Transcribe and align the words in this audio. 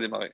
démarrer. 0.00 0.32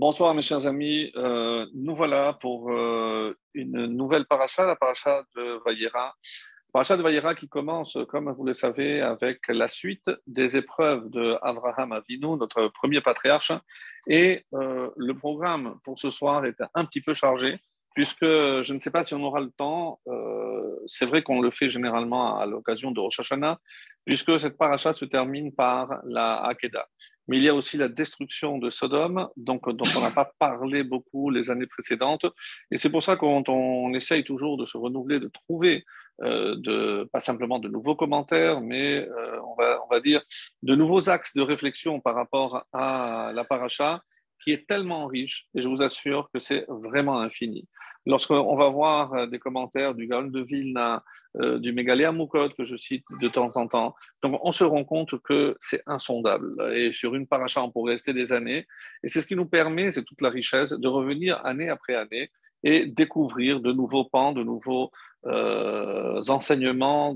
Bonsoir 0.00 0.34
mes 0.34 0.40
chers 0.40 0.66
amis, 0.66 1.12
euh, 1.16 1.66
nous 1.74 1.94
voilà 1.94 2.32
pour 2.32 2.72
euh, 2.72 3.36
une 3.52 3.84
nouvelle 3.84 4.24
paracha, 4.24 4.64
la 4.64 4.74
paracha 4.74 5.24
de 5.36 5.60
Vayera. 5.66 6.14
Paracha 6.72 6.96
de 6.96 7.02
Vayera 7.02 7.34
qui 7.34 7.50
commence, 7.50 7.98
comme 8.08 8.32
vous 8.32 8.46
le 8.46 8.54
savez, 8.54 9.02
avec 9.02 9.40
la 9.48 9.68
suite 9.68 10.10
des 10.26 10.56
épreuves 10.56 11.10
de 11.10 11.36
Avraham 11.42 11.92
Avinu, 11.92 12.38
notre 12.38 12.68
premier 12.68 13.02
patriarche. 13.02 13.52
Et 14.06 14.46
euh, 14.54 14.88
le 14.96 15.12
programme 15.12 15.78
pour 15.84 15.98
ce 15.98 16.08
soir 16.08 16.46
est 16.46 16.62
un 16.74 16.86
petit 16.86 17.02
peu 17.02 17.12
chargé, 17.12 17.60
puisque 17.94 18.24
je 18.24 18.72
ne 18.72 18.80
sais 18.80 18.90
pas 18.90 19.02
si 19.04 19.14
on 19.14 19.22
aura 19.22 19.40
le 19.40 19.50
temps. 19.50 20.00
c'est 20.86 21.06
vrai 21.06 21.22
qu'on 21.22 21.40
le 21.40 21.50
fait 21.50 21.68
généralement 21.68 22.38
à 22.38 22.46
l'occasion 22.46 22.90
de 22.90 23.00
Rosh 23.00 23.20
Hashanah, 23.20 23.58
puisque 24.04 24.40
cette 24.40 24.56
paracha 24.56 24.92
se 24.92 25.04
termine 25.04 25.52
par 25.52 26.00
la 26.04 26.36
Hakeda 26.44 26.86
mais 27.30 27.36
il 27.36 27.44
y 27.44 27.48
a 27.48 27.54
aussi 27.54 27.76
la 27.76 27.88
destruction 27.88 28.58
de 28.58 28.70
Sodome, 28.70 29.28
donc, 29.36 29.70
dont 29.70 29.84
on 29.96 30.00
n'a 30.00 30.10
pas 30.10 30.32
parlé 30.40 30.82
beaucoup 30.82 31.30
les 31.30 31.48
années 31.48 31.68
précédentes. 31.68 32.26
Et 32.72 32.76
c'est 32.76 32.90
pour 32.90 33.04
ça 33.04 33.14
qu'on 33.14 33.44
on 33.46 33.94
essaye 33.94 34.24
toujours 34.24 34.58
de 34.58 34.66
se 34.66 34.76
renouveler, 34.76 35.20
de 35.20 35.28
trouver, 35.28 35.84
euh, 36.22 36.56
de, 36.58 37.08
pas 37.12 37.20
simplement 37.20 37.60
de 37.60 37.68
nouveaux 37.68 37.94
commentaires, 37.94 38.60
mais 38.60 39.06
euh, 39.08 39.40
on, 39.46 39.54
va, 39.54 39.78
on 39.84 39.88
va 39.88 40.00
dire 40.00 40.22
de 40.64 40.74
nouveaux 40.74 41.08
axes 41.08 41.36
de 41.36 41.42
réflexion 41.42 42.00
par 42.00 42.16
rapport 42.16 42.64
à 42.72 43.30
la 43.32 43.44
paracha 43.44 44.02
qui 44.42 44.52
est 44.52 44.66
tellement 44.66 45.06
riche, 45.06 45.46
et 45.54 45.62
je 45.62 45.68
vous 45.68 45.82
assure 45.82 46.30
que 46.32 46.40
c'est 46.40 46.64
vraiment 46.68 47.20
infini. 47.20 47.68
Lorsqu'on 48.06 48.56
va 48.56 48.68
voir 48.68 49.12
euh, 49.12 49.26
des 49.26 49.38
commentaires 49.38 49.94
du 49.94 50.06
Gaon 50.06 50.28
de 50.28 50.40
Vilna, 50.40 51.04
euh, 51.40 51.58
du 51.58 51.72
Mégaléa 51.72 52.12
Moukot, 52.12 52.48
que 52.50 52.64
je 52.64 52.76
cite 52.76 53.04
de 53.20 53.28
temps 53.28 53.56
en 53.56 53.68
temps, 53.68 53.94
on 54.22 54.52
se 54.52 54.64
rend 54.64 54.84
compte 54.84 55.20
que 55.22 55.56
c'est 55.60 55.82
insondable. 55.86 56.50
Et 56.74 56.92
sur 56.92 57.14
une 57.14 57.26
paracha, 57.26 57.62
on 57.62 57.70
pourrait 57.70 57.92
rester 57.92 58.14
des 58.14 58.32
années. 58.32 58.66
Et 59.02 59.08
c'est 59.08 59.20
ce 59.20 59.26
qui 59.26 59.36
nous 59.36 59.46
permet, 59.46 59.90
c'est 59.92 60.04
toute 60.04 60.22
la 60.22 60.30
richesse, 60.30 60.70
de 60.70 60.88
revenir 60.88 61.44
année 61.44 61.68
après 61.68 61.94
année 61.94 62.30
et 62.62 62.86
découvrir 62.86 63.60
de 63.60 63.72
nouveaux 63.72 64.04
pans, 64.04 64.32
de 64.32 64.42
nouveaux 64.42 64.90
euh, 65.26 66.22
enseignements, 66.28 67.14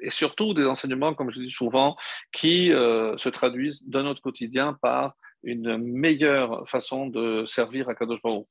et 0.00 0.10
surtout 0.10 0.54
des 0.54 0.66
enseignements, 0.66 1.14
comme 1.14 1.30
je 1.30 1.40
dis 1.40 1.50
souvent, 1.50 1.96
qui 2.32 2.68
se 2.68 3.28
traduisent 3.28 3.88
dans 3.88 4.02
notre 4.02 4.20
quotidien 4.20 4.76
par 4.82 5.14
une 5.44 5.76
meilleure 5.78 6.68
façon 6.68 7.06
de 7.06 7.44
servir 7.44 7.88
à 7.88 7.94
Kadosh 7.94 8.22
Baruch 8.22 8.46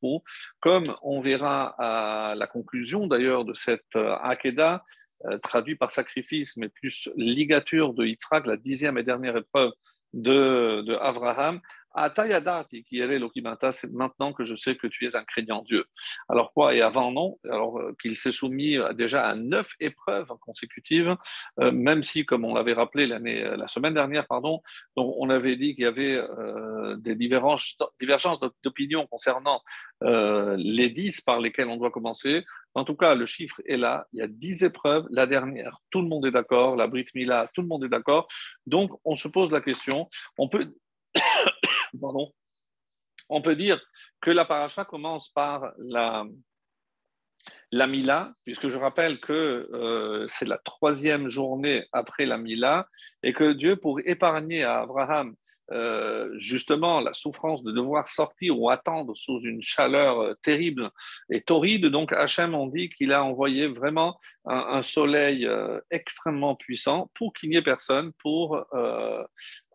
comme 0.59 0.83
on 1.01 1.21
verra 1.21 1.75
à 1.77 2.35
la 2.35 2.47
conclusion 2.47 3.07
d'ailleurs 3.07 3.45
de 3.45 3.53
cette 3.53 3.95
euh, 3.95 4.15
Akeda, 4.21 4.83
euh, 5.25 5.37
traduit 5.37 5.75
par 5.75 5.91
sacrifice, 5.91 6.57
mais 6.57 6.69
plus 6.69 7.09
ligature 7.15 7.93
de 7.93 8.05
Yitzhak, 8.05 8.45
la 8.45 8.57
dixième 8.57 8.97
et 8.97 9.03
dernière 9.03 9.37
épreuve 9.37 9.71
de, 10.13 10.81
de 10.81 10.95
Abraham, 10.95 11.59
Atayadati, 11.93 12.83
qui 12.83 12.99
est 12.99 13.19
l'Okimata, 13.19 13.71
c'est 13.71 13.91
maintenant 13.91 14.33
que 14.33 14.45
je 14.45 14.55
sais 14.55 14.75
que 14.75 14.87
tu 14.87 15.05
es 15.05 15.15
un 15.15 15.23
craignant 15.23 15.61
Dieu. 15.61 15.85
Alors 16.29 16.53
quoi 16.53 16.73
Et 16.73 16.81
avant, 16.81 17.11
non? 17.11 17.39
Alors 17.49 17.79
euh, 17.79 17.95
qu'il 18.01 18.17
s'est 18.17 18.31
soumis 18.31 18.77
déjà 18.95 19.27
à 19.27 19.35
neuf 19.35 19.73
épreuves 19.79 20.31
consécutives, 20.41 21.15
euh, 21.59 21.71
même 21.71 22.03
si, 22.03 22.25
comme 22.25 22.45
on 22.45 22.55
l'avait 22.55 22.73
rappelé 22.73 23.09
euh, 23.09 23.57
la 23.57 23.67
semaine 23.67 23.93
dernière, 23.93 24.27
pardon, 24.27 24.61
on 24.95 25.29
avait 25.29 25.55
dit 25.55 25.75
qu'il 25.75 25.85
y 25.85 25.87
avait 25.87 26.21
des 26.97 27.15
divergences, 27.15 27.77
d'opinion 28.63 29.07
concernant 29.07 29.61
les 30.01 30.89
dix 30.89 31.21
par 31.21 31.39
lesquelles 31.39 31.67
on 31.67 31.77
doit 31.77 31.91
commencer. 31.91 32.43
En 32.75 32.83
tout 32.83 32.95
cas, 32.95 33.15
le 33.15 33.25
chiffre 33.25 33.61
est 33.67 33.77
là. 33.77 34.07
Il 34.13 34.19
y 34.19 34.21
a 34.21 34.27
dix 34.27 34.63
épreuves. 34.63 35.05
La 35.11 35.27
dernière, 35.27 35.77
tout 35.91 36.01
le 36.01 36.07
monde 36.07 36.25
est 36.25 36.31
d'accord. 36.31 36.75
La 36.75 36.87
Brit 36.87 37.05
Mila, 37.13 37.49
tout 37.53 37.61
le 37.61 37.67
monde 37.67 37.83
est 37.83 37.89
d'accord. 37.89 38.27
Donc, 38.65 38.91
on 39.05 39.15
se 39.15 39.27
pose 39.27 39.51
la 39.51 39.61
question. 39.61 40.09
On 40.37 40.49
peut 40.49 40.73
Pardon. 41.99 42.31
On 43.29 43.41
peut 43.41 43.55
dire 43.55 43.81
que 44.21 44.31
la 44.31 44.45
paracha 44.45 44.85
commence 44.85 45.29
par 45.29 45.73
la, 45.77 46.25
la 47.71 47.87
Mila, 47.87 48.33
puisque 48.45 48.69
je 48.69 48.77
rappelle 48.77 49.19
que 49.19 49.33
euh, 49.73 50.27
c'est 50.27 50.47
la 50.47 50.57
troisième 50.57 51.29
journée 51.29 51.87
après 51.91 52.25
la 52.25 52.37
Mila, 52.37 52.87
et 53.23 53.33
que 53.33 53.53
Dieu, 53.53 53.75
pour 53.75 53.99
épargner 54.01 54.63
à 54.63 54.81
Abraham 54.81 55.35
euh, 55.71 56.29
justement 56.39 56.99
la 56.99 57.13
souffrance 57.13 57.63
de 57.63 57.71
devoir 57.71 58.05
sortir 58.07 58.59
ou 58.59 58.69
attendre 58.69 59.15
sous 59.15 59.39
une 59.39 59.61
chaleur 59.61 60.19
euh, 60.19 60.33
terrible 60.41 60.91
et 61.29 61.39
torride. 61.39 61.85
Donc 61.85 62.11
Hachem, 62.11 62.53
on 62.53 62.67
dit 62.67 62.89
qu'il 62.89 63.13
a 63.13 63.23
envoyé 63.23 63.67
vraiment 63.67 64.19
un, 64.45 64.81
soleil 64.81 65.47
euh, 65.47 65.79
extrêmement 65.89 66.55
puissant 66.55 67.09
pour 67.13 67.33
qu'il 67.33 67.49
n'y 67.49 67.55
ait 67.55 67.61
personne 67.61 68.11
pour 68.19 68.65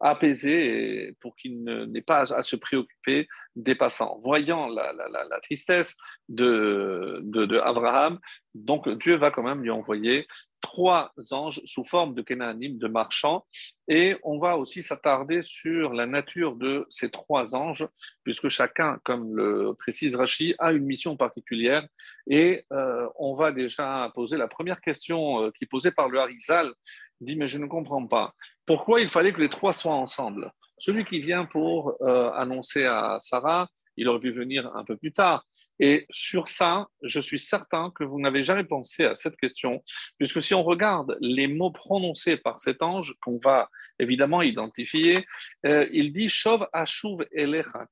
apaiser 0.01 1.07
et 1.07 1.13
pour 1.21 1.35
qu'il 1.37 1.65
n'ait 1.65 2.03
pas 2.03 2.35
à 2.35 2.43
se 2.43 2.57
préoccuper 2.57 3.27
des 3.57 3.75
passants. 3.75 4.21
Voyant 4.23 4.69
la, 4.69 5.41
tristesse 5.43 5.97
de, 6.29 7.21
de, 7.25 7.47
de 7.47 7.59
Abraham, 7.59 8.19
donc 8.55 8.89
Dieu 8.89 9.17
va 9.17 9.31
quand 9.31 9.43
même 9.43 9.63
lui 9.63 9.71
envoyer 9.71 10.27
trois 10.61 11.13
anges 11.31 11.61
sous 11.65 11.85
forme 11.85 12.15
de 12.15 12.23
Kénanim, 12.23 12.79
de 12.79 12.89
marchands, 12.89 13.45
et 13.89 14.17
on 14.23 14.39
va 14.39 14.57
aussi 14.57 14.83
s'attarder 14.83 15.43
sur 15.43 15.93
la 15.93 16.07
nature 16.07 16.57
de 16.57 16.87
ces 16.89 17.11
trois 17.11 17.55
anges, 17.55 17.87
puisque 18.25 18.49
chacun, 18.49 18.99
comme 19.05 19.35
le 19.35 19.75
précise 19.75 20.17
Rachi, 20.17 20.55
a 20.59 20.73
une 20.73 20.85
mission 20.85 21.17
particulière, 21.17 21.87
et 22.29 22.65
euh, 22.73 23.09
on 23.17 23.35
va 23.35 23.53
déjà 23.53 24.11
poser 24.15 24.37
la 24.37 24.49
première 24.49 24.81
question 24.81 25.43
euh, 25.43 25.51
qui 25.51 25.65
est 25.65 25.69
posée 25.69 25.91
par 25.91 26.09
le 26.09 26.21
Harizal, 26.21 26.73
dit 27.21 27.37
mais 27.37 27.47
je 27.47 27.59
ne 27.59 27.67
comprends 27.67 28.07
pas, 28.07 28.35
pourquoi 28.67 29.01
il 29.01 29.09
fallait 29.09 29.33
que 29.33 29.41
les 29.41 29.49
trois 29.49 29.73
soient 29.73 29.95
ensemble? 29.95 30.53
Celui 30.79 31.05
qui 31.05 31.21
vient 31.21 31.45
pour 31.45 31.97
euh, 32.03 32.31
annoncer 32.33 32.85
à 32.85 33.17
Sarah, 33.21 33.69
il 33.99 34.09
aurait 34.09 34.21
pu 34.21 34.31
venir 34.31 34.71
un 34.75 34.85
peu 34.85 34.97
plus 34.97 35.13
tard. 35.13 35.45
Et 35.81 36.07
sur 36.09 36.49
ça, 36.49 36.87
je 37.03 37.21
suis 37.21 37.39
certain 37.39 37.91
que 37.91 38.05
vous 38.05 38.21
n'avez 38.21 38.43
jamais 38.43 38.65
pensé 38.65 39.05
à 39.05 39.15
cette 39.15 39.37
question, 39.37 39.83
puisque 40.19 40.43
si 40.43 40.55
on 40.55 40.63
regarde 40.63 41.17
les 41.21 41.49
mots 41.49 41.71
prononcés 41.71 42.37
par 42.37 42.61
cet 42.61 42.81
ange, 42.83 43.15
qu'on 43.21 43.39
va 43.39 43.69
évidemment 43.99 44.43
identifier, 44.43 45.27
euh, 45.67 45.87
il 45.93 46.13
dit 46.13 46.29
Shov 46.29 46.67
Ashuv 46.73 47.27
Elecha 47.33 47.87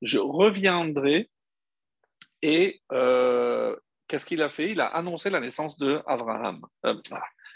je 0.00 0.18
reviendrai. 0.18 1.28
Et 2.42 2.80
euh, 2.92 3.76
qu'est-ce 4.08 4.24
qu'il 4.24 4.42
a 4.42 4.48
fait? 4.48 4.70
Il 4.70 4.80
a 4.80 4.86
annoncé 4.86 5.28
la 5.28 5.40
naissance 5.40 5.76
de 5.78 6.00
Abraham. 6.06 6.64
Euh, 6.86 6.94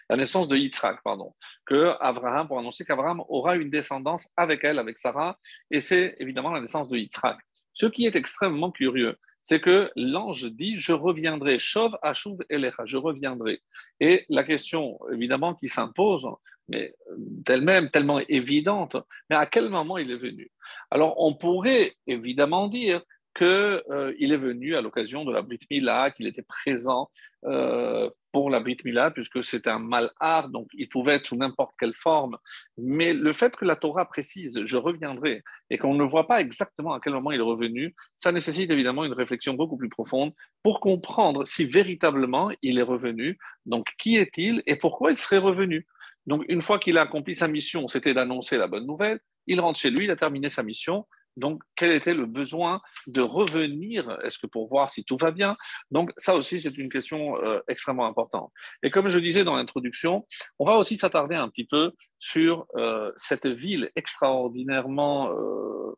la 0.08 0.16
naissance 0.16 0.48
de 0.48 0.56
Yitzhak, 0.56 1.00
pardon, 1.02 1.34
que 1.66 1.94
Abraham, 2.00 2.46
pour 2.46 2.58
annoncer 2.58 2.84
qu'Abraham 2.84 3.22
aura 3.28 3.56
une 3.56 3.70
descendance 3.70 4.28
avec 4.36 4.64
elle, 4.64 4.78
avec 4.78 4.98
Sarah, 4.98 5.38
et 5.70 5.80
c'est 5.80 6.14
évidemment 6.18 6.52
la 6.52 6.60
naissance 6.60 6.88
de 6.88 6.96
Yitzhak. 6.96 7.38
Ce 7.72 7.86
qui 7.86 8.06
est 8.06 8.16
extrêmement 8.16 8.70
curieux, 8.70 9.16
c'est 9.42 9.60
que 9.60 9.90
l'ange 9.94 10.50
dit 10.52 10.76
Je 10.76 10.92
reviendrai, 10.92 11.58
Shov 11.58 11.96
Ashuv 12.02 12.38
Elecha, 12.48 12.84
je 12.86 12.96
reviendrai. 12.96 13.60
Et 14.00 14.24
la 14.28 14.42
question, 14.42 14.98
évidemment, 15.12 15.54
qui 15.54 15.68
s'impose, 15.68 16.26
mais 16.68 16.94
d'elle-même 17.16 17.90
tellement 17.90 18.20
évidente, 18.20 18.96
mais 19.28 19.36
à 19.36 19.46
quel 19.46 19.68
moment 19.68 19.98
il 19.98 20.10
est 20.10 20.16
venu? 20.16 20.50
Alors, 20.90 21.14
on 21.18 21.34
pourrait 21.34 21.94
évidemment 22.06 22.68
dire 22.68 23.02
qu'il 23.36 23.46
euh, 23.46 24.14
est 24.18 24.36
venu 24.36 24.76
à 24.76 24.80
l'occasion 24.80 25.24
de 25.24 25.32
la 25.32 25.42
Brit 25.42 25.60
Mila, 25.70 26.10
qu'il 26.10 26.26
était 26.26 26.42
présent 26.42 27.10
euh, 27.44 28.08
pour 28.34 28.50
la 28.50 28.58
Brit 28.58 28.78
Mila, 28.84 29.12
puisque 29.12 29.44
c'est 29.44 29.68
un 29.68 29.78
malhar, 29.78 30.48
donc 30.48 30.66
il 30.74 30.88
pouvait 30.88 31.14
être 31.14 31.26
sous 31.26 31.36
n'importe 31.36 31.72
quelle 31.78 31.94
forme. 31.94 32.36
Mais 32.76 33.12
le 33.12 33.32
fait 33.32 33.54
que 33.54 33.64
la 33.64 33.76
Torah 33.76 34.06
précise 34.06 34.60
je 34.64 34.76
reviendrai 34.76 35.44
et 35.70 35.78
qu'on 35.78 35.94
ne 35.94 36.02
voit 36.02 36.26
pas 36.26 36.40
exactement 36.40 36.94
à 36.94 37.00
quel 37.00 37.12
moment 37.12 37.30
il 37.30 37.38
est 37.38 37.44
revenu, 37.44 37.94
ça 38.16 38.32
nécessite 38.32 38.72
évidemment 38.72 39.04
une 39.04 39.12
réflexion 39.12 39.54
beaucoup 39.54 39.76
plus 39.76 39.88
profonde 39.88 40.32
pour 40.64 40.80
comprendre 40.80 41.46
si 41.46 41.64
véritablement 41.64 42.50
il 42.60 42.80
est 42.80 42.88
revenu. 42.94 43.38
Donc 43.66 43.86
qui 43.98 44.16
est-il 44.16 44.64
et 44.66 44.74
pourquoi 44.74 45.12
il 45.12 45.18
serait 45.18 45.38
revenu 45.38 45.86
Donc 46.26 46.44
une 46.48 46.60
fois 46.60 46.80
qu'il 46.80 46.98
a 46.98 47.02
accompli 47.02 47.36
sa 47.36 47.46
mission, 47.46 47.86
c'était 47.86 48.14
d'annoncer 48.14 48.58
la 48.58 48.66
bonne 48.66 48.84
nouvelle, 48.84 49.20
il 49.46 49.60
rentre 49.60 49.78
chez 49.78 49.90
lui, 49.90 50.06
il 50.06 50.10
a 50.10 50.16
terminé 50.16 50.48
sa 50.48 50.64
mission, 50.64 51.06
donc, 51.36 51.62
quel 51.76 51.92
était 51.92 52.14
le 52.14 52.26
besoin 52.26 52.80
de 53.06 53.20
revenir? 53.20 54.18
Est-ce 54.22 54.38
que 54.38 54.46
pour 54.46 54.68
voir 54.68 54.90
si 54.90 55.04
tout 55.04 55.16
va 55.16 55.30
bien? 55.30 55.56
Donc, 55.90 56.12
ça 56.16 56.34
aussi, 56.34 56.60
c'est 56.60 56.76
une 56.78 56.88
question 56.88 57.36
euh, 57.38 57.60
extrêmement 57.68 58.06
importante. 58.06 58.52
Et 58.82 58.90
comme 58.90 59.08
je 59.08 59.18
disais 59.18 59.44
dans 59.44 59.56
l'introduction, 59.56 60.26
on 60.58 60.64
va 60.64 60.76
aussi 60.76 60.96
s'attarder 60.96 61.34
un 61.34 61.48
petit 61.48 61.66
peu 61.66 61.92
sur 62.18 62.66
euh, 62.76 63.10
cette 63.16 63.46
ville 63.46 63.90
extraordinairement 63.96 65.30
euh, 65.30 65.92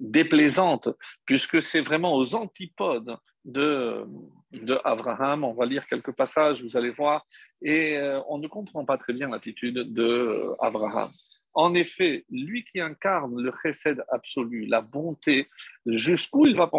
déplaisante, 0.00 0.88
puisque 1.24 1.62
c'est 1.62 1.80
vraiment 1.80 2.14
aux 2.14 2.34
antipodes 2.34 3.16
de, 3.44 4.04
de 4.52 4.78
Abraham. 4.84 5.44
On 5.44 5.54
va 5.54 5.66
lire 5.66 5.86
quelques 5.86 6.12
passages, 6.12 6.62
vous 6.62 6.76
allez 6.76 6.90
voir, 6.90 7.26
et 7.62 8.00
on 8.28 8.38
ne 8.38 8.48
comprend 8.48 8.84
pas 8.84 8.98
très 8.98 9.12
bien 9.12 9.28
l'attitude 9.28 9.92
de 9.92 10.44
Abraham. 10.60 11.10
En 11.60 11.74
effet, 11.74 12.24
lui 12.30 12.62
qui 12.62 12.78
incarne 12.78 13.42
le 13.42 13.50
chesed 13.50 14.04
absolu, 14.12 14.66
la 14.66 14.80
bonté, 14.80 15.48
jusqu'où 15.86 16.46
il 16.46 16.54
va, 16.54 16.70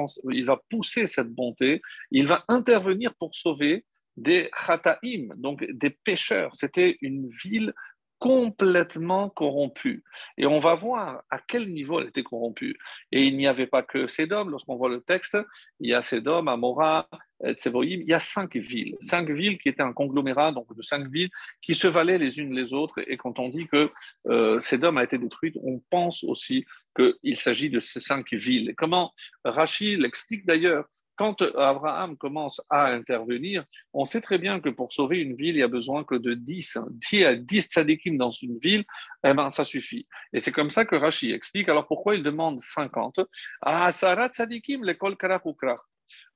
pousser 0.70 1.06
cette 1.06 1.28
bonté, 1.28 1.82
il 2.12 2.26
va 2.26 2.46
intervenir 2.48 3.14
pour 3.16 3.36
sauver 3.36 3.84
des 4.16 4.50
chataim, 4.56 5.36
donc 5.36 5.70
des 5.70 5.90
pécheurs. 5.90 6.56
C'était 6.56 6.98
une 7.02 7.28
ville 7.28 7.74
complètement 8.20 9.30
corrompue. 9.30 10.04
Et 10.38 10.46
on 10.46 10.60
va 10.60 10.76
voir 10.76 11.24
à 11.30 11.40
quel 11.40 11.72
niveau 11.72 12.00
elle 12.00 12.10
était 12.10 12.24
corrompue. 12.24 12.78
Et 13.12 13.26
il 13.26 13.38
n'y 13.38 13.48
avait 13.48 13.68
pas 13.68 13.82
que 13.82 14.08
Sédom. 14.08 14.50
Lorsqu'on 14.50 14.76
voit 14.76 14.90
le 14.90 15.02
texte, 15.02 15.38
il 15.80 15.90
y 15.90 15.94
a 15.94 16.02
Sédom, 16.02 16.48
Amora, 16.48 17.08
Tsevoïm. 17.54 18.02
Il 18.02 18.10
y 18.10 18.14
a 18.14 18.20
cinq 18.20 18.58
villes. 18.58 18.98
Cinq 19.00 19.30
villes 19.30 19.58
qui 19.58 19.70
étaient 19.70 19.82
un 19.82 19.94
conglomérat 19.94 20.52
donc 20.52 20.76
de 20.76 20.82
cinq 20.82 21.10
villes 21.10 21.30
qui 21.62 21.76
se 21.76 21.88
valaient 21.88 22.18
les 22.18 22.40
unes 22.40 22.54
les 22.54 22.74
autres. 22.74 23.00
Et 23.08 23.18
quand 23.18 23.40
on 23.40 23.50
dit 23.50 23.68
que 23.68 23.92
euh, 24.28 24.60
Sédom 24.60 24.98
a 24.98 25.04
été 25.04 25.18
détruite, 25.18 25.56
on 25.64 25.82
pense 25.90 26.24
aussi 26.26 26.66
qu'il 26.96 27.38
s'agit 27.38 27.70
de 27.70 27.80
ces 27.80 28.02
cinq 28.02 28.34
villes. 28.34 28.74
Comment 28.78 29.14
Rachid 29.46 30.00
l'explique 30.00 30.46
d'ailleurs 30.46 30.86
quand 31.20 31.42
Abraham 31.42 32.16
commence 32.16 32.62
à 32.70 32.94
intervenir, 32.94 33.66
on 33.92 34.06
sait 34.06 34.22
très 34.22 34.38
bien 34.38 34.62
que 34.62 34.70
pour 34.70 34.94
sauver 34.94 35.18
une 35.18 35.36
ville, 35.36 35.58
il 35.58 35.60
y 35.60 35.64
a 35.64 35.68
besoin 35.68 36.06
que 36.06 36.16
de 36.16 36.34
10. 36.34 36.78
S'il 37.04 37.20
y 37.20 37.26
a 37.26 37.36
10 37.36 37.66
tzadikim 37.66 38.18
dans 38.18 38.32
une 38.32 38.58
ville, 38.58 38.86
eh 39.26 39.34
ben, 39.34 39.50
ça 39.50 39.66
suffit. 39.66 40.08
Et 40.32 40.40
c'est 40.40 40.54
comme 40.54 40.70
ça 40.70 40.86
que 40.86 40.96
Rashi 40.96 41.34
explique. 41.34 41.68
Alors 41.68 41.88
pourquoi 41.88 42.16
il 42.16 42.24
demande 42.24 42.62
50 42.62 43.20
Ah, 43.62 43.92
Sarat 43.92 44.30
tzadikim, 44.30 44.86
l'école 44.86 45.18
Karakukra. 45.18 45.76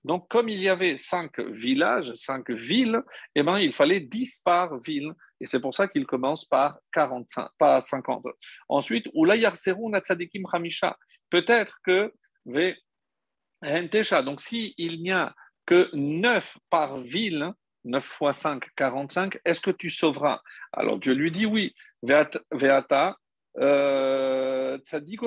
Donc, 0.03 0.27
comme 0.27 0.49
il 0.49 0.61
y 0.61 0.67
avait 0.67 0.97
cinq 0.97 1.39
villages, 1.39 2.13
cinq 2.15 2.51
villes, 2.51 3.01
eh 3.35 3.41
ben, 3.41 3.59
il 3.59 3.71
fallait 3.71 4.01
10 4.01 4.41
par 4.43 4.79
ville. 4.81 5.13
Et 5.39 5.47
c'est 5.47 5.61
pour 5.61 5.73
ça 5.73 5.87
qu'il 5.87 6.05
commence 6.05 6.43
par 6.43 6.77
45, 6.91 7.47
pas 7.57 7.79
50. 7.79 8.25
Ensuite. 8.67 9.07
Peut-être 11.29 11.79
que 11.85 12.13
donc, 14.23 14.41
s'il 14.41 15.01
n'y 15.01 15.11
a 15.11 15.33
que 15.65 15.89
9 15.93 16.57
par 16.69 16.97
ville, 16.97 17.51
9 17.85 18.03
fois 18.03 18.33
5, 18.33 18.63
45, 18.75 19.39
est-ce 19.45 19.61
que 19.61 19.71
tu 19.71 19.89
sauveras? 19.89 20.41
Alors 20.71 20.99
Dieu 20.99 21.13
lui 21.13 21.31
dit 21.31 21.45
oui. 21.45 21.73
Veata, 22.01 23.17
euh, 23.59 24.77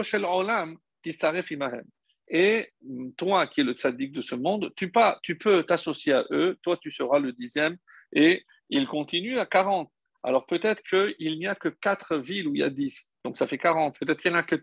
shel 0.03 0.25
olam, 0.25 0.77
imahem. 1.05 1.85
Et 2.29 2.73
toi, 3.17 3.47
qui 3.47 3.61
es 3.61 3.65
le 3.65 3.73
tzaddik 3.73 4.13
de 4.13 4.21
ce 4.21 4.35
monde, 4.35 4.73
tu, 4.77 4.91
pas, 4.91 5.19
tu 5.23 5.39
peux 5.39 5.63
t'associer 5.63 6.13
à 6.13 6.25
eux, 6.31 6.59
toi 6.61 6.77
tu 6.77 6.91
seras 6.91 7.19
le 7.19 7.33
dixième, 7.33 7.77
et 8.13 8.45
il 8.69 8.87
continue 8.87 9.39
à 9.39 9.47
40. 9.47 9.91
Alors 10.25 10.45
peut-être 10.45 10.83
qu'il 10.83 11.39
n'y 11.39 11.47
a 11.47 11.55
que 11.55 11.69
4 11.69 12.17
villes 12.17 12.49
où 12.49 12.55
il 12.55 12.61
y 12.61 12.65
a 12.65 12.71
10, 12.71 13.11
donc 13.25 13.39
ça 13.39 13.47
fait 13.47 13.59
40. 13.59 13.97
Peut-être 13.99 14.21
qu'il 14.21 14.33
n'y 14.33 14.37
en 14.37 14.41
a 14.41 14.43
que 14.43 14.57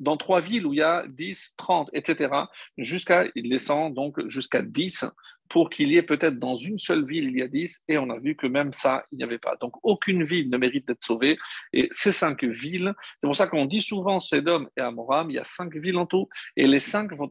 dans 0.00 0.16
trois 0.16 0.40
villes 0.40 0.66
où 0.66 0.72
il 0.72 0.78
y 0.78 0.82
a 0.82 1.04
10, 1.08 1.54
30, 1.56 1.90
etc., 1.92 2.32
jusqu'à, 2.76 3.24
il 3.34 3.48
descend 3.48 3.94
donc 3.94 4.26
jusqu'à 4.28 4.62
10 4.62 5.06
pour 5.48 5.70
qu'il 5.70 5.90
y 5.90 5.96
ait 5.96 6.02
peut-être 6.02 6.38
dans 6.38 6.54
une 6.54 6.78
seule 6.78 7.04
ville, 7.04 7.24
il 7.24 7.38
y 7.38 7.42
a 7.42 7.48
10, 7.48 7.84
et 7.88 7.98
on 7.98 8.10
a 8.10 8.18
vu 8.18 8.36
que 8.36 8.46
même 8.46 8.72
ça, 8.72 9.04
il 9.12 9.18
n'y 9.18 9.24
avait 9.24 9.38
pas. 9.38 9.56
Donc 9.56 9.74
aucune 9.82 10.24
ville 10.24 10.50
ne 10.50 10.58
mérite 10.58 10.86
d'être 10.86 11.04
sauvée, 11.04 11.38
et 11.72 11.88
ces 11.90 12.12
cinq 12.12 12.44
villes, 12.44 12.94
c'est 13.20 13.26
pour 13.26 13.36
ça 13.36 13.46
qu'on 13.46 13.64
dit 13.64 13.80
souvent 13.80 14.20
Sédom 14.20 14.68
et 14.76 14.80
Amoram, 14.80 15.30
il 15.30 15.34
y 15.34 15.38
a 15.38 15.44
cinq 15.44 15.74
villes 15.76 15.96
en 15.96 16.06
tout, 16.06 16.28
et 16.56 16.66
les 16.66 16.80
cinq 16.80 17.12
vont, 17.14 17.28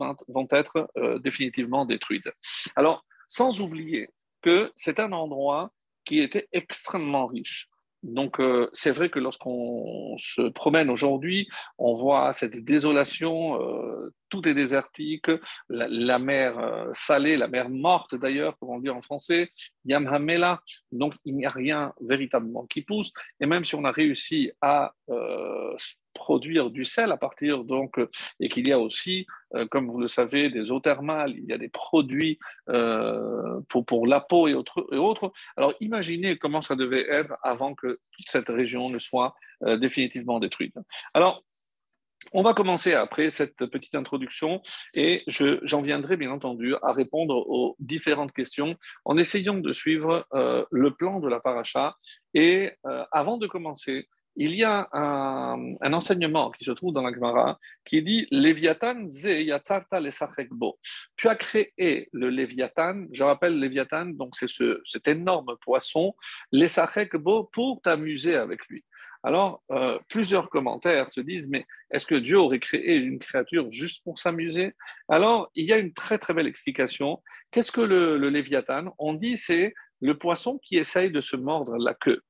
être 0.52 0.90
euh, 0.98 1.20
définitivement 1.20 1.86
détruites. 1.86 2.30
Alors, 2.76 3.06
sans 3.28 3.62
oublier 3.62 4.10
que 4.42 4.72
c'est 4.76 5.00
un 5.00 5.12
endroit 5.12 5.72
qui 6.06 6.20
était 6.20 6.48
extrêmement 6.54 7.26
riche. 7.26 7.68
Donc, 8.04 8.40
euh, 8.40 8.70
c'est 8.74 8.92
vrai 8.92 9.10
que 9.10 9.20
lorsqu'on 9.20 10.16
se 10.18 10.50
promène 10.50 10.90
aujourd'hui, 10.90 11.48
on 11.78 11.96
voit 11.96 12.32
cette 12.32 12.64
désolation, 12.64 13.62
euh, 13.62 14.14
tout 14.30 14.48
est 14.48 14.54
désertique, 14.54 15.32
la, 15.70 16.20
mer 16.20 16.60
euh, 16.60 16.90
salée, 16.94 17.38
la 17.38 17.48
mer 17.48 17.70
morte 17.70 18.16
d'ailleurs, 18.16 18.58
comme 18.60 18.70
on 18.70 18.80
dit 18.80 18.90
en 18.90 19.02
français, 19.02 19.52
Yamhamela, 19.86 20.62
donc 20.92 21.16
il 21.26 21.36
n'y 21.36 21.46
a 21.46 21.50
rien 21.50 21.94
véritablement 22.02 22.66
qui 22.68 22.82
pousse. 22.82 23.12
Et 23.40 23.46
même 23.46 23.66
si 23.66 23.76
on 23.76 23.84
a 23.84 23.92
réussi 23.92 24.52
à 24.62 24.94
produire 26.18 26.72
du 26.72 26.84
sel 26.84 27.12
à 27.12 27.18
partir 27.18 27.64
donc 27.64 28.00
euh, 28.00 28.10
et 28.40 28.50
qu'il 28.50 28.68
y 28.68 28.74
a 28.74 28.80
aussi, 28.80 29.28
euh, 29.54 29.68
comme 29.68 29.90
vous 29.90 30.00
le 30.00 30.08
savez, 30.08 30.50
des 30.50 30.72
eaux 30.72 30.80
thermales, 30.80 31.34
il 31.38 31.46
y 31.46 31.54
a 31.54 31.58
des 31.58 31.70
produits 31.70 32.40
euh, 32.70 33.62
pour, 33.70 33.86
pour 33.86 34.08
la 34.08 34.20
peau 34.20 34.48
et 34.48 34.56
autres, 34.56 34.86
et 34.92 34.98
autres. 34.98 35.32
Alors 35.56 35.74
imaginez 35.80 36.38
comment 36.38 36.62
ça 36.62 36.76
devait 36.76 37.06
être 37.10 37.34
avant 37.44 37.76
que 37.76 38.00
toute 38.12 38.30
cette 38.30 38.50
région 38.50 38.90
ne 38.90 39.00
soit 39.00 39.36
définitivement 39.86 40.40
détruite. 40.40 40.76
Alors 41.14 41.44
on 42.34 42.44
va 42.44 42.54
commencer 42.54 42.94
après 42.94 43.30
cette 43.30 43.66
petite 43.68 43.96
introduction 43.96 44.62
et 44.94 45.24
j'en 45.28 45.82
viendrai 45.82 46.18
bien 46.18 46.32
entendu 46.32 46.76
à 46.84 46.92
répondre 46.92 47.36
aux 47.36 47.76
différentes 47.80 48.34
questions 48.34 48.76
en 49.06 49.18
essayant 49.18 49.60
de 49.68 49.72
suivre 49.72 50.28
le 50.72 50.92
plan 50.92 51.20
de 51.20 51.28
la 51.28 51.40
paracha. 51.40 51.96
Et 52.34 52.72
avant 53.12 53.38
de 53.38 53.48
commencer, 53.48 54.08
il 54.38 54.56
y 54.56 54.64
a 54.64 54.88
un, 54.94 55.94
enseignement 55.94 56.52
qui 56.52 56.64
se 56.64 56.72
trouve 56.72 56.94
dans 56.94 57.02
la 57.02 57.12
Gemara 57.12 57.60
qui 57.84 58.04
dit 58.04 58.28
Léviathan 58.30 59.10
ze 59.10 59.42
yatzarta 59.42 60.00
bo. 60.52 60.78
Tu 61.16 61.28
as 61.28 61.36
créé 61.36 62.08
le 62.14 62.30
Léviathan, 62.30 63.08
je 63.12 63.24
rappelle 63.24 63.60
Léviathan, 63.60 64.06
donc 64.06 64.36
c'est 64.36 64.48
ce, 64.48 64.80
cet 64.86 65.08
énorme 65.08 65.58
poisson, 65.62 66.16
bo 67.14 67.50
pour 67.52 67.82
t'amuser 67.82 68.36
avec 68.36 68.66
lui. 68.68 68.86
Alors, 69.24 69.64
euh, 69.72 69.98
plusieurs 70.08 70.50
commentaires 70.50 71.10
se 71.10 71.20
disent, 71.20 71.50
mais 71.50 71.66
est-ce 71.90 72.06
que 72.06 72.16
Dieu 72.16 72.38
aurait 72.38 72.60
créé 72.60 72.98
une 72.98 73.18
créature 73.18 73.70
juste 73.72 74.04
pour 74.04 74.20
s'amuser? 74.20 74.74
Alors, 75.10 75.50
il 75.56 75.66
y 75.66 75.74
a 75.74 75.78
une 75.78 75.94
très 75.94 76.20
très 76.20 76.36
belle 76.36 76.48
explication. 76.48 77.24
Qu'est-ce 77.50 77.72
que 77.72 77.82
le, 77.82 78.18
le 78.18 78.30
Léviathan? 78.30 78.94
On 79.00 79.14
dit 79.14 79.36
c'est 79.36 79.74
le 80.00 80.16
poisson 80.16 80.60
qui 80.60 80.78
essaye 80.78 81.10
de 81.10 81.22
se 81.22 81.36
mordre 81.36 81.76
la 81.78 81.96
queue. 81.96 82.22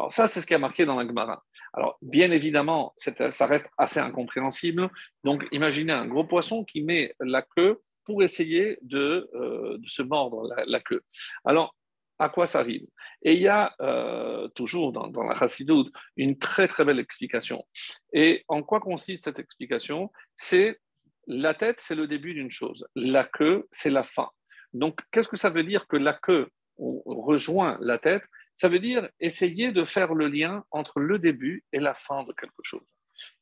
Alors 0.00 0.14
ça, 0.14 0.26
c'est 0.26 0.40
ce 0.40 0.46
qui 0.46 0.54
a 0.54 0.58
marqué 0.58 0.86
dans 0.86 0.96
la 0.96 1.06
Gemara. 1.06 1.44
Alors, 1.72 1.98
bien 2.02 2.30
évidemment, 2.30 2.94
ça 2.96 3.46
reste 3.46 3.70
assez 3.78 4.00
incompréhensible. 4.00 4.90
Donc, 5.24 5.44
imaginez 5.52 5.92
un 5.92 6.06
gros 6.06 6.24
poisson 6.24 6.64
qui 6.64 6.82
met 6.82 7.14
la 7.20 7.42
queue 7.42 7.80
pour 8.04 8.22
essayer 8.22 8.78
de, 8.82 9.30
euh, 9.34 9.78
se 9.86 10.02
mordre 10.02 10.52
la, 10.66 10.80
queue. 10.80 11.02
Alors, 11.44 11.76
à 12.18 12.28
quoi 12.28 12.46
ça 12.46 12.60
arrive? 12.60 12.86
Et 13.22 13.34
il 13.34 13.40
y 13.40 13.48
a 13.48 13.74
euh, 13.80 14.48
toujours 14.48 14.92
dans, 14.92 15.08
dans 15.08 15.22
la 15.22 15.36
Chassidoute 15.36 15.92
une 16.16 16.38
très 16.38 16.68
très 16.68 16.84
belle 16.84 16.98
explication. 16.98 17.64
Et 18.12 18.44
en 18.48 18.62
quoi 18.62 18.80
consiste 18.80 19.24
cette 19.24 19.38
explication? 19.38 20.10
C'est 20.34 20.80
la 21.26 21.54
tête, 21.54 21.80
c'est 21.80 21.94
le 21.94 22.08
début 22.08 22.34
d'une 22.34 22.50
chose. 22.50 22.86
La 22.96 23.24
queue, 23.24 23.68
c'est 23.70 23.90
la 23.90 24.02
fin. 24.02 24.28
Donc, 24.72 24.98
qu'est-ce 25.10 25.28
que 25.28 25.36
ça 25.36 25.50
veut 25.50 25.64
dire 25.64 25.86
que 25.86 25.96
la 25.96 26.14
queue 26.14 26.48
rejoint 26.78 27.78
la 27.80 27.98
tête? 27.98 28.24
Ça 28.60 28.68
veut 28.68 28.78
dire 28.78 29.08
essayer 29.20 29.72
de 29.72 29.86
faire 29.86 30.12
le 30.12 30.28
lien 30.28 30.64
entre 30.70 31.00
le 31.00 31.18
début 31.18 31.64
et 31.72 31.78
la 31.78 31.94
fin 31.94 32.24
de 32.24 32.32
quelque 32.34 32.62
chose. 32.62 32.84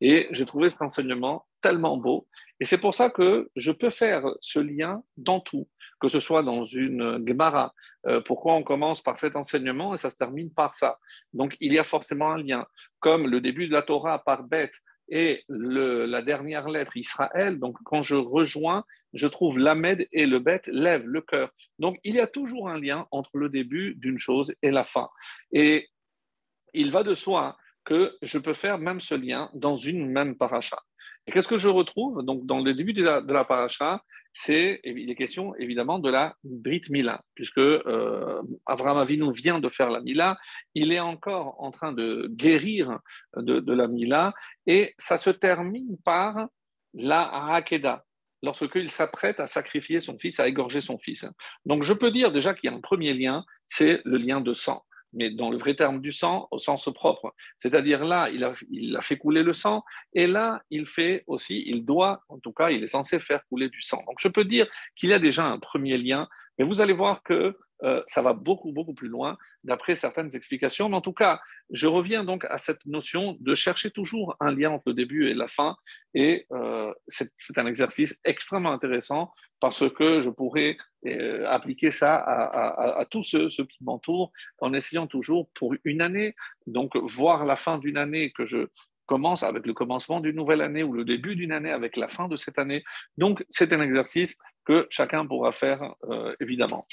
Et 0.00 0.28
j'ai 0.30 0.44
trouvé 0.44 0.70
cet 0.70 0.80
enseignement 0.80 1.44
tellement 1.60 1.96
beau. 1.96 2.28
Et 2.60 2.64
c'est 2.64 2.78
pour 2.78 2.94
ça 2.94 3.10
que 3.10 3.50
je 3.56 3.72
peux 3.72 3.90
faire 3.90 4.24
ce 4.40 4.60
lien 4.60 5.02
dans 5.16 5.40
tout, 5.40 5.68
que 6.00 6.06
ce 6.06 6.20
soit 6.20 6.44
dans 6.44 6.64
une 6.64 7.20
Gemara. 7.26 7.74
Euh, 8.06 8.20
pourquoi 8.20 8.54
on 8.54 8.62
commence 8.62 9.02
par 9.02 9.18
cet 9.18 9.34
enseignement 9.34 9.92
et 9.92 9.96
ça 9.96 10.08
se 10.08 10.16
termine 10.16 10.54
par 10.54 10.76
ça 10.76 11.00
Donc 11.32 11.56
il 11.58 11.72
y 11.72 11.80
a 11.80 11.84
forcément 11.84 12.30
un 12.30 12.38
lien. 12.40 12.64
Comme 13.00 13.26
le 13.26 13.40
début 13.40 13.66
de 13.66 13.72
la 13.72 13.82
Torah 13.82 14.22
par 14.22 14.44
bête 14.44 14.76
et 15.08 15.44
la 15.48 16.22
dernière 16.22 16.68
lettre 16.68 16.96
Israël, 16.96 17.58
donc 17.58 17.76
quand 17.84 18.02
je 18.02 18.14
rejoins, 18.14 18.84
je 19.14 19.26
trouve 19.26 19.58
l'Amed 19.58 20.06
et 20.12 20.26
le 20.26 20.38
Bet 20.38 20.62
lève 20.66 21.06
le 21.06 21.22
cœur. 21.22 21.50
Donc 21.78 21.98
il 22.04 22.16
y 22.16 22.20
a 22.20 22.26
toujours 22.26 22.68
un 22.68 22.78
lien 22.78 23.06
entre 23.10 23.38
le 23.38 23.48
début 23.48 23.94
d'une 23.96 24.18
chose 24.18 24.54
et 24.62 24.70
la 24.70 24.84
fin. 24.84 25.08
Et 25.52 25.88
il 26.74 26.90
va 26.90 27.02
de 27.02 27.14
soi 27.14 27.56
que 27.84 28.16
je 28.20 28.38
peux 28.38 28.52
faire 28.52 28.78
même 28.78 29.00
ce 29.00 29.14
lien 29.14 29.50
dans 29.54 29.76
une 29.76 30.10
même 30.10 30.36
paracha. 30.36 30.78
Et 31.28 31.30
qu'est-ce 31.30 31.48
que 31.48 31.58
je 31.58 31.68
retrouve 31.68 32.24
Donc 32.24 32.46
dans 32.46 32.60
le 32.60 32.72
début 32.72 32.94
de 32.94 33.02
la, 33.02 33.44
paracha, 33.44 34.02
c'est 34.32 34.80
il 34.82 35.10
est 35.10 35.14
question 35.14 35.54
évidemment 35.56 35.98
de 35.98 36.08
la 36.08 36.34
Brit 36.42 36.80
Mila, 36.88 37.20
puisque 37.34 37.58
euh, 37.58 38.42
Avraham 38.64 38.96
Avinu 38.96 39.30
vient 39.34 39.60
de 39.60 39.68
faire 39.68 39.90
la 39.90 40.00
Mila, 40.00 40.38
il 40.74 40.90
est 40.90 41.00
encore 41.00 41.62
en 41.62 41.70
train 41.70 41.92
de 41.92 42.28
guérir 42.30 43.00
de, 43.36 43.72
la 43.74 43.88
Mila, 43.88 44.32
et 44.66 44.94
ça 44.96 45.18
se 45.18 45.28
termine 45.28 45.98
par 46.02 46.48
la 46.94 47.52
Hakeda, 47.52 48.06
lorsqu'il 48.42 48.90
s'apprête 48.90 49.38
à 49.38 49.46
sacrifier 49.46 50.00
son 50.00 50.18
fils, 50.18 50.40
à 50.40 50.48
égorger 50.48 50.80
son 50.80 50.96
fils. 50.96 51.28
Donc 51.66 51.82
je 51.82 51.92
peux 51.92 52.10
dire 52.10 52.32
déjà 52.32 52.54
qu'il 52.54 52.70
y 52.70 52.72
a 52.72 52.76
un 52.76 52.80
premier 52.80 53.12
lien, 53.12 53.44
c'est 53.66 54.00
le 54.06 54.16
lien 54.16 54.40
de 54.40 54.54
sang 54.54 54.82
mais 55.12 55.30
dans 55.30 55.50
le 55.50 55.58
vrai 55.58 55.74
terme 55.74 56.00
du 56.00 56.12
sang, 56.12 56.48
au 56.50 56.58
sens 56.58 56.88
propre. 56.94 57.34
C'est-à-dire 57.56 58.04
là, 58.04 58.28
il 58.30 58.44
a, 58.44 59.00
fait 59.00 59.16
couler 59.16 59.42
le 59.42 59.52
sang, 59.52 59.84
et 60.12 60.26
là, 60.26 60.62
il 60.70 60.86
fait 60.86 61.24
aussi, 61.26 61.62
il 61.66 61.84
doit, 61.84 62.22
en 62.28 62.38
tout 62.38 62.52
cas, 62.52 62.70
il 62.70 62.84
est 62.84 62.88
censé 62.88 63.18
faire 63.18 63.44
couler 63.46 63.68
du 63.68 63.80
sang. 63.80 64.02
Donc 64.06 64.16
je 64.18 64.28
peux 64.28 64.44
dire 64.44 64.66
qu'il 64.96 65.10
y 65.10 65.14
a 65.14 65.18
déjà 65.18 65.46
un 65.46 65.58
premier 65.58 65.98
lien, 65.98 66.28
mais 66.58 66.64
vous 66.64 66.80
allez 66.80 66.92
voir 66.92 67.22
que 67.22 67.56
euh, 67.84 68.02
ça 68.06 68.22
va 68.22 68.32
beaucoup, 68.32 68.72
beaucoup 68.72 68.94
plus 68.94 69.08
loin 69.08 69.36
d'après 69.64 69.94
certaines 69.94 70.34
explications. 70.34 70.88
Mais 70.88 70.96
en 70.96 71.00
tout 71.00 71.12
cas, 71.12 71.40
je 71.70 71.86
reviens 71.86 72.24
donc 72.24 72.44
à 72.46 72.58
cette 72.58 72.84
notion 72.86 73.36
de 73.40 73.54
chercher 73.54 73.90
toujours 73.90 74.36
un 74.40 74.52
lien 74.52 74.70
entre 74.70 74.84
le 74.86 74.94
début 74.94 75.28
et 75.28 75.34
la 75.34 75.48
fin. 75.48 75.76
Et 76.14 76.46
euh, 76.52 76.92
c'est 77.06 77.58
un 77.58 77.66
exercice 77.66 78.18
extrêmement 78.24 78.72
intéressant 78.72 79.32
parce 79.60 79.88
que 79.90 80.20
je 80.20 80.30
pourrais 80.30 80.76
euh, 81.06 81.46
appliquer 81.48 81.90
ça 81.90 82.16
à, 82.16 83.04
tous 83.10 83.22
ceux, 83.22 83.50
ceux 83.50 83.64
qui 83.64 83.82
m'entourent 83.84 84.32
en 84.60 84.72
essayant 84.72 85.06
toujours 85.06 85.48
pour 85.54 85.74
une 85.84 86.00
année, 86.00 86.34
donc 86.66 86.96
voir 86.96 87.44
la 87.44 87.56
fin 87.56 87.78
d'une 87.78 87.96
année 87.96 88.32
que 88.32 88.44
je 88.44 88.68
commence 89.06 89.42
avec 89.42 89.66
le 89.66 89.72
commencement 89.72 90.20
d'une 90.20 90.36
nouvelle 90.36 90.60
année 90.60 90.82
ou 90.82 90.92
le 90.92 91.04
début 91.04 91.34
d'une 91.34 91.52
année 91.52 91.70
avec 91.70 91.96
la 91.96 92.08
fin 92.08 92.28
de 92.28 92.36
cette 92.36 92.58
année. 92.58 92.84
Donc, 93.16 93.44
c'est 93.48 93.72
un 93.72 93.80
exercice 93.80 94.36
que 94.66 94.86
chacun 94.90 95.26
pourra 95.26 95.50
faire, 95.50 95.94
évidemment. 96.40 96.86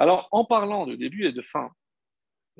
Alors, 0.00 0.28
en 0.32 0.46
parlant 0.46 0.86
de 0.86 0.96
début 0.96 1.26
et 1.26 1.32
de 1.32 1.42
fin, 1.42 1.70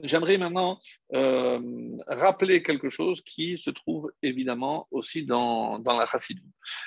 J'aimerais 0.02 0.38
maintenant 0.38 0.78
euh, 1.14 1.58
rappeler 2.06 2.62
quelque 2.62 2.88
chose 2.88 3.22
qui 3.22 3.58
se 3.58 3.70
trouve 3.70 4.12
évidemment 4.22 4.86
aussi 4.90 5.24
dans, 5.24 5.78
dans 5.78 5.98
la 5.98 6.06
chassidoute. 6.06 6.44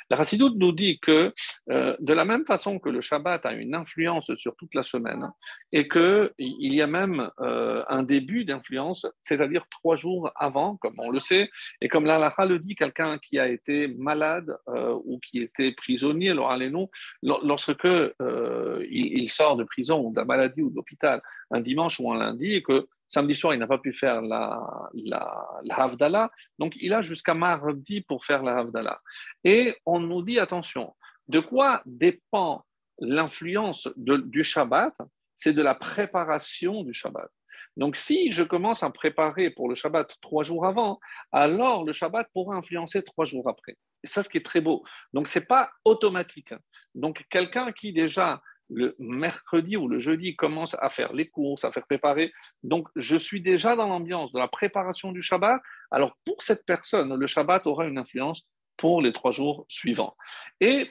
La 0.10 0.18
chassidoute 0.18 0.56
nous 0.58 0.72
dit 0.72 1.00
que 1.00 1.34
euh, 1.70 1.96
de 2.00 2.14
la 2.14 2.26
même 2.26 2.46
façon 2.46 2.80
que 2.80 2.90
le 2.90 3.02
Shabbat 3.02 3.46
a 3.46 3.54
une 3.54 3.76
influence 3.76 4.34
sur 4.36 4.56
toute 4.56 4.74
la 4.76 4.84
semaine 4.84 5.30
et 5.72 5.88
qu'il 5.88 6.34
y 6.40 6.82
a 6.82 6.88
même 6.88 7.30
euh, 7.40 7.84
un 7.90 8.04
début 8.04 8.46
d'influence, 8.46 9.06
c'est-à-dire 9.22 9.66
trois 9.70 9.96
jours 9.96 10.32
avant, 10.36 10.78
comme 10.78 10.96
on 10.98 11.10
le 11.10 11.20
sait, 11.20 11.50
et 11.82 11.88
comme 11.88 12.06
l'Alaha 12.06 12.46
le 12.46 12.60
dit, 12.60 12.76
quelqu'un 12.76 13.18
qui 13.18 13.40
a 13.40 13.48
été 13.48 13.88
malade 13.88 14.58
ou 15.06 15.20
qui 15.20 15.40
était 15.40 15.72
prisonnier, 15.72 16.34
lorsque 16.34 17.84
il, 17.84 18.88
il, 18.90 19.30
sort 19.30 19.58
de 19.58 19.64
prison 19.64 20.00
ou 20.00 20.12
de 20.12 20.20
la 20.20 20.26
maladie 20.26 20.62
ou 20.62 20.70
d'hôpital 20.70 21.22
un 21.54 21.62
dimanche 21.62 22.00
ou 22.00 22.12
un 22.12 22.18
lundi 22.18 22.54
et 22.54 22.64
que 22.64 22.88
Samedi 23.14 23.36
soir, 23.36 23.54
il 23.54 23.60
n'a 23.60 23.68
pas 23.68 23.78
pu 23.78 23.94
faire 23.94 24.24
la, 24.24 24.90
la, 24.96 26.32
donc 26.58 26.74
il 26.82 26.92
a 26.94 27.02
jusqu'à 27.02 27.36
mardi 27.36 28.02
pour 28.02 28.26
faire 28.26 28.42
la 28.42 28.58
Havdalah. 28.58 29.00
Et 29.44 29.76
on 29.86 30.00
nous 30.00 30.24
dit, 30.24 30.40
attention, 30.40 30.96
de 31.28 31.40
quoi 31.40 31.84
dépend 31.86 32.66
l'influence 32.98 33.88
du 33.96 34.44
Shabbat? 34.44 34.96
C'est 35.36 35.54
de 35.54 35.62
la 35.62 35.76
préparation 35.76 36.82
du 36.82 36.92
Shabbat. 36.92 37.30
Donc, 37.78 37.98
si 37.98 38.32
je 38.32 38.42
commence 38.42 38.82
à 38.82 38.90
préparer 38.90 39.52
pour 39.52 39.70
le 39.70 39.76
Shabbat 39.76 40.12
trois 40.20 40.44
jours 40.44 40.66
avant, 40.66 41.00
alors 41.32 41.86
le 41.86 41.94
Shabbat 41.94 42.28
pourra 42.34 42.56
influencer 42.56 43.04
trois 43.04 43.26
jours 43.26 43.48
après. 43.48 43.78
Et 44.04 44.08
ça, 44.08 44.24
ce 44.24 44.30
qui 44.30 44.40
est 44.40 44.46
très 44.46 44.62
beau. 44.62 44.84
Donc, 45.14 45.28
ce 45.28 45.38
n'est 45.38 45.46
pas 45.46 45.70
automatique. 45.86 46.56
Donc, 46.96 47.24
quelqu'un 47.30 47.72
qui 47.74 47.94
déjà 47.94 48.42
le 48.74 48.96
mercredi 49.00 49.78
ou 49.78 49.88
le 49.88 50.00
jeudi 50.00 50.36
commence 50.36 50.76
à 50.80 50.90
faire 50.90 51.14
les 51.14 51.30
courses, 51.30 51.64
à 51.64 51.72
faire 51.72 51.86
préparer. 51.86 52.34
Donc, 52.64 52.88
je 52.96 53.16
suis 53.16 53.42
déjà 53.42 53.76
dans 53.76 53.88
l'ambiance 53.88 54.32
de 54.32 54.40
la 54.40 54.48
préparation 54.48 55.12
du 55.12 55.22
Shabbat. 55.22 55.62
Alors, 55.92 56.18
pour 56.26 56.42
cette 56.42 56.66
personne, 56.66 57.16
le 57.16 57.28
Shabbat 57.28 57.68
aura 57.68 57.86
une 57.86 57.98
influence 57.98 58.44
pour 58.78 59.02
les 59.02 59.14
trois 59.14 59.32
jours 59.32 59.66
suivants. 59.68 60.16
Et 60.60 60.90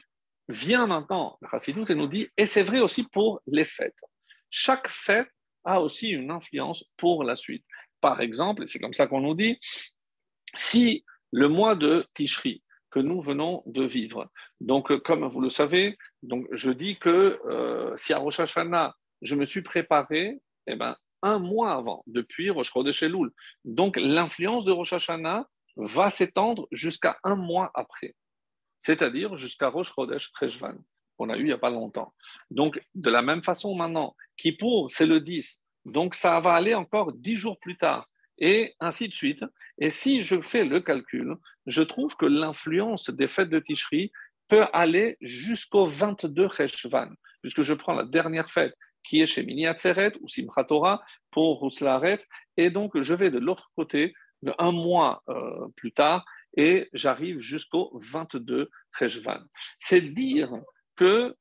vient 0.49 0.87
maintenant 0.87 1.39
le 1.41 1.49
Chassidut 1.51 1.91
et 1.91 1.95
nous 1.95 2.09
dit, 2.09 2.29
et 2.37 2.47
c'est 2.47 2.63
vrai 2.63 2.81
aussi 2.81 3.05
pour 3.05 3.41
les 3.47 3.65
fêtes. 3.65 4.01
Chaque 4.51 4.89
fête 4.89 5.29
a 5.65 5.81
aussi 5.81 6.11
une 6.11 6.31
influence 6.31 6.85
pour 6.97 7.25
la 7.25 7.37
suite. 7.37 7.65
Par 8.01 8.21
exemple, 8.21 8.65
et 8.65 8.67
c'est 8.67 8.79
comme 8.79 8.95
ça 8.95 9.07
qu'on 9.07 9.21
nous 9.21 9.35
dit, 9.35 9.59
si 10.57 11.05
le 11.31 11.49
mois 11.49 11.75
de 11.75 12.05
Tishri, 12.15 12.63
que 12.91 13.01
nous 13.01 13.23
venons 13.23 13.63
de 13.67 13.85
vivre. 13.85 14.31
Donc, 14.61 14.95
comme 14.99 15.27
vous 15.27 15.41
le 15.41 15.49
savez, 15.49 15.97
donc 16.23 16.47
je 16.53 16.71
dis 16.71 16.99
que 16.99 17.41
euh, 17.47 17.97
si 17.97 18.13
à 18.13 18.19
Rosh 18.19 18.41
Hashanah, 18.41 18.95
je 19.23 19.35
me 19.35 19.45
suis 19.45 19.63
préparé, 19.63 20.41
eh 20.67 20.77
ben, 20.77 20.97
un 21.23 21.39
mois 21.39 21.73
avant, 21.73 22.03
depuis 22.07 22.51
Rosh 22.51 22.71
Chodesh. 22.73 23.05
Donc, 23.65 23.97
l'influence 23.97 24.65
de 24.65 24.73
Rosh 24.73 24.93
Hashanah 24.93 25.47
va 25.77 26.11
s'étendre 26.11 26.67
jusqu'à 26.73 27.17
un 27.25 27.37
mois 27.37 27.71
après, 27.75 28.15
c'est-à-dire 28.81 29.37
jusqu'à 29.37 29.69
Rosh 29.69 29.93
Chodesh 29.95 30.31
qu'on 31.17 31.29
a 31.31 31.37
eu 31.37 31.41
il 31.41 31.47
n'y 31.47 31.53
a 31.53 31.59
pas 31.59 31.71
longtemps. 31.71 32.13
Donc, 32.51 32.83
de 32.95 33.11
la 33.11 33.23
même 33.23 33.43
façon 33.43 33.75
maintenant, 33.75 34.17
Kippour, 34.37 34.91
c'est 34.91 35.07
le 35.07 35.21
10. 35.21 35.63
Donc, 35.85 36.15
ça 36.15 36.41
va 36.41 36.55
aller 36.55 36.75
encore 36.75 37.13
dix 37.13 37.37
jours 37.37 37.59
plus 37.61 37.77
tard 37.77 38.05
et 38.39 38.75
ainsi 38.81 39.09
de 39.09 39.15
suite. 39.15 39.45
Et 39.79 39.91
si 39.91 40.23
je 40.23 40.41
fais 40.41 40.65
le 40.65 40.81
calcul, 40.81 41.37
je 41.67 41.83
trouve 41.83 42.17
que 42.17 42.27
l'influence 42.27 43.11
des 43.11 43.27
fêtes 43.27 43.51
de 43.51 43.61
Tishri 43.61 44.13
peut 44.53 44.67
aller 44.75 45.17
jusqu'au 45.23 45.87
22 45.87 46.51
Cheshvan, 46.51 47.09
puisque 47.41 47.63
je 47.63 47.73
prends 47.73 47.95
la 47.95 48.05
dernière 48.05 48.51
fête 48.51 48.75
qui 49.03 49.23
est 49.23 49.27
chez 49.27 49.45
Mini 49.45 49.67
Atzeret 49.67 50.13
ou 50.21 50.29
Simchat 50.29 50.65
Torah 50.65 51.03
pour 51.31 51.61
Rouslaret, 51.61 52.19
et 52.59 52.69
donc 52.69 53.01
je 53.01 53.15
vais 53.15 53.31
de 53.31 53.39
l'autre 53.39 53.73
côté, 53.75 54.13
un 54.59 54.71
mois 54.71 55.23
euh, 55.31 55.69
plus 55.75 55.93
tard, 55.93 56.27
et 56.55 56.91
j'arrive 56.93 57.41
jusqu'au 57.41 57.99
22 58.03 58.69
Cheshvan. 58.99 59.41
C'est 59.79 60.03
dire 60.03 60.53
que 60.97 61.35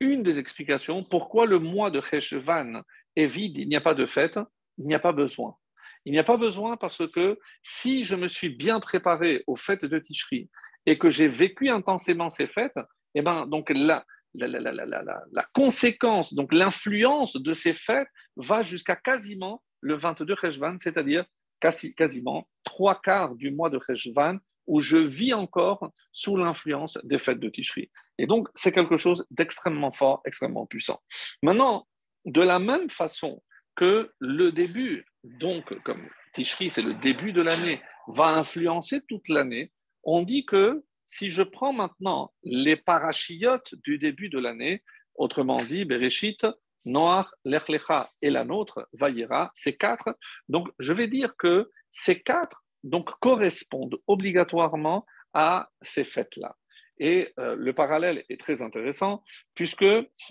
une 0.00 0.22
des 0.22 0.38
explications 0.38 1.04
pourquoi 1.04 1.46
le 1.46 1.58
mois 1.58 1.90
de 1.90 2.02
Cheshvan 2.02 2.82
est 3.16 3.24
vide, 3.24 3.56
il 3.56 3.66
n'y 3.66 3.76
a 3.76 3.80
pas 3.80 3.94
de 3.94 4.04
fête, 4.04 4.38
il 4.76 4.84
n'y 4.84 4.94
a 4.94 4.98
pas 4.98 5.12
besoin. 5.12 5.56
Il 6.04 6.12
n'y 6.12 6.18
a 6.18 6.24
pas 6.24 6.36
besoin 6.36 6.76
parce 6.76 7.02
que 7.10 7.38
si 7.62 8.04
je 8.04 8.14
me 8.14 8.28
suis 8.28 8.50
bien 8.50 8.78
préparé 8.78 9.42
aux 9.46 9.56
fêtes 9.56 9.86
de 9.86 9.98
Tishri 9.98 10.50
et 10.86 10.98
que 10.98 11.10
j'ai 11.10 11.28
vécu 11.28 11.68
intensément 11.68 12.30
ces 12.30 12.46
fêtes, 12.46 12.78
eh 13.14 13.22
ben, 13.22 13.46
donc 13.46 13.70
la, 13.70 14.04
la, 14.34 15.46
conséquence, 15.52 16.34
donc 16.34 16.52
l'influence 16.52 17.36
de 17.36 17.52
ces 17.52 17.72
fêtes 17.72 18.08
va 18.36 18.62
jusqu'à 18.62 18.96
quasiment 18.96 19.62
le 19.80 19.94
22 19.94 20.36
Cheshvan, 20.36 20.76
c'est-à-dire 20.78 21.24
quasi, 21.60 21.94
quasiment 21.94 22.48
trois 22.64 23.00
quarts 23.00 23.34
du 23.34 23.50
mois 23.50 23.70
de 23.70 23.80
Cheshvan 23.86 24.38
où 24.66 24.80
je 24.80 24.96
vis 24.96 25.32
encore 25.32 25.92
sous 26.12 26.36
l'influence 26.36 26.98
des 27.04 27.18
fêtes 27.18 27.38
de 27.38 27.48
Tishri. 27.48 27.90
Et 28.18 28.26
donc, 28.26 28.48
c'est 28.54 28.72
quelque 28.72 28.96
chose 28.96 29.24
d'extrêmement 29.30 29.92
fort, 29.92 30.22
extrêmement 30.24 30.66
puissant. 30.66 31.00
Maintenant, 31.42 31.86
de 32.24 32.42
la 32.42 32.58
même 32.58 32.90
façon 32.90 33.42
que 33.76 34.12
le 34.18 34.50
début 34.50 35.06
donc 35.22 35.80
comme 35.82 36.08
Tishri, 36.32 36.70
c'est 36.70 36.82
le 36.82 36.94
début 36.94 37.32
de 37.32 37.42
l'année, 37.42 37.80
va 38.08 38.28
influencer 38.28 39.02
toute 39.08 39.28
l'année, 39.28 39.72
on 40.06 40.22
dit 40.22 40.46
que 40.46 40.82
si 41.04 41.30
je 41.30 41.42
prends 41.42 41.72
maintenant 41.72 42.32
les 42.42 42.76
parachiotes 42.76 43.74
du 43.84 43.98
début 43.98 44.28
de 44.28 44.38
l'année, 44.38 44.82
autrement 45.14 45.58
dit, 45.58 45.84
Bereshit, 45.84 46.46
Noach, 46.84 47.26
Lechlecha 47.44 48.08
et 48.22 48.30
la 48.30 48.44
nôtre, 48.44 48.88
Vayera, 48.92 49.50
ces 49.52 49.76
quatre, 49.76 50.16
donc 50.48 50.68
je 50.78 50.92
vais 50.92 51.08
dire 51.08 51.36
que 51.36 51.70
ces 51.90 52.22
quatre 52.22 52.64
donc, 52.84 53.10
correspondent 53.20 53.98
obligatoirement 54.06 55.04
à 55.32 55.70
ces 55.82 56.04
fêtes-là. 56.04 56.56
Et 56.98 57.32
euh, 57.38 57.56
le 57.58 57.74
parallèle 57.74 58.24
est 58.30 58.40
très 58.40 58.62
intéressant 58.62 59.22
puisque 59.54 59.84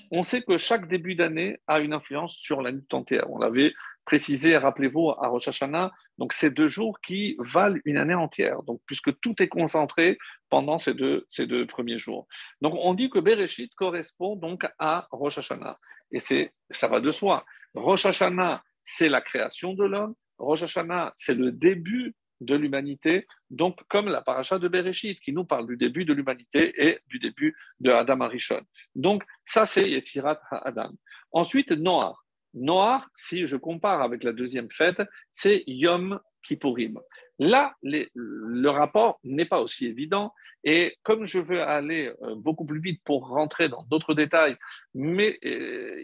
on 0.09 0.23
sait 0.23 0.41
que 0.41 0.57
chaque 0.57 0.87
début 0.87 1.13
d'année 1.13 1.57
a 1.67 1.79
une 1.79 1.93
influence 1.93 2.35
sur 2.37 2.61
l'année 2.61 2.81
entière. 2.91 3.29
On 3.29 3.37
l'avait 3.37 3.73
préciser, 4.05 4.55
rappelez-vous, 4.57 5.09
à 5.09 5.27
Rosh 5.27 5.47
Hashanah, 5.47 5.91
donc 6.17 6.33
ces 6.33 6.51
deux 6.51 6.67
jours 6.67 6.99
qui 7.01 7.35
valent 7.39 7.79
une 7.85 7.97
année 7.97 8.13
entière, 8.13 8.63
donc 8.63 8.81
puisque 8.85 9.19
tout 9.19 9.41
est 9.41 9.47
concentré 9.47 10.17
pendant 10.49 10.77
ces 10.77 10.93
deux, 10.93 11.25
ces 11.29 11.47
deux 11.47 11.65
premiers 11.65 11.97
jours. 11.97 12.27
Donc 12.61 12.75
on 12.77 12.93
dit 12.93 13.09
que 13.09 13.19
Bereshit 13.19 13.73
correspond 13.75 14.35
donc 14.35 14.65
à 14.79 15.07
Rosh 15.11 15.39
Hashanah, 15.39 15.77
et 16.11 16.19
c'est, 16.19 16.53
ça 16.71 16.87
va 16.87 16.99
de 17.01 17.11
soi. 17.11 17.45
Rosh 17.73 18.05
Hashanah, 18.05 18.63
c'est 18.83 19.09
la 19.09 19.21
création 19.21 19.73
de 19.73 19.83
l'homme, 19.83 20.15
Rosh 20.37 20.63
Hashanah, 20.63 21.13
c'est 21.15 21.35
le 21.35 21.51
début 21.51 22.13
de 22.41 22.55
l'humanité, 22.55 23.25
donc 23.49 23.79
comme 23.89 24.07
la 24.07 24.21
paracha 24.21 24.59
de 24.59 24.67
Bereshit 24.67 25.19
qui 25.21 25.31
nous 25.31 25.45
parle 25.45 25.67
du 25.67 25.77
début 25.77 26.05
de 26.05 26.13
l'humanité 26.13 26.73
et 26.77 26.99
du 27.07 27.19
début 27.19 27.55
de 27.79 27.91
Adam 27.91 28.21
Arishon. 28.21 28.61
Donc 28.93 29.23
ça 29.43 29.65
c'est 29.65 29.89
Yetzirat 29.89 30.39
Adam. 30.51 30.91
Ensuite 31.31 31.71
Noah. 31.71 32.15
Noir, 32.55 33.09
si 33.13 33.45
je 33.45 33.57
compare 33.57 34.01
avec 34.01 34.23
la 34.23 34.33
deuxième 34.33 34.71
fête, 34.71 35.01
c'est 35.31 35.63
Yom 35.67 36.19
Kippourim. 36.43 36.99
Là, 37.37 37.75
le 37.83 38.69
rapport 38.69 39.19
n'est 39.23 39.45
pas 39.45 39.59
aussi 39.59 39.87
évident. 39.87 40.33
Et 40.63 40.95
comme 41.03 41.25
je 41.25 41.39
veux 41.39 41.61
aller 41.61 42.13
euh, 42.21 42.35
beaucoup 42.35 42.65
plus 42.65 42.79
vite 42.79 43.01
pour 43.03 43.27
rentrer 43.27 43.67
dans 43.67 43.83
d'autres 43.83 44.13
détails, 44.13 44.55
mais 44.93 45.37
euh, 45.45 46.01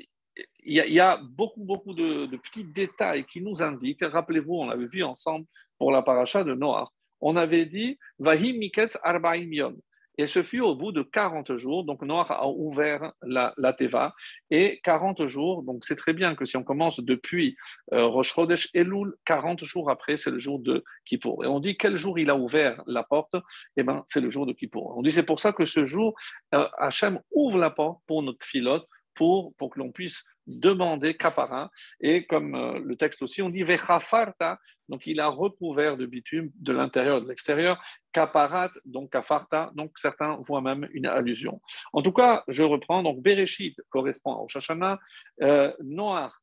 il 0.64 0.74
y, 0.74 1.00
a 1.00 1.18
beaucoup, 1.18 1.64
beaucoup 1.64 1.94
de, 1.94 2.26
petits 2.38 2.64
détails 2.64 3.26
qui 3.26 3.42
nous 3.42 3.62
indiquent. 3.62 4.04
Rappelez-vous, 4.04 4.54
on 4.54 4.68
l'avait 4.68 4.88
vu 4.88 5.04
ensemble 5.04 5.46
pour 5.78 5.92
la 5.92 6.02
paracha 6.02 6.44
de 6.44 6.54
Noir. 6.54 6.94
On 7.20 7.36
avait 7.36 7.66
dit 7.66 7.98
Vahim 8.18 8.58
Miketz 8.58 8.98
Arbaim 9.04 9.52
Yom. 9.52 9.78
Et 10.18 10.28
ce 10.28 10.44
fut 10.44 10.60
au 10.60 10.76
bout 10.76 10.92
de 10.92 11.02
40 11.02 11.56
jours, 11.56 11.84
donc 11.84 12.02
Noach 12.02 12.30
a 12.30 12.48
ouvert 12.48 13.14
la, 13.22 13.54
Teva, 13.74 14.14
et 14.50 14.80
40 14.84 15.26
jours, 15.26 15.64
donc 15.64 15.86
c'est 15.86 15.96
très 15.96 16.14
bien 16.14 16.36
que 16.36 16.46
si 16.46 16.58
on 16.58 16.64
commence 16.64 17.00
depuis 17.00 17.56
euh, 17.94 18.06
Rosh 18.06 18.34
Chodesh 18.34 18.70
Elul, 18.74 19.16
40 19.26 19.64
jours 19.64 19.90
après, 19.90 20.18
c'est 20.18 20.32
le 20.32 20.40
jour 20.40 20.60
de 20.60 20.84
Kippour. 21.06 21.44
Et 21.44 21.48
on 21.48 21.60
dit 21.60 21.78
quel 21.78 21.96
jour 21.96 22.20
il 22.20 22.30
a 22.30 22.36
ouvert 22.36 22.82
la 22.88 23.04
porte? 23.04 23.36
Eh 23.78 23.84
bien, 23.84 24.04
c'est 24.08 24.22
le 24.22 24.30
jour 24.30 24.46
de 24.46 24.54
Kippour. 24.54 24.94
On 24.98 25.02
dit 25.02 25.12
c'est 25.12 25.24
pour 25.24 25.40
ça 25.40 25.54
que 25.54 25.66
ce 25.66 25.84
jour, 25.84 26.14
euh, 26.56 26.68
Hachem 26.78 27.20
ouvre 27.32 27.58
la 27.58 27.70
porte 27.70 28.00
pour 28.06 28.22
notre 28.22 28.46
filote, 28.46 28.88
pour, 29.16 29.54
pour 29.56 29.70
que 29.70 29.80
l'on 29.80 29.92
puisse 29.92 30.24
demandé 30.60 31.16
kapara. 31.16 31.72
Et 32.00 32.26
comme 32.26 32.56
euh, 32.56 32.80
le 32.80 32.96
texte 32.96 33.22
aussi, 33.22 33.42
on 33.42 33.50
dit 33.50 33.64
vechafarta, 33.64 34.60
donc 34.90 35.08
il 35.08 35.20
a 35.20 35.28
recouvert 35.28 35.98
de 35.98 36.06
bitume 36.06 36.52
de 36.56 36.74
l'intérieur 36.74 37.18
et 37.18 37.22
de 37.22 37.28
l'extérieur. 37.28 37.84
Kaparat, 38.14 38.72
donc 38.86 39.12
kafarta, 39.12 39.72
donc 39.74 39.98
certains 39.98 40.38
voient 40.42 40.62
même 40.62 40.88
une 40.92 41.06
allusion. 41.06 41.62
En 41.94 42.02
tout 42.02 42.12
cas, 42.12 42.44
je 42.48 42.64
reprends, 42.64 43.02
donc 43.04 43.22
Bereshit 43.22 43.80
correspond 43.90 44.36
au 44.36 44.48
Shashana, 44.50 45.00
euh, 45.42 45.74
Noach 45.82 46.34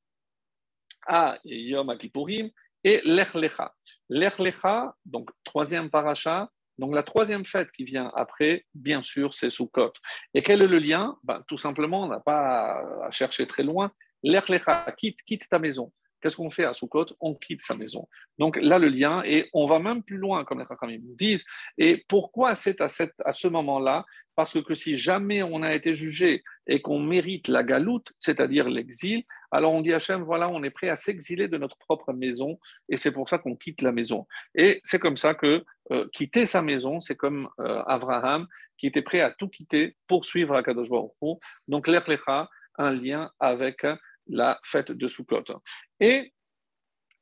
à 1.06 1.38
Yom 1.44 1.96
Kippourim 1.98 2.50
et 2.84 3.00
l'Echlecha. 3.04 3.74
L'Echlecha, 4.08 4.94
donc 5.04 5.30
troisième 5.44 5.90
paracha, 5.90 6.48
donc 6.78 6.94
la 6.94 7.02
troisième 7.02 7.44
fête 7.44 7.70
qui 7.73 7.85
vient 7.85 8.11
après, 8.14 8.64
bien 8.75 9.02
sûr, 9.02 9.35
c'est 9.35 9.50
Sukkot. 9.50 9.92
Et 10.32 10.42
quel 10.42 10.62
est 10.62 10.68
le 10.68 10.78
lien? 10.78 11.16
Ben, 11.25 11.42
Tout 11.49 11.58
simplement, 11.58 12.04
on 12.04 12.08
n'a 12.08 12.20
pas 12.20 12.80
à 13.04 13.11
chercher 13.11 13.47
très 13.47 13.64
loin. 13.64 13.90
L'Echlecha, 14.23 14.87
quitte, 14.97 15.23
quitte 15.23 15.49
ta 15.49 15.58
maison. 15.58 15.92
Qu'est-ce 16.20 16.37
qu'on 16.37 16.50
fait 16.50 16.64
à 16.64 16.75
Sukkot? 16.75 17.06
On 17.20 17.34
quitte 17.34 17.62
sa 17.62 17.75
maison. 17.75 18.08
Donc 18.38 18.58
là, 18.60 18.78
le 18.78 18.88
lien, 18.88 19.22
et 19.25 19.48
on 19.52 19.66
va 19.66 19.78
même 19.78 20.02
plus 20.02 20.16
loin, 20.16 20.44
comme 20.44 20.58
les 20.60 20.66
Chachamim 20.66 20.98
nous 21.02 21.14
disent. 21.14 21.44
Et 21.76 22.04
pourquoi 22.08 22.54
c'est 22.54 22.80
à, 22.80 22.88
à 23.25 23.32
ce 23.32 23.48
moment-là? 23.48 24.04
Parce 24.37 24.62
que 24.62 24.75
si 24.75 24.96
jamais 24.96 25.42
on 25.42 25.64
a 25.64 25.75
été 25.75 25.94
jugé 25.94 26.44
et 26.68 26.80
qu'on 26.80 27.00
mérite 27.00 27.48
la 27.48 27.64
galoute, 27.64 28.12
c'est-à-dire 28.20 28.68
l'exil, 28.68 29.25
alors 29.50 29.72
on 29.72 29.80
dit 29.80 29.92
à 29.92 29.96
Hachem, 29.96 30.22
voilà, 30.22 30.48
on 30.48 30.62
est 30.62 30.70
prêt 30.70 30.88
à 30.88 30.94
s'exiler 30.94 31.48
de 31.48 31.58
notre 31.58 31.76
propre 31.78 32.12
maison, 32.12 32.58
et 32.88 32.96
c'est 32.96 33.10
pour 33.10 33.28
ça 33.28 33.38
qu'on 33.38 33.56
quitte 33.56 33.82
la 33.82 33.90
maison. 33.90 34.28
Et 34.54 34.80
c'est 34.84 35.00
comme 35.00 35.16
ça 35.16 35.34
que 35.34 35.64
euh, 35.90 36.06
quitter 36.12 36.46
sa 36.46 36.62
maison, 36.62 37.00
c'est 37.00 37.16
comme 37.16 37.48
euh, 37.58 37.82
Abraham, 37.87 38.46
qui 38.76 38.87
était 38.87 39.02
prêt 39.02 39.20
à 39.20 39.32
tout 39.32 39.48
quitter 39.48 39.96
pour 40.06 40.25
suivre 40.25 40.54
Akadosh 40.54 40.88
Baruch 40.88 41.40
Donc 41.66 41.88
l'Echlecha, 41.88 42.48
un 42.76 42.92
lien 42.92 43.32
avec 43.40 43.84
la 44.28 44.61
fête 44.62 44.92
de 44.92 45.06
Sukkot. 45.06 45.44
Et 46.00 46.32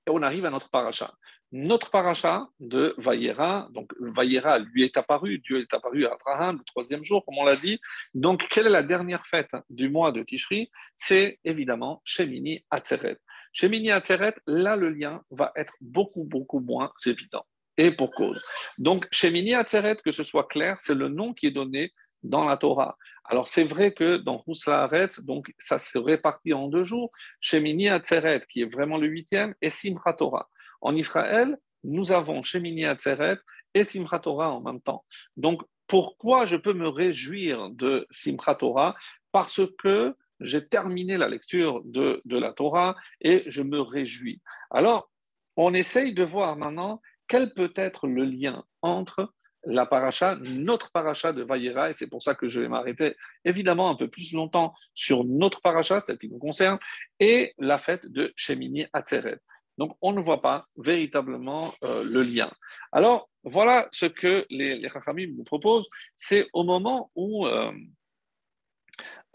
on 0.08 0.22
arrive 0.22 0.46
à 0.46 0.50
notre 0.50 0.70
paracha. 0.70 1.12
Notre 1.52 1.90
paracha 1.90 2.48
de 2.58 2.94
Vayera, 2.98 3.68
donc 3.70 3.92
Vayera 4.00 4.58
lui 4.58 4.82
est 4.82 4.96
apparu, 4.96 5.38
Dieu 5.38 5.60
est 5.60 5.72
apparu 5.72 6.04
à 6.04 6.12
Abraham 6.12 6.58
le 6.58 6.64
troisième 6.64 7.04
jour, 7.04 7.24
comme 7.24 7.38
on 7.38 7.44
l'a 7.44 7.56
dit. 7.56 7.80
Donc, 8.14 8.46
quelle 8.50 8.66
est 8.66 8.70
la 8.70 8.82
dernière 8.82 9.24
fête 9.26 9.52
du 9.70 9.88
mois 9.88 10.10
de 10.10 10.22
Tishri? 10.22 10.70
C'est 10.96 11.38
évidemment 11.44 12.02
Shemini 12.04 12.64
Atzeret. 12.70 13.18
Shemini 13.52 13.92
Atzeret, 13.92 14.34
là, 14.46 14.74
le 14.74 14.90
lien 14.90 15.22
va 15.30 15.52
être 15.54 15.72
beaucoup, 15.80 16.24
beaucoup 16.24 16.58
moins 16.58 16.92
évident. 17.06 17.46
Et 17.78 17.92
pour 17.92 18.10
cause. 18.12 18.42
Donc, 18.78 19.06
Shemini 19.12 19.54
Atzeret, 19.54 19.96
que 20.04 20.10
ce 20.10 20.24
soit 20.24 20.48
clair, 20.48 20.80
c'est 20.80 20.94
le 20.94 21.08
nom 21.08 21.32
qui 21.32 21.46
est 21.46 21.52
donné 21.52 21.92
dans 22.26 22.44
la 22.44 22.56
Torah. 22.56 22.96
Alors 23.24 23.48
c'est 23.48 23.64
vrai 23.64 23.92
que 23.92 24.18
dans 24.18 24.44
Haaretz, 24.66 25.20
donc 25.20 25.52
ça 25.58 25.78
se 25.78 25.98
répartit 25.98 26.52
en 26.52 26.68
deux 26.68 26.82
jours, 26.82 27.10
Shemini 27.40 27.88
Atzeret, 27.88 28.44
qui 28.50 28.62
est 28.62 28.72
vraiment 28.72 28.98
le 28.98 29.08
huitième, 29.08 29.54
et 29.62 29.70
Simchat 29.70 30.14
Torah. 30.14 30.48
En 30.80 30.94
Israël, 30.94 31.58
nous 31.82 32.12
avons 32.12 32.42
Shemini 32.42 32.84
Atzeret 32.84 33.38
et 33.74 33.84
Simchat 33.84 34.20
Torah 34.20 34.50
en 34.50 34.60
même 34.60 34.80
temps. 34.80 35.04
Donc 35.36 35.62
pourquoi 35.86 36.46
je 36.46 36.56
peux 36.56 36.72
me 36.72 36.88
réjouir 36.88 37.70
de 37.70 38.06
Simchat 38.10 38.56
Torah? 38.56 38.94
Parce 39.32 39.60
que 39.78 40.16
j'ai 40.40 40.66
terminé 40.66 41.16
la 41.16 41.28
lecture 41.28 41.82
de, 41.84 42.20
de 42.24 42.38
la 42.38 42.52
Torah 42.52 42.96
et 43.20 43.44
je 43.46 43.62
me 43.62 43.80
réjouis. 43.80 44.42
Alors, 44.70 45.10
on 45.56 45.72
essaye 45.74 46.12
de 46.12 46.22
voir 46.22 46.56
maintenant 46.56 47.00
quel 47.28 47.54
peut 47.54 47.72
être 47.76 48.06
le 48.06 48.24
lien 48.24 48.64
entre 48.82 49.32
la 49.66 49.84
paracha, 49.84 50.36
notre 50.36 50.90
paracha 50.92 51.32
de 51.32 51.42
Vayera, 51.42 51.90
et 51.90 51.92
c'est 51.92 52.06
pour 52.06 52.22
ça 52.22 52.34
que 52.34 52.48
je 52.48 52.60
vais 52.60 52.68
m'arrêter 52.68 53.16
évidemment 53.44 53.90
un 53.90 53.96
peu 53.96 54.08
plus 54.08 54.32
longtemps 54.32 54.74
sur 54.94 55.24
notre 55.24 55.60
paracha, 55.60 56.00
celle 56.00 56.18
qui 56.18 56.28
nous 56.28 56.38
concerne, 56.38 56.78
et 57.20 57.52
la 57.58 57.78
fête 57.78 58.06
de 58.06 58.32
Shemini 58.36 58.86
Atzeret. 58.92 59.38
Donc 59.78 59.96
on 60.00 60.12
ne 60.12 60.20
voit 60.20 60.40
pas 60.40 60.66
véritablement 60.76 61.74
euh, 61.84 62.02
le 62.02 62.22
lien. 62.22 62.50
Alors 62.92 63.28
voilà 63.44 63.88
ce 63.90 64.06
que 64.06 64.46
les, 64.48 64.76
les 64.76 65.26
nous 65.26 65.44
proposent, 65.44 65.88
c'est 66.14 66.48
au 66.52 66.64
moment 66.64 67.10
où 67.14 67.46
euh, 67.46 67.72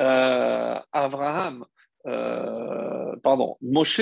euh, 0.01 0.79
Abraham, 0.91 1.65
pardon, 2.03 3.57
Moshe 3.61 4.01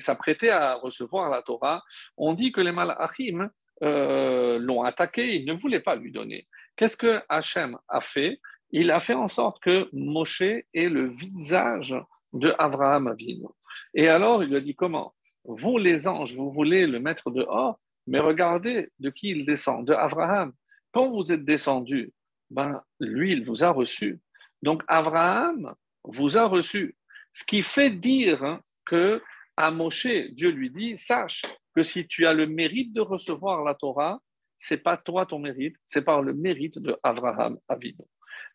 s'apprêtait 0.00 0.50
à 0.50 0.74
recevoir 0.74 1.30
la 1.30 1.42
Torah, 1.42 1.80
on 2.16 2.34
dit 2.34 2.50
que 2.50 2.60
les 2.60 2.72
Malachim 2.72 3.50
euh, 3.82 4.58
l'ont 4.58 4.82
attaqué, 4.82 5.36
il 5.36 5.46
ne 5.46 5.54
voulait 5.54 5.80
pas 5.80 5.96
lui 5.96 6.12
donner. 6.12 6.46
Qu'est-ce 6.76 6.96
que 6.96 7.22
Hachem 7.28 7.78
a 7.88 8.00
fait? 8.00 8.40
Il 8.70 8.90
a 8.90 9.00
fait 9.00 9.14
en 9.14 9.28
sorte 9.28 9.62
que 9.62 9.88
Moshe 9.92 10.42
ait 10.42 10.88
le 10.88 11.06
visage 11.06 11.96
de 12.32 12.54
Abraham 12.58 13.08
Avinu. 13.08 13.46
Et 13.94 14.08
alors, 14.08 14.42
il 14.42 14.50
lui 14.50 14.56
a 14.56 14.60
dit 14.60 14.74
comment? 14.74 15.14
Vous, 15.44 15.78
les 15.78 16.06
anges, 16.06 16.34
vous 16.34 16.52
voulez 16.52 16.86
le 16.86 17.00
mettre 17.00 17.30
dehors, 17.30 17.80
mais 18.06 18.20
regardez 18.20 18.90
de 18.98 19.10
qui 19.10 19.30
il 19.30 19.46
descend, 19.46 19.86
de 19.86 19.94
Abraham. 19.94 20.52
Quand 20.92 21.10
vous 21.10 21.32
êtes 21.32 21.44
descendu, 21.44 22.12
ben, 22.50 22.82
lui, 22.98 23.32
il 23.32 23.44
vous 23.44 23.64
a 23.64 23.70
reçu. 23.70 24.20
Donc, 24.62 24.82
Abraham 24.88 25.74
vous 26.04 26.36
a 26.36 26.46
reçu. 26.46 26.96
Ce 27.32 27.44
qui 27.44 27.62
fait 27.62 27.90
dire 27.90 28.60
que 28.84 29.22
à 29.56 29.70
Moshe, 29.70 30.06
Dieu 30.32 30.50
lui 30.50 30.70
dit 30.70 30.96
Sache 30.96 31.42
que 31.74 31.82
si 31.82 32.06
tu 32.06 32.26
as 32.26 32.32
le 32.32 32.46
mérite 32.46 32.92
de 32.92 33.00
recevoir 33.00 33.64
la 33.64 33.74
Torah, 33.74 34.20
c'est 34.58 34.82
pas 34.82 34.96
toi 34.96 35.26
ton 35.26 35.38
mérite, 35.38 35.76
c'est 35.86 36.02
par 36.02 36.22
le 36.22 36.34
mérite 36.34 36.78
de 36.78 36.96
Abraham 37.02 37.58
Avinu. 37.68 38.04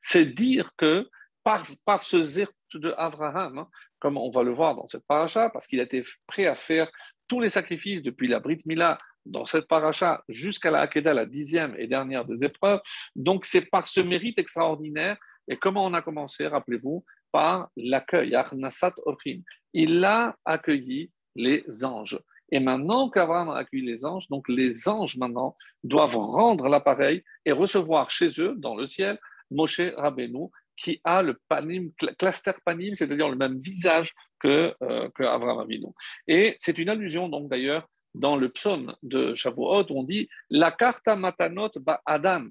C'est 0.01 0.25
dire 0.25 0.71
que 0.77 1.09
par, 1.43 1.65
par 1.85 2.03
ce 2.03 2.21
zéro 2.21 2.51
de 2.73 2.93
Abraham, 2.97 3.59
hein, 3.59 3.69
comme 3.99 4.17
on 4.17 4.29
va 4.29 4.43
le 4.43 4.51
voir 4.51 4.75
dans 4.75 4.87
cette 4.87 5.05
paracha, 5.07 5.49
parce 5.49 5.67
qu'il 5.67 5.79
était 5.79 6.03
prêt 6.27 6.45
à 6.45 6.55
faire 6.55 6.89
tous 7.27 7.39
les 7.39 7.49
sacrifices 7.49 8.03
depuis 8.03 8.27
la 8.27 8.39
Brit 8.39 8.61
Mila 8.65 8.97
dans 9.25 9.45
cette 9.45 9.67
paracha 9.67 10.23
jusqu'à 10.27 10.69
la 10.69 10.81
Hakeda, 10.81 11.13
la 11.13 11.25
dixième 11.25 11.75
et 11.77 11.87
dernière 11.87 12.25
des 12.25 12.43
épreuves. 12.43 12.81
Donc 13.15 13.45
c'est 13.45 13.61
par 13.61 13.87
ce 13.87 14.01
mérite 14.01 14.37
extraordinaire. 14.37 15.17
Et 15.47 15.57
comment 15.57 15.85
on 15.85 15.93
a 15.93 16.01
commencé, 16.01 16.47
rappelez-vous, 16.47 17.03
par 17.31 17.69
l'accueil, 17.75 18.35
Arnasat 18.35 18.93
Orchim. 19.05 19.41
Il 19.73 20.03
a 20.05 20.35
accueilli 20.45 21.11
les 21.35 21.83
anges. 21.83 22.19
Et 22.51 22.59
maintenant 22.59 23.09
qu'Abraham 23.09 23.49
a 23.49 23.57
accueilli 23.57 23.85
les 23.85 24.05
anges, 24.05 24.27
donc 24.29 24.47
les 24.49 24.87
anges 24.87 25.17
maintenant 25.17 25.55
doivent 25.83 26.17
rendre 26.17 26.67
l'appareil 26.67 27.23
et 27.45 27.51
recevoir 27.51 28.09
chez 28.09 28.29
eux, 28.39 28.53
dans 28.57 28.75
le 28.75 28.85
ciel, 28.85 29.19
Moshe 29.51 29.81
Rabbeinu, 29.97 30.49
qui 30.77 30.99
a 31.03 31.21
le 31.21 31.39
panim, 31.47 31.91
cluster 32.19 32.51
panim, 32.63 32.95
c'est-à-dire 32.95 33.29
le 33.29 33.35
même 33.37 33.59
visage 33.59 34.13
que, 34.39 34.73
euh, 34.83 35.09
Avinu. 35.19 35.87
Et 36.27 36.55
c'est 36.59 36.77
une 36.77 36.89
allusion, 36.89 37.29
donc 37.29 37.49
d'ailleurs, 37.49 37.87
dans 38.13 38.35
le 38.35 38.49
psaume 38.49 38.95
de 39.03 39.35
Shavuot, 39.35 39.85
on 39.89 40.03
dit 40.03 40.29
La 40.49 40.71
carta 40.71 41.15
matanot 41.15 41.71
ba 41.79 42.01
Adam. 42.05 42.47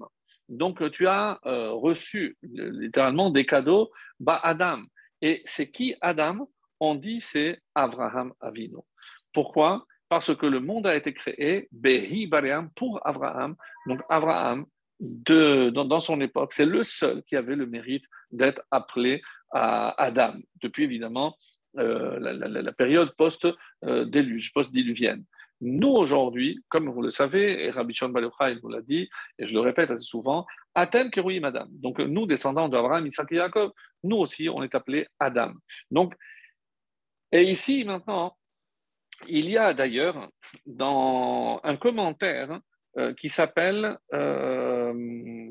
Donc 0.47 0.91
tu 0.91 1.07
as 1.07 1.39
euh, 1.45 1.71
reçu 1.71 2.37
littéralement 2.43 3.31
des 3.31 3.45
cadeaux 3.45 3.91
ba 4.19 4.35
Adam. 4.43 4.83
Et 5.21 5.41
c'est 5.45 5.71
qui 5.71 5.95
Adam? 6.01 6.47
On 6.79 6.93
dit 6.93 7.19
c'est 7.19 7.61
Abraham 7.73 8.33
Avinu. 8.39 8.77
Pourquoi? 9.35 9.85
Parce 10.07 10.33
que 10.33 10.45
le 10.45 10.61
monde 10.61 10.87
a 10.87 10.95
été 10.95 11.13
créé, 11.13 11.67
Behi 11.73 12.29
pour 12.73 13.05
Abraham. 13.05 13.55
Donc 13.85 13.99
Abraham, 14.07 14.65
dans, 14.99 15.99
son 15.99 16.21
époque, 16.21 16.53
c'est 16.53 16.65
le 16.65 16.83
seul 16.83 17.21
qui 17.23 17.35
avait 17.35 17.57
le 17.57 17.65
mérite 17.65 18.05
d'être 18.31 18.61
appelé 18.71 19.21
à 19.51 20.01
Adam, 20.01 20.35
depuis 20.61 20.85
évidemment 20.85 21.35
euh, 21.77 22.17
la, 22.17 22.71
période 22.71 23.13
post-déluge, 23.17 24.53
post-diluvienne. 24.53 25.25
Nous, 25.59 25.89
aujourd'hui, 25.89 26.63
comme 26.69 26.89
vous 26.89 27.01
le 27.01 27.11
savez, 27.11 27.65
et 27.65 27.71
Rabbi 27.71 27.93
Shon 27.93 28.13
il 28.15 28.59
nous 28.63 28.69
l'a 28.69 28.81
dit, 28.81 29.09
et 29.37 29.45
je 29.45 29.53
le 29.53 29.59
répète 29.59 29.91
assez 29.91 30.05
souvent, 30.05 30.45
Atem 30.75 31.09
Kerouim 31.09 31.43
Adam. 31.43 31.65
Donc, 31.71 31.99
nous, 31.99 32.25
descendants 32.25 32.69
d'Abraham, 32.69 33.05
Isaac 33.05 33.29
et 33.33 33.37
Jacob, 33.37 33.71
nous 34.01 34.17
aussi, 34.17 34.47
on 34.47 34.63
est 34.63 34.75
appelés 34.75 35.07
Adam. 35.19 35.51
Donc, 35.91 36.13
et 37.33 37.43
ici, 37.43 37.83
maintenant, 37.83 38.37
il 39.27 39.49
y 39.49 39.57
a 39.57 39.73
d'ailleurs 39.73 40.29
dans 40.65 41.59
un 41.63 41.75
commentaire 41.77 42.59
euh, 42.97 43.13
qui 43.13 43.29
s'appelle 43.29 43.97
euh, 44.13 45.49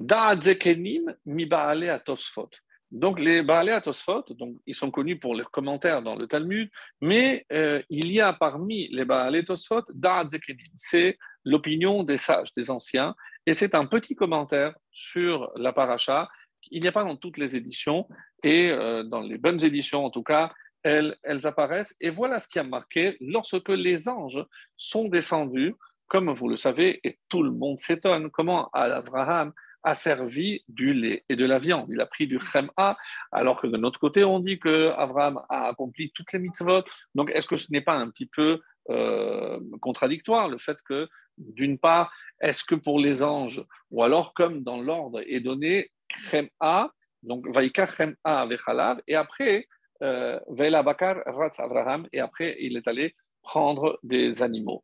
Da'adzekenim 0.00 1.14
mi 1.26 1.46
Baale 1.46 1.90
Atosfot. 1.90 2.50
Donc 2.90 3.20
les 3.20 3.42
Baale 3.42 3.70
Atosfot, 3.70 4.24
donc 4.30 4.56
ils 4.66 4.74
sont 4.74 4.90
connus 4.90 5.18
pour 5.18 5.34
leurs 5.34 5.50
commentaires 5.50 6.02
dans 6.02 6.16
le 6.16 6.26
Talmud, 6.26 6.70
mais 7.00 7.44
euh, 7.52 7.82
il 7.88 8.12
y 8.12 8.20
a 8.20 8.32
parmi 8.32 8.88
les 8.88 9.04
Baale 9.04 9.36
Atosfot 9.36 9.82
Da'adzekenim. 9.92 10.72
C'est 10.76 11.18
l'opinion 11.44 12.02
des 12.02 12.18
sages, 12.18 12.52
des 12.56 12.70
anciens, 12.70 13.14
et 13.46 13.54
c'est 13.54 13.74
un 13.74 13.86
petit 13.86 14.14
commentaire 14.14 14.74
sur 14.90 15.52
la 15.56 15.72
paracha. 15.72 16.28
Il 16.70 16.82
n'y 16.82 16.88
a 16.88 16.92
pas 16.92 17.04
dans 17.04 17.16
toutes 17.16 17.38
les 17.38 17.56
éditions, 17.56 18.08
et 18.42 18.70
dans 19.04 19.20
les 19.20 19.38
bonnes 19.38 19.62
éditions 19.62 20.04
en 20.04 20.10
tout 20.10 20.22
cas, 20.22 20.50
elles, 20.84 21.16
apparaissent. 21.44 21.96
Et 22.00 22.10
voilà 22.10 22.38
ce 22.38 22.46
qui 22.46 22.58
a 22.58 22.64
marqué 22.64 23.16
lorsque 23.20 23.68
les 23.70 24.08
anges 24.08 24.44
sont 24.76 25.08
descendus, 25.08 25.74
comme 26.06 26.30
vous 26.30 26.48
le 26.48 26.56
savez, 26.56 27.00
et 27.02 27.18
tout 27.28 27.42
le 27.42 27.50
monde 27.50 27.80
s'étonne, 27.80 28.30
comment 28.30 28.68
Abraham 28.72 29.52
asservi 29.82 30.62
du 30.68 30.94
lait 30.94 31.24
et 31.28 31.36
de 31.36 31.44
la 31.44 31.58
viande. 31.58 31.86
Il 31.90 32.00
a 32.00 32.06
pris 32.06 32.26
du 32.26 32.38
chem'a, 32.40 32.96
alors 33.32 33.60
que 33.60 33.66
de 33.66 33.76
notre 33.76 34.00
côté, 34.00 34.24
on 34.24 34.40
dit 34.40 34.58
que 34.58 34.90
Abraham 34.96 35.40
a 35.48 35.68
accompli 35.68 36.10
toutes 36.14 36.32
les 36.32 36.38
mitzvot. 36.38 36.84
Donc, 37.14 37.30
est-ce 37.30 37.46
que 37.46 37.56
ce 37.56 37.70
n'est 37.70 37.82
pas 37.82 37.96
un 37.96 38.08
petit 38.10 38.26
peu 38.26 38.60
euh, 38.90 39.60
contradictoire 39.80 40.48
le 40.48 40.58
fait 40.58 40.78
que, 40.88 41.08
d'une 41.36 41.78
part, 41.78 42.12
est-ce 42.40 42.64
que 42.64 42.74
pour 42.74 42.98
les 42.98 43.22
anges, 43.22 43.64
ou 43.90 44.02
alors 44.02 44.34
comme 44.34 44.62
dans 44.62 44.80
l'ordre 44.80 45.22
est 45.26 45.40
donné 45.40 45.90
chem'a, 46.08 46.90
donc 47.22 47.46
vaïka 47.48 47.86
chem'a 47.86 48.46
vechalav, 48.46 49.02
et 49.06 49.16
après, 49.16 49.66
euh, 50.02 50.40
Vela 50.48 50.82
Bakar 50.82 51.22
Ratz 51.26 51.60
Abraham, 51.60 52.06
et 52.12 52.20
après, 52.20 52.56
il 52.60 52.76
est 52.76 52.88
allé 52.88 53.14
prendre 53.42 53.98
des 54.02 54.42
animaux. 54.42 54.82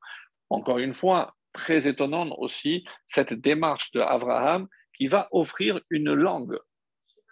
Encore 0.51 0.79
une 0.79 0.95
fois, 0.95 1.35
très 1.53 1.89
étonnant 1.89 2.35
aussi 2.39 2.85
cette 3.07 3.35
démarche 3.35 3.91
de 3.93 4.01
Abraham 4.01 4.69
qui 4.93 5.09
va 5.09 5.29
offrir 5.33 5.81
une 5.91 6.13
langue. 6.13 6.59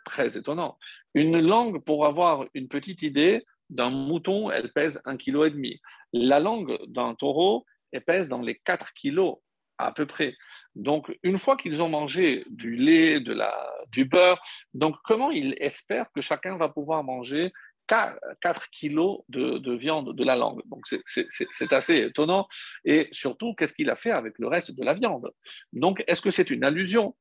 Très 0.05 0.37
étonnant. 0.37 0.79
Une 1.15 1.41
langue 1.41 1.85
pour 1.85 2.07
avoir 2.07 2.47
une 2.55 2.69
petite 2.69 3.03
idée 3.03 3.45
d'un 3.69 3.91
mouton, 3.91 4.51
elle 4.51 4.73
pèse 4.73 5.01
un 5.05 5.17
kilo 5.17 5.45
et 5.45 5.51
demi. 5.51 5.81
La 6.13 6.41
langue 6.41 6.79
d'un 6.87 7.15
taureau, 7.15 7.67
elle 7.93 8.05
pèse 8.05 8.29
dans 8.29 8.41
les 8.41 8.57
4 8.57 8.95
kilos 8.95 9.37
à 9.77 9.93
peu 9.93 10.07
près. 10.07 10.35
Donc, 10.75 11.17
une 11.23 11.39
fois 11.39 11.57
qu'ils 11.57 11.83
ont 11.83 11.89
mangé 11.89 12.45
du 12.51 12.77
lait, 12.77 13.21
de 13.21 13.33
la, 13.33 13.55
du 13.93 14.05
beurre, 14.05 14.41
donc 14.75 14.97
comment 15.05 15.31
ils 15.31 15.55
espèrent 15.61 16.11
que 16.13 16.21
chacun 16.21 16.57
va 16.57 16.69
pouvoir 16.69 17.05
manger 17.05 17.53
4 17.89 18.71
kilos 18.71 19.21
de, 19.29 19.75
viande 19.75 20.15
de 20.15 20.25
la 20.25 20.37
langue. 20.37 20.63
Donc 20.67 20.87
c'est 20.87 21.73
assez 21.73 21.99
étonnant. 21.99 22.47
Et 22.85 23.09
surtout, 23.13 23.55
qu'est-ce 23.55 23.75
qu'il 23.75 23.91
a 23.91 23.97
fait 23.97 24.11
avec 24.11 24.39
le 24.39 24.47
reste 24.47 24.73
de 24.73 24.85
la 24.85 24.95
viande? 24.95 25.31
Donc, 25.73 26.05
est-ce 26.07 26.23
que 26.23 26.31
c'est 26.31 26.51
une 26.51 26.65
allusion? 26.65 27.17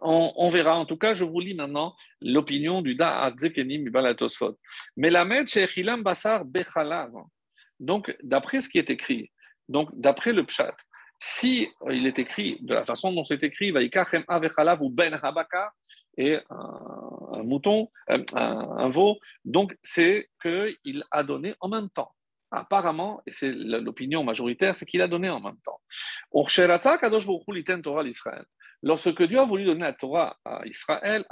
On, 0.00 0.48
verra. 0.48 0.76
En 0.76 0.86
tout 0.86 0.96
cas, 0.96 1.12
je 1.12 1.24
vous 1.24 1.40
lis 1.40 1.54
maintenant 1.54 1.96
l'opinion 2.20 2.82
du 2.82 2.94
Da'at 2.94 3.34
Zekenim 3.36 3.90
Balatosfot. 3.90 4.56
Mais 4.96 5.10
la 5.10 5.26
Shechilam 5.44 6.02
Basar 6.02 6.44
Bechalav. 6.44 7.12
Donc, 7.80 8.16
d'après 8.22 8.60
ce 8.60 8.68
qui 8.68 8.78
est 8.78 8.90
écrit, 8.90 9.32
donc 9.68 9.88
d'après 9.94 10.32
le 10.32 10.44
Pshat, 10.44 10.76
si 11.20 11.68
il 11.90 12.06
est 12.06 12.18
écrit 12.18 12.58
de 12.60 12.74
la 12.74 12.84
façon 12.84 13.12
dont 13.12 13.24
c'est 13.24 13.42
écrit, 13.42 13.72
Vaikachem 13.72 14.24
Avechalav 14.28 14.80
ou 14.82 14.90
Ben 14.90 15.18
Habaka, 15.20 15.72
et 16.18 16.38
un, 16.50 17.42
mouton, 17.44 17.90
euh, 18.10 18.22
un, 18.34 18.88
veau. 18.90 19.18
Donc, 19.44 19.74
c'est 19.82 20.28
qu'il 20.42 21.04
a 21.10 21.22
donné 21.22 21.54
en 21.60 21.68
même 21.68 21.88
temps. 21.88 22.12
Apparemment, 22.50 23.22
et 23.26 23.32
c'est 23.32 23.52
l'opinion 23.52 24.24
majoritaire, 24.24 24.74
c'est 24.74 24.84
qu'il 24.84 25.00
a 25.00 25.08
donné 25.08 25.30
en 25.30 25.40
même 25.40 25.58
temps. 25.64 25.80
Lorsque 28.82 29.22
Dieu 29.22 29.38
a 29.38 29.44
voulu 29.44 29.64
donner 29.64 29.80
la 29.82 29.92
Torah 29.92 30.36
à 30.44 30.66
Israël, 30.66 31.24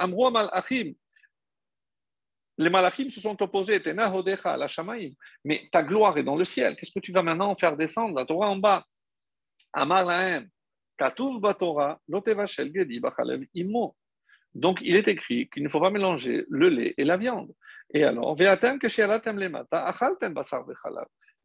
les 2.58 2.70
malachim 2.70 3.10
se 3.10 3.20
sont 3.20 3.42
opposés, 3.42 3.82
mais 5.44 5.68
ta 5.70 5.82
gloire 5.82 6.16
est 6.16 6.22
dans 6.22 6.36
le 6.36 6.44
ciel. 6.44 6.76
Qu'est-ce 6.76 6.92
que 6.92 7.00
tu 7.00 7.12
vas 7.12 7.22
maintenant 7.22 7.54
faire 7.56 7.76
descendre 7.76 8.14
la 8.14 8.24
Torah 8.24 8.48
en 8.48 8.56
bas? 8.56 8.84
Donc, 14.56 14.78
il 14.80 14.96
est 14.96 15.06
écrit 15.06 15.50
qu'il 15.50 15.62
ne 15.62 15.68
faut 15.68 15.80
pas 15.80 15.90
mélanger 15.90 16.46
le 16.48 16.70
lait 16.70 16.94
et 16.96 17.04
la 17.04 17.18
viande. 17.18 17.52
Et 17.92 18.04
alors, 18.04 18.34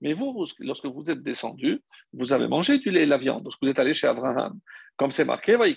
mais 0.01 0.13
vous, 0.13 0.45
lorsque 0.59 0.85
vous 0.85 1.11
êtes 1.11 1.21
descendu, 1.21 1.81
vous 2.13 2.31
avez 2.31 2.47
mangé 2.47 2.77
du 2.77 2.89
lait 2.89 3.03
et 3.03 3.05
la 3.05 3.17
viande, 3.17 3.43
lorsque 3.43 3.61
vous 3.61 3.67
êtes 3.67 3.79
allé 3.79 3.93
chez 3.93 4.07
Abraham. 4.07 4.57
Comme 4.95 5.11
c'est 5.11 5.25
marqué, 5.25 5.57
là, 5.57 5.67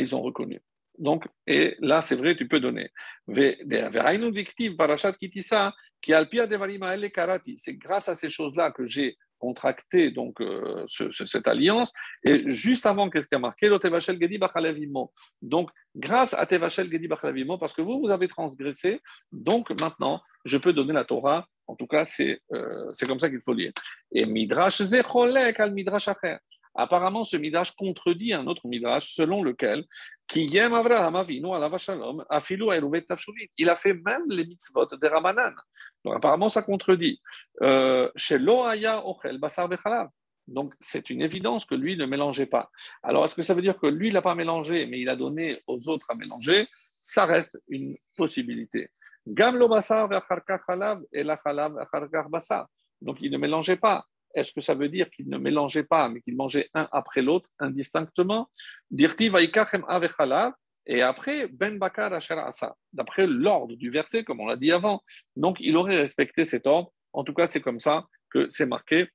ils 0.00 0.16
ont 0.16 0.22
reconnu. 0.22 0.62
Donc, 0.98 1.26
et 1.46 1.76
là, 1.80 2.00
c'est 2.00 2.16
vrai, 2.16 2.36
tu 2.36 2.48
peux 2.48 2.60
donner. 2.60 2.90
C'est 7.56 7.74
grâce 7.74 8.08
à 8.08 8.14
ces 8.14 8.30
choses-là 8.30 8.70
que 8.70 8.84
j'ai 8.86 9.18
contracté 9.40 10.10
donc 10.12 10.40
euh, 10.40 10.84
cette 10.86 11.48
alliance. 11.48 11.92
Et 12.22 12.48
juste 12.48 12.86
avant, 12.86 13.10
qu'est-ce 13.10 13.26
qui 13.26 13.34
a 13.34 13.38
marqué? 13.38 13.68
Donc, 15.42 15.70
grâce 15.96 16.34
à 16.34 16.46
Tevachel 16.46 16.90
Gedi 16.92 17.08
Bachalavimo, 17.08 17.58
parce 17.58 17.72
que 17.72 17.82
vous, 17.82 17.98
vous 18.00 18.10
avez 18.10 18.28
transgressé, 18.28 19.00
donc 19.32 19.70
maintenant, 19.80 20.20
je 20.44 20.58
peux 20.58 20.72
donner 20.72 20.92
la 20.92 21.04
Torah. 21.04 21.48
En 21.66 21.74
tout 21.74 21.86
cas, 21.86 22.04
c'est 22.04 22.40
euh, 22.52 22.92
comme 23.06 23.20
ça 23.20 23.30
qu'il 23.30 23.40
faut 23.40 23.54
lire. 23.54 23.72
Et 24.12 24.26
Midrash 24.26 24.82
Zecholek 24.82 25.58
al 25.58 25.72
Midrash 25.72 26.08
Acher. 26.08 26.36
Apparemment, 26.74 27.24
ce 27.24 27.36
midrash 27.36 27.72
contredit 27.72 28.32
un 28.32 28.46
autre 28.46 28.68
midrash 28.68 29.12
selon 29.12 29.42
lequel 29.42 29.84
il 30.32 30.56
a 33.68 33.76
fait 33.76 33.94
même 33.94 34.22
les 34.28 34.46
mitzvot 34.46 34.86
des 34.86 35.08
Ramanan. 35.08 35.54
Donc 36.04 36.16
apparemment, 36.16 36.48
ça 36.48 36.62
contredit. 36.62 37.20
Euh, 37.62 38.10
Donc 40.46 40.74
c'est 40.80 41.10
une 41.10 41.22
évidence 41.22 41.64
que 41.64 41.74
lui 41.74 41.96
ne 41.96 42.06
mélangeait 42.06 42.46
pas. 42.46 42.70
Alors 43.02 43.24
est-ce 43.24 43.34
que 43.34 43.42
ça 43.42 43.54
veut 43.54 43.62
dire 43.62 43.78
que 43.78 43.86
lui, 43.86 44.08
il 44.08 44.14
n'a 44.14 44.22
pas 44.22 44.34
mélangé, 44.34 44.86
mais 44.86 45.00
il 45.00 45.08
a 45.08 45.16
donné 45.16 45.62
aux 45.66 45.88
autres 45.88 46.06
à 46.10 46.14
mélanger? 46.14 46.66
Ça 47.02 47.24
reste 47.24 47.58
une 47.68 47.96
possibilité. 48.16 48.90
Donc 49.26 49.52
il 53.20 53.30
ne 53.30 53.38
mélangeait 53.38 53.76
pas. 53.76 54.04
Est-ce 54.34 54.52
que 54.52 54.60
ça 54.60 54.74
veut 54.74 54.88
dire 54.88 55.10
qu'ils 55.10 55.28
ne 55.28 55.38
mélangeaient 55.38 55.84
pas, 55.84 56.08
mais 56.08 56.20
qu'ils 56.20 56.36
mangeaient 56.36 56.70
un 56.74 56.88
après 56.92 57.22
l'autre, 57.22 57.48
indistinctement? 57.58 58.48
Et 60.86 61.02
après, 61.02 61.46
Ben 61.48 61.78
Bakar 61.78 62.12
Asa, 62.12 62.76
d'après 62.92 63.26
l'ordre 63.26 63.76
du 63.76 63.90
verset, 63.90 64.24
comme 64.24 64.40
on 64.40 64.46
l'a 64.46 64.56
dit 64.56 64.72
avant. 64.72 65.02
Donc, 65.36 65.58
il 65.60 65.76
aurait 65.76 65.96
respecté 65.96 66.44
cet 66.44 66.66
ordre. 66.66 66.92
En 67.12 67.24
tout 67.24 67.34
cas, 67.34 67.46
c'est 67.46 67.60
comme 67.60 67.80
ça 67.80 68.06
que 68.30 68.48
c'est 68.48 68.66
marqué. 68.66 69.08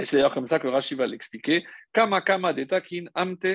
Et 0.00 0.04
c'est 0.04 0.16
d'ailleurs 0.16 0.34
comme 0.34 0.46
ça 0.46 0.58
que 0.58 0.68
Rashi 0.68 0.94
va 0.94 1.06
l'expliquer. 1.06 1.64
Kama 1.92 2.20
kama 2.20 2.54
amte 3.14 3.46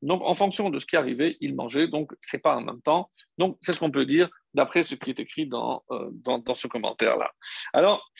Donc, 0.00 0.22
en 0.22 0.34
fonction 0.34 0.70
de 0.70 0.78
ce 0.78 0.86
qui 0.86 0.96
arrivait, 0.96 1.36
il 1.40 1.54
mangeait. 1.54 1.86
Donc, 1.86 2.12
c'est 2.20 2.42
pas 2.42 2.56
en 2.56 2.62
même 2.62 2.80
temps. 2.80 3.10
Donc, 3.36 3.58
c'est 3.60 3.72
ce 3.72 3.78
qu'on 3.78 3.90
peut 3.90 4.06
dire 4.06 4.30
d'après 4.54 4.82
ce 4.82 4.94
qui 4.94 5.10
est 5.10 5.20
écrit 5.20 5.46
dans, 5.46 5.84
euh, 5.90 6.10
dans 6.12 6.54
ce 6.54 6.66
commentaire-là. 6.66 7.30
Alors, 7.74 8.10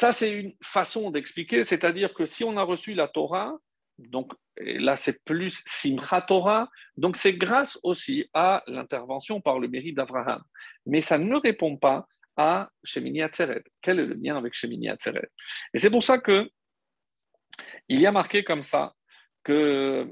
ça, 0.00 0.12
c'est 0.12 0.32
une 0.32 0.54
façon 0.62 1.10
d'expliquer, 1.10 1.62
c'est-à-dire 1.62 2.14
que 2.14 2.24
si 2.24 2.42
on 2.42 2.56
a 2.56 2.62
reçu 2.62 2.94
la 2.94 3.06
Torah, 3.06 3.52
donc 3.98 4.32
là 4.56 4.96
c'est 4.96 5.22
plus 5.24 5.62
Simcha 5.66 6.22
Torah, 6.22 6.70
donc 6.96 7.18
c'est 7.18 7.34
grâce 7.34 7.78
aussi 7.82 8.26
à 8.32 8.62
l'intervention 8.66 9.42
par 9.42 9.58
le 9.58 9.68
mérite 9.68 9.96
d'Abraham. 9.96 10.42
Mais 10.86 11.02
ça 11.02 11.18
ne 11.18 11.36
répond 11.36 11.76
pas 11.76 12.06
à 12.38 12.70
Shemini 12.82 13.20
Atzeret. 13.20 13.62
Quel 13.82 13.98
est 13.98 14.06
le 14.06 14.14
lien 14.14 14.38
avec 14.38 14.54
Shemini 14.54 14.88
Atzeret? 14.88 15.28
Et 15.74 15.78
c'est 15.78 15.90
pour 15.90 16.02
ça 16.02 16.16
que 16.16 16.50
il 17.90 18.00
y 18.00 18.06
a 18.06 18.12
marqué 18.12 18.42
comme 18.42 18.62
ça 18.62 18.94
que 19.44 20.10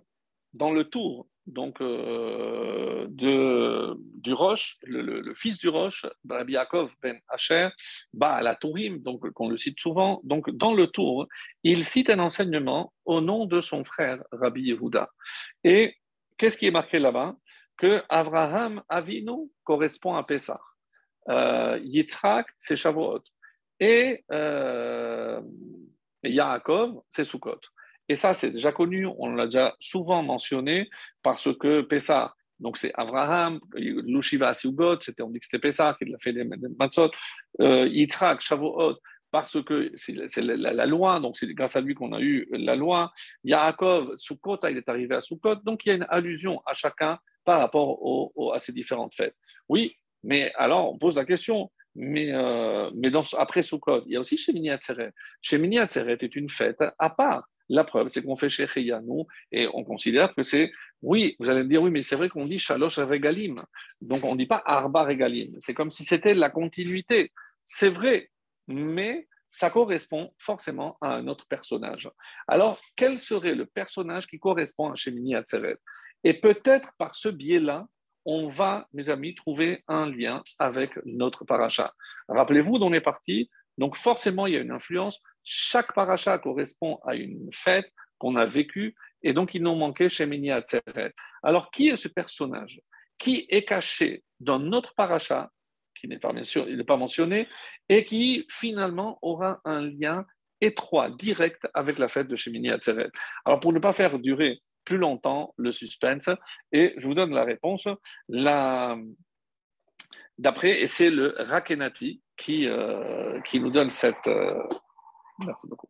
dans 0.53 0.71
le 0.71 0.85
tour 0.85 1.29
donc 1.49 1.81
euh, 1.81 3.07
du 3.09 4.33
Roche, 4.33 4.77
le, 4.83 5.35
fils 5.35 5.59
du 5.59 5.69
Roche, 5.69 6.07
Rabbi 6.29 6.53
Yaakov 6.53 6.91
ben 7.03 7.19
Asher, 7.29 7.71
bah 8.13 8.35
à 8.35 8.43
la 8.43 8.55
Tourim, 8.55 8.99
donc 8.99 9.31
qu'on 9.31 9.49
le 9.49 9.57
cite 9.57 9.81
souvent. 9.81 10.21
Donc 10.25 10.51
dans 10.51 10.75
le 10.75 10.87
Tour, 10.89 11.27
il 11.63 11.85
cite 11.85 12.11
un 12.11 12.19
enseignement 12.19 12.93
au 13.05 13.21
nom 13.21 13.47
de 13.47 13.61
son 13.61 13.83
frère 13.85 14.23
Rabbi 14.31 14.63
Yehuda. 14.63 15.09
Et 15.65 15.95
qu'est-ce 16.37 16.59
qui 16.59 16.67
est 16.67 16.71
marqué 16.71 16.99
là-bas? 16.99 17.35
Que 17.79 18.03
Abraham 18.09 18.83
Avinu 18.89 19.51
correspond 19.65 20.17
à 20.17 20.25
Pessah, 20.25 20.61
euh, 21.29 21.79
Yitzhak 21.83 22.47
c'est 22.59 22.77
Shavuot 22.77 23.23
et 23.81 24.25
euh, 24.33 25.41
Yaakov 26.25 27.03
c'est 27.09 27.25
Sukkot. 27.25 27.61
Et 28.09 28.17
ça, 28.17 28.35
c'est 28.35 28.51
déjà 28.51 28.73
connu, 28.73 29.07
on 29.19 29.31
l'a 29.31 29.47
déjà 29.47 29.77
souvent 29.81 30.23
mentionné, 30.23 30.89
parce 31.23 31.55
que 31.59 31.83
Pessah, 31.83 32.35
donc 32.59 32.77
c'est 32.77 32.93
Abraham, 32.95 33.61
Lushiva 33.75 34.55
Siugot, 34.55 35.01
c'était, 35.01 35.23
on 35.23 35.31
dit 35.31 35.39
que 35.39 35.45
c'était 35.45 35.61
Pessah 35.61 35.95
qui 35.99 36.07
l'a 36.07 36.19
fait 36.19 36.33
des 36.33 36.45
Matzot, 36.79 37.11
euh, 37.61 37.87
Yitzhak, 37.87 38.41
Shavuot, 38.41 38.99
parce 39.31 39.63
que 39.63 39.93
c'est 39.95 40.41
la, 40.41 40.87
loi, 40.87 41.21
donc 41.21 41.37
c'est 41.37 41.53
grâce 41.53 41.77
à 41.77 41.81
lui 41.81 41.95
qu'on 41.95 42.13
a 42.13 42.21
eu 42.21 42.49
la 42.51 42.75
loi. 42.75 43.13
Yaakov, 43.45 44.17
Sukkot, 44.17 44.61
il 44.71 44.79
est 44.79 44.89
arrivé 44.89 45.15
à 45.15 45.21
Sukkot, 45.21 45.57
donc 45.65 45.85
il 45.85 45.91
y 45.91 45.93
a 45.93 45.95
une 45.97 46.07
allusion 46.09 46.63
à 46.65 46.73
chacun 46.73 47.19
par 47.45 47.61
rapport 47.61 47.99
à 48.55 48.59
ces 48.59 48.73
différentes 48.73 49.15
fêtes. 49.15 49.37
Oui, 49.69 49.95
mais 50.23 50.53
alors 50.57 50.93
on 50.93 50.99
pose 50.99 51.17
la 51.17 51.27
question, 51.27 51.71
mais, 51.95 52.33
euh, 52.33 52.91
mais 52.95 53.11
après 53.37 53.63
Sukkot, 53.63 54.05
il 54.07 54.13
y 54.13 54.17
a 54.17 54.21
aussi 54.21 54.39
Shemini 54.39 54.71
Atzeret. 54.71 55.13
Shemini 55.43 55.77
est 55.77 56.37
une 56.37 56.49
fête 56.49 56.83
à 56.99 57.11
part. 57.11 57.47
La 57.69 57.85
preuve, 57.85 58.09
c'est 58.09 58.23
qu'on 58.23 58.37
fait 58.37 58.49
chez 58.49 58.67
Yanou 58.77 59.27
et 59.53 59.69
on 59.75 59.85
considère 59.85 60.35
que 60.35 60.43
c'est, 60.43 60.71
oui, 61.03 61.37
vous 61.39 61.51
allez 61.51 61.63
me 61.63 61.69
dire, 61.69 61.83
oui, 61.83 61.91
mais 61.91 62.03
c'est 62.03 62.17
vrai 62.17 62.29
qu'on 62.29 62.45
dit 62.45 62.59
Shalosh 62.59 62.99
Regalim. 62.99 63.63
Donc 64.01 64.25
on 64.25 64.33
ne 64.33 64.39
dit 64.39 64.47
pas 64.47 64.63
Arba 64.65 65.05
Regalim. 65.05 65.55
C'est 65.59 65.75
comme 65.75 65.91
si 65.91 66.05
c'était 66.05 66.35
la 66.35 66.51
continuité. 66.51 67.33
C'est 67.65 67.91
vrai, 67.91 68.31
mais 68.67 69.29
ça 69.51 69.71
correspond 69.71 70.33
forcément 70.39 70.97
à 71.01 71.15
un 71.15 71.27
autre 71.29 71.47
personnage. 71.47 72.11
Alors, 72.47 72.81
quel 72.97 73.19
serait 73.19 73.55
le 73.55 73.67
personnage 73.67 74.27
qui 74.27 74.39
correspond 74.39 74.91
à 74.91 74.95
Shemini 74.95 75.35
Atzeret? 75.35 75.79
Et 76.25 76.35
peut-être 76.35 76.93
par 76.99 77.15
ce 77.15 77.29
biais-là, 77.29 77.87
on 78.25 78.49
va, 78.49 78.87
mes 78.93 79.09
amis, 79.09 79.35
trouver 79.35 79.85
un 79.89 80.11
lien 80.11 80.43
avec 80.59 80.93
notre 81.07 81.45
paracha. 81.45 81.95
Rappelez-vous 82.29 82.77
on 82.77 82.93
est 82.93 83.01
parti? 83.01 83.51
Donc, 83.79 83.97
forcément, 83.97 84.47
il 84.47 84.55
y 84.55 84.57
a 84.57 84.61
une 84.61 84.73
influence. 84.73 85.21
Chaque 85.43 85.95
paracha 85.95 86.37
correspond 86.39 86.99
à 87.07 87.15
une 87.15 87.49
fête 87.53 87.91
qu'on 88.19 88.37
a 88.37 88.45
vécue, 88.45 88.95
et 89.23 89.33
donc 89.33 89.55
il 89.55 89.63
nous 89.63 89.75
manquait 89.75 90.09
Shemini 90.09 90.51
Atzeret. 90.51 91.15
Alors, 91.43 91.71
qui 91.71 91.89
est 91.89 91.97
ce 91.97 92.09
personnage? 92.09 92.81
Qui 93.17 93.47
est 93.49 93.63
caché 93.63 94.25
dans 94.41 94.59
notre 94.59 94.95
paracha 94.95 95.51
qui 95.99 96.07
n'est 96.07 96.19
pas, 96.19 96.33
pas 96.87 96.97
mentionné, 96.97 97.49
et 97.89 98.05
qui 98.05 98.47
finalement 98.51 99.19
aura 99.23 99.61
un 99.65 99.81
lien 99.81 100.25
étroit, 100.61 101.11
direct 101.11 101.67
avec 101.75 101.99
la 101.99 102.09
fête 102.09 102.29
de 102.29 102.37
Shemini 102.37 102.71
Atzeret? 102.71 103.11
Alors 103.45 103.61
pour 103.61 103.73
ne 103.73 103.79
pas 103.79 103.93
faire 103.93 104.19
durer 104.19 104.61
plus 104.85 104.99
longtemps 104.99 105.55
le 105.57 105.73
suspense, 105.73 106.31
et 106.73 106.95
je 106.97 107.07
vous 107.07 107.15
donne 107.15 107.35
la 107.35 107.45
réponse, 107.45 107.89
d'après, 110.39 110.81
et 110.81 110.87
c'est 110.87 111.11
le 111.11 111.35
Rakenati 111.37 112.23
qui, 112.37 112.69
euh, 112.69 113.41
qui 113.43 113.61
nous 113.61 113.71
donne 113.71 113.91
cette... 113.91 114.27
Euh, 114.27 114.63
merci 115.45 115.69
beaucoup. 115.69 115.89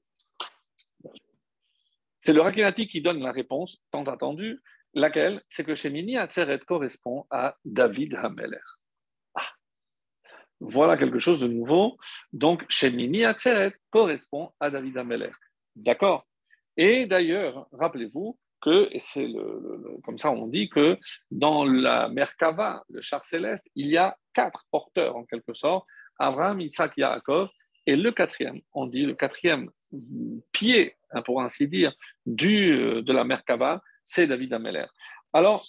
C'est 2.20 2.32
le 2.32 2.42
Rakenati 2.42 2.88
qui 2.88 3.00
donne 3.00 3.20
la 3.20 3.32
réponse, 3.32 3.82
tant 3.90 4.02
attendue, 4.04 4.60
laquelle? 4.94 5.42
C'est 5.48 5.64
que 5.64 5.74
Shemini 5.74 6.16
Atzeret 6.16 6.60
correspond 6.60 7.26
à 7.30 7.56
David 7.64 8.16
Hameler. 8.16 8.58
Voilà 10.60 10.96
quelque 10.96 11.20
chose 11.20 11.38
de 11.38 11.46
nouveau. 11.46 11.96
Donc, 12.32 12.64
Shemini 12.68 13.24
Atzeret 13.24 13.74
correspond 13.90 14.52
à 14.58 14.70
David 14.70 14.98
Ameler. 14.98 15.30
D'accord 15.76 16.26
Et 16.76 17.06
d'ailleurs, 17.06 17.68
rappelez-vous 17.72 18.36
que, 18.60 18.88
et 18.92 18.98
c'est 18.98 19.26
le, 19.26 19.98
comme 20.04 20.18
ça 20.18 20.30
on 20.30 20.46
dit 20.46 20.68
que 20.68 20.98
dans 21.30 21.64
la 21.64 22.08
Merkava, 22.08 22.84
le 22.88 23.00
char 23.00 23.24
céleste, 23.24 23.66
il 23.74 23.88
y 23.88 23.96
a 23.96 24.16
quatre 24.32 24.66
porteurs 24.70 25.16
en 25.16 25.24
quelque 25.24 25.52
sorte 25.52 25.86
Abraham, 26.18 26.60
Isaac, 26.60 26.92
Yaakov. 26.96 27.48
Et 27.86 27.96
le 27.96 28.12
quatrième, 28.12 28.60
on 28.74 28.86
dit 28.86 29.06
le 29.06 29.14
quatrième 29.14 29.70
pied, 30.52 30.96
hein, 31.12 31.22
pour 31.22 31.40
ainsi 31.40 31.68
dire, 31.68 31.94
du, 32.26 33.02
de 33.02 33.12
la 33.12 33.24
Merkava, 33.24 33.80
c'est 34.04 34.26
David 34.26 34.52
Ameler. 34.52 34.86
Alors, 35.32 35.64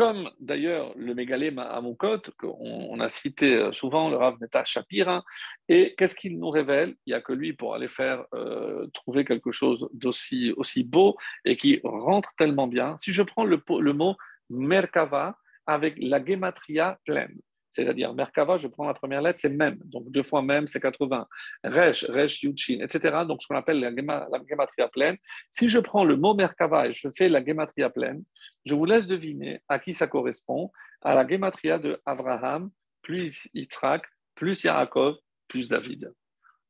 comme 0.00 0.30
d'ailleurs 0.40 0.94
le 0.96 1.14
mégalé 1.14 1.54
Amukot, 1.58 2.22
qu'on 2.38 2.98
a 3.00 3.08
cité 3.10 3.56
euh, 3.56 3.72
souvent, 3.72 4.08
le 4.08 4.16
Rav 4.16 4.36
Neta 4.40 4.64
Shapira, 4.64 5.22
et 5.68 5.94
qu'est-ce 5.94 6.14
qu'il 6.14 6.38
nous 6.38 6.48
révèle? 6.48 6.94
Il 7.04 7.10
n'y 7.10 7.14
a 7.14 7.20
que 7.20 7.34
lui 7.34 7.52
pour 7.52 7.74
aller 7.74 7.86
faire 7.86 8.24
euh, 8.34 8.86
trouver 8.94 9.26
quelque 9.26 9.52
chose 9.52 9.90
d'aussi 9.92 10.54
aussi 10.56 10.84
beau 10.84 11.18
et 11.44 11.54
qui 11.54 11.82
rentre 11.84 12.32
tellement 12.38 12.66
bien. 12.66 12.96
Si 12.96 13.12
je 13.12 13.22
prends 13.22 13.44
le, 13.44 13.62
le 13.78 13.92
mot 13.92 14.16
Merkava 14.48 15.36
avec 15.66 15.96
la 15.98 16.24
gematria 16.24 16.98
pleine, 17.04 17.38
c'est-à-dire, 17.70 18.12
Merkava, 18.14 18.56
je 18.56 18.68
prends 18.68 18.86
la 18.86 18.94
première 18.94 19.22
lettre, 19.22 19.38
c'est 19.40 19.50
même. 19.50 19.78
Donc, 19.84 20.10
deux 20.10 20.22
fois 20.22 20.42
même, 20.42 20.66
c'est 20.66 20.80
80. 20.80 21.26
Resh, 21.64 22.04
Resh, 22.04 22.42
Yuchin, 22.42 22.80
etc. 22.80 23.24
Donc, 23.26 23.42
ce 23.42 23.46
qu'on 23.46 23.56
appelle 23.56 23.80
la, 23.80 23.90
gematria 23.90 24.88
pleine. 24.88 25.16
Si 25.50 25.68
je 25.68 25.78
prends 25.78 26.04
le 26.04 26.16
mot 26.16 26.34
Merkava 26.34 26.88
et 26.88 26.92
je 26.92 27.08
fais 27.16 27.28
la 27.28 27.44
gematria 27.44 27.90
pleine, 27.90 28.24
je 28.64 28.74
vous 28.74 28.84
laisse 28.84 29.06
deviner 29.06 29.60
à 29.68 29.78
qui 29.78 29.92
ça 29.92 30.06
correspond. 30.06 30.70
À 31.02 31.14
la 31.14 31.26
gematria 31.26 31.78
de 31.78 32.00
Abraham, 32.04 32.70
plus 33.02 33.48
Yitzhak, 33.54 34.02
plus 34.34 34.64
Yaakov, 34.64 35.16
plus 35.48 35.68
David. 35.68 36.12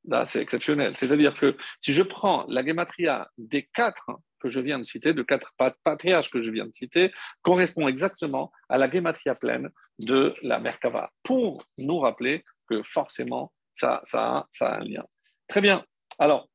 Là, 0.07 0.25
c'est 0.25 0.41
exceptionnel. 0.41 0.97
C'est-à-dire 0.97 1.39
que 1.39 1.57
si 1.79 1.93
je 1.93 2.03
prends 2.03 2.47
la 2.49 2.65
gematria 2.65 3.31
des 3.39 3.69
quatre 3.75 4.11
que 4.41 4.49
je 4.49 4.61
viens 4.61 4.79
de 4.79 4.85
citer, 4.85 5.13
de 5.13 5.23
quatre 5.23 5.53
patriarches 5.85 6.31
que 6.31 6.43
je 6.43 6.51
viens 6.51 6.67
de 6.67 6.75
citer, 6.75 7.13
correspond 7.43 7.89
exactement 7.89 8.51
à 8.69 8.79
la 8.79 8.91
gematria 8.91 9.35
pleine 9.35 9.71
de 10.01 10.35
la 10.43 10.59
Merkava, 10.59 11.13
pour 11.23 11.65
nous 11.79 11.99
rappeler 11.99 12.45
que 12.69 12.83
forcément, 12.83 13.53
ça, 13.75 14.01
ça, 14.05 14.47
ça 14.51 14.71
a 14.71 14.81
un 14.81 14.85
lien. 14.85 15.05
Très 15.47 15.61
bien. 15.61 15.85
Alors, 16.19 16.49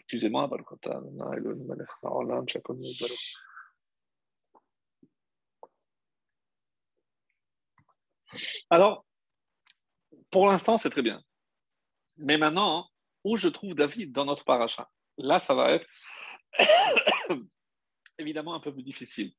excusez-moi, 0.00 0.48
alors, 8.70 9.06
pour 10.30 10.46
l'instant, 10.46 10.78
c'est 10.78 10.90
très 10.90 11.02
bien. 11.02 11.22
Mais 12.16 12.38
maintenant, 12.38 12.88
où 13.24 13.36
je 13.36 13.48
trouve 13.48 13.74
David 13.74 14.12
dans 14.12 14.24
notre 14.24 14.44
paracha? 14.44 14.88
Là, 15.16 15.38
ça 15.38 15.54
va 15.54 15.72
être 15.72 15.86
évidemment 18.18 18.54
un 18.54 18.60
peu 18.60 18.72
plus 18.72 18.82
difficile. 18.82 19.32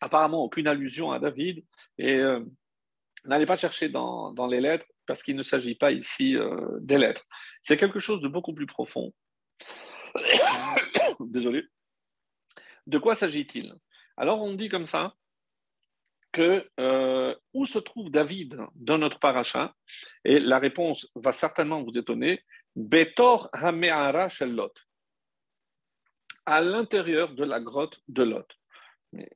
Apparemment, 0.00 0.42
aucune 0.42 0.66
allusion 0.66 1.12
à 1.12 1.18
David. 1.18 1.64
Et 1.98 2.16
euh, 2.16 2.44
n'allez 3.24 3.46
pas 3.46 3.56
chercher 3.56 3.88
dans, 3.88 4.46
les 4.50 4.60
lettres, 4.60 4.86
parce 5.06 5.22
qu'il 5.22 5.36
ne 5.36 5.42
s'agit 5.42 5.74
pas 5.74 5.92
ici 5.92 6.36
euh, 6.36 6.78
des 6.80 6.98
lettres. 6.98 7.24
C'est 7.62 7.76
quelque 7.76 7.98
chose 7.98 8.20
de 8.20 8.28
beaucoup 8.28 8.54
plus 8.54 8.66
profond. 8.66 9.12
Désolé. 11.20 11.64
De 12.86 12.98
quoi 12.98 13.14
s'agit-il? 13.14 13.74
Alors, 14.16 14.42
on 14.42 14.54
dit 14.54 14.68
comme 14.68 14.86
ça 14.86 15.14
que 16.32 16.68
euh, 16.80 17.34
où 17.52 17.64
se 17.64 17.78
trouve 17.78 18.10
David 18.10 18.58
dans 18.74 18.98
notre 18.98 19.20
paracha? 19.20 19.74
Et 20.24 20.40
la 20.40 20.58
réponse 20.58 21.08
va 21.14 21.32
certainement 21.32 21.82
vous 21.82 21.96
étonner. 21.96 22.44
Betor 22.74 23.48
Hameara 23.52 24.28
Lot 24.40 24.74
à 26.46 26.60
l'intérieur 26.60 27.34
de 27.34 27.44
la 27.44 27.60
grotte 27.60 28.00
de 28.08 28.22
Lot. 28.22 28.48
Mais, 29.12 29.28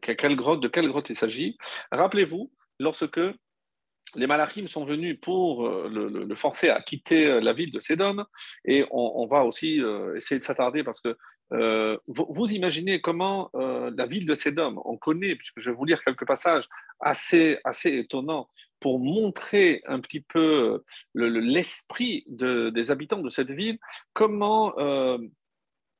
quelle 0.00 0.36
grotte, 0.36 0.60
de 0.60 0.68
quelle 0.68 0.88
grotte 0.88 1.10
il 1.10 1.16
s'agit? 1.16 1.58
Rappelez-vous, 1.92 2.52
lorsque 2.78 3.20
les 4.14 4.26
Malachim 4.26 4.66
sont 4.66 4.84
venus 4.84 5.18
pour 5.20 5.66
euh, 5.66 5.88
le, 5.88 6.36
forcer 6.36 6.68
à 6.68 6.80
quitter 6.80 7.26
euh, 7.26 7.40
la 7.40 7.52
ville 7.52 7.70
de 7.70 7.80
Sédom, 7.80 8.24
et 8.64 8.84
on, 8.90 9.26
va 9.26 9.44
aussi 9.44 9.80
euh, 9.80 10.14
essayer 10.16 10.38
de 10.38 10.44
s'attarder 10.44 10.84
parce 10.84 11.00
que 11.00 11.16
vous, 12.06 12.52
imaginez 12.52 13.00
comment 13.00 13.50
la 13.54 14.06
ville 14.06 14.26
de 14.26 14.34
Sédom, 14.34 14.82
on 14.84 14.96
connaît, 14.96 15.36
puisque 15.36 15.60
je 15.60 15.70
vais 15.70 15.76
vous 15.76 15.84
lire 15.84 16.02
quelques 16.02 16.26
passages 16.26 16.64
assez, 16.98 17.58
assez 17.62 17.98
étonnants 17.98 18.48
pour 18.80 18.98
montrer 18.98 19.80
un 19.86 20.00
petit 20.00 20.20
peu 20.20 20.82
l'esprit 21.14 22.24
des 22.26 22.90
habitants 22.90 23.20
de 23.20 23.28
cette 23.28 23.52
ville, 23.52 23.78
comment 24.14 24.74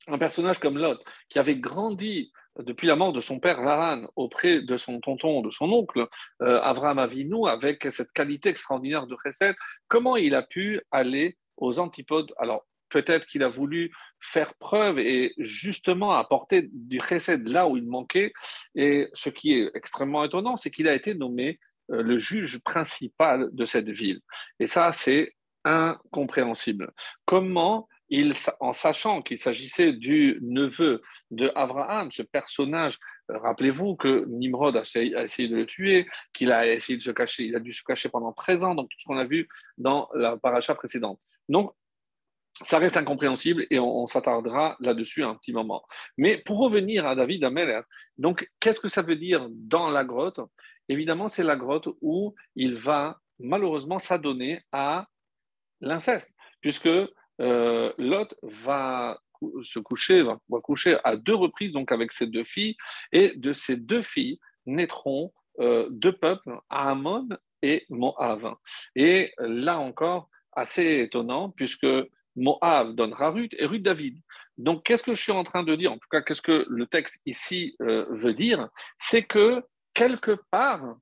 un 0.06 0.18
personnage 0.18 0.58
comme 0.58 0.78
Lot, 0.78 1.02
qui 1.28 1.38
avait 1.38 1.56
grandi 1.56 2.32
depuis 2.58 2.86
la 2.86 2.96
mort 2.96 3.12
de 3.12 3.20
son 3.20 3.38
père 3.38 3.60
Haran 3.60 4.06
auprès 4.16 4.60
de 4.60 4.76
son 4.76 5.00
tonton, 5.00 5.42
de 5.42 5.50
son 5.50 5.70
oncle 5.70 6.06
euh, 6.42 6.60
Avraham 6.62 6.98
Avinu, 6.98 7.48
avec 7.48 7.86
cette 7.90 8.12
qualité 8.12 8.48
extraordinaire 8.48 9.06
de 9.06 9.16
recette, 9.24 9.56
comment 9.88 10.16
il 10.16 10.34
a 10.34 10.42
pu 10.42 10.80
aller 10.90 11.36
aux 11.56 11.78
antipodes? 11.78 12.32
Alors, 12.38 12.64
peut-être 12.88 13.26
qu'il 13.26 13.42
a 13.42 13.48
voulu 13.48 13.92
faire 14.20 14.54
preuve 14.54 14.98
et 14.98 15.34
justement 15.38 16.12
apporter 16.12 16.68
du 16.72 17.00
recette 17.00 17.48
là 17.48 17.66
où 17.66 17.76
il 17.76 17.86
manquait. 17.86 18.32
Et 18.74 19.08
ce 19.12 19.28
qui 19.28 19.54
est 19.54 19.70
extrêmement 19.74 20.24
étonnant, 20.24 20.56
c'est 20.56 20.70
qu'il 20.70 20.88
a 20.88 20.94
été 20.94 21.14
nommé 21.14 21.58
euh, 21.90 22.02
le 22.02 22.18
juge 22.18 22.58
principal 22.62 23.50
de 23.52 23.64
cette 23.64 23.90
ville. 23.90 24.20
Et 24.60 24.66
ça, 24.66 24.92
c'est 24.92 25.34
incompréhensible. 25.64 26.92
Comment 27.24 27.88
en 28.60 28.72
sachant 28.72 29.22
qu'il 29.22 29.38
s'agissait 29.38 29.92
du 29.92 30.38
neveu 30.42 31.02
de 31.30 31.50
Abraham, 31.54 32.10
ce 32.12 32.22
personnage, 32.22 32.98
euh, 33.30 33.38
rappelez-vous 33.38 33.96
que 33.96 34.24
Nimrod 34.28 34.76
a 34.76 34.82
essayé, 34.82 35.48
de 35.48 35.56
le 35.56 35.66
tuer, 35.66 36.06
qu'il 36.32 36.52
a 36.52 36.72
essayé 36.72 36.96
de 36.96 37.02
se 37.02 37.10
cacher, 37.10 37.44
il 37.44 37.56
a 37.56 37.60
dû 37.60 37.72
se 37.72 37.82
cacher 37.82 38.08
pendant 38.08 38.32
13 38.32 38.64
ans, 38.64 38.74
donc 38.74 38.88
tout 38.90 38.98
ce 38.98 39.04
qu'on 39.04 39.18
a 39.18 39.24
vu 39.24 39.48
dans 39.78 40.08
la 40.14 40.36
paracha 40.36 40.74
précédente. 40.74 41.20
Donc, 41.48 41.72
ça 42.62 42.78
reste 42.78 42.96
incompréhensible 42.96 43.66
et 43.70 43.78
on, 43.78 44.06
s'attardera 44.06 44.76
là-dessus 44.80 45.22
un 45.22 45.34
petit 45.34 45.52
moment. 45.52 45.84
Mais 46.16 46.38
pour 46.38 46.58
revenir 46.58 47.06
à 47.06 47.14
David 47.14 47.44
Ameler, 47.44 47.82
donc 48.16 48.50
qu'est-ce 48.60 48.80
que 48.80 48.88
ça 48.88 49.02
veut 49.02 49.16
dire 49.16 49.46
dans 49.50 49.90
la 49.90 50.04
grotte? 50.04 50.40
Évidemment, 50.88 51.28
c'est 51.28 51.42
la 51.42 51.56
grotte 51.56 51.88
où 52.00 52.34
il 52.54 52.74
va 52.74 53.18
malheureusement 53.38 53.98
s'adonner 53.98 54.62
à 54.72 55.06
l'inceste, 55.82 56.32
puisque 56.62 56.88
euh, 57.40 57.92
Lot 57.98 58.34
va 58.42 59.20
se 59.62 59.78
coucher, 59.78 60.22
va, 60.22 60.38
coucher 60.62 60.98
à 61.04 61.16
deux 61.16 61.34
reprises 61.34 61.72
donc 61.72 61.92
avec 61.92 62.12
ses 62.12 62.26
deux 62.26 62.44
filles, 62.44 62.76
et 63.12 63.32
de 63.36 63.52
ces 63.52 63.76
deux 63.76 64.02
filles 64.02 64.38
naîtront 64.64 65.32
euh, 65.60 65.88
deux 65.90 66.12
peuples, 66.12 66.58
Ammon 66.70 67.28
et 67.62 67.84
Moab. 67.90 68.54
Et 68.94 69.32
là 69.38 69.78
encore, 69.78 70.28
assez 70.52 71.00
étonnant, 71.00 71.50
puisque 71.50 71.86
Moab 72.36 72.94
donnera 72.94 73.30
Ruth 73.30 73.54
et 73.58 73.66
Ruth 73.66 73.82
David. 73.82 74.20
Donc, 74.58 74.84
qu'est-ce 74.84 75.02
que 75.02 75.14
je 75.14 75.20
suis 75.20 75.32
en 75.32 75.44
train 75.44 75.62
de 75.62 75.74
dire? 75.74 75.92
En 75.92 75.98
tout 75.98 76.08
cas, 76.10 76.20
qu'est-ce 76.20 76.42
que 76.42 76.66
le 76.68 76.86
texte 76.86 77.20
ici 77.26 77.76
euh, 77.80 78.06
veut 78.10 78.34
dire? 78.34 78.68
C'est 78.98 79.22
que 79.22 79.62
quelque 79.94 80.38
part, 80.50 80.96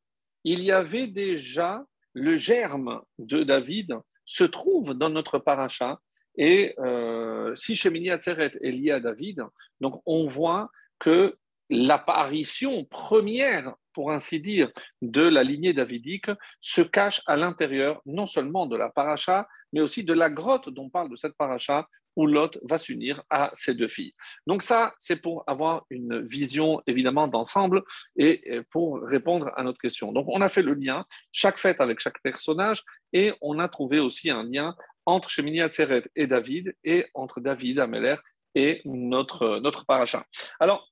il 0.45 0.61
y 0.61 0.71
avait 0.71 1.07
déjà 1.07 1.85
le 2.13 2.37
germe 2.37 3.03
de 3.19 3.43
David 3.43 3.97
se 4.25 4.45
trouve 4.45 4.95
dans 4.95 5.11
notre 5.11 5.39
paracha. 5.39 6.01
Et 6.37 6.75
euh, 6.79 7.55
si 7.55 7.77
Shemini 7.77 8.11
Atzeret 8.11 8.53
est 8.61 8.71
lié 8.71 8.93
à 8.93 9.01
David, 9.01 9.45
donc 9.81 10.03
on 10.07 10.27
voit 10.27 10.71
que 10.99 11.37
l'apparition 11.71 12.85
première, 12.85 13.75
pour 13.93 14.11
ainsi 14.11 14.41
dire, 14.41 14.71
de 15.03 15.23
la 15.23 15.43
lignée 15.43 15.73
davidique 15.73 16.31
se 16.61 16.83
cache 16.83 17.23
à 17.27 17.37
l'intérieur 17.37 18.03
non 18.07 18.27
seulement 18.27 18.67
de 18.67 18.77
la 18.77 18.91
paracha, 18.91 19.49
mais 19.73 19.81
aussi 19.81 20.05
de 20.05 20.13
la 20.13 20.31
grotte 20.31 20.69
dont 20.69 20.91
parle 20.91 21.11
de 21.11 21.17
cette 21.17 21.37
paracha, 21.37 21.89
où 22.17 22.27
Lot 22.27 22.59
va 22.63 22.79
s'unir 22.79 23.23
à 23.29 23.51
ses 23.55 23.75
deux 23.75 23.89
filles. 23.89 24.15
Donc 24.47 24.63
ça, 24.63 24.95
c'est 24.99 25.21
pour 25.21 25.43
avoir 25.47 25.85
une 25.91 26.21
vision 26.21 26.81
évidemment 26.87 27.27
d'ensemble 27.29 27.83
et 28.17 28.61
pour 28.71 29.01
répondre 29.03 29.51
à 29.57 29.63
notre 29.63 29.79
question. 29.79 30.13
Donc 30.13 30.27
on 30.29 30.41
a 30.41 30.49
fait 30.49 30.63
le 30.63 30.75
lien, 30.75 31.05
chaque 31.33 31.59
fête 31.59 31.81
avec 31.81 32.01
chaque 32.01 32.21
personnage, 32.23 32.83
et 33.13 33.33
on 33.41 33.59
a 33.59 33.69
trouvé 33.69 33.99
aussi 33.99 34.31
un 34.31 34.45
lien 34.45 34.77
entre 35.07 35.31
Shemini 35.31 35.61
Atzeret 35.61 36.05
et 36.17 36.27
David, 36.27 36.75
et 36.85 37.07
entre 37.15 37.41
David, 37.41 37.79
Améler 37.79 38.17
et 38.55 38.83
notre, 38.85 39.59
notre 39.59 39.85
paracha. 39.85 40.25
Alors, 40.61 40.91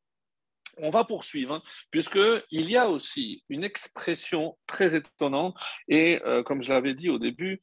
on 0.79 0.91
va 0.91 1.05
poursuivre, 1.05 1.55
hein, 1.55 1.63
puisqu'il 1.91 2.71
y 2.71 2.77
a 2.77 2.89
aussi 2.89 3.45
une 3.49 3.63
expression 3.63 4.57
très 4.67 4.97
étonnante, 4.97 5.55
et 5.89 6.21
euh, 6.25 6.43
comme 6.43 6.63
je 6.63 6.73
l'avais 6.73 6.95
dit 6.95 7.11
au 7.11 7.19
début, 7.19 7.61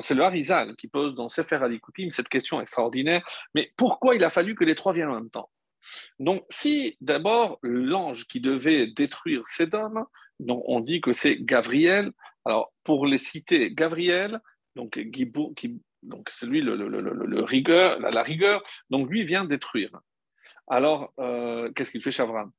c'est 0.00 0.14
le 0.14 0.22
Harizal 0.22 0.76
qui 0.76 0.88
pose 0.88 1.14
dans 1.14 1.28
Sefer 1.28 1.56
Alikoutim 1.56 2.10
cette 2.10 2.28
question 2.28 2.60
extraordinaire, 2.60 3.26
mais 3.54 3.72
pourquoi 3.76 4.14
il 4.14 4.22
a 4.24 4.30
fallu 4.30 4.54
que 4.54 4.64
les 4.64 4.74
trois 4.74 4.92
viennent 4.92 5.08
en 5.08 5.14
même 5.16 5.30
temps? 5.30 5.50
Donc, 6.18 6.44
si 6.50 6.96
d'abord 7.00 7.58
l'ange 7.62 8.26
qui 8.26 8.40
devait 8.40 8.86
détruire 8.86 9.48
Sédom, 9.48 10.04
donc 10.38 10.62
on 10.66 10.80
dit 10.80 11.00
que 11.00 11.12
c'est 11.12 11.38
Gabriel, 11.40 12.12
alors 12.44 12.72
pour 12.84 13.06
les 13.06 13.18
citer, 13.18 13.72
Gabriel, 13.72 14.40
donc, 14.78 14.96
donc 16.02 16.30
c'est 16.30 16.46
lui 16.46 16.60
le, 16.60 17.42
rigueur, 17.42 17.98
la, 17.98 18.22
rigueur, 18.22 18.62
donc 18.90 19.10
lui 19.10 19.24
vient 19.24 19.44
détruire. 19.44 19.90
Alors 20.68 21.12
euh, 21.18 21.72
qu'est-ce 21.72 21.90
qu'il 21.90 22.02
fait 22.02 22.12
Chavram? 22.12 22.52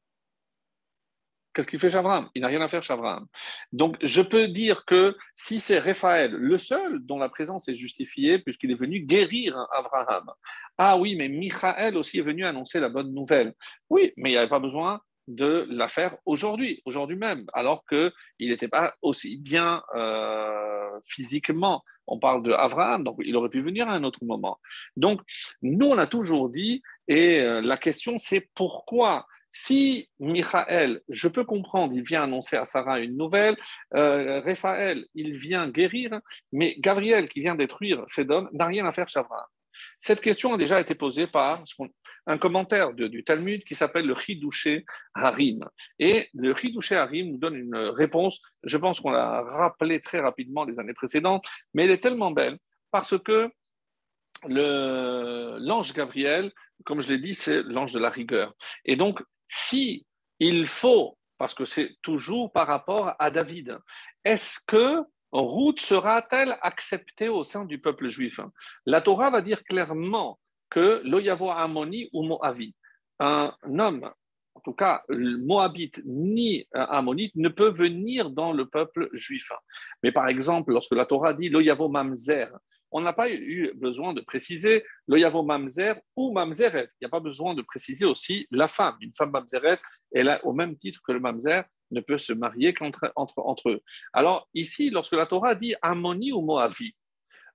Qu'est-ce 1.54 1.68
qu'il 1.68 1.80
fait 1.80 1.90
Chavram? 1.90 2.30
Il 2.36 2.42
n'a 2.42 2.48
rien 2.48 2.62
à 2.62 2.68
faire 2.68 2.84
Chavram. 2.84 3.26
Donc 3.72 3.96
je 4.02 4.22
peux 4.22 4.48
dire 4.48 4.84
que 4.86 5.16
si 5.34 5.62
c'est 5.62 5.80
Raphaël, 5.80 6.32
le 6.32 6.58
seul 6.58 7.00
dont 7.06 7.18
la 7.18 7.30
présence 7.30 7.70
est 7.70 7.76
justifiée, 7.76 8.40
puisqu'il 8.40 8.72
est 8.72 8.80
venu 8.80 9.00
guérir 9.00 9.58
Abraham, 9.72 10.30
ah 10.78 10.98
oui, 10.98 11.16
mais 11.16 11.30
Michael 11.30 11.96
aussi 11.96 12.20
est 12.20 12.24
venu 12.24 12.46
annoncer 12.46 12.82
la 12.82 12.90
bonne 12.90 13.14
nouvelle. 13.14 13.54
Oui, 13.90 14.12
mais 14.18 14.32
il 14.32 14.34
n'y 14.34 14.38
avait 14.38 14.50
pas 14.50 14.60
besoin 14.60 15.02
de 15.30 15.68
la 15.70 15.88
faire 15.88 16.18
aujourd'hui, 16.26 16.82
aujourd'hui 16.86 17.16
même, 17.16 17.46
alors 17.54 17.86
qu'il 17.88 18.12
n'était 18.40 18.68
pas 18.68 18.96
aussi 19.02 19.38
bien 19.38 19.84
euh, 19.96 20.90
physiquement. 21.06 21.84
On 22.08 22.18
parle 22.18 22.42
de 22.42 22.52
Abraham, 22.52 23.04
donc 23.04 23.18
il 23.24 23.36
aurait 23.38 23.50
pu 23.50 23.62
venir 23.62 23.88
à 23.88 23.94
un 23.94 24.04
autre 24.04 24.24
moment. 24.24 24.60
Donc, 24.98 25.22
nous, 25.62 25.86
on 25.86 25.98
a 26.00 26.08
toujours 26.08 26.50
dit, 26.50 26.82
et 27.08 27.40
euh, 27.42 27.62
la 27.62 27.78
question 27.78 28.18
c'est 28.18 28.50
pourquoi? 28.56 29.28
Si 29.52 30.10
Michael, 30.20 31.02
je 31.10 31.28
peux 31.28 31.44
comprendre, 31.44 31.94
il 31.96 32.04
vient 32.04 32.24
annoncer 32.24 32.56
à 32.56 32.66
Sarah 32.66 33.00
une 33.00 33.18
nouvelle, 33.18 33.58
euh, 33.96 34.42
Raphaël, 34.42 35.06
il 35.16 35.36
vient 35.36 35.68
guérir, 35.68 36.20
mais 36.52 36.76
Gabriel, 36.80 37.28
qui 37.28 37.40
vient 37.42 37.56
détruire 37.56 38.04
Sédom, 38.08 38.48
n'a 38.52 38.66
rien 38.66 38.86
à 38.86 38.92
faire 38.92 39.10
chez 39.10 39.20
Abraham. 39.20 39.48
Cette 40.00 40.22
question 40.22 40.54
a 40.54 40.58
déjà 40.58 40.80
été 40.80 40.96
posée 40.96 41.28
par 41.28 41.64
un 42.28 42.38
commentaire 42.38 42.94
du 42.94 43.24
Talmud 43.24 43.64
qui 43.64 43.76
s'appelle 43.76 44.06
le 44.06 44.16
Chidouché 44.16 44.86
Harim. 45.14 45.66
Et 45.98 46.30
le 46.34 46.56
Chidouché 46.56 46.96
Harim 46.96 47.32
nous 47.32 47.38
donne 47.38 47.56
une 47.56 47.76
réponse, 47.76 48.42
je 48.64 48.78
pense 48.78 49.00
qu'on 49.00 49.12
l'a 49.12 49.42
rappelé 49.42 50.02
très 50.02 50.20
rapidement 50.20 50.64
les 50.64 50.80
années 50.80 50.94
précédentes, 50.94 51.44
mais 51.74 51.86
elle 51.86 51.92
est 51.92 52.04
tellement 52.04 52.32
belle 52.32 52.58
parce 52.92 53.18
que 53.18 53.50
l'ange 54.46 55.94
Gabriel, 55.94 56.52
comme 56.86 57.02
je 57.02 57.10
l'ai 57.10 57.18
dit, 57.18 57.34
c'est 57.34 57.62
l'ange 57.64 57.94
de 57.94 58.00
la 58.00 58.10
rigueur. 58.10 58.54
Et 58.86 58.96
donc, 58.96 59.22
si 59.48 60.06
il 60.40 60.68
faut, 60.68 61.18
parce 61.38 61.54
que 61.54 61.66
c'est 61.66 61.98
toujours 62.02 62.52
par 62.52 62.68
rapport 62.68 63.16
à 63.20 63.32
David, 63.32 63.78
est-ce 64.24 64.60
que 64.66 65.02
Ruth 65.32 65.80
sera-t-elle 65.80 66.58
acceptée 66.62 67.30
au 67.30 67.44
sein 67.44 67.66
du 67.66 67.80
peuple 67.80 68.10
juif 68.10 68.40
La 68.86 69.02
Torah 69.02 69.30
va 69.30 69.42
dire 69.42 69.64
clairement 69.64 70.40
que 70.70 71.02
l'Oyavo 71.04 71.50
Ammoni 71.52 72.10
ou 72.14 72.24
Moavi, 72.24 72.76
un 73.20 73.54
homme, 73.66 74.12
en 74.56 74.60
tout 74.62 74.74
cas 74.74 75.04
Moabite 75.10 76.02
ni 76.06 76.68
Ammonite, 76.74 77.36
ne 77.36 77.50
peut 77.50 77.72
venir 77.72 78.30
dans 78.32 78.54
le 78.54 78.68
peuple 78.68 79.10
juif. 79.14 79.52
Mais 80.04 80.12
par 80.12 80.28
exemple, 80.28 80.72
lorsque 80.72 80.96
la 80.96 81.06
Torah 81.06 81.34
dit 81.34 81.50
l'Oyavo 81.50 81.90
Mamzer, 81.90 82.50
on 82.92 83.02
n'a 83.02 83.14
pas 83.14 83.30
eu 83.30 83.72
besoin 83.76 84.14
de 84.14 84.22
préciser 84.22 84.84
l'Oyavo 85.08 85.44
Mamzer 85.44 85.96
ou 86.16 86.32
Mamzeret. 86.32 86.90
Il 87.00 87.04
n'y 87.04 87.08
a 87.08 87.10
pas 87.10 87.20
besoin 87.20 87.54
de 87.54 87.62
préciser 87.62 88.06
aussi 88.06 88.48
la 88.52 88.68
femme. 88.68 88.96
Une 89.02 89.14
femme 89.14 89.32
Mamzeret, 89.32 89.80
elle 90.12 90.30
a 90.30 90.44
au 90.46 90.54
même 90.54 90.76
titre 90.76 91.00
que 91.06 91.12
le 91.12 91.20
Mamzer, 91.20 91.64
ne 91.92 92.02
peut 92.02 92.18
se 92.18 92.34
marier 92.34 92.74
qu'entre 92.74 93.12
entre, 93.16 93.40
entre 93.40 93.70
eux. 93.70 93.82
Alors 94.14 94.48
ici, 94.54 94.90
lorsque 94.90 95.14
la 95.14 95.26
Torah 95.26 95.56
dit 95.56 95.76
Ammoni 95.82 96.32
ou 96.32 96.42
Moavi, 96.42 96.96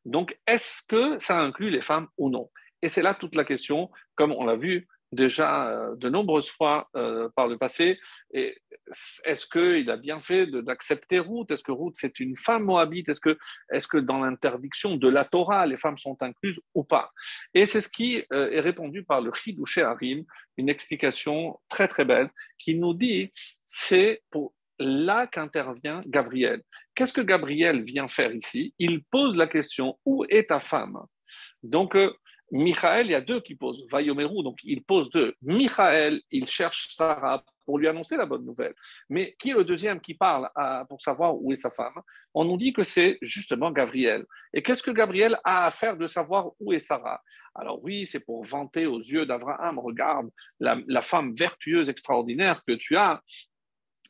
donc 0.04 0.38
est-ce 0.46 0.82
que 0.86 1.18
ça 1.18 1.40
inclut 1.40 1.70
les 1.70 1.82
femmes 1.82 2.08
ou 2.18 2.30
non? 2.30 2.50
Et 2.82 2.88
c'est 2.88 3.02
là 3.02 3.14
toute 3.14 3.34
la 3.34 3.44
question, 3.44 3.90
comme 4.14 4.32
on 4.32 4.44
l'a 4.44 4.56
vu 4.56 4.86
déjà 5.14 5.68
euh, 5.68 5.96
de 5.96 6.08
nombreuses 6.08 6.50
fois 6.50 6.88
euh, 6.96 7.28
par 7.34 7.48
le 7.48 7.56
passé. 7.56 7.98
Est-ce 8.32 9.46
qu'il 9.46 9.90
a 9.90 9.96
bien 9.96 10.20
fait 10.20 10.46
d'accepter 10.46 11.18
Ruth? 11.18 11.50
Est-ce 11.50 11.62
que 11.62 11.72
Ruth, 11.72 11.94
c'est 11.96 12.20
une 12.20 12.36
femme 12.36 12.64
moabite? 12.64 13.08
Est-ce 13.08 13.20
que, 13.20 13.38
est 13.72 13.86
que 13.86 13.98
dans 13.98 14.20
l'interdiction 14.20 14.96
de 14.96 15.08
la 15.08 15.24
Torah, 15.24 15.66
les 15.66 15.76
femmes 15.76 15.96
sont 15.96 16.16
incluses 16.22 16.60
ou 16.74 16.84
pas? 16.84 17.12
Et 17.54 17.66
c'est 17.66 17.80
ce 17.80 17.88
qui 17.88 18.24
euh, 18.32 18.50
est 18.50 18.60
répondu 18.60 19.04
par 19.04 19.20
le 19.20 19.32
Chidouché 19.32 19.82
Harim, 19.82 20.24
une 20.56 20.68
explication 20.68 21.58
très 21.68 21.88
très 21.88 22.04
belle, 22.04 22.30
qui 22.58 22.74
nous 22.74 22.94
dit 22.94 23.32
c'est 23.66 24.22
pour 24.30 24.54
là 24.78 25.26
qu'intervient 25.26 26.02
Gabriel. 26.06 26.62
Qu'est-ce 26.94 27.12
que 27.12 27.20
Gabriel 27.20 27.84
vient 27.84 28.08
faire 28.08 28.32
ici? 28.32 28.74
Il 28.78 29.04
pose 29.04 29.36
la 29.36 29.46
question 29.46 29.98
où 30.04 30.24
est 30.28 30.48
ta 30.48 30.58
femme? 30.58 30.98
Donc, 31.62 31.96
Michael, 32.50 33.06
il 33.06 33.12
y 33.12 33.14
a 33.14 33.20
deux 33.20 33.40
qui 33.40 33.54
posent. 33.54 33.86
Vayomeru, 33.90 34.42
donc 34.42 34.58
il 34.64 34.84
pose 34.84 35.10
deux. 35.10 35.34
Michael, 35.42 36.20
il 36.30 36.46
cherche 36.46 36.94
Sarah 36.94 37.42
pour 37.64 37.78
lui 37.78 37.88
annoncer 37.88 38.16
la 38.16 38.26
bonne 38.26 38.44
nouvelle. 38.44 38.74
Mais 39.08 39.34
qui 39.38 39.50
est 39.50 39.54
le 39.54 39.64
deuxième 39.64 40.00
qui 40.00 40.14
parle 40.14 40.48
pour 40.88 41.00
savoir 41.00 41.34
où 41.40 41.52
est 41.52 41.56
sa 41.56 41.70
femme? 41.70 42.00
On 42.34 42.44
nous 42.44 42.56
dit 42.56 42.72
que 42.72 42.84
c'est 42.84 43.18
justement 43.22 43.70
Gabriel. 43.70 44.24
Et 44.52 44.62
qu'est-ce 44.62 44.82
que 44.82 44.90
Gabriel 44.90 45.38
a 45.44 45.66
à 45.66 45.70
faire 45.70 45.96
de 45.96 46.06
savoir 46.06 46.50
où 46.60 46.72
est 46.72 46.80
Sarah? 46.80 47.20
Alors 47.54 47.82
oui, 47.82 48.06
c'est 48.06 48.20
pour 48.20 48.44
vanter 48.44 48.86
aux 48.86 49.00
yeux 49.00 49.26
d'Abraham, 49.26 49.78
regarde 49.78 50.28
la, 50.60 51.02
femme 51.02 51.34
vertueuse 51.34 51.88
extraordinaire 51.88 52.62
que 52.66 52.72
tu 52.72 52.96
as, 52.96 53.22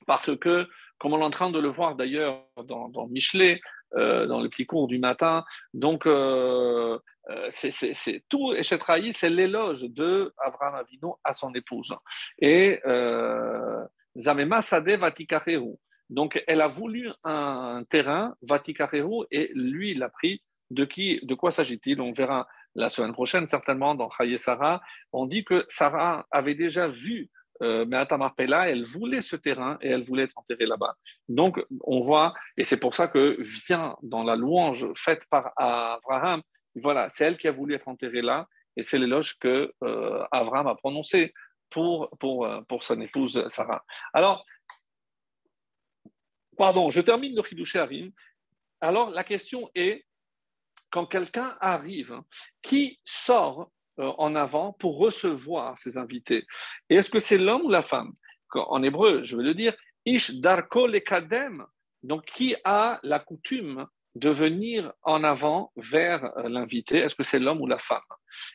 parce 0.06 0.36
que, 0.36 0.66
comme 0.98 1.12
on 1.12 1.20
est 1.20 1.24
en 1.24 1.30
train 1.30 1.50
de 1.50 1.58
le 1.58 1.68
voir 1.68 1.94
d'ailleurs 1.94 2.46
dans, 2.64 2.88
dans 2.88 3.06
Michelet, 3.06 3.60
euh, 3.96 4.26
dans 4.26 4.40
le 4.40 4.48
petit 4.48 4.66
cours 4.66 4.88
du 4.88 4.98
matin. 4.98 5.44
Donc, 5.72 6.06
euh, 6.06 6.98
euh, 7.30 7.48
c'est 7.50 8.24
tout 8.28 8.52
Echetraï, 8.54 9.12
c'est 9.12 9.30
l'éloge 9.30 9.82
de 9.82 10.32
Abraham 10.38 10.74
Avino 10.76 11.18
à 11.22 11.32
son 11.32 11.52
épouse. 11.54 11.94
Et 12.38 12.80
Zamema 14.16 14.60
Sade 14.60 14.90
Vatikarehu. 14.90 15.76
Donc, 16.10 16.42
elle 16.46 16.60
a 16.60 16.68
voulu 16.68 17.10
un 17.24 17.82
terrain, 17.88 18.34
Vatikarehu, 18.42 19.24
et 19.30 19.50
lui, 19.54 19.92
il 19.92 20.02
a 20.02 20.08
pris. 20.08 20.42
De, 20.70 20.86
qui, 20.86 21.20
de 21.22 21.34
quoi 21.34 21.50
s'agit-il? 21.52 22.00
On 22.00 22.12
verra 22.12 22.48
la 22.74 22.88
semaine 22.88 23.12
prochaine, 23.12 23.46
certainement, 23.48 23.94
dans 23.94 24.10
Chaye 24.10 24.38
Sarah. 24.38 24.80
On 25.12 25.26
dit 25.26 25.44
que 25.44 25.64
Sarah 25.68 26.26
avait 26.30 26.54
déjà 26.54 26.88
vu 26.88 27.30
euh, 27.64 27.84
mais 27.88 27.96
Atamarpella, 27.96 28.68
elle 28.68 28.84
voulait 28.84 29.22
ce 29.22 29.36
terrain 29.36 29.78
et 29.80 29.88
elle 29.88 30.04
voulait 30.04 30.24
être 30.24 30.36
enterrée 30.36 30.66
là-bas. 30.66 30.94
Donc, 31.28 31.64
on 31.80 32.00
voit, 32.00 32.34
et 32.56 32.64
c'est 32.64 32.78
pour 32.78 32.94
ça 32.94 33.08
que 33.08 33.36
vient 33.40 33.96
dans 34.02 34.22
la 34.22 34.36
louange 34.36 34.86
faite 34.94 35.24
par 35.30 35.52
Abraham, 35.56 36.42
voilà, 36.76 37.08
c'est 37.08 37.24
elle 37.24 37.38
qui 37.38 37.48
a 37.48 37.52
voulu 37.52 37.74
être 37.74 37.88
enterrée 37.88 38.22
là, 38.22 38.46
et 38.76 38.82
c'est 38.82 38.98
l'éloge 38.98 39.38
que 39.38 39.72
euh, 39.82 40.24
Abraham 40.30 40.66
a 40.66 40.74
prononcé 40.74 41.32
pour, 41.70 42.10
pour, 42.18 42.46
euh, 42.46 42.60
pour 42.68 42.82
son 42.82 43.00
épouse 43.00 43.46
Sarah. 43.48 43.84
Alors, 44.12 44.44
pardon, 46.56 46.90
je 46.90 47.00
termine 47.00 47.34
le 47.34 47.42
Khidouché 47.42 47.78
Harim. 47.78 48.12
Alors, 48.80 49.10
la 49.10 49.24
question 49.24 49.70
est, 49.74 50.04
quand 50.90 51.06
quelqu'un 51.06 51.56
arrive, 51.60 52.20
qui 52.62 53.00
sort 53.04 53.70
en 53.98 54.34
avant 54.34 54.72
pour 54.72 54.98
recevoir 54.98 55.78
ses 55.78 55.96
invités. 55.98 56.44
Et 56.90 56.96
est-ce 56.96 57.10
que 57.10 57.18
c'est 57.18 57.38
l'homme 57.38 57.62
ou 57.62 57.70
la 57.70 57.82
femme? 57.82 58.12
En 58.54 58.82
hébreu, 58.82 59.22
je 59.22 59.36
veux 59.36 59.42
le 59.42 59.54
dire, 59.54 59.74
Ish 60.06 60.32
darko 60.34 60.86
lekadem, 60.86 61.64
donc 62.02 62.26
qui 62.26 62.54
a 62.64 63.00
la 63.02 63.18
coutume 63.18 63.86
de 64.14 64.30
venir 64.30 64.92
en 65.02 65.24
avant 65.24 65.72
vers 65.76 66.24
euh, 66.38 66.48
l'invité? 66.48 66.98
Est-ce 66.98 67.14
que 67.14 67.24
c'est 67.24 67.38
l'homme 67.38 67.60
ou 67.60 67.66
la 67.66 67.78
femme? 67.78 68.00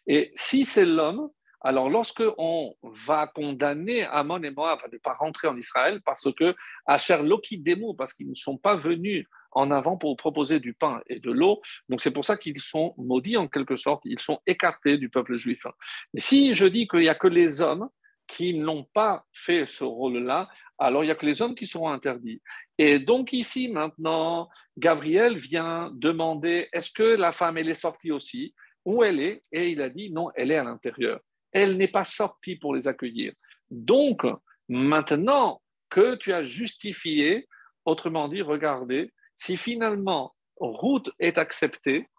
Et 0.08 0.32
si 0.36 0.64
c'est 0.64 0.86
l'homme, 0.86 1.30
alors 1.62 1.90
lorsque 1.90 2.24
on 2.38 2.76
va 2.84 3.28
condamner 3.28 4.04
Amon 4.04 4.42
et 4.44 4.52
Moab 4.52 4.80
à 4.84 4.88
ne 4.88 4.98
pas 4.98 5.14
rentrer 5.14 5.48
en 5.48 5.58
Israël 5.58 6.02
parce 6.06 6.32
que 6.34 6.56
Asher 6.86 7.22
Loki 7.22 7.58
Demo, 7.58 7.94
parce 7.94 8.14
qu'ils 8.14 8.30
ne 8.30 8.36
sont 8.36 8.58
pas 8.58 8.78
venus 8.78 9.28
en 9.52 9.72
avant 9.72 9.98
pour 9.98 10.16
proposer 10.16 10.60
du 10.60 10.74
pain 10.74 11.02
et 11.08 11.20
de 11.20 11.32
l'eau. 11.32 11.62
Donc 11.88 12.02
c'est 12.02 12.12
pour 12.12 12.26
ça 12.26 12.38
qu'ils 12.38 12.60
sont 12.60 12.94
maudits 12.98 13.38
en 13.38 13.48
quelque 13.48 13.76
sorte, 13.76 14.02
ils 14.06 14.20
sont 14.20 14.40
écartés 14.46 14.98
du 14.98 15.10
peuple 15.10 15.36
juif. 15.36 15.66
Mais 16.14 16.20
si 16.20 16.54
je 16.54 16.66
dis 16.66 16.88
qu'il 16.88 17.02
n'y 17.02 17.10
a 17.10 17.16
que 17.16 17.28
les 17.28 17.62
hommes 17.62 17.90
qui 18.28 18.54
n'ont 18.54 18.84
pas 18.84 19.26
fait 19.34 19.66
ce 19.66 19.84
rôle-là, 19.84 20.48
alors 20.78 21.04
il 21.04 21.08
n'y 21.08 21.12
a 21.12 21.16
que 21.16 21.26
les 21.26 21.42
hommes 21.42 21.56
qui 21.56 21.68
seront 21.68 21.90
interdits. 21.90 22.42
Et 22.78 23.00
donc 23.00 23.34
ici, 23.34 23.68
maintenant, 23.70 24.50
Gabriel 24.78 25.38
vient 25.38 25.92
demander, 25.94 26.70
est-ce 26.72 26.92
que 26.92 27.04
la 27.04 27.32
femme, 27.32 27.58
elle 27.58 27.70
est 27.70 27.74
sortie 27.74 28.12
aussi? 28.12 28.54
Où 28.86 29.04
elle 29.04 29.20
est? 29.20 29.42
Et 29.52 29.70
il 29.70 29.82
a 29.82 29.90
dit, 29.90 30.12
non, 30.12 30.30
elle 30.36 30.52
est 30.52 30.58
à 30.58 30.64
l'intérieur. 30.64 31.20
Elle 31.52 31.76
n'est 31.76 31.90
pas 31.90 32.06
sortie 32.06 32.56
pour 32.56 32.76
les 32.76 32.88
accueillir. 32.88 33.34
Donc, 33.70 34.22
maintenant 34.70 35.62
que 35.90 36.16
tu 36.16 36.32
as 36.32 36.44
justifié, 36.44 37.48
autrement 37.84 38.28
dit, 38.30 38.42
regardez, 38.42 39.12
si 39.40 39.56
finalement 39.56 40.36
Ruth 40.60 41.10
est 41.18 41.38
acceptée, 41.38 42.10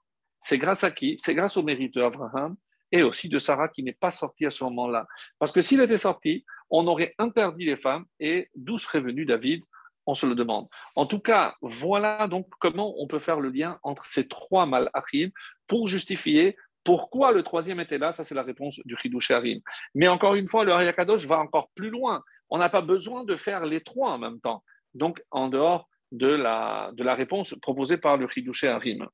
c'est 0.40 0.56
grâce 0.56 0.84
à 0.84 0.90
qui? 0.90 1.16
C'est 1.18 1.34
grâce 1.34 1.58
au 1.58 1.62
mérite 1.62 1.94
d'Abraham 1.94 2.56
et 2.92 3.02
aussi 3.02 3.28
de 3.28 3.38
Sarah 3.38 3.68
qui 3.68 3.82
n'est 3.82 3.92
pas 3.92 4.10
sortie 4.10 4.46
à 4.46 4.50
ce 4.50 4.64
moment-là. 4.64 5.06
Parce 5.38 5.52
que 5.52 5.60
s'il 5.60 5.82
était 5.82 5.98
sorti, 5.98 6.46
on 6.70 6.86
aurait 6.86 7.14
interdit 7.18 7.66
les 7.66 7.76
femmes 7.76 8.06
et 8.20 8.48
d'où 8.54 8.78
serait 8.78 9.02
venu 9.02 9.26
David? 9.26 9.62
On 10.06 10.14
se 10.14 10.24
le 10.24 10.34
demande. 10.34 10.66
En 10.96 11.04
tout 11.04 11.20
cas, 11.20 11.56
voilà 11.60 12.26
donc 12.26 12.48
comment 12.58 12.94
on 12.96 13.06
peut 13.06 13.18
faire 13.18 13.38
le 13.38 13.50
lien 13.50 13.78
entre 13.82 14.06
ces 14.06 14.26
trois 14.26 14.64
malachim 14.64 15.28
pour 15.66 15.88
justifier 15.88 16.56
pourquoi 16.84 17.32
le 17.32 17.42
troisième 17.42 17.80
était 17.80 17.98
là. 17.98 18.14
Ça, 18.14 18.24
c'est 18.24 18.34
la 18.34 18.42
réponse 18.42 18.80
du 18.86 18.96
Chidouche 18.96 19.30
Harim. 19.30 19.60
Mais 19.94 20.08
encore 20.08 20.36
une 20.36 20.48
fois, 20.48 20.64
le 20.64 20.72
Hayakadosh 20.72 21.26
va 21.26 21.38
encore 21.38 21.68
plus 21.74 21.90
loin. 21.90 22.24
On 22.48 22.56
n'a 22.56 22.70
pas 22.70 22.80
besoin 22.80 23.24
de 23.24 23.36
faire 23.36 23.66
les 23.66 23.82
trois 23.82 24.12
en 24.12 24.18
même 24.18 24.40
temps. 24.40 24.64
Donc, 24.94 25.22
en 25.30 25.48
dehors 25.48 25.89
de 26.12 26.28
la, 26.28 27.14
réponse 27.14 27.54
proposée 27.62 27.96
par 27.96 28.16
le 28.16 28.28
Chidouche 28.28 28.64
Harim. 28.64 29.06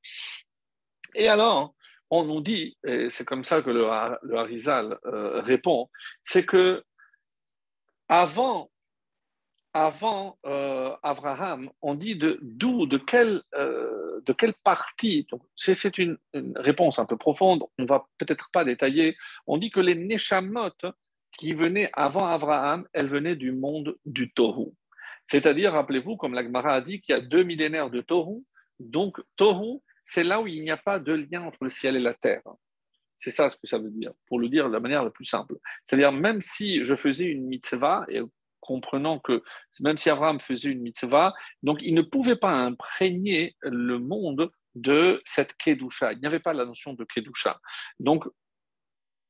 Et 1.15 1.27
alors, 1.27 1.73
on 2.09 2.23
nous 2.23 2.41
dit, 2.41 2.77
et 2.85 3.09
c'est 3.09 3.25
comme 3.25 3.43
ça 3.43 3.61
que 3.61 3.69
le, 3.69 3.87
Harizal 3.87 4.97
euh, 5.05 5.41
répond, 5.41 5.89
c'est 6.23 6.45
que 6.45 6.83
avant, 8.07 8.71
avant 9.73 10.37
euh, 10.45 10.95
Abraham, 11.03 11.69
on 11.81 11.95
dit 11.95 12.15
de 12.15 12.39
d'où, 12.41 12.85
de 12.85 12.97
quelle, 12.97 13.41
euh, 13.55 14.21
partie. 14.63 15.27
c'est, 15.55 15.97
une, 15.97 16.17
réponse 16.55 16.99
un 16.99 17.05
peu 17.05 17.17
profonde. 17.17 17.63
On 17.77 17.85
va 17.85 18.07
peut-être 18.17 18.49
pas 18.51 18.63
détailler. 18.63 19.17
On 19.45 19.57
dit 19.57 19.69
que 19.69 19.79
les 19.79 19.95
Neshamot 19.95 20.71
qui 21.37 21.53
venaient 21.53 21.89
avant 21.93 22.25
Abraham, 22.25 22.87
elles 22.93 23.07
venaient 23.07 23.35
du 23.35 23.51
monde 23.51 23.97
du 24.05 24.31
Tohu. 24.31 24.73
C'est-à-dire, 25.27 25.73
rappelez-vous, 25.73 26.17
comme 26.17 26.33
l'Agmara 26.33 26.73
a 26.75 26.81
dit, 26.81 27.01
qu'il 27.01 27.13
y 27.13 27.17
a 27.17 27.21
deux 27.21 27.43
millénaires 27.43 27.89
de 27.89 28.01
Tohu. 28.01 28.43
Donc, 28.79 29.19
Tohu, 29.35 29.79
c'est 30.03 30.23
là 30.23 30.41
où 30.41 30.47
il 30.47 30.63
n'y 30.63 30.71
a 30.71 30.77
pas 30.77 30.99
de 30.99 31.13
lien 31.13 31.43
entre 31.43 31.59
le 31.61 31.69
ciel 31.69 31.95
et 31.95 31.99
la 31.99 32.13
terre. 32.13 32.43
C'est 33.17 33.31
ça 33.31 33.49
ce 33.49 33.57
que 33.57 33.67
ça 33.67 33.77
veut 33.77 33.89
dire, 33.89 34.13
pour 34.27 34.39
le 34.39 34.47
dire 34.47 34.67
de 34.67 34.73
la 34.73 34.79
manière 34.79 35.03
la 35.03 35.09
plus 35.09 35.25
simple. 35.25 35.55
C'est-à-dire, 35.83 36.11
même 36.11 36.39
si 36.39 36.85
je 36.85 36.95
faisais 36.95 37.25
une 37.25 37.47
mitzvah, 37.47 38.05
et 38.07 38.21
comprenant 38.61 39.19
que 39.19 39.43
même 39.79 39.97
si 39.97 40.09
Abraham 40.09 40.39
faisait 40.39 40.69
une 40.69 40.81
mitzvah, 40.81 41.33
donc 41.63 41.79
il 41.81 41.93
ne 41.93 42.01
pouvait 42.01 42.35
pas 42.35 42.53
imprégner 42.53 43.55
le 43.61 43.97
monde 43.97 44.51
de 44.75 45.21
cette 45.25 45.55
kedusha. 45.57 46.13
Il 46.13 46.19
n'y 46.19 46.27
avait 46.27 46.39
pas 46.39 46.53
la 46.53 46.65
notion 46.65 46.93
de 46.93 47.03
kedusha. 47.03 47.59
Donc, 47.99 48.25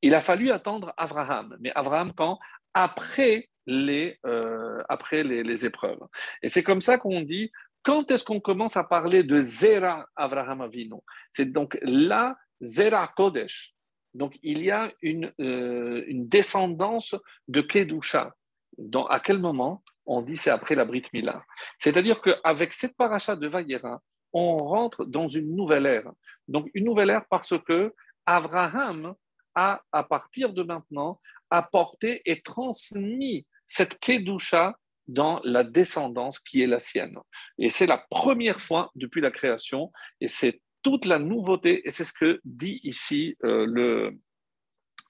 il 0.02 0.14
a 0.14 0.20
fallu 0.20 0.50
attendre 0.50 0.92
Abraham. 0.96 1.56
Mais 1.60 1.72
Abraham, 1.74 2.12
quand? 2.12 2.38
Après 2.74 3.48
les, 3.68 4.18
euh, 4.24 4.82
après 4.88 5.22
les, 5.22 5.66
épreuves. 5.66 6.00
Et 6.42 6.48
c'est 6.48 6.62
comme 6.62 6.80
ça 6.80 6.96
qu'on 6.96 7.20
dit 7.20 7.52
quand 7.82 8.10
est-ce 8.10 8.24
qu'on 8.24 8.40
commence 8.40 8.76
à 8.78 8.82
parler 8.82 9.22
de 9.22 9.40
Zera 9.40 10.06
Avraham 10.16 10.62
Avinu? 10.62 10.96
C'est 11.32 11.52
donc 11.52 11.78
là, 11.82 12.36
Zera 12.62 13.06
Kodesh. 13.08 13.74
Donc 14.14 14.38
il 14.42 14.64
y 14.64 14.70
a 14.70 14.90
une, 15.02 15.32
euh, 15.40 16.02
une 16.06 16.28
descendance 16.28 17.14
de 17.46 17.60
Kedusha. 17.60 18.34
Dans, 18.78 19.06
à 19.06 19.20
quel 19.20 19.38
moment? 19.38 19.82
On 20.06 20.22
dit 20.22 20.38
c'est 20.38 20.50
après 20.50 20.74
la 20.74 20.86
Brit 20.86 21.04
Mila. 21.12 21.44
C'est-à-dire 21.78 22.22
qu'avec 22.22 22.72
cette 22.72 22.96
paracha 22.96 23.36
de 23.36 23.46
Vayera, 23.46 24.00
on 24.32 24.56
rentre 24.56 25.04
dans 25.04 25.28
une 25.28 25.54
nouvelle 25.54 25.84
ère. 25.84 26.10
Donc 26.46 26.70
une 26.72 26.84
nouvelle 26.84 27.10
ère 27.10 27.26
parce 27.28 27.54
que 27.66 27.94
Abraham 28.24 29.14
a, 29.54 29.82
à 29.92 30.04
partir 30.04 30.54
de 30.54 30.62
maintenant, 30.62 31.20
apporté 31.50 32.22
et 32.24 32.40
transmis 32.40 33.46
cette 33.68 34.00
Kedusha 34.00 34.76
dans 35.06 35.40
la 35.44 35.62
descendance 35.62 36.40
qui 36.40 36.62
est 36.62 36.66
la 36.66 36.80
sienne. 36.80 37.16
Et 37.58 37.70
c'est 37.70 37.86
la 37.86 38.04
première 38.10 38.60
fois 38.60 38.90
depuis 38.96 39.20
la 39.20 39.30
création, 39.30 39.92
et 40.20 40.28
c'est 40.28 40.60
toute 40.82 41.06
la 41.06 41.18
nouveauté, 41.18 41.86
et 41.86 41.90
c'est 41.90 42.04
ce 42.04 42.12
que 42.12 42.40
dit 42.44 42.80
ici 42.82 43.36
euh, 43.44 43.66
le, 43.66 44.18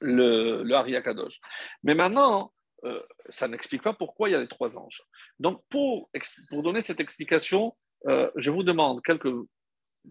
le, 0.01 0.63
le 0.63 1.03
Mais 1.83 1.95
maintenant, 1.95 2.53
euh, 2.85 3.03
ça 3.29 3.49
n'explique 3.49 3.83
pas 3.83 3.93
pourquoi 3.93 4.29
il 4.29 4.33
y 4.33 4.35
a 4.35 4.41
les 4.41 4.49
trois 4.49 4.79
anges. 4.79 5.03
Donc, 5.41 5.63
pour, 5.69 6.11
pour 6.49 6.63
donner 6.63 6.83
cette 6.83 7.01
explication, 7.01 7.77
euh, 8.07 8.31
je 8.37 8.51
vous 8.51 8.63
demande 8.63 9.03
quelques 9.03 9.33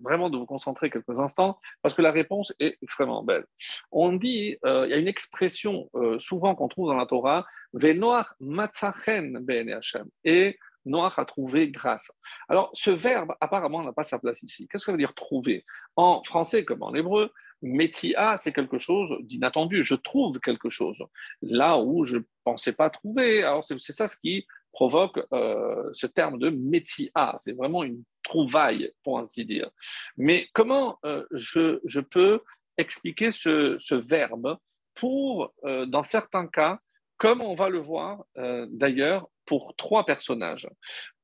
vraiment 0.01 0.29
de 0.29 0.37
vous 0.37 0.45
concentrer 0.45 0.89
quelques 0.89 1.19
instants 1.19 1.59
parce 1.81 1.93
que 1.93 2.01
la 2.01 2.11
réponse 2.11 2.53
est 2.59 2.77
extrêmement 2.81 3.23
belle. 3.23 3.45
On 3.91 4.13
dit, 4.13 4.57
euh, 4.65 4.85
il 4.87 4.91
y 4.91 4.93
a 4.93 4.97
une 4.97 5.07
expression 5.07 5.89
euh, 5.95 6.19
souvent 6.19 6.55
qu'on 6.55 6.67
trouve 6.67 6.87
dans 6.87 6.95
la 6.95 7.05
Torah, 7.05 7.45
Venoach 7.73 8.27
matzachen 8.39 9.39
ben 9.41 9.69
Hashem. 9.69 10.07
Et 10.23 10.57
Noach 10.87 11.19
a 11.19 11.25
trouvé 11.25 11.69
grâce. 11.69 12.11
Alors, 12.47 12.69
ce 12.73 12.89
verbe, 12.89 13.33
apparemment, 13.41 13.83
n'a 13.83 13.93
pas 13.93 14.03
sa 14.03 14.19
place 14.19 14.41
ici. 14.43 14.67
Qu'est-ce 14.67 14.83
que 14.83 14.85
ça 14.85 14.91
veut 14.93 14.97
dire 14.97 15.13
trouver? 15.13 15.65
En 15.95 16.23
français 16.23 16.65
comme 16.65 16.81
en 16.81 16.93
hébreu, 16.93 17.31
Metia, 17.61 18.37
c'est 18.37 18.53
quelque 18.53 18.77
chose 18.77 19.15
d'inattendu. 19.21 19.83
Je 19.83 19.95
trouve 19.95 20.39
quelque 20.39 20.69
chose 20.69 21.03
là 21.41 21.79
où 21.79 22.03
je 22.03 22.17
ne 22.17 22.23
pensais 22.43 22.73
pas 22.73 22.89
trouver. 22.89 23.43
Alors, 23.43 23.63
c'est 23.63 23.79
ça 23.79 24.07
ce 24.07 24.15
qui 24.17 24.47
provoque 24.77 25.19
euh, 25.33 25.89
ce 25.91 26.05
terme 26.05 26.37
de 26.37 26.51
Metia. 26.51 27.35
C'est 27.39 27.57
vraiment 27.57 27.83
une 27.83 28.03
trouvaille, 28.21 28.91
pour 29.03 29.17
ainsi 29.17 29.43
dire. 29.43 29.71
Mais 30.17 30.47
comment 30.53 30.99
euh, 31.03 31.25
je, 31.31 31.79
je, 31.83 31.99
peux 31.99 32.41
expliquer 32.77 33.31
ce, 33.31 33.77
ce 33.79 33.95
verbe 33.95 34.55
pour, 34.93 35.51
euh, 35.65 35.87
dans 35.87 36.03
certains 36.03 36.45
cas, 36.45 36.77
comme 37.17 37.41
on 37.41 37.55
va 37.55 37.69
le 37.69 37.79
voir 37.79 38.23
d'ailleurs 38.69 39.27
pour 39.45 39.75
trois 39.75 40.05
personnages, 40.05 40.69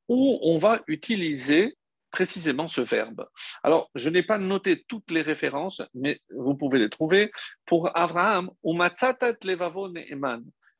où 0.08 0.40
on 0.42 0.58
va 0.58 0.82
utiliser 0.88 1.78
précisément 2.10 2.68
ce 2.68 2.82
verbe. 2.82 3.28
Alors, 3.62 3.92
je 3.94 4.10
n'ai 4.10 4.24
pas 4.24 4.40
noté 4.40 4.84
toutes 4.88 5.12
les 5.12 5.22
références, 5.22 5.84
mais 5.94 6.20
vous 6.36 6.56
pouvez 6.56 6.80
les 6.80 6.90
trouver. 6.90 7.32
Pour 7.68 7.96
Abraham. 7.96 8.50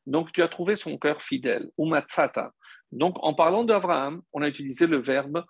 Donc, 0.06 0.32
tu 0.32 0.42
as 0.42 0.48
trouvé 0.48 0.74
son 0.74 0.98
cœur 0.98 1.22
fidèle. 1.22 1.70
Umatzata. 1.78 2.50
Donc, 2.94 3.16
en 3.20 3.34
parlant 3.34 3.64
d'Abraham, 3.64 4.22
on 4.32 4.42
a 4.42 4.48
utilisé 4.48 4.86
le 4.86 4.98
verbe 4.98 5.44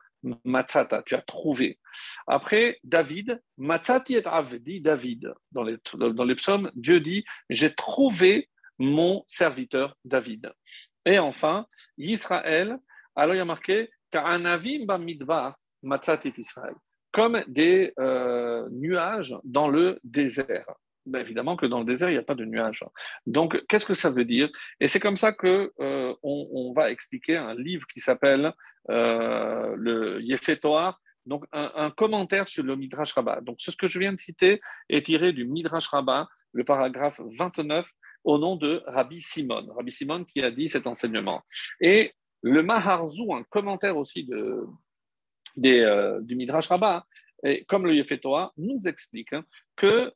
matzata, 0.44 1.02
tu 1.04 1.14
as 1.14 1.20
trouvé. 1.20 1.78
Après, 2.26 2.78
David, 2.82 3.40
matzati 3.58 4.14
et 4.14 4.26
avdi 4.26 4.80
David. 4.80 5.34
Dans 5.52 5.62
les, 5.62 6.34
psaumes, 6.34 6.70
Dieu 6.74 7.00
dit 7.00 7.24
J'ai 7.50 7.74
trouvé 7.74 8.48
mon 8.78 9.24
serviteur 9.28 9.96
David. 10.04 10.52
Et 11.04 11.18
enfin, 11.18 11.66
Israël, 11.98 12.78
alors 13.14 13.34
il 13.34 13.38
y 13.38 13.40
a 13.40 13.44
marqué 13.44 13.90
Israël, 16.38 16.74
comme 17.10 17.44
des 17.46 17.92
euh, 17.98 18.68
nuages 18.70 19.36
dans 19.44 19.68
le 19.68 19.98
désert. 20.02 20.66
Ben, 21.06 21.20
évidemment 21.20 21.56
que 21.56 21.66
dans 21.66 21.80
le 21.80 21.84
désert, 21.84 22.08
il 22.08 22.12
n'y 22.12 22.18
a 22.18 22.22
pas 22.22 22.34
de 22.34 22.44
nuages. 22.44 22.84
Donc, 23.26 23.62
qu'est-ce 23.68 23.84
que 23.84 23.94
ça 23.94 24.10
veut 24.10 24.24
dire? 24.24 24.48
Et 24.80 24.88
c'est 24.88 25.00
comme 25.00 25.18
ça 25.18 25.32
que 25.32 25.72
euh, 25.80 26.14
va 26.74 26.90
expliquer 26.90 27.36
un 27.36 27.54
livre 27.54 27.86
qui 27.86 28.00
s'appelle 28.00 28.52
euh, 28.90 29.74
le 29.76 30.22
Yefetoar, 30.22 31.00
donc 31.26 31.44
un, 31.52 31.90
commentaire 31.90 32.48
sur 32.48 32.62
le 32.62 32.76
Midrash 32.76 33.12
Rabbah. 33.12 33.40
Donc, 33.42 33.56
ce 33.60 33.70
que 33.76 33.86
je 33.86 33.98
viens 33.98 34.12
de 34.12 34.20
citer 34.20 34.60
est 34.88 35.06
tiré 35.06 35.32
du 35.32 35.44
Midrash 35.44 35.88
Rabbah, 35.88 36.28
le 36.52 36.64
paragraphe 36.64 37.20
29, 37.38 37.86
au 38.24 38.38
nom 38.38 38.56
de 38.56 38.82
Rabbi 38.86 39.20
Simon. 39.20 39.66
Rabbi 39.74 39.90
Simon 39.90 40.24
qui 40.24 40.42
a 40.42 40.50
dit 40.50 40.68
cet 40.68 40.86
enseignement. 40.86 41.42
Et 41.80 42.14
le 42.42 42.62
Maharzou, 42.62 43.34
un 43.34 43.42
commentaire 43.44 43.96
aussi 43.96 44.24
de, 44.24 44.66
euh, 45.64 46.20
du 46.22 46.34
Midrash 46.34 46.68
Rabbah, 46.68 47.06
et 47.42 47.64
comme 47.64 47.86
le 47.86 47.94
Yefetoar, 47.94 48.52
nous 48.56 48.86
explique 48.86 49.32
hein, 49.34 49.44
que 49.76 50.12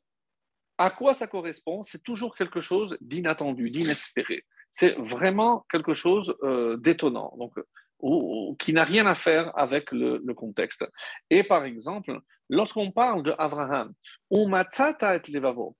à 0.79 0.89
quoi 0.89 1.13
ça 1.13 1.27
correspond? 1.27 1.83
C'est 1.83 2.01
toujours 2.01 2.35
quelque 2.35 2.61
chose 2.61 2.97
d'inattendu, 3.01 3.69
d'inespéré. 3.69 4.45
C'est 4.71 4.97
vraiment 4.97 5.65
quelque 5.71 5.93
chose 5.93 6.35
euh, 6.43 6.77
d'étonnant, 6.77 7.33
donc 7.37 7.53
ou, 8.01 8.55
qui 8.59 8.71
n'a 8.71 8.85
rien 8.85 9.05
à 9.05 9.13
faire 9.13 9.51
avec 9.57 9.91
le, 9.91 10.21
contexte. 10.33 10.85
Et 11.29 11.43
par 11.43 11.65
exemple, 11.65 12.17
lorsqu'on 12.49 12.91
parle 12.91 13.23
de 13.23 13.35
Abraham, 13.37 13.93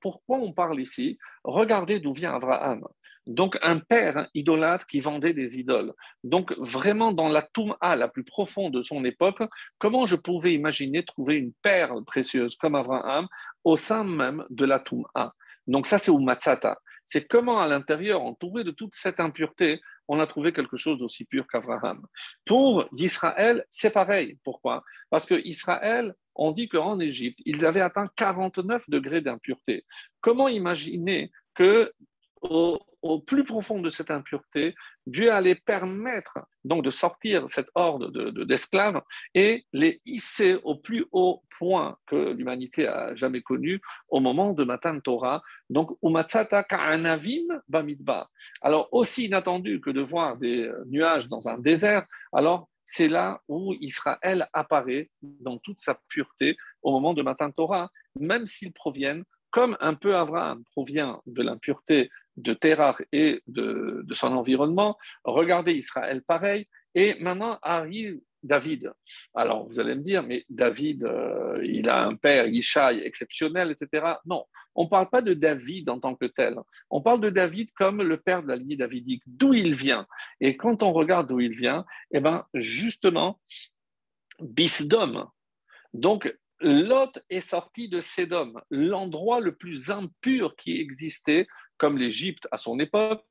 pourquoi 0.02 0.38
on 0.38 0.52
parle 0.52 0.82
ici? 0.82 1.18
Regardez 1.46 2.00
d'où 2.00 2.14
vient 2.14 2.36
Abraham. 2.36 2.86
Donc 3.30 3.58
un 3.62 3.78
père 3.78 4.28
idolâtre 4.34 4.88
qui 4.88 5.02
vendait 5.02 5.34
des 5.34 5.60
idoles. 5.60 5.94
Donc 6.24 6.52
vraiment 6.58 7.12
dans 7.12 7.30
la 7.30 7.44
Touma 7.44 7.78
la 7.82 8.08
plus 8.08 8.24
profonde 8.24 8.74
de 8.74 8.82
son 8.82 9.06
époque, 9.06 9.44
comment 9.78 10.08
je 10.08 10.16
pouvais 10.16 10.54
imaginer 10.54 11.06
trouver 11.06 11.36
une 11.36 11.54
perle 11.62 12.04
précieuse 12.04 12.56
comme 12.56 12.74
Abraham 12.74 13.28
au 13.64 13.76
sein 13.76 14.04
même 14.04 14.44
de 14.50 14.66
la 14.66 14.80
Touma? 14.80 15.36
Donc 15.68 15.86
ça 15.86 16.00
c'est 16.00 16.12
Umatsata. 16.12 16.80
C'est 17.06 17.28
comment 17.28 17.60
à 17.60 17.68
l'intérieur, 17.68 18.22
entouré 18.24 18.64
de 18.64 18.72
toute 18.72 18.94
cette 18.94 19.20
impureté, 19.20 19.80
on 20.08 20.20
a 20.20 20.28
trouvé 20.28 20.52
quelque 20.52 20.78
chose 20.78 20.98
d'aussi 20.98 21.26
pur 21.26 21.46
qu'Abraham? 21.48 22.06
Pour 22.46 22.88
d'Israël, 22.92 23.66
c'est 23.70 23.92
pareil. 23.92 24.38
Pourquoi? 24.44 24.84
Parce 25.12 25.26
que 25.26 25.36
Israël, 25.46 26.16
on 26.36 26.52
dit 26.52 26.68
qu'en 26.68 27.00
Égypte, 27.00 27.40
ils 27.46 27.66
avaient 27.66 27.82
atteint 27.82 28.10
49 28.16 28.90
degrés 28.90 29.22
d'impureté. 29.22 29.86
Comment 30.22 30.48
imaginer 30.48 31.32
que 31.56 31.92
au, 32.42 32.80
plus 33.26 33.44
profond 33.44 33.82
de 33.82 33.90
cette 33.90 34.12
impureté, 34.12 34.76
Dieu 35.06 35.32
allait 35.32 35.56
permettre 35.56 36.40
donc 36.64 36.84
de 36.84 36.92
sortir 36.92 37.46
cette 37.48 37.70
horde 37.76 38.12
d'esclaves 38.46 38.96
de, 38.96 39.40
et 39.40 39.66
les 39.74 40.02
hisser 40.06 40.60
au 40.64 40.76
plus 40.76 41.06
haut 41.12 41.44
point 41.58 41.98
que 42.06 42.34
l'humanité 42.34 42.88
a 42.88 43.16
jamais 43.16 43.42
connu 43.42 43.82
au 44.10 44.20
moment 44.20 44.54
de 44.54 44.64
Matan 44.64 45.00
Torah. 45.00 45.42
Donc, 45.70 45.92
Umatsata 46.04 46.64
Ka'anavim 46.64 47.62
Bamidba. 47.68 48.30
Alors, 48.62 48.90
aussi 48.92 49.26
inattendu 49.26 49.80
que 49.82 49.90
de 49.90 50.02
voir 50.02 50.38
des 50.38 50.70
nuages 50.88 51.28
dans 51.28 51.48
un 51.48 51.58
désert, 51.58 52.06
alors 52.34 52.70
c'est 52.86 53.08
là 53.08 53.40
où 53.48 53.76
Israël 53.82 54.50
apparaît 54.52 55.12
dans 55.22 55.60
toute 55.60 55.80
sa 55.80 56.00
pureté 56.08 56.58
au 56.82 56.92
moment 56.92 57.14
de 57.14 57.22
Matan 57.22 57.52
Torah, 57.52 57.90
même 58.20 58.48
s'ils 58.48 58.74
proviennent 58.74 59.24
comme 59.52 59.78
un 59.80 59.96
peu 59.96 60.16
Abraham 60.16 60.64
provient 60.72 61.22
de 61.26 61.42
l'impureté 61.42 62.10
de 62.38 62.54
Terah 62.54 62.96
et 63.12 63.42
de, 63.48 64.06
son 64.14 64.34
environnement, 64.34 64.98
regardez 65.24 65.74
Israël 65.74 66.22
pareil, 66.22 66.68
et 66.96 67.16
maintenant 67.20 67.60
arrive 67.62 68.20
David. 68.42 68.92
Alors 69.36 69.68
vous 69.68 69.80
allez 69.80 69.96
me 69.96 70.02
dire, 70.02 70.24
mais 70.24 70.46
David, 70.50 71.04
euh, 71.04 71.62
il 71.66 71.90
a 71.90 72.06
un 72.06 72.16
père, 72.16 72.48
Yishai, 72.48 73.02
exceptionnel, 73.06 73.72
etc. 73.72 74.14
Non, 74.26 74.46
on 74.76 74.86
ne 74.86 74.90
parle 74.90 75.10
pas 75.10 75.22
de 75.22 75.34
David 75.34 75.90
en 75.90 76.00
tant 76.00 76.16
que 76.16 76.26
tel. 76.26 76.56
On 76.90 77.02
parle 77.02 77.20
de 77.20 77.30
David 77.30 77.70
comme 77.76 78.02
le 78.02 78.18
père 78.18 78.42
de 78.42 78.48
la 78.48 78.56
lignée 78.56 78.78
davidique, 78.78 79.24
d'où 79.26 79.54
il 79.54 79.76
vient? 79.76 80.08
Et 80.40 80.56
quand 80.56 80.84
on 80.84 80.94
regarde 80.94 81.28
d'où 81.28 81.42
il 81.42 81.54
vient, 81.54 81.86
eh 82.12 82.22
ben 82.22 82.46
justement, 82.54 83.40
Bisdom. 84.40 85.28
Donc 85.94 86.34
Lot 86.62 87.20
est 87.30 87.42
sorti 87.42 87.90
de 87.90 88.00
Sédom, 88.00 88.54
l'endroit 88.70 89.40
le 89.40 89.56
plus 89.56 89.92
impur 89.92 90.56
qui 90.56 90.80
existait, 90.80 91.48
comme 91.78 91.98
l'Égypte 91.98 92.48
à 92.52 92.58
son 92.58 92.80
époque. 92.80 93.24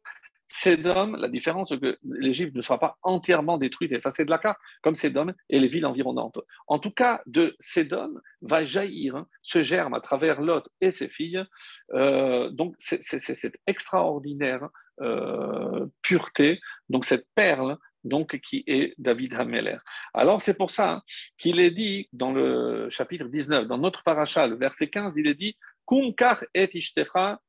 Sédom, 0.50 1.12
la 1.12 1.28
différence, 1.28 1.68
c'est 1.68 1.78
que 1.78 1.98
l'Égypte 2.04 2.56
ne 2.56 2.62
soit 2.62 2.78
pas 2.78 2.96
entièrement 3.02 3.58
détruite, 3.58 3.92
effacée 3.92 4.24
de 4.24 4.30
la 4.30 4.38
carte, 4.38 4.58
comme 4.82 4.94
Sédom 4.94 5.34
et 5.50 5.60
les 5.60 5.68
villes 5.68 5.84
environnantes. 5.84 6.38
En 6.66 6.78
tout 6.78 6.90
cas, 6.90 7.20
de 7.26 7.54
Sédom 7.60 8.18
va 8.40 8.64
jaillir 8.64 9.16
hein, 9.16 9.28
ce 9.42 9.62
germe 9.62 9.92
à 9.92 10.00
travers 10.00 10.40
Lot 10.40 10.66
et 10.80 10.90
ses 10.90 11.08
filles. 11.08 11.44
Euh, 11.92 12.48
donc, 12.48 12.74
c'est 12.78 13.02
cette 13.02 13.58
extraordinaire 13.66 14.68
euh, 15.02 15.86
pureté, 16.02 16.60
donc 16.88 17.04
cette 17.04 17.26
perle 17.34 17.76
donc 18.04 18.38
qui 18.40 18.64
est 18.66 18.94
David 18.98 19.34
Hameler. 19.34 19.78
Alors 20.14 20.40
c'est 20.40 20.54
pour 20.54 20.70
ça 20.70 21.02
qu'il 21.36 21.60
est 21.60 21.70
dit 21.70 22.08
dans 22.12 22.32
le 22.32 22.88
chapitre 22.90 23.26
19, 23.26 23.66
dans 23.66 23.78
notre 23.78 24.02
paracha, 24.02 24.46
le 24.46 24.56
verset 24.56 24.88
15, 24.88 25.16
il 25.16 25.26
est 25.26 25.34
dit 25.34 25.56
Kum 25.88 26.12
et 26.52 26.68
ishtecha 26.74 27.40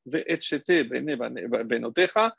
benotecha 1.65 2.35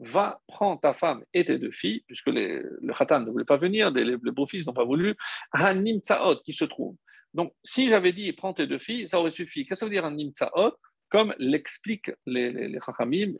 Va 0.00 0.40
prendre 0.48 0.80
ta 0.80 0.92
femme 0.92 1.24
et 1.32 1.44
tes 1.44 1.58
deux 1.58 1.70
filles, 1.70 2.02
puisque 2.08 2.26
le 2.26 2.92
khatan 2.92 3.20
ne 3.20 3.30
voulait 3.30 3.44
pas 3.44 3.56
venir, 3.56 3.92
les, 3.92 4.16
beaux-fils 4.16 4.66
n'ont 4.66 4.72
pas 4.72 4.84
voulu, 4.84 5.14
Hanimtsaot 5.52 6.40
qui 6.44 6.52
se 6.52 6.64
trouve. 6.64 6.96
Donc 7.34 7.54
si 7.62 7.88
j'avais 7.88 8.12
dit 8.12 8.32
prends 8.32 8.52
tes 8.52 8.66
deux 8.66 8.78
filles, 8.78 9.08
ça 9.08 9.20
aurait 9.20 9.30
suffi. 9.30 9.64
Qu'est-ce 9.64 9.68
que 9.68 9.74
ça 9.76 9.86
veut 9.86 9.92
dire 9.92 10.04
un 10.04 10.10
nimtsaot 10.10 10.72
Comme 11.08 11.32
l'expliquent 11.38 12.10
les, 12.26 12.50
les, 12.50 12.66
les 12.66 12.80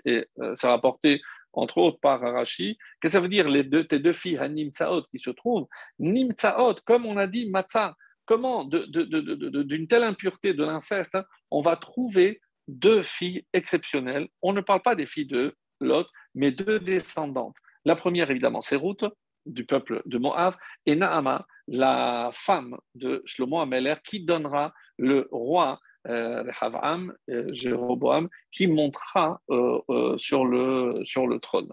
et 0.05 0.26
euh, 0.39 0.55
ça 0.55 0.68
va 0.68 0.78
porter 0.78 1.20
entre 1.53 1.79
autres 1.79 1.99
par. 2.01 2.21
Qu'est-ce 2.21 2.75
que 3.01 3.09
ça 3.09 3.21
veut 3.21 3.29
dire 3.29 3.49
les 3.49 3.65
deux, 3.65 3.85
tes 3.85 3.99
deux 3.99 4.13
filles 4.13 4.39
à 4.39 4.49
Nimtsaot 4.49 5.03
qui 5.11 5.19
se 5.19 5.31
trouvent? 5.31 5.67
Nimtsaot, 5.99 6.77
comme 6.85 7.07
on 7.07 7.17
a 7.17 7.27
dit, 7.27 7.49
Matzah. 7.49 7.95
Comment, 8.27 8.65
d'une 8.65 9.89
telle 9.89 10.05
impureté 10.05 10.55
de 10.55 10.63
l'inceste, 10.63 11.17
hein, 11.17 11.25
on 11.51 11.63
va 11.63 11.75
trouver 11.75 12.41
deux 12.69 13.03
filles 13.03 13.45
exceptionnelles 13.53 14.29
On 14.41 14.53
ne 14.53 14.61
parle 14.61 14.83
pas 14.83 14.95
des 14.95 15.07
filles 15.07 15.27
de 15.27 15.53
Lot, 15.81 16.07
mais 16.35 16.53
deux 16.53 16.79
descendantes. 16.79 17.57
La 17.85 17.97
première, 17.97 18.31
évidemment, 18.31 18.61
c'est 18.61 18.77
Ruth, 18.77 19.05
du 19.47 19.65
peuple 19.65 20.03
de 20.05 20.19
Moab, 20.19 20.55
et 20.87 20.95
Naama, 20.95 21.47
la 21.67 22.31
femme 22.33 22.77
de 22.95 23.23
Shlomo 23.25 23.61
Ameler, 23.61 23.95
qui 24.05 24.25
donnera 24.25 24.73
le 24.99 25.29
roi 25.33 25.81
euh, 26.09 26.45
euh, 27.29 27.53
Jéroboam, 27.53 28.29
qui 28.51 28.67
montera 28.67 29.41
euh, 29.51 30.17
sur, 30.19 30.45
le, 30.45 31.01
sur 31.05 31.27
le 31.27 31.39
trône. 31.39 31.69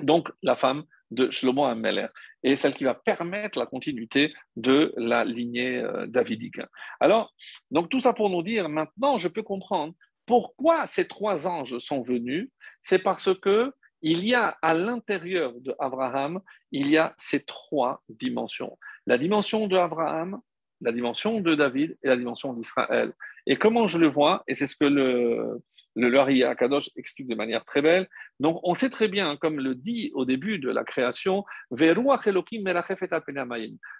Donc, 0.00 0.28
la 0.42 0.54
femme 0.54 0.84
de 1.10 1.30
Shlomo 1.30 1.64
Ameler, 1.64 2.08
et 2.42 2.56
celle 2.56 2.74
qui 2.74 2.84
va 2.84 2.94
permettre 2.94 3.58
la 3.58 3.66
continuité 3.66 4.34
de 4.56 4.92
la 4.96 5.24
lignée 5.24 5.82
davidique. 6.08 6.60
Alors, 7.00 7.32
donc 7.70 7.88
tout 7.88 8.00
ça 8.00 8.12
pour 8.12 8.28
nous 8.28 8.42
dire, 8.42 8.68
maintenant, 8.68 9.16
je 9.16 9.28
peux 9.28 9.42
comprendre 9.42 9.94
pourquoi 10.26 10.86
ces 10.86 11.06
trois 11.06 11.46
anges 11.46 11.78
sont 11.78 12.02
venus. 12.02 12.50
C'est 12.82 12.98
parce 12.98 13.32
que 13.38 13.72
il 14.02 14.24
y 14.24 14.34
a 14.34 14.56
à 14.62 14.74
l'intérieur 14.74 15.54
de 15.60 15.74
Abraham, 15.78 16.40
il 16.70 16.88
y 16.88 16.96
a 16.96 17.14
ces 17.18 17.44
trois 17.44 18.02
dimensions. 18.08 18.78
La 19.06 19.18
dimension 19.18 19.66
de 19.66 19.76
Abraham, 19.76 20.40
la 20.80 20.92
dimension 20.92 21.40
de 21.40 21.54
David 21.54 21.96
et 22.02 22.08
la 22.08 22.16
dimension 22.16 22.52
d'Israël. 22.52 23.12
Et 23.46 23.56
comment 23.56 23.86
je 23.86 23.98
le 23.98 24.08
vois, 24.08 24.42
et 24.48 24.54
c'est 24.54 24.66
ce 24.66 24.76
que 24.76 24.84
le, 24.84 25.62
le 25.94 26.44
Akadosh 26.44 26.90
explique 26.96 27.28
de 27.28 27.34
manière 27.34 27.64
très 27.64 27.80
belle, 27.80 28.08
donc 28.40 28.60
on 28.62 28.74
sait 28.74 28.90
très 28.90 29.08
bien, 29.08 29.36
comme 29.36 29.58
le 29.60 29.74
dit 29.74 30.10
au 30.14 30.24
début 30.24 30.58
de 30.58 30.70
la 30.70 30.84
création, 30.84 31.44
Veruach 31.70 32.26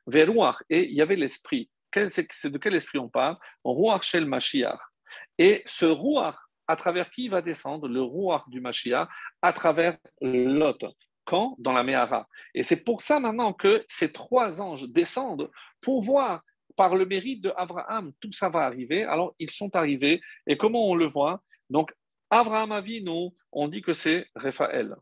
Veruach, 0.06 0.56
et 0.68 0.84
il 0.84 0.94
y 0.94 1.02
avait 1.02 1.16
l'esprit. 1.16 1.70
C'est 2.08 2.50
de 2.50 2.58
quel 2.58 2.74
esprit 2.74 2.98
on 2.98 3.08
parle? 3.08 3.38
Ruach 3.64 4.02
Shel 4.02 4.26
Mashiach. 4.26 4.80
Et 5.38 5.62
ce 5.64 5.86
Ruach, 5.86 6.36
à 6.68 6.76
travers 6.76 7.10
qui 7.10 7.28
va 7.28 7.40
descendre? 7.40 7.88
Le 7.88 8.02
Ruach 8.02 8.42
du 8.48 8.60
Mashiach 8.60 9.08
À 9.40 9.52
travers 9.52 9.96
Lot 10.20 10.84
quand? 11.24 11.56
Dans 11.58 11.72
la 11.72 11.82
Mehara. 11.82 12.28
Et 12.54 12.62
c'est 12.62 12.84
pour 12.84 13.00
ça 13.00 13.18
maintenant 13.18 13.52
que 13.52 13.82
ces 13.88 14.12
trois 14.12 14.60
anges 14.60 14.88
descendent 14.88 15.50
pour 15.80 16.02
voir 16.02 16.42
par 16.76 16.94
le 16.94 17.06
mérite 17.06 17.42
de 17.42 17.52
Abraham, 17.56 18.12
tout 18.20 18.32
ça 18.32 18.48
va 18.48 18.60
arriver. 18.60 19.04
Alors, 19.04 19.34
ils 19.38 19.50
sont 19.50 19.74
arrivés. 19.74 20.20
Et 20.46 20.56
comment 20.56 20.86
on 20.86 20.94
le 20.94 21.06
voit? 21.06 21.42
Donc, 21.70 21.92
Abraham 22.30 22.72
Avinu, 22.72 23.30
on 23.52 23.68
dit 23.68 23.82
que 23.82 23.92
c'est 23.92 24.26
Raphaël. 24.34 24.94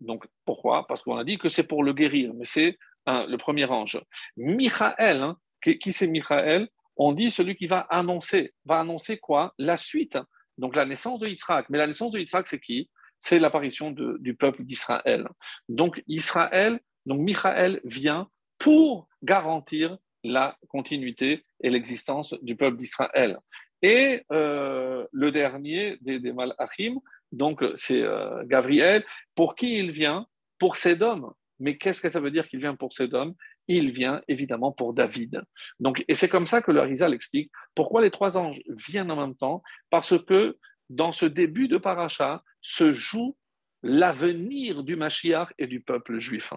Donc, 0.00 0.26
pourquoi? 0.44 0.86
Parce 0.86 1.02
qu'on 1.02 1.16
a 1.16 1.24
dit 1.24 1.38
que 1.38 1.48
c'est 1.48 1.66
pour 1.66 1.82
le 1.82 1.92
guérir, 1.92 2.34
mais 2.34 2.44
c'est 2.44 2.78
le 3.06 3.36
premier 3.36 3.64
ange. 3.64 4.00
Michael, 4.36 5.22
hein, 5.22 5.38
qui, 5.62 5.92
c'est 5.92 6.06
Michael 6.06 6.68
On 6.96 7.12
dit 7.12 7.30
celui 7.30 7.56
qui 7.56 7.66
va 7.66 7.80
annoncer. 7.80 8.54
Va 8.64 8.80
annoncer 8.80 9.18
quoi? 9.18 9.54
La 9.58 9.76
suite. 9.76 10.18
Donc, 10.58 10.76
la 10.76 10.84
naissance 10.84 11.18
de 11.20 11.26
Yitzhak. 11.26 11.68
Mais 11.70 11.78
la 11.78 11.86
naissance 11.86 12.12
de 12.12 12.18
Yitzhak, 12.18 12.46
c'est 12.48 12.60
qui? 12.60 12.90
C'est 13.18 13.38
l'apparition 13.38 13.90
du 13.90 14.34
peuple 14.34 14.64
d'Israël. 14.64 15.26
Donc, 15.68 16.02
Israël, 16.06 16.80
donc 17.06 17.20
Michael 17.20 17.80
vient 17.84 18.28
pour 18.58 19.08
garantir 19.22 19.96
la 20.24 20.56
continuité 20.68 21.44
et 21.62 21.70
l'existence 21.70 22.34
du 22.42 22.56
peuple 22.56 22.76
d'Israël. 22.76 23.38
Et 23.82 24.22
euh, 24.32 25.06
le 25.12 25.30
dernier 25.30 25.98
des, 26.00 26.18
des 26.18 26.32
Malachim, 26.32 26.98
donc 27.30 27.62
c'est 27.74 28.02
euh, 28.02 28.42
Gabriel, 28.46 29.04
pour 29.34 29.54
qui 29.54 29.78
il 29.78 29.90
vient? 29.92 30.26
Pour 30.58 30.76
Sédom. 30.76 31.34
Mais 31.60 31.76
qu'est-ce 31.76 32.00
que 32.00 32.10
ça 32.10 32.20
veut 32.20 32.30
dire 32.30 32.48
qu'il 32.48 32.60
vient 32.60 32.74
pour 32.74 32.92
Sédom? 32.92 33.34
Il 33.68 33.92
vient 33.92 34.22
évidemment 34.28 34.72
pour 34.72 34.94
David. 34.94 35.42
Donc, 35.78 36.04
et 36.08 36.14
c'est 36.14 36.28
comme 36.28 36.46
ça 36.46 36.62
que 36.62 36.72
le 36.72 36.80
Harizal 36.80 37.12
explique 37.14 37.50
pourquoi 37.74 38.02
les 38.02 38.10
trois 38.10 38.36
anges 38.38 38.62
viennent 38.68 39.10
en 39.10 39.16
même 39.16 39.36
temps, 39.36 39.62
parce 39.90 40.18
que 40.18 40.58
dans 40.90 41.12
ce 41.12 41.26
début 41.26 41.68
de 41.68 41.76
paracha 41.76 42.42
se 42.60 42.92
joue 42.92 43.36
l'avenir 43.82 44.84
du 44.84 44.96
Mashiach 44.96 45.48
et 45.58 45.66
du 45.66 45.80
peuple 45.80 46.18
juif. 46.18 46.52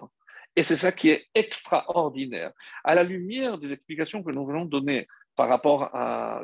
Et 0.58 0.64
c'est 0.64 0.74
ça 0.74 0.90
qui 0.90 1.10
est 1.10 1.28
extraordinaire. 1.36 2.50
À 2.82 2.96
la 2.96 3.04
lumière 3.04 3.58
des 3.58 3.72
explications 3.72 4.24
que 4.24 4.32
nous 4.32 4.44
venons 4.44 4.64
de 4.64 4.70
donner 4.70 5.06
par 5.36 5.48
rapport, 5.48 5.84
à, 5.94 6.42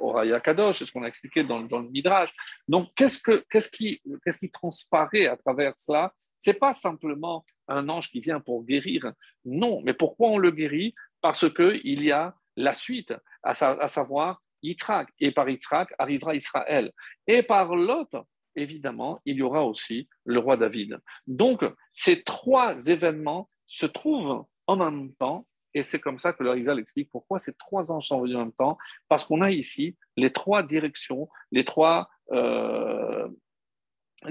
au 0.00 0.12
Raya 0.12 0.38
Kadosh, 0.38 0.78
c'est 0.78 0.86
ce 0.86 0.92
qu'on 0.92 1.02
a 1.02 1.08
expliqué 1.08 1.42
dans, 1.42 1.58
le 1.58 1.88
Midrash. 1.90 2.32
Donc, 2.68 2.90
qu'est-ce, 2.94 3.20
que, 3.20 3.44
qu'est-ce, 3.50 3.68
qui, 3.68 4.00
qu'est-ce 4.24 4.46
transparaît 4.46 5.26
à 5.26 5.36
travers 5.36 5.72
cela? 5.76 6.14
C'est 6.38 6.54
pas 6.54 6.72
simplement 6.72 7.44
un 7.66 7.88
ange 7.88 8.10
qui 8.10 8.20
vient 8.20 8.38
pour 8.38 8.62
guérir. 8.62 9.12
Non, 9.44 9.82
mais 9.82 9.92
pourquoi 9.92 10.28
on 10.28 10.38
le 10.38 10.52
guérit? 10.52 10.94
Parce 11.20 11.52
qu'il 11.52 12.04
y 12.04 12.12
a 12.12 12.36
la 12.56 12.74
suite, 12.74 13.12
à, 13.42 13.88
savoir 13.88 14.40
Yitzhak. 14.62 15.08
Et 15.18 15.32
par 15.32 15.48
Yitzhak 15.48 15.92
arrivera 15.98 16.36
Israël. 16.36 16.92
Et 17.26 17.42
par 17.42 17.74
l'autre, 17.74 18.24
évidemment, 18.56 19.20
il 19.24 19.36
y 19.36 19.42
aura 19.42 19.64
aussi 19.64 20.08
le 20.24 20.38
roi 20.38 20.56
David. 20.56 20.98
Donc, 21.26 21.64
ces 21.92 22.22
trois 22.22 22.86
événements 22.86 23.48
se 23.66 23.86
trouvent 23.86 24.44
en 24.66 24.76
même 24.76 25.12
temps, 25.14 25.46
et 25.74 25.82
c'est 25.82 26.00
comme 26.00 26.18
ça 26.18 26.32
que 26.32 26.42
le 26.42 26.50
Rizal 26.50 26.78
explique 26.78 27.10
pourquoi 27.10 27.38
ces 27.38 27.54
trois 27.54 27.92
anges 27.92 28.08
sont 28.08 28.20
venus 28.20 28.36
en 28.36 28.40
même 28.40 28.52
temps, 28.52 28.76
parce 29.08 29.24
qu'on 29.24 29.40
a 29.40 29.50
ici 29.50 29.96
les 30.16 30.30
trois 30.30 30.62
directions, 30.62 31.28
les 31.50 31.64
trois 31.64 32.10
euh, 32.32 33.28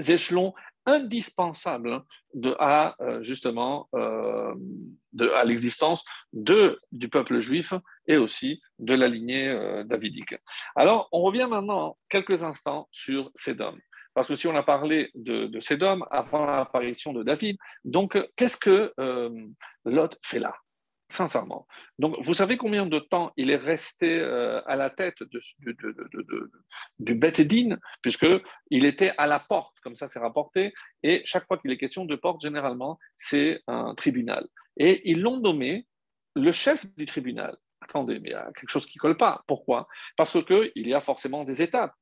échelons 0.08 0.54
indispensables 0.86 2.02
à 2.58 2.96
euh, 3.00 3.22
justement 3.22 3.88
euh, 3.94 4.54
à 5.34 5.44
l'existence 5.44 6.04
du 6.32 7.08
peuple 7.10 7.40
juif 7.40 7.74
et 8.06 8.16
aussi 8.16 8.60
de 8.78 8.94
la 8.94 9.06
lignée 9.06 9.84
davidique. 9.84 10.34
Alors, 10.74 11.08
on 11.12 11.20
revient 11.22 11.46
maintenant 11.48 11.98
quelques 12.08 12.42
instants 12.42 12.88
sur 12.90 13.30
Sédom. 13.34 13.76
Parce 14.14 14.28
que 14.28 14.34
si 14.34 14.46
on 14.46 14.56
a 14.56 14.62
parlé 14.62 15.10
de, 15.14 15.46
de 15.46 15.60
Sédom 15.60 16.02
avant 16.10 16.44
l'apparition 16.44 17.12
de 17.12 17.22
David, 17.22 17.56
donc 17.84 18.18
qu'est-ce 18.36 18.56
que 18.56 18.92
Lot 19.84 20.18
fait 20.22 20.38
là 20.38 20.54
sincèrement? 21.12 21.66
Donc, 21.98 22.16
vous 22.20 22.34
savez 22.34 22.56
combien 22.56 22.86
de 22.86 22.98
temps 22.98 23.32
il 23.36 23.50
est 23.50 23.56
resté 23.56 24.18
euh, 24.18 24.60
à 24.66 24.76
la 24.76 24.90
tête 24.90 25.22
du 26.98 27.14
Beth 27.14 27.40
puisqu'il 28.02 28.84
était 28.84 29.12
à 29.18 29.26
la 29.26 29.38
porte, 29.38 29.78
comme 29.82 29.94
ça 29.94 30.06
c'est 30.06 30.18
rapporté, 30.18 30.72
et 31.02 31.22
chaque 31.24 31.46
fois 31.46 31.58
qu'il 31.58 31.70
est 31.70 31.78
question 31.78 32.04
de 32.04 32.16
porte, 32.16 32.40
généralement, 32.40 32.98
c'est 33.16 33.60
un 33.66 33.94
tribunal. 33.94 34.46
Et 34.76 35.10
ils 35.10 35.20
l'ont 35.20 35.38
nommé 35.38 35.86
le 36.34 36.50
chef 36.50 36.86
du 36.96 37.06
tribunal. 37.06 37.56
Attendez, 37.82 38.18
mais 38.20 38.30
il 38.30 38.32
y 38.32 38.34
a 38.34 38.50
quelque 38.56 38.70
chose 38.70 38.86
qui 38.86 38.98
colle 38.98 39.16
pas. 39.16 39.42
Pourquoi? 39.46 39.88
Parce 40.16 40.42
qu'il 40.44 40.70
y 40.74 40.94
a 40.94 41.00
forcément 41.00 41.44
des 41.44 41.62
étapes. 41.62 41.92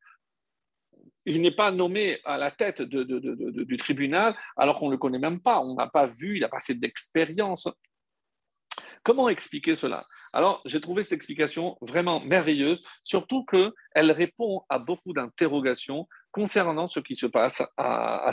Il 1.26 1.40
n'est 1.42 1.50
pas 1.50 1.70
nommé 1.70 2.18
à 2.24 2.38
la 2.38 2.50
tête 2.50 2.82
du 2.82 3.76
tribunal 3.76 4.34
alors 4.56 4.78
qu'on 4.78 4.86
ne 4.86 4.92
le 4.92 4.98
connaît 4.98 5.18
même 5.18 5.40
pas. 5.40 5.60
On 5.60 5.74
n'a 5.74 5.86
pas 5.86 6.06
vu, 6.06 6.36
il 6.36 6.40
n'a 6.40 6.48
pas 6.48 6.58
assez 6.58 6.74
d'expérience. 6.74 7.68
Comment 9.02 9.28
expliquer 9.28 9.74
cela? 9.74 10.06
Alors, 10.32 10.62
j'ai 10.64 10.80
trouvé 10.80 11.02
cette 11.02 11.14
explication 11.14 11.76
vraiment 11.80 12.20
merveilleuse, 12.20 12.82
surtout 13.02 13.44
qu'elle 13.44 14.12
répond 14.12 14.62
à 14.68 14.78
beaucoup 14.78 15.12
d'interrogations 15.12 16.06
concernant 16.30 16.88
ce 16.88 17.00
qui 17.00 17.16
se 17.16 17.26
passe 17.26 17.62
à, 17.76 18.28
à. 18.28 18.30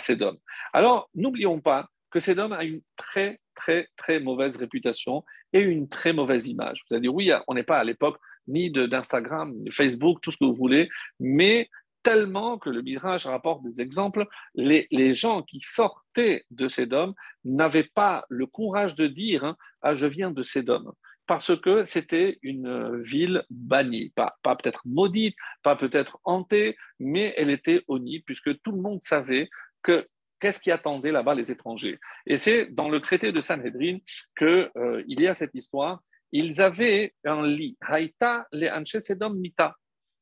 Alors, 0.73 1.09
n'oublions 1.15 1.59
pas 1.59 1.89
que 2.11 2.19
Sédom 2.19 2.51
a 2.51 2.63
une 2.63 2.81
très, 2.95 3.39
très, 3.55 3.89
très 3.95 4.19
mauvaise 4.19 4.55
réputation 4.57 5.23
et 5.53 5.59
une 5.59 5.89
très 5.89 6.13
mauvaise 6.13 6.47
image. 6.47 6.83
Vous 6.89 6.95
allez 6.95 7.01
dire, 7.01 7.15
oui, 7.15 7.31
on 7.47 7.53
n'est 7.53 7.63
pas 7.63 7.79
à 7.79 7.83
l'époque 7.83 8.17
ni 8.47 8.71
d'Instagram, 8.71 9.53
Facebook, 9.71 10.19
tout 10.21 10.31
ce 10.31 10.37
que 10.37 10.45
vous 10.45 10.55
voulez, 10.55 10.87
mais 11.19 11.69
tellement 12.03 12.57
que 12.57 12.69
le 12.69 12.81
Midrash 12.81 13.25
rapporte 13.25 13.63
des 13.63 13.81
exemples, 13.81 14.25
les, 14.55 15.13
gens 15.13 15.43
qui 15.43 15.59
sortaient 15.61 16.43
de 16.51 16.67
Sédom 16.67 17.13
n'avaient 17.43 17.89
pas 17.93 18.25
le 18.29 18.45
courage 18.45 18.95
de 18.95 19.07
dire 19.07 19.43
hein, 19.43 19.57
Ah, 19.81 19.95
je 19.95 20.07
viens 20.07 20.31
de 20.31 20.43
Sédom 20.43 20.93
parce 21.27 21.55
que 21.59 21.83
c'était 21.83 22.39
une 22.41 23.01
ville 23.03 23.43
bannie, 23.49 24.11
pas, 24.15 24.37
pas 24.41 24.55
peut-être 24.55 24.81
maudite, 24.85 25.35
pas 25.61 25.75
peut-être 25.75 26.17
hantée, 26.23 26.77
mais 26.99 27.33
elle 27.35 27.49
était 27.49 27.83
honnie, 27.89 28.21
puisque 28.21 28.61
tout 28.61 28.71
le 28.71 28.81
monde 28.81 29.03
savait 29.03 29.49
que 29.83 30.07
qu'est-ce 30.39 30.59
qui 30.59 30.71
attendait 30.71 31.11
là-bas 31.11 31.35
les 31.35 31.51
étrangers. 31.51 31.99
Et 32.25 32.37
c'est 32.37 32.67
dans 32.67 32.89
le 32.89 33.01
traité 33.01 33.31
de 33.31 33.41
Sanhedrin 33.41 33.97
qu'il 34.37 34.71
euh, 34.77 35.03
y 35.05 35.27
a 35.27 35.33
cette 35.33 35.53
histoire. 35.53 36.01
Ils 36.31 36.61
avaient 36.61 37.13
un 37.25 37.45
lit, 37.45 37.77
Haïta 37.81 38.47
le 38.51 38.69
Anche 38.69 38.97
Sedom 38.99 39.33
Mita. 39.35 39.75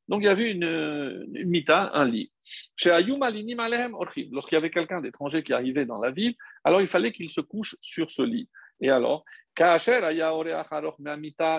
Donc 0.07 0.21
il 0.21 0.25
y 0.25 0.29
avait 0.29 0.51
une, 0.51 1.25
mita, 1.45 1.91
un 1.93 2.05
lit. 2.05 2.31
Chez 2.75 2.91
lorsqu'il 2.91 4.53
y 4.53 4.55
avait 4.55 4.69
quelqu'un 4.69 5.01
d'étranger 5.01 5.43
qui 5.43 5.53
arrivait 5.53 5.85
dans 5.85 5.99
la 5.99 6.11
ville, 6.11 6.35
alors 6.63 6.81
il 6.81 6.87
fallait 6.87 7.11
qu'il 7.11 7.29
se 7.29 7.41
couche 7.41 7.75
sur 7.81 8.11
ce 8.11 8.21
lit. 8.21 8.49
Et 8.81 8.89
alors, 8.89 9.23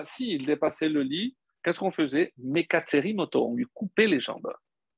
s'il 0.05 0.45
dépassait 0.45 0.89
le 0.89 1.01
lit, 1.01 1.35
qu'est-ce 1.63 1.79
qu'on 1.79 1.91
faisait? 1.91 2.33
On 2.37 3.55
lui 3.55 3.65
coupait 3.73 4.07
les 4.07 4.19
jambes. 4.19 4.53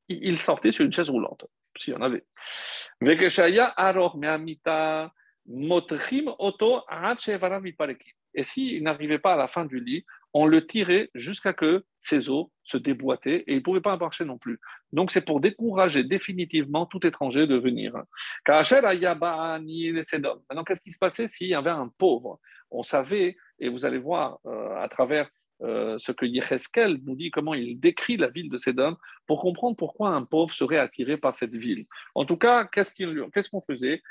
Il 0.09 0.37
sortait 0.37 0.71
sur 0.71 0.85
une 0.85 0.93
chaise 0.93 1.09
roulante, 1.09 1.45
s'il 1.77 1.93
y 1.93 1.97
en 1.97 2.01
avait. 2.01 2.25
Et 8.35 8.43
s'il 8.43 8.83
n'arrivait 8.83 9.19
pas 9.19 9.33
à 9.33 9.37
la 9.37 9.47
fin 9.47 9.65
du 9.65 9.79
lit, 9.79 10.05
on 10.33 10.45
le 10.45 10.65
tirait 10.65 11.09
jusqu'à 11.15 11.53
que 11.53 11.83
ses 11.99 12.29
os 12.29 12.47
se 12.63 12.77
déboîtaient 12.77 13.43
et 13.47 13.53
il 13.53 13.57
ne 13.57 13.63
pouvait 13.63 13.81
pas 13.81 13.97
marcher 13.97 14.25
non 14.25 14.37
plus. 14.37 14.59
Donc 14.91 15.11
c'est 15.11 15.25
pour 15.25 15.39
décourager 15.39 16.03
définitivement 16.03 16.85
tout 16.85 17.05
étranger 17.05 17.47
de 17.47 17.55
venir. 17.55 17.93
Maintenant, 18.47 18.63
qu'est-ce 20.63 20.81
qui 20.81 20.91
se 20.91 20.99
passait 20.99 21.27
s'il 21.27 21.47
y 21.47 21.55
avait 21.55 21.69
un 21.69 21.91
pauvre? 21.97 22.39
On 22.71 22.83
savait, 22.83 23.35
et 23.59 23.69
vous 23.69 23.85
allez 23.85 23.97
voir 23.97 24.39
euh, 24.45 24.75
à 24.77 24.87
travers 24.87 25.29
euh, 25.61 25.97
ce 25.99 26.11
que 26.11 26.25
Yecheskel 26.25 26.99
nous 27.03 27.15
dit, 27.15 27.31
comment 27.31 27.53
il 27.53 27.79
décrit 27.79 28.15
la 28.15 28.29
ville 28.29 28.49
de 28.49 28.57
Sédom, 28.57 28.95
pour 29.27 29.41
comprendre 29.41 29.75
pourquoi 29.75 30.09
un 30.09 30.23
pauvre 30.23 30.53
serait 30.53 30.77
attiré 30.77 31.17
par 31.17 31.35
cette 31.35 31.55
ville. 31.55 31.85
En 32.15 32.25
tout 32.25 32.37
cas, 32.37 32.65
qu'est-ce 32.65 33.49
qu'on 33.49 33.61
faisait? 33.61 34.01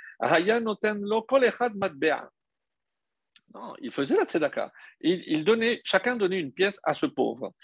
Non, 3.55 3.75
il 3.81 3.91
faisait 3.91 4.17
la 4.17 4.25
tzedaka. 4.25 4.73
Il, 5.01 5.45
donnait, 5.45 5.81
chacun 5.85 6.17
donnait 6.17 6.39
une 6.39 6.53
pièce 6.53 6.79
à 6.83 6.93
ce 6.93 7.07
pauvre. 7.07 7.55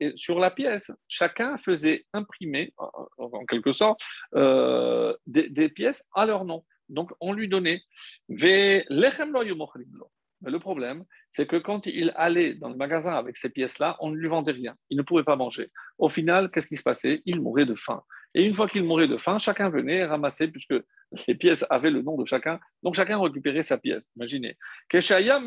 Et 0.00 0.12
sur 0.16 0.40
la 0.40 0.50
pièce, 0.50 0.90
chacun 1.06 1.58
faisait 1.58 2.04
imprimer, 2.12 2.72
en 2.76 3.46
quelque 3.46 3.72
sorte, 3.72 4.00
euh, 4.34 5.14
des, 5.26 5.68
pièces 5.68 6.04
à 6.12 6.26
leur 6.26 6.44
nom. 6.44 6.64
Donc, 6.88 7.12
on 7.20 7.32
lui 7.32 7.48
donnait. 7.48 7.82
Mais 10.44 10.50
le 10.50 10.58
problème, 10.58 11.04
c'est 11.30 11.46
que 11.46 11.56
quand 11.56 11.86
il 11.86 12.12
allait 12.16 12.54
dans 12.54 12.68
le 12.68 12.76
magasin 12.76 13.14
avec 13.14 13.36
ces 13.36 13.48
pièces-là, 13.48 13.96
on 14.00 14.10
ne 14.10 14.16
lui 14.16 14.28
vendait 14.28 14.52
rien. 14.52 14.76
Il 14.90 14.98
ne 14.98 15.02
pouvait 15.02 15.24
pas 15.24 15.36
manger. 15.36 15.70
Au 15.98 16.08
final, 16.08 16.50
qu'est-ce 16.50 16.66
qui 16.66 16.76
se 16.76 16.82
passait? 16.82 17.22
Il 17.24 17.40
mourait 17.40 17.64
de 17.64 17.74
faim. 17.74 18.02
Et 18.34 18.42
une 18.42 18.54
fois 18.54 18.68
qu'il 18.68 18.82
mourait 18.82 19.06
de 19.08 19.16
faim, 19.16 19.38
chacun 19.38 19.70
venait 19.70 20.04
ramasser, 20.04 20.48
puisque 20.48 20.74
les 21.28 21.34
pièces 21.34 21.64
avaient 21.70 21.90
le 21.90 22.02
nom 22.02 22.16
de 22.18 22.24
chacun, 22.24 22.58
donc 22.82 22.94
chacun 22.94 23.18
récupérait 23.20 23.62
sa 23.62 23.78
pièce. 23.78 24.10
Imaginez. 24.16 24.58
Et 24.92 25.00
chacun 25.00 25.38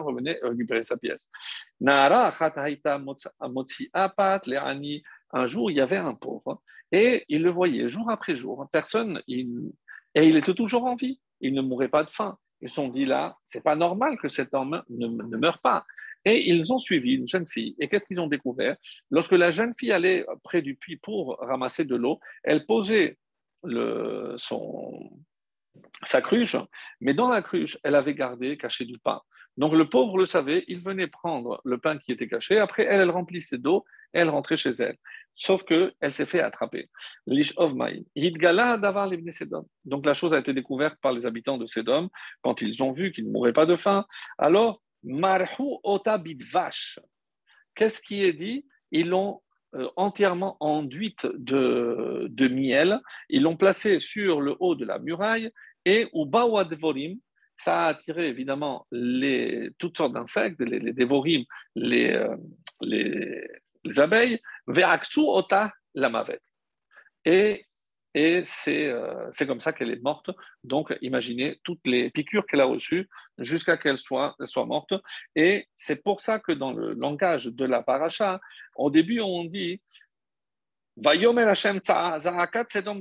revenait 0.00 0.38
récupérer 0.42 0.82
sa 0.82 0.96
pièce. 0.96 1.28
Un 5.32 5.46
jour, 5.46 5.70
il 5.70 5.76
y 5.76 5.80
avait 5.80 5.96
un 5.96 6.14
pauvre, 6.14 6.62
et 6.92 7.24
il 7.28 7.42
le 7.42 7.50
voyait 7.50 7.88
jour 7.88 8.10
après 8.10 8.36
jour. 8.36 8.68
Personne, 8.70 9.22
et 9.26 9.46
il 10.14 10.36
était 10.36 10.54
toujours 10.54 10.84
en 10.84 10.94
vie. 10.94 11.20
Il 11.40 11.54
ne 11.54 11.62
mourait 11.62 11.88
pas 11.88 12.04
de 12.04 12.10
faim. 12.10 12.38
Ils 12.60 12.68
se 12.68 12.76
sont 12.76 12.88
dit 12.88 13.04
là, 13.04 13.36
c'est 13.46 13.62
pas 13.62 13.76
normal 13.76 14.16
que 14.18 14.28
cet 14.28 14.54
homme 14.54 14.82
ne, 14.88 15.06
ne 15.06 15.36
meure 15.36 15.58
pas. 15.58 15.84
Et 16.24 16.50
ils 16.50 16.72
ont 16.72 16.78
suivi 16.78 17.14
une 17.14 17.28
jeune 17.28 17.46
fille. 17.46 17.76
Et 17.78 17.88
qu'est-ce 17.88 18.06
qu'ils 18.06 18.20
ont 18.20 18.26
découvert? 18.26 18.76
Lorsque 19.10 19.32
la 19.32 19.50
jeune 19.50 19.74
fille 19.78 19.92
allait 19.92 20.26
près 20.42 20.60
du 20.60 20.74
puits 20.74 20.96
pour 20.96 21.36
ramasser 21.40 21.84
de 21.84 21.94
l'eau, 21.94 22.18
elle 22.42 22.66
posait 22.66 23.18
le, 23.62 24.34
son, 24.36 25.10
sa 26.04 26.20
cruche, 26.20 26.56
mais 27.00 27.14
dans 27.14 27.28
la 27.28 27.42
cruche, 27.42 27.78
elle 27.82 27.94
avait 27.94 28.14
gardé, 28.14 28.56
caché 28.56 28.84
du 28.84 28.98
pain. 28.98 29.20
Donc 29.56 29.72
le 29.72 29.88
pauvre 29.88 30.18
le 30.18 30.26
savait, 30.26 30.64
il 30.68 30.80
venait 30.80 31.06
prendre 31.06 31.60
le 31.64 31.78
pain 31.78 31.98
qui 31.98 32.12
était 32.12 32.28
caché, 32.28 32.58
après 32.58 32.84
elle, 32.84 33.00
elle 33.00 33.10
remplissait 33.10 33.58
d'eau, 33.58 33.84
elle 34.12 34.28
rentrait 34.28 34.56
chez 34.56 34.70
elle. 34.70 34.96
Sauf 35.34 35.64
qu'elle 35.64 36.12
s'est 36.12 36.26
fait 36.26 36.40
attraper. 36.40 36.88
Donc 39.84 40.06
la 40.06 40.14
chose 40.14 40.32
a 40.34 40.38
été 40.38 40.54
découverte 40.54 40.98
par 41.00 41.12
les 41.12 41.26
habitants 41.26 41.58
de 41.58 41.66
Sédom 41.66 42.08
quand 42.42 42.62
ils 42.62 42.82
ont 42.82 42.92
vu 42.92 43.12
qu'ils 43.12 43.26
ne 43.26 43.32
mouraient 43.32 43.52
pas 43.52 43.66
de 43.66 43.76
faim. 43.76 44.06
Alors 44.38 44.82
Marhu 45.02 45.64
ota 45.84 46.22
vache. 46.50 46.98
Qu'est-ce 47.74 48.00
qui 48.00 48.24
est 48.24 48.32
dit? 48.32 48.66
Ils 48.90 49.08
l'ont 49.08 49.42
entièrement 49.96 50.56
enduite 50.60 51.26
de, 51.34 52.48
miel. 52.48 53.00
Ils 53.28 53.42
l'ont 53.42 53.56
placé 53.56 54.00
sur 54.00 54.40
le 54.40 54.54
haut 54.60 54.74
de 54.74 54.84
la 54.84 54.98
muraille 54.98 55.50
et 55.84 56.08
au 56.12 56.26
Bawadvorim, 56.26 57.18
ça 57.58 57.84
a 57.84 57.88
attiré 57.88 58.28
évidemment 58.28 58.86
toutes 59.78 59.96
sortes 59.96 60.12
d'insectes, 60.12 60.60
les, 60.60 60.78
les 60.78 60.92
les, 60.92 62.12
euh, 62.12 62.36
les, 62.80 63.48
les, 63.84 64.00
abeilles, 64.00 64.40
Veaksu 64.66 65.20
ota 65.20 65.72
la 65.94 66.10
mavette. 66.10 66.42
Et 68.18 68.44
euh, 68.68 69.28
c'est 69.30 69.46
comme 69.46 69.60
ça 69.60 69.74
qu'elle 69.74 69.90
est 69.90 70.02
morte. 70.02 70.30
Donc, 70.64 70.96
imaginez 71.02 71.60
toutes 71.62 71.86
les 71.86 72.08
piqûres 72.10 72.46
qu'elle 72.46 72.62
a 72.62 72.64
reçues 72.64 73.10
jusqu'à 73.36 73.76
qu'elle 73.76 73.98
soit, 73.98 74.34
soit 74.42 74.64
morte. 74.64 74.94
Et 75.34 75.68
c'est 75.74 76.02
pour 76.02 76.22
ça 76.22 76.38
que 76.38 76.52
dans 76.52 76.72
le 76.72 76.94
langage 76.94 77.44
de 77.44 77.64
la 77.66 77.82
paracha, 77.82 78.40
au 78.74 78.88
début, 78.88 79.20
on 79.20 79.44
dit 79.44 79.82
Vayomer 80.96 81.42
Hashem 81.42 81.80
Sedom 81.84 83.00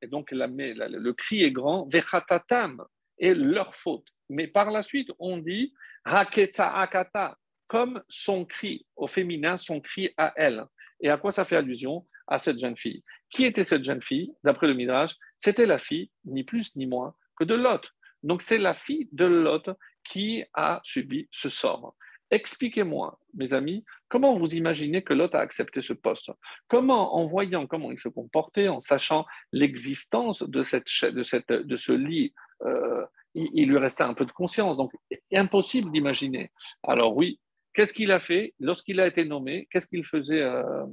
et 0.00 0.06
donc 0.06 0.30
le 0.30 1.12
cri 1.12 1.42
est 1.42 1.50
grand, 1.50 1.84
Vechatatam, 1.92 2.82
et 3.18 3.34
leur 3.34 3.74
faute. 3.74 4.06
Mais 4.30 4.46
par 4.46 4.70
la 4.70 4.82
suite, 4.82 5.10
on 5.18 5.36
dit 5.36 5.74
Akata, 6.04 7.36
comme 7.66 8.02
son 8.08 8.46
cri 8.46 8.86
au 8.96 9.06
féminin, 9.06 9.58
son 9.58 9.80
cri 9.82 10.10
à 10.16 10.32
elle. 10.36 10.64
Et 11.00 11.10
à 11.10 11.16
quoi 11.16 11.32
ça 11.32 11.44
fait 11.44 11.56
allusion 11.56 12.06
À 12.26 12.38
cette 12.38 12.58
jeune 12.58 12.76
fille? 12.76 13.02
Qui 13.30 13.44
était 13.44 13.64
cette 13.64 13.84
jeune 13.84 14.02
fille 14.02 14.32
D'après 14.44 14.66
le 14.66 14.74
Midrash, 14.74 15.14
c'était 15.38 15.66
la 15.66 15.78
fille, 15.78 16.10
ni 16.24 16.44
plus 16.44 16.74
ni 16.76 16.86
moins, 16.86 17.14
que 17.38 17.44
de 17.44 17.54
Lot. 17.54 17.82
Donc 18.22 18.42
c'est 18.42 18.58
la 18.58 18.74
fille 18.74 19.08
de 19.12 19.24
Lot 19.24 19.70
qui 20.04 20.44
a 20.54 20.80
subi 20.82 21.28
ce 21.30 21.48
sort. 21.48 21.94
Expliquez-moi, 22.30 23.18
mes 23.34 23.54
amis, 23.54 23.84
comment 24.08 24.38
vous 24.38 24.54
imaginez 24.54 25.02
que 25.02 25.14
Lot 25.14 25.34
a 25.34 25.40
accepté 25.40 25.80
ce 25.80 25.94
poste? 25.94 26.30
Comment, 26.66 27.16
en 27.16 27.26
voyant 27.26 27.66
comment 27.66 27.90
il 27.90 27.98
se 27.98 28.08
comportait, 28.08 28.68
en 28.68 28.80
sachant 28.80 29.24
l'existence 29.52 30.42
de, 30.42 30.62
cette, 30.62 30.86
de, 31.04 31.22
cette, 31.22 31.50
de 31.50 31.76
ce 31.76 31.92
lit, 31.92 32.34
euh, 32.66 33.04
il, 33.34 33.68
lui 33.68 33.78
restait 33.78 34.04
un 34.04 34.12
peu 34.12 34.26
de 34.26 34.32
conscience. 34.32 34.76
Donc, 34.76 34.92
impossible 35.32 35.90
d'imaginer. 35.90 36.50
Alors 36.82 37.16
oui, 37.16 37.40
qu'est-ce 37.78 37.92
qu'il 37.92 38.10
a 38.10 38.18
fait 38.18 38.54
lorsqu'il 38.58 38.98
a 38.98 39.06
été 39.06 39.24
nommé? 39.24 39.68
Qu'est-ce 39.70 39.86
qu'il 39.86 40.04
faisait 40.04 40.42
euh, 40.42 40.84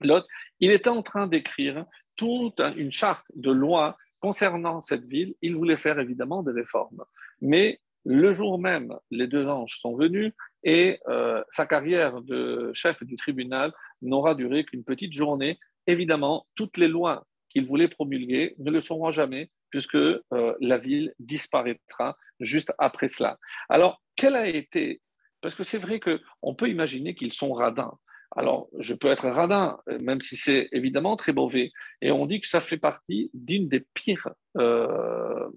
Lot? 0.00 0.26
Il 0.58 0.72
était 0.72 0.90
en 0.90 1.00
train 1.00 1.28
d'écrire 1.28 1.86
toute 2.16 2.58
une 2.76 2.90
charte 2.90 3.24
de 3.36 3.52
loi 3.52 3.96
concernant 4.18 4.80
cette 4.80 5.04
ville. 5.04 5.36
Il 5.42 5.54
voulait 5.54 5.76
faire 5.76 6.00
évidemment 6.00 6.42
des 6.42 6.50
réformes. 6.50 7.04
Mais 7.40 7.78
le 8.04 8.32
jour 8.32 8.58
même, 8.58 8.92
les 9.12 9.28
deux 9.28 9.46
anges 9.46 9.76
sont 9.78 9.94
venus 9.94 10.32
et 10.64 10.98
euh, 11.06 11.40
sa 11.50 11.66
carrière 11.66 12.20
de 12.20 12.72
chef 12.74 13.00
du 13.04 13.14
tribunal 13.14 13.72
n'aura 14.00 14.34
duré 14.34 14.64
qu'une 14.64 14.82
petite 14.82 15.12
journée. 15.12 15.60
Évidemment, 15.86 16.48
toutes 16.56 16.78
les 16.78 16.88
lois 16.88 17.28
qu'il 17.48 17.64
voulait 17.64 17.86
promulguer 17.86 18.56
ne 18.58 18.72
le 18.72 18.80
seront 18.80 19.12
jamais 19.12 19.52
puisque 19.70 19.94
euh, 19.94 20.20
la 20.58 20.78
ville 20.78 21.14
disparaîtra 21.20 22.16
juste 22.40 22.72
après 22.78 23.06
cela. 23.06 23.38
Alors, 23.68 24.02
quel 24.16 24.34
a 24.34 24.48
été 24.48 25.00
Parce 25.42 25.54
que 25.54 25.64
c'est 25.64 25.78
vrai 25.78 26.00
qu'on 26.00 26.54
peut 26.54 26.68
imaginer 26.68 27.14
qu'ils 27.14 27.32
sont 27.32 27.52
radins. 27.52 27.98
Alors, 28.34 28.68
je 28.78 28.94
peux 28.94 29.08
être 29.08 29.28
radin, 29.28 29.78
même 30.00 30.22
si 30.22 30.36
c'est 30.36 30.68
évidemment 30.72 31.16
très 31.16 31.34
mauvais. 31.34 31.70
Et 32.00 32.10
on 32.10 32.24
dit 32.24 32.40
que 32.40 32.48
ça 32.48 32.62
fait 32.62 32.78
partie 32.78 33.30
d'une 33.34 33.68
des 33.68 33.84
pires 33.92 34.28
euh, 34.56 35.48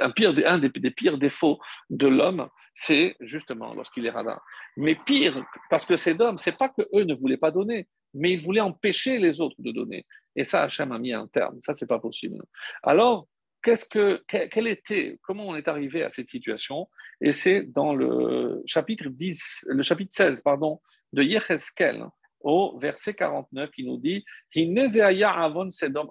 un, 0.00 0.12
un 0.46 0.58
des, 0.58 0.90
pires 0.90 1.18
défauts 1.18 1.58
de 1.90 2.06
l'homme, 2.06 2.48
c'est 2.74 3.16
justement 3.20 3.74
lorsqu'il 3.74 4.06
est 4.06 4.10
radin. 4.10 4.40
Mais 4.76 4.94
pire, 4.94 5.44
parce 5.70 5.84
que 5.84 5.96
ces 5.96 6.18
hommes, 6.20 6.38
c'est 6.38 6.56
pas 6.56 6.68
que 6.68 6.82
eux 6.94 7.04
ne 7.04 7.14
voulaient 7.14 7.36
pas 7.36 7.50
donner, 7.50 7.88
mais 8.14 8.32
ils 8.32 8.40
voulaient 8.40 8.60
empêcher 8.60 9.18
les 9.18 9.40
autres 9.40 9.56
de 9.58 9.72
donner. 9.72 10.06
Et 10.36 10.44
ça, 10.44 10.62
Hachem 10.62 10.92
a 10.92 10.98
mis 10.98 11.12
un 11.12 11.26
terme. 11.26 11.58
Ça, 11.60 11.74
c'est 11.74 11.86
pas 11.86 11.98
possible. 11.98 12.42
Alors, 12.82 13.28
qu'est-ce 13.64 14.66
était, 14.68 15.18
comment 15.22 15.48
on 15.48 15.56
est 15.56 15.66
arrivé 15.66 16.04
à 16.04 16.10
cette 16.10 16.28
situation? 16.28 16.88
Et 17.20 17.32
c'est 17.32 17.62
dans 17.62 17.94
le 17.94 18.62
chapitre 18.66 19.08
10, 19.08 19.66
le 19.70 19.82
chapitre 19.82 20.14
16, 20.14 20.42
pardon, 20.42 20.80
de 21.12 21.22
Yecheskel, 21.22 22.04
au 22.40 22.78
verset 22.78 23.14
49, 23.14 23.70
qui 23.70 23.84
nous 23.84 23.98
dit 23.98 24.24
avon 24.54 25.70
sedom 25.70 26.10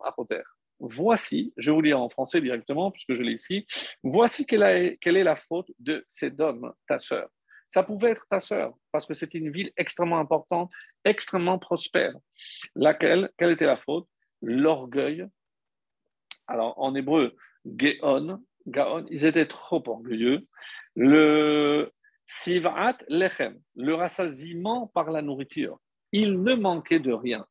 voici, 0.79 1.53
je 1.55 1.71
vous 1.71 1.81
lis 1.81 1.93
en 1.93 2.09
français 2.09 2.41
directement 2.41 2.91
puisque 2.91 3.13
je 3.13 3.23
l'ai 3.23 3.33
ici, 3.33 3.65
voici 4.03 4.45
quelle, 4.45 4.63
est 4.63 5.23
la 5.23 5.35
faute 5.35 5.71
de 5.79 6.05
homme, 6.39 6.73
ta 6.87 6.99
sœur. 6.99 7.29
Ça 7.69 7.83
pouvait 7.83 8.11
être 8.11 8.27
ta 8.29 8.39
sœur 8.39 8.73
parce 8.91 9.05
que 9.07 9.13
c'était 9.13 9.37
une 9.37 9.51
ville 9.51 9.71
extrêmement 9.77 10.19
importante, 10.19 10.71
extrêmement 11.05 11.57
prospère. 11.57 12.13
Laquelle, 12.75 13.31
quelle 13.37 13.51
était 13.51 13.65
la 13.65 13.77
faute? 13.77 14.07
L'orgueil. 14.41 15.25
Alors 16.47 16.73
en 16.77 16.95
hébreu, 16.95 17.35
Geon, 17.65 18.41
Gaon, 18.67 19.05
ils 19.09 19.25
étaient 19.25 19.47
trop 19.47 19.83
orgueilleux. 19.87 20.47
Le 20.95 21.91
Sivat 22.25 22.97
Lechem, 23.09 23.59
le 23.75 23.93
rassasiement 23.93 24.87
par 24.87 25.11
la 25.11 25.21
nourriture. 25.21 25.79
Il 26.11 26.41
ne 26.41 26.55
manquait 26.55 26.99
de 26.99 27.11
rien 27.11 27.45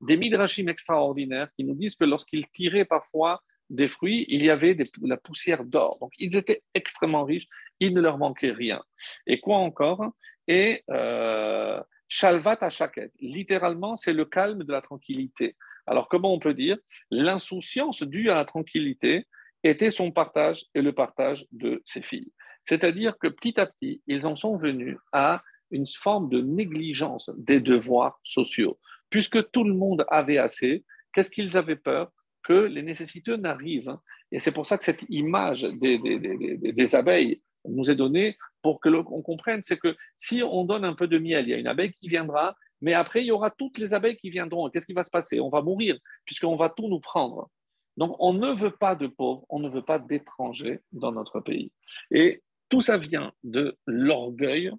des 0.00 0.16
midrashim 0.16 0.68
extraordinaires 0.68 1.48
qui 1.56 1.64
nous 1.64 1.74
disent 1.74 1.96
que 1.96 2.04
lorsqu'ils 2.04 2.48
tiraient 2.48 2.84
parfois 2.84 3.42
des 3.70 3.88
fruits, 3.88 4.24
il 4.28 4.44
y 4.44 4.50
avait 4.50 4.74
de 4.74 4.84
la 5.02 5.16
poussière 5.16 5.64
d'or. 5.64 5.98
Donc, 6.00 6.12
ils 6.18 6.36
étaient 6.36 6.62
extrêmement 6.74 7.24
riches, 7.24 7.48
il 7.80 7.94
ne 7.94 8.00
leur 8.00 8.18
manquait 8.18 8.52
rien. 8.52 8.82
Et 9.26 9.40
quoi 9.40 9.56
encore? 9.56 10.04
Et 10.46 10.84
euh, 10.90 11.82
Shalvat 12.08 12.58
Ashaket, 12.60 13.10
littéralement, 13.20 13.96
c'est 13.96 14.12
le 14.12 14.24
calme 14.24 14.62
de 14.62 14.72
la 14.72 14.82
tranquillité. 14.82 15.56
Alors, 15.86 16.08
comment 16.08 16.32
on 16.32 16.38
peut 16.38 16.54
dire 16.54 16.76
L'insouciance 17.10 18.02
due 18.02 18.30
à 18.30 18.34
la 18.34 18.44
tranquillité 18.44 19.26
était 19.62 19.90
son 19.90 20.12
partage 20.12 20.64
et 20.74 20.82
le 20.82 20.92
partage 20.92 21.46
de 21.52 21.82
ses 21.84 22.02
filles. 22.02 22.32
C'est-à-dire 22.64 23.16
que 23.18 23.28
petit 23.28 23.58
à 23.60 23.66
petit, 23.66 24.02
ils 24.06 24.26
en 24.26 24.36
sont 24.36 24.56
venus 24.56 24.98
à 25.12 25.42
une 25.70 25.86
forme 25.86 26.28
de 26.28 26.40
négligence 26.40 27.30
des 27.36 27.60
devoirs 27.60 28.20
sociaux 28.22 28.78
puisque 29.10 29.50
tout 29.50 29.64
le 29.64 29.74
monde 29.74 30.04
avait 30.08 30.38
assez, 30.38 30.84
qu'est-ce 31.12 31.30
qu'ils 31.30 31.56
avaient 31.56 31.76
peur? 31.76 32.10
Que 32.42 32.52
les 32.52 32.82
nécessiteux 32.82 33.36
n'arrivent. 33.36 33.88
Hein. 33.88 34.00
Et 34.30 34.38
c'est 34.38 34.52
pour 34.52 34.66
ça 34.66 34.78
que 34.78 34.84
cette 34.84 35.04
image 35.08 35.62
des, 35.62 36.94
abeilles 36.94 37.40
nous 37.64 37.90
est 37.90 37.96
donnée 37.96 38.36
pour 38.62 38.80
que 38.80 38.88
l'on 38.88 39.02
comprenne, 39.04 39.62
c'est 39.62 39.78
que 39.78 39.96
si 40.16 40.42
on 40.42 40.64
donne 40.64 40.84
un 40.84 40.94
peu 40.94 41.08
de 41.08 41.18
miel, 41.18 41.46
il 41.46 41.50
y 41.50 41.54
a 41.54 41.58
une 41.58 41.66
abeille 41.66 41.92
qui 41.92 42.08
viendra, 42.08 42.56
mais 42.80 42.94
après, 42.94 43.22
il 43.22 43.26
y 43.26 43.30
aura 43.30 43.50
toutes 43.50 43.78
les 43.78 43.94
abeilles 43.94 44.16
qui 44.16 44.30
viendront. 44.30 44.68
Qu'est-ce 44.70 44.86
qui 44.86 44.92
va 44.92 45.02
se 45.02 45.10
passer? 45.10 45.40
On 45.40 45.48
va 45.48 45.62
mourir, 45.62 45.98
puisqu'on 46.24 46.56
va 46.56 46.68
tout 46.68 46.88
nous 46.88 47.00
prendre. 47.00 47.48
Donc, 47.96 48.14
on 48.18 48.34
ne 48.34 48.50
veut 48.50 48.76
pas 48.76 48.94
de 48.94 49.06
pauvres, 49.06 49.46
on 49.48 49.58
ne 49.58 49.68
veut 49.68 49.84
pas 49.84 49.98
d'étrangers 49.98 50.80
dans 50.92 51.12
notre 51.12 51.40
pays. 51.40 51.72
Et 52.10 52.42
tout 52.68 52.80
ça 52.80 52.98
vient 52.98 53.32
de 53.44 53.76
l'orgueil 53.86 54.72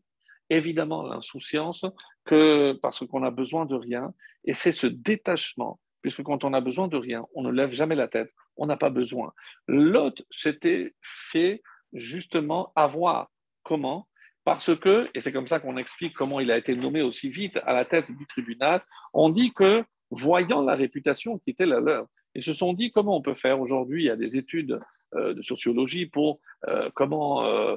évidemment 0.49 1.03
l'insouciance, 1.03 1.85
que 2.25 2.73
parce 2.73 3.05
qu'on 3.05 3.23
a 3.23 3.31
besoin 3.31 3.65
de 3.65 3.75
rien, 3.75 4.13
et 4.45 4.53
c'est 4.53 4.71
ce 4.71 4.87
détachement, 4.87 5.79
puisque 6.01 6.23
quand 6.23 6.43
on 6.43 6.53
a 6.53 6.61
besoin 6.61 6.87
de 6.87 6.97
rien, 6.97 7.25
on 7.33 7.43
ne 7.43 7.51
lève 7.51 7.71
jamais 7.71 7.95
la 7.95 8.07
tête, 8.07 8.31
on 8.55 8.65
n'a 8.65 8.77
pas 8.77 8.89
besoin. 8.89 9.33
L'autre 9.67 10.23
s'était 10.31 10.95
fait 11.01 11.61
justement 11.93 12.71
avoir. 12.75 13.29
Comment? 13.63 14.07
Parce 14.47 14.73
que, 14.77 15.09
et 15.13 15.19
c'est 15.19 15.33
comme 15.33 15.49
ça 15.49 15.59
qu'on 15.59 15.75
explique 15.75 16.13
comment 16.13 16.39
il 16.39 16.51
a 16.51 16.57
été 16.57 16.73
nommé 16.73 17.01
aussi 17.01 17.29
vite 17.29 17.59
à 17.65 17.73
la 17.73 17.83
tête 17.83 18.09
du 18.09 18.25
tribunal, 18.27 18.81
on 19.13 19.29
dit 19.29 19.51
que, 19.51 19.83
voyant 20.09 20.61
la 20.61 20.73
réputation 20.73 21.33
qui 21.33 21.49
était 21.49 21.65
la 21.65 21.81
leur, 21.81 22.05
ils 22.33 22.43
se 22.43 22.53
sont 22.53 22.71
dit 22.71 22.93
comment 22.93 23.17
on 23.17 23.21
peut 23.21 23.33
faire 23.33 23.59
aujourd'hui, 23.59 24.03
il 24.03 24.05
y 24.05 24.09
a 24.09 24.15
des 24.15 24.37
études 24.37 24.79
euh, 25.15 25.33
de 25.33 25.41
sociologie 25.41 26.05
pour 26.05 26.39
euh, 26.69 26.89
comment 26.95 27.43
euh, 27.43 27.75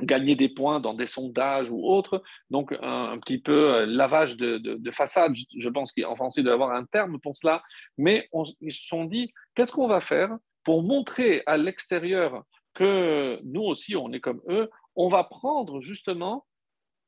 gagner 0.00 0.36
des 0.36 0.48
points 0.48 0.80
dans 0.80 0.94
des 0.94 1.04
sondages 1.04 1.68
ou 1.68 1.86
autres. 1.86 2.22
Donc, 2.48 2.74
un, 2.80 3.18
petit 3.18 3.36
peu 3.36 3.84
lavage 3.84 4.38
de, 4.38 4.90
façade. 4.90 5.34
Je 5.54 5.68
pense 5.68 5.92
qu'en 5.92 6.16
français, 6.16 6.40
il 6.40 6.44
doit 6.44 6.54
y 6.54 6.54
avoir 6.54 6.74
un 6.74 6.86
terme 6.86 7.20
pour 7.20 7.36
cela. 7.36 7.62
Mais 7.98 8.26
ils 8.62 8.72
se 8.72 8.86
sont 8.86 9.04
dit, 9.04 9.34
qu'est-ce 9.54 9.72
qu'on 9.72 9.86
va 9.86 10.00
faire 10.00 10.34
pour 10.64 10.82
montrer 10.82 11.42
à 11.44 11.58
l'extérieur 11.58 12.42
que 12.72 13.38
nous 13.44 13.62
aussi, 13.62 13.94
on 13.96 14.10
est 14.12 14.20
comme 14.20 14.40
eux 14.48 14.70
On 14.96 15.08
va 15.08 15.24
prendre 15.24 15.80
justement, 15.80 16.46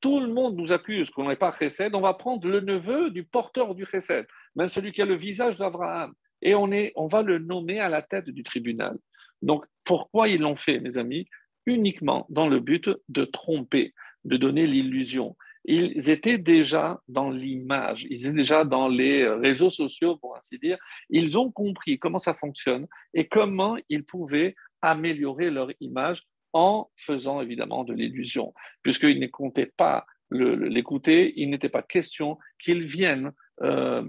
tout 0.01 0.21
le 0.21 0.29
monde 0.29 0.57
nous 0.57 0.73
accuse 0.73 1.11
qu'on 1.11 1.29
n'est 1.29 1.37
pas 1.37 1.55
chesed, 1.59 1.95
on 1.95 2.01
va 2.01 2.15
prendre 2.15 2.47
le 2.49 2.61
neveu 2.61 3.11
du 3.11 3.25
porteur 3.25 3.75
du 3.75 3.87
chesed, 3.87 4.27
même 4.55 4.71
celui 4.71 4.93
qui 4.93 5.03
a 5.03 5.07
le 5.07 5.17
visage 5.17 5.57
d'Abraham. 5.57 6.13
Et 6.43 6.55
on, 6.55 6.71
est, 6.71 6.93
on 6.97 7.07
va 7.07 7.23
le 7.23 7.39
nommer 7.39 7.81
à 7.81 7.89
la 7.89 8.03
tête 8.03 8.29
du 8.29 8.43
tribunal. 8.43 8.97
Donc, 9.43 9.65
pourquoi 9.85 10.29
ils 10.29 10.41
l'ont 10.41 10.57
fait, 10.57 10.81
mes 10.81 10.99
amis? 10.99 11.27
Uniquement 11.65 12.27
dans 12.29 12.49
le 12.49 12.61
but 12.61 12.91
de 13.09 13.25
tromper, 13.25 13.95
de 14.25 14.37
donner 14.37 14.67
l'illusion. 14.67 15.37
Ils 15.65 16.11
étaient 16.11 16.39
déjà 16.39 17.01
dans 17.09 17.31
l'image, 17.31 18.07
ils 18.09 18.25
étaient 18.25 18.37
déjà 18.37 18.65
dans 18.65 18.87
les 18.87 19.27
réseaux 19.27 19.71
sociaux, 19.71 20.17
pour 20.17 20.37
ainsi 20.37 20.59
dire. 20.59 20.79
Ils 21.11 21.37
ont 21.39 21.51
compris 21.51 21.99
comment 21.99 22.19
ça 22.19 22.35
fonctionne 22.35 22.87
et 23.15 23.27
comment 23.27 23.77
ils 23.89 24.05
pouvaient 24.05 24.55
améliorer 24.81 25.51
leur 25.51 25.71
image 25.81 26.23
en 26.57 26.91
faisant 26.97 27.43
évidemment 27.43 27.85
de 27.85 27.93
l'illusion, 27.93 28.55
puisqu'ils 28.83 29.21
ne 29.21 29.27
comptaient 29.27 29.73
pas 29.77 30.07
l'écouter, 30.31 31.35
il 31.37 31.51
n'était 31.51 31.69
pas 31.69 31.83
question 31.83 32.39
qu'ils 32.59 32.85
viennent 32.85 33.33
euh, 33.61 34.03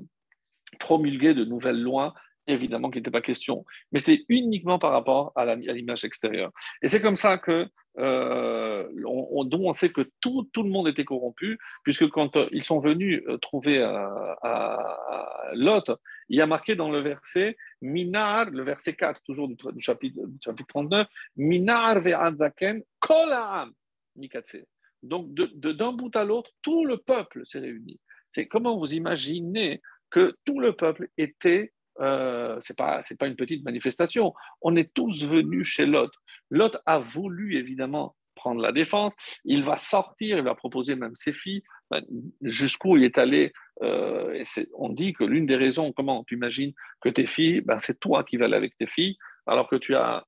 promulguer 0.79 1.33
de 1.33 1.43
nouvelles 1.43 1.81
lois 1.81 2.13
évidemment 2.47 2.89
qu'il 2.89 2.99
n'était 2.99 3.11
pas 3.11 3.21
question, 3.21 3.65
mais 3.91 3.99
c'est 3.99 4.25
uniquement 4.29 4.79
par 4.79 4.91
rapport 4.91 5.31
à 5.35 5.55
l'image 5.55 6.05
extérieure. 6.05 6.51
Et 6.81 6.87
c'est 6.87 7.01
comme 7.01 7.15
ça 7.15 7.37
que 7.37 7.67
euh, 7.99 8.87
on, 9.05 9.49
on, 9.51 9.73
sait 9.73 9.89
que 9.89 10.01
tout, 10.21 10.47
tout, 10.53 10.63
le 10.63 10.69
monde 10.69 10.87
était 10.87 11.03
corrompu, 11.03 11.57
puisque 11.83 12.07
quand 12.09 12.35
euh, 12.37 12.47
ils 12.51 12.63
sont 12.63 12.79
venus 12.79 13.23
euh, 13.27 13.37
trouver 13.37 13.81
à, 13.81 15.51
Lot, 15.53 15.91
il 16.29 16.37
y 16.37 16.41
a 16.41 16.45
marqué 16.45 16.75
dans 16.75 16.91
le 16.91 16.99
verset 16.99 17.55
Minar, 17.81 18.49
le 18.51 18.63
verset 18.63 18.93
4, 18.93 19.21
toujours 19.23 19.47
du, 19.47 19.55
chapitre, 19.79 20.19
chapitre 20.43 20.67
39, 20.67 21.07
Minar 21.37 22.01
ve'adzaken 22.01 22.83
kolam 22.99 23.71
mikatse. 24.15 24.57
Donc 25.01 25.33
d'un 25.33 25.93
bout 25.93 26.15
à 26.15 26.25
l'autre, 26.25 26.51
tout 26.61 26.85
le 26.85 26.97
peuple 26.97 27.45
s'est 27.45 27.59
réuni. 27.59 27.99
C'est 28.31 28.47
comment 28.47 28.77
vous 28.77 28.93
imaginez 28.93 29.81
que 30.09 30.35
tout 30.43 30.59
le 30.59 30.75
peuple 30.75 31.07
était 31.17 31.71
euh, 31.99 32.59
c'est 32.61 32.77
pas 32.77 33.01
c'est 33.03 33.17
pas 33.17 33.27
une 33.27 33.35
petite 33.35 33.63
manifestation. 33.63 34.33
On 34.61 34.75
est 34.75 34.93
tous 34.93 35.25
venus 35.25 35.67
chez 35.67 35.85
Lot. 35.85 36.11
Lot 36.49 36.77
a 36.85 36.99
voulu 36.99 37.57
évidemment 37.57 38.15
prendre 38.37 38.61
la 38.61 38.71
défense, 38.71 39.15
il 39.43 39.63
va 39.63 39.77
sortir, 39.77 40.37
il 40.37 40.43
va 40.43 40.55
proposer 40.55 40.95
même 40.95 41.15
ses 41.15 41.33
filles, 41.33 41.63
ben, 41.89 42.03
jusqu'où 42.41 42.95
il 42.95 43.03
est 43.03 43.17
allé. 43.17 43.51
Euh, 43.81 44.43
on 44.75 44.89
dit 44.89 45.13
que 45.13 45.23
l'une 45.23 45.47
des 45.47 45.55
raisons, 45.55 45.91
comment 45.91 46.23
tu 46.23 46.35
imagines 46.35 46.71
que 47.01 47.09
tes 47.09 47.25
filles, 47.25 47.61
ben, 47.61 47.79
c'est 47.79 47.99
toi 47.99 48.23
qui 48.23 48.37
vas 48.37 48.45
aller 48.45 48.55
avec 48.55 48.77
tes 48.77 48.87
filles, 48.87 49.17
alors 49.47 49.67
que 49.67 49.75
tu 49.75 49.95
as 49.95 50.25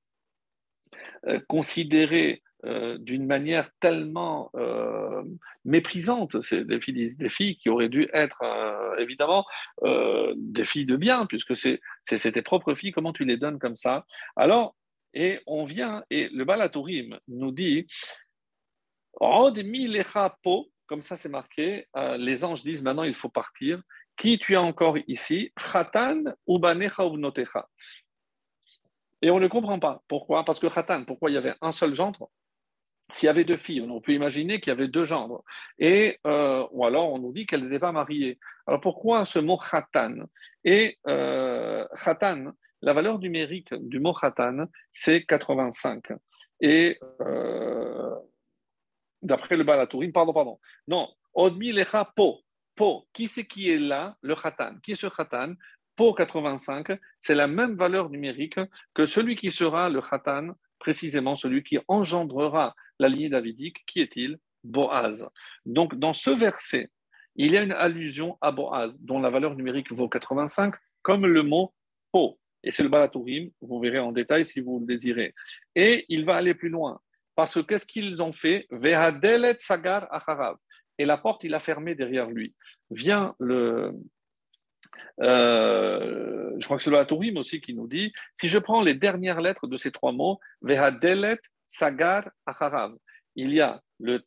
euh, 1.28 1.40
considéré 1.48 2.42
euh, 2.66 2.98
d'une 2.98 3.26
manière 3.26 3.70
tellement 3.80 4.50
euh, 4.54 5.22
méprisante. 5.64 6.42
C'est 6.42 6.64
des 6.64 6.80
filles, 6.80 7.56
qui 7.56 7.68
auraient 7.70 7.88
dû 7.88 8.08
être 8.12 8.42
euh, 8.42 8.96
évidemment 8.98 9.46
des 10.36 10.64
filles 10.64 10.84
de 10.84 10.96
bien, 10.96 11.26
puisque 11.26 11.56
c'est 11.56 11.80
tes 12.04 12.42
propres 12.42 12.74
filles, 12.74 12.92
comment 12.92 13.12
tu 13.12 13.24
les 13.24 13.36
donnes 13.36 13.58
comme 13.58 13.76
ça? 13.76 14.04
Alors, 14.36 14.76
et 15.14 15.40
on 15.46 15.64
vient, 15.64 16.04
et 16.10 16.28
le 16.28 16.44
Balatourim 16.44 17.18
nous 17.28 17.50
dit 17.50 17.86
comme 20.86 21.02
ça 21.02 21.16
c'est 21.16 21.28
marqué, 21.28 21.86
les 22.18 22.44
anges 22.44 22.62
disent 22.62 22.82
maintenant 22.82 23.04
il 23.04 23.14
faut 23.14 23.28
partir. 23.28 23.82
Qui 24.16 24.38
tu 24.38 24.54
as 24.54 24.60
encore 24.60 24.98
ici? 25.08 25.50
Ou 26.46 26.58
Et 29.22 29.30
on 29.30 29.40
ne 29.40 29.48
comprend 29.48 29.78
pas. 29.78 30.02
Pourquoi? 30.08 30.44
Parce 30.44 30.58
que 30.58 30.66
Khatan, 30.66 31.04
pourquoi 31.04 31.30
il 31.30 31.34
y 31.34 31.38
avait 31.38 31.54
un 31.62 31.72
seul 31.72 31.94
gendre? 31.94 32.30
S'il 33.12 33.26
y 33.26 33.30
avait 33.30 33.44
deux 33.44 33.56
filles, 33.56 33.80
on 33.82 34.00
peut 34.00 34.12
imaginer 34.12 34.60
qu'il 34.60 34.70
y 34.70 34.76
avait 34.76 34.88
deux 34.88 35.04
gendres. 35.04 35.44
Et, 35.78 36.18
euh, 36.26 36.66
ou 36.72 36.84
alors 36.84 37.12
on 37.12 37.18
nous 37.18 37.32
dit 37.32 37.46
qu'elles 37.46 37.64
n'étaient 37.64 37.78
pas 37.78 37.92
mariées. 37.92 38.38
Alors 38.66 38.80
pourquoi 38.80 39.24
ce 39.24 39.38
mot 39.38 39.58
khatan? 39.58 40.26
Et 40.64 40.98
euh, 41.06 41.86
khatan, 42.02 42.52
la 42.82 42.92
valeur 42.92 43.18
numérique 43.18 43.74
du 43.74 44.00
mot 44.00 44.12
khatan, 44.12 44.66
c'est 44.92 45.24
85. 45.24 46.04
Et 46.60 46.98
euh, 47.20 48.14
d'après 49.22 49.56
le 49.56 49.64
Balatourim, 49.64 50.12
pardon, 50.12 50.32
pardon. 50.32 50.58
Non, 50.88 51.08
odmi 51.34 51.72
lecha 51.72 52.10
po. 52.16 52.40
Po, 52.76 53.06
qui 53.12 53.28
c'est 53.28 53.44
qui 53.44 53.70
est 53.70 53.78
là? 53.78 54.16
Le 54.22 54.34
khatan. 54.34 54.76
Qui 54.82 54.92
est 54.92 54.94
ce 54.94 55.06
khatan? 55.06 55.54
Po 55.96 56.14
85, 56.14 56.98
c'est 57.20 57.34
la 57.34 57.46
même 57.46 57.76
valeur 57.76 58.08
numérique 58.08 58.58
que 58.94 59.04
celui 59.04 59.36
qui 59.36 59.50
sera 59.50 59.90
le 59.90 60.00
khatan, 60.00 60.54
précisément 60.80 61.36
celui 61.36 61.62
qui 61.62 61.78
engendrera 61.86 62.74
la 62.98 63.08
lignée 63.08 63.28
davidique, 63.28 63.84
qui 63.86 64.00
est-il? 64.00 64.38
Boaz. 64.64 65.28
Donc, 65.64 65.94
dans 65.94 66.12
ce 66.12 66.30
verset, 66.30 66.90
il 67.36 67.52
y 67.52 67.56
a 67.56 67.62
une 67.62 67.72
allusion 67.72 68.36
à 68.40 68.50
Boaz, 68.50 68.98
dont 69.00 69.20
la 69.20 69.30
valeur 69.30 69.54
numérique 69.54 69.92
vaut 69.92 70.08
85, 70.08 70.74
comme 71.02 71.26
le 71.26 71.42
mot 71.42 71.72
po. 72.10 72.38
Et 72.62 72.70
c'est 72.70 72.82
le 72.82 72.88
Balatourim, 72.88 73.50
vous 73.62 73.80
verrez 73.80 74.00
en 74.00 74.12
détail 74.12 74.44
si 74.44 74.60
vous 74.60 74.80
le 74.80 74.86
désirez. 74.86 75.34
Et 75.74 76.04
il 76.08 76.24
va 76.24 76.36
aller 76.36 76.54
plus 76.54 76.68
loin, 76.68 77.00
parce 77.34 77.54
que 77.54 77.60
qu'est-ce 77.60 77.86
qu'ils 77.86 78.22
ont 78.22 78.32
fait? 78.32 78.66
Vehadelet 78.70 79.56
sagar 79.60 80.12
acharav. 80.12 80.56
Et 80.98 81.06
la 81.06 81.16
porte, 81.16 81.44
il 81.44 81.54
a 81.54 81.60
fermé 81.60 81.94
derrière 81.94 82.28
lui. 82.28 82.54
Vient 82.90 83.34
le. 83.38 83.92
Euh, 85.20 86.54
je 86.58 86.64
crois 86.64 86.76
que 86.76 86.82
c'est 86.82 86.90
le 86.90 86.96
Balatourim 86.96 87.36
aussi 87.36 87.60
qui 87.60 87.74
nous 87.74 87.86
dit 87.86 88.12
si 88.34 88.48
je 88.48 88.58
prends 88.58 88.82
les 88.82 88.94
dernières 88.94 89.40
lettres 89.40 89.66
de 89.66 89.76
ces 89.76 89.90
trois 89.90 90.12
mots, 90.12 90.40
Vehadelet 90.62 91.38
Sagar 91.66 92.28
Acharav. 92.46 92.94
Il 93.36 93.52
y 93.52 93.60
a 93.60 93.80
le 93.98 94.22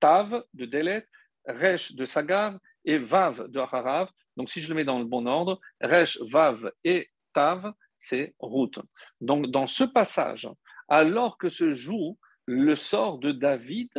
Tav 0.00 0.44
de 0.54 0.64
Delet, 0.64 1.06
Resh 1.46 1.92
de 1.92 2.04
Sagar 2.04 2.58
et 2.84 2.98
Vav 2.98 3.48
de 3.48 3.60
Acharav. 3.60 4.08
Donc 4.36 4.50
si 4.50 4.60
je 4.60 4.68
le 4.68 4.74
mets 4.74 4.84
dans 4.84 4.98
le 4.98 5.04
bon 5.04 5.26
ordre, 5.26 5.60
Resh, 5.80 6.18
Vav 6.30 6.72
et 6.84 7.08
Tav, 7.34 7.72
c'est 7.98 8.34
route. 8.38 8.78
Donc 9.20 9.46
dans 9.46 9.66
ce 9.66 9.84
passage, 9.84 10.48
alors 10.88 11.38
que 11.38 11.48
se 11.48 11.70
joue 11.70 12.18
le 12.46 12.74
sort 12.74 13.18
de 13.18 13.32
David, 13.32 13.90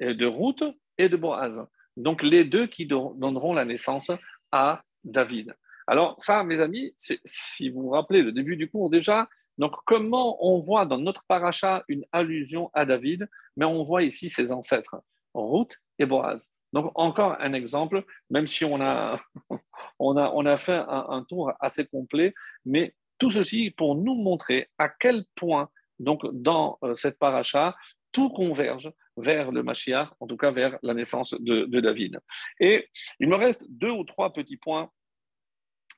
de 0.00 0.26
Ruth 0.26 0.64
et 0.98 1.08
de 1.08 1.16
Boaz. 1.16 1.66
Donc 1.96 2.22
les 2.22 2.44
deux 2.44 2.66
qui 2.66 2.86
donneront 2.86 3.54
la 3.54 3.64
naissance 3.64 4.10
à 4.52 4.82
David. 5.06 5.54
Alors 5.86 6.16
ça, 6.18 6.44
mes 6.44 6.60
amis, 6.60 6.94
si 7.24 7.70
vous 7.70 7.82
vous 7.82 7.90
rappelez 7.90 8.22
le 8.22 8.32
début 8.32 8.56
du 8.56 8.68
cours 8.68 8.90
déjà, 8.90 9.28
donc, 9.58 9.74
comment 9.86 10.36
on 10.46 10.60
voit 10.60 10.84
dans 10.84 10.98
notre 10.98 11.24
paracha 11.26 11.84
une 11.88 12.04
allusion 12.12 12.70
à 12.74 12.84
David, 12.84 13.28
mais 13.56 13.64
on 13.64 13.84
voit 13.84 14.02
ici 14.02 14.28
ses 14.28 14.52
ancêtres, 14.52 14.96
Ruth 15.34 15.76
et 15.98 16.06
Boaz. 16.06 16.48
Donc, 16.72 16.92
encore 16.94 17.36
un 17.40 17.52
exemple, 17.52 18.04
même 18.28 18.46
si 18.46 18.64
on 18.64 18.80
a, 18.80 19.18
on 19.98 20.16
a, 20.16 20.30
on 20.34 20.44
a 20.44 20.56
fait 20.56 20.82
un, 20.88 21.24
tour 21.26 21.52
assez 21.60 21.86
complet, 21.86 22.34
mais 22.64 22.94
tout 23.18 23.30
ceci 23.30 23.70
pour 23.70 23.94
nous 23.94 24.14
montrer 24.14 24.68
à 24.78 24.90
quel 24.90 25.24
point, 25.34 25.70
donc, 25.98 26.26
dans 26.32 26.78
euh, 26.82 26.94
cette 26.94 27.18
paracha, 27.18 27.74
tout 28.12 28.28
converge 28.28 28.90
vers 29.16 29.50
le 29.50 29.62
Mashiach, 29.62 30.10
en 30.20 30.26
tout 30.26 30.36
cas 30.36 30.50
vers 30.50 30.78
la 30.82 30.92
naissance 30.92 31.34
de, 31.40 31.64
de 31.64 31.80
David. 31.80 32.20
Et 32.60 32.88
il 33.20 33.28
me 33.28 33.36
reste 33.36 33.64
deux 33.70 33.90
ou 33.90 34.04
trois 34.04 34.34
petits 34.34 34.58
points 34.58 34.90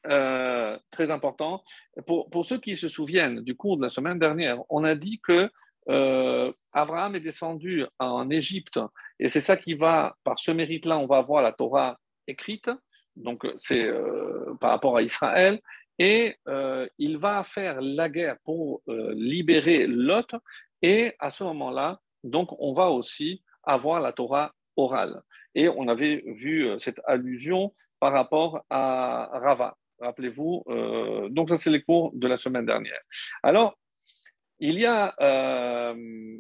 euh, 0.08 0.78
très 0.90 1.10
important. 1.10 1.62
Pour, 2.06 2.30
pour, 2.30 2.46
ceux 2.46 2.58
qui 2.58 2.76
se 2.76 2.88
souviennent 2.88 3.40
du 3.40 3.54
cours 3.54 3.76
de 3.76 3.82
la 3.82 3.90
semaine 3.90 4.18
dernière, 4.18 4.58
on 4.70 4.84
a 4.84 4.94
dit 4.94 5.20
que 5.22 5.50
euh, 5.90 6.52
Abraham 6.72 7.16
est 7.16 7.20
descendu 7.20 7.84
en 7.98 8.30
Égypte 8.30 8.78
et 9.18 9.28
c'est 9.28 9.40
ça 9.40 9.56
qui 9.56 9.74
va, 9.74 10.16
par 10.24 10.38
ce 10.38 10.50
mérite-là, 10.50 10.98
on 10.98 11.06
va 11.06 11.18
avoir 11.18 11.42
la 11.42 11.52
Torah 11.52 11.98
écrite, 12.26 12.70
donc 13.16 13.46
c'est 13.56 13.86
euh, 13.86 14.54
par 14.60 14.70
rapport 14.70 14.96
à 14.96 15.02
Israël, 15.02 15.60
et 15.98 16.36
il 16.98 17.18
va 17.18 17.42
faire 17.42 17.80
la 17.80 18.08
guerre 18.08 18.36
pour 18.44 18.82
libérer 18.86 19.88
Lot, 19.88 20.30
et 20.80 21.14
à 21.18 21.30
ce 21.30 21.42
moment-là, 21.42 21.98
donc 22.22 22.50
on 22.60 22.72
va 22.72 22.90
aussi 22.90 23.42
avoir 23.64 24.00
la 24.00 24.12
Torah 24.12 24.52
orale. 24.76 25.20
Et 25.56 25.68
on 25.68 25.88
avait 25.88 26.22
vu 26.24 26.68
cette 26.78 27.00
allusion 27.04 27.74
par 27.98 28.12
rapport 28.12 28.64
à 28.70 29.28
Rava. 29.32 29.76
Rappelez-vous, 30.00 30.62
euh, 30.68 31.28
donc 31.28 31.48
ça 31.48 31.56
c'est 31.56 31.70
les 31.70 31.82
cours 31.82 32.12
de 32.14 32.28
la 32.28 32.36
semaine 32.36 32.66
dernière. 32.66 33.00
Alors, 33.42 33.78
il 34.60 34.78
y 34.78 34.86
a 34.86 35.14
euh, 35.20 36.38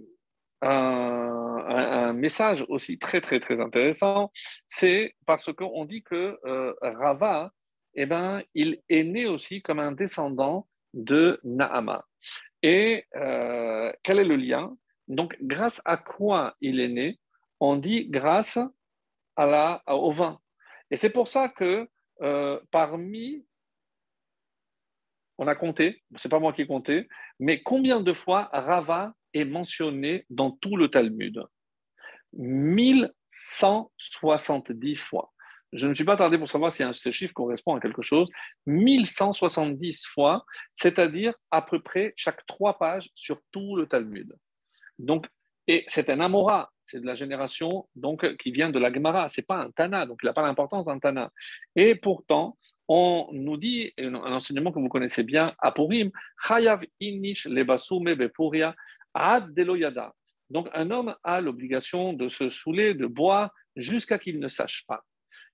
un, 0.62 2.12
message 2.12 2.64
aussi 2.68 2.98
très 2.98 3.20
très 3.20 3.38
très 3.40 3.60
intéressant, 3.60 4.32
c'est 4.66 5.14
parce 5.26 5.52
qu'on 5.52 5.84
dit 5.84 6.02
que 6.02 6.38
euh, 6.44 6.74
Rava, 6.80 7.52
eh 7.94 8.06
ben, 8.06 8.42
il 8.54 8.80
est 8.88 9.04
né 9.04 9.26
aussi 9.26 9.62
comme 9.62 9.78
un 9.78 9.92
descendant 9.92 10.66
de 10.94 11.40
Naama. 11.44 12.04
Et 12.62 13.06
quel 13.12 14.18
est 14.18 14.24
le 14.24 14.36
lien? 14.36 14.76
Donc, 15.06 15.36
grâce 15.40 15.80
à 15.84 15.96
quoi 15.96 16.56
il 16.60 16.80
est 16.80 16.88
né? 16.88 17.18
On 17.60 17.76
dit 17.76 18.08
grâce 18.08 18.58
à 19.36 19.46
la, 19.46 19.82
au 19.86 20.10
vin. 20.10 20.40
Et 20.90 20.96
c'est 20.96 21.10
pour 21.10 21.28
ça 21.28 21.48
que 21.48 21.88
parmi 22.70 23.44
on 25.38 25.46
a 25.46 25.54
compté, 25.54 26.02
c'est 26.16 26.28
pas 26.28 26.40
moi 26.40 26.52
qui 26.52 26.62
ai 26.62 26.66
compté, 26.66 27.08
mais 27.38 27.62
combien 27.62 28.00
de 28.00 28.12
fois 28.12 28.50
Rava 28.52 29.14
est 29.32 29.44
mentionné 29.44 30.26
dans 30.30 30.50
tout 30.50 30.76
le 30.76 30.88
Talmud? 30.88 31.44
1170 32.32 34.96
fois. 34.96 35.32
Je 35.72 35.84
ne 35.84 35.90
me 35.90 35.94
suis 35.94 36.04
pas 36.04 36.14
attardé 36.14 36.38
pour 36.38 36.48
savoir 36.48 36.72
si 36.72 36.82
ce 36.92 37.10
chiffre 37.10 37.34
correspond 37.34 37.76
à 37.76 37.80
quelque 37.80 38.00
chose. 38.02 38.30
1170 38.66 40.06
fois, 40.06 40.44
c'est-à-dire 40.74 41.34
à 41.50 41.62
peu 41.62 41.80
près 41.80 42.12
chaque 42.16 42.44
trois 42.46 42.78
pages 42.78 43.10
sur 43.14 43.40
tout 43.52 43.76
le 43.76 43.86
Talmud. 43.86 44.34
Donc, 44.98 45.26
et 45.66 45.84
c'est 45.86 46.10
un 46.10 46.20
Amora, 46.20 46.72
c'est 46.88 47.00
de 47.00 47.06
la 47.06 47.14
génération 47.14 47.86
donc 47.94 48.36
qui 48.38 48.50
vient 48.50 48.70
de 48.70 48.78
la 48.78 48.90
Gemara, 48.90 49.28
c'est 49.28 49.42
pas 49.42 49.58
un 49.58 49.70
Tana, 49.70 50.06
donc 50.06 50.20
il 50.22 50.26
n'a 50.26 50.32
pas 50.32 50.42
l'importance 50.42 50.86
d'un 50.86 50.98
Tana. 50.98 51.30
Et 51.76 51.94
pourtant, 51.94 52.56
on 52.88 53.28
nous 53.32 53.58
dit, 53.58 53.92
un 53.98 54.14
enseignement 54.14 54.72
que 54.72 54.78
vous 54.78 54.88
connaissez 54.88 55.22
bien, 55.22 55.44
à 55.58 55.70
Purim, 55.70 56.10
Chayav 56.42 56.82
inish 57.00 57.46
lebasume 57.46 58.14
bepuria 58.14 58.74
ad 59.12 59.52
deloyada. 59.52 60.14
Donc 60.48 60.68
un 60.72 60.90
homme 60.90 61.14
a 61.22 61.42
l'obligation 61.42 62.14
de 62.14 62.28
se 62.28 62.48
saouler, 62.48 62.94
de 62.94 63.06
boire, 63.06 63.50
jusqu'à 63.76 64.18
qu'il 64.18 64.40
ne 64.40 64.48
sache 64.48 64.86
pas. 64.86 65.04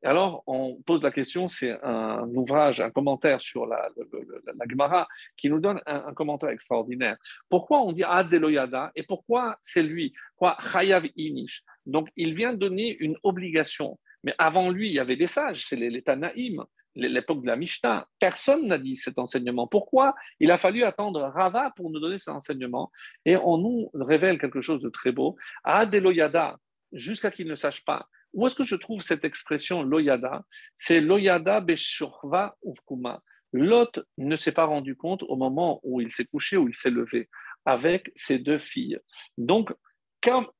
Alors, 0.04 0.42
on 0.46 0.82
pose 0.82 1.02
la 1.02 1.10
question, 1.10 1.48
c'est 1.48 1.72
un 1.82 2.28
ouvrage, 2.34 2.80
un 2.80 2.90
commentaire 2.90 3.40
sur 3.40 3.66
la, 3.66 3.88
la, 3.96 4.66
Gemara 4.68 5.08
qui 5.36 5.48
nous 5.48 5.60
donne 5.60 5.80
un, 5.86 6.12
commentaire 6.12 6.50
extraordinaire. 6.50 7.16
Pourquoi 7.48 7.80
on 7.80 7.92
dit 7.92 8.04
Ad 8.04 8.28
Deloyada 8.28 8.92
et 8.94 9.02
pourquoi 9.02 9.56
c'est 9.62 9.82
lui? 9.82 10.12
Quoi 10.36 10.56
Chayav 10.60 11.06
Inish? 11.16 11.62
Donc, 11.86 12.10
il 12.16 12.34
vient 12.34 12.52
donner 12.52 12.96
une 13.00 13.16
obligation. 13.22 13.98
Mais 14.22 14.34
avant 14.38 14.70
lui, 14.70 14.88
il 14.88 14.94
y 14.94 14.98
avait 14.98 15.16
des 15.16 15.26
sages, 15.26 15.66
c'est 15.66 15.76
les, 15.76 15.90
les 15.90 16.02
Tanaïm 16.02 16.64
l'époque 16.96 17.42
de 17.42 17.46
la 17.46 17.56
Mishnah. 17.56 18.06
Personne 18.20 18.68
n'a 18.68 18.78
dit 18.78 18.96
cet 18.96 19.18
enseignement. 19.18 19.66
Pourquoi? 19.66 20.14
Il 20.40 20.50
a 20.50 20.58
fallu 20.58 20.84
attendre 20.84 21.22
Rava 21.22 21.72
pour 21.76 21.90
nous 21.90 22.00
donner 22.00 22.18
cet 22.18 22.34
enseignement 22.34 22.90
Et 23.24 23.36
on 23.36 23.58
nous 23.58 23.90
révèle 23.94 24.38
quelque 24.38 24.60
chose 24.60 24.80
de 24.80 24.88
très 24.88 25.12
beau. 25.12 25.36
Ad 25.64 25.94
Loyada, 25.94 26.56
jusqu'à 26.92 27.30
qu'il 27.30 27.48
ne 27.48 27.54
sache 27.54 27.84
pas. 27.84 28.06
Où 28.34 28.46
est-ce 28.46 28.54
que 28.54 28.64
je 28.64 28.76
trouve 28.76 29.00
cette 29.00 29.24
expression 29.24 29.82
loyada? 29.82 30.44
C'est 30.76 31.00
loyada 31.00 31.60
beshurva 31.60 32.56
uvkuma. 32.64 33.22
Lot 33.52 34.00
ne 34.18 34.36
s'est 34.36 34.52
pas 34.52 34.64
rendu 34.64 34.96
compte 34.96 35.22
au 35.22 35.36
moment 35.36 35.80
où 35.84 36.00
il 36.00 36.10
s'est 36.10 36.24
couché, 36.24 36.56
où 36.56 36.68
il 36.68 36.74
s'est 36.74 36.90
levé, 36.90 37.30
avec 37.64 38.10
ses 38.16 38.38
deux 38.38 38.58
filles. 38.58 38.98
Donc, 39.38 39.72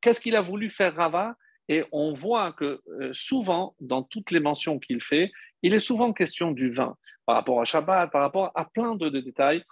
Qu'est-ce 0.01 0.21
qu'il 0.21 0.37
a 0.37 0.43
voulu 0.43 0.71
faire 0.71 0.95
Rava? 0.95 1.37
Et 1.69 1.85
on 1.93 2.13
voit 2.13 2.53
que 2.53 2.83
euh, 3.01 3.11
souvent, 3.13 3.75
dans 3.81 4.03
toutes 4.03 4.31
les 4.31 4.41
mentions 4.41 4.79
qu'il 4.79 5.03
fait, 5.03 5.33
il 5.63 5.73
est 5.73 5.79
souvent 5.79 6.13
question 6.13 6.51
du 6.51 6.71
vin, 6.71 6.95
par 7.25 7.37
rapport 7.37 7.61
à 7.63 7.65
Shabbat, 7.65 8.11
par 8.13 8.21
rapport 8.21 8.53
à 8.55 8.67
plein 8.67 8.95
de, 8.97 9.09
détails 9.09 9.65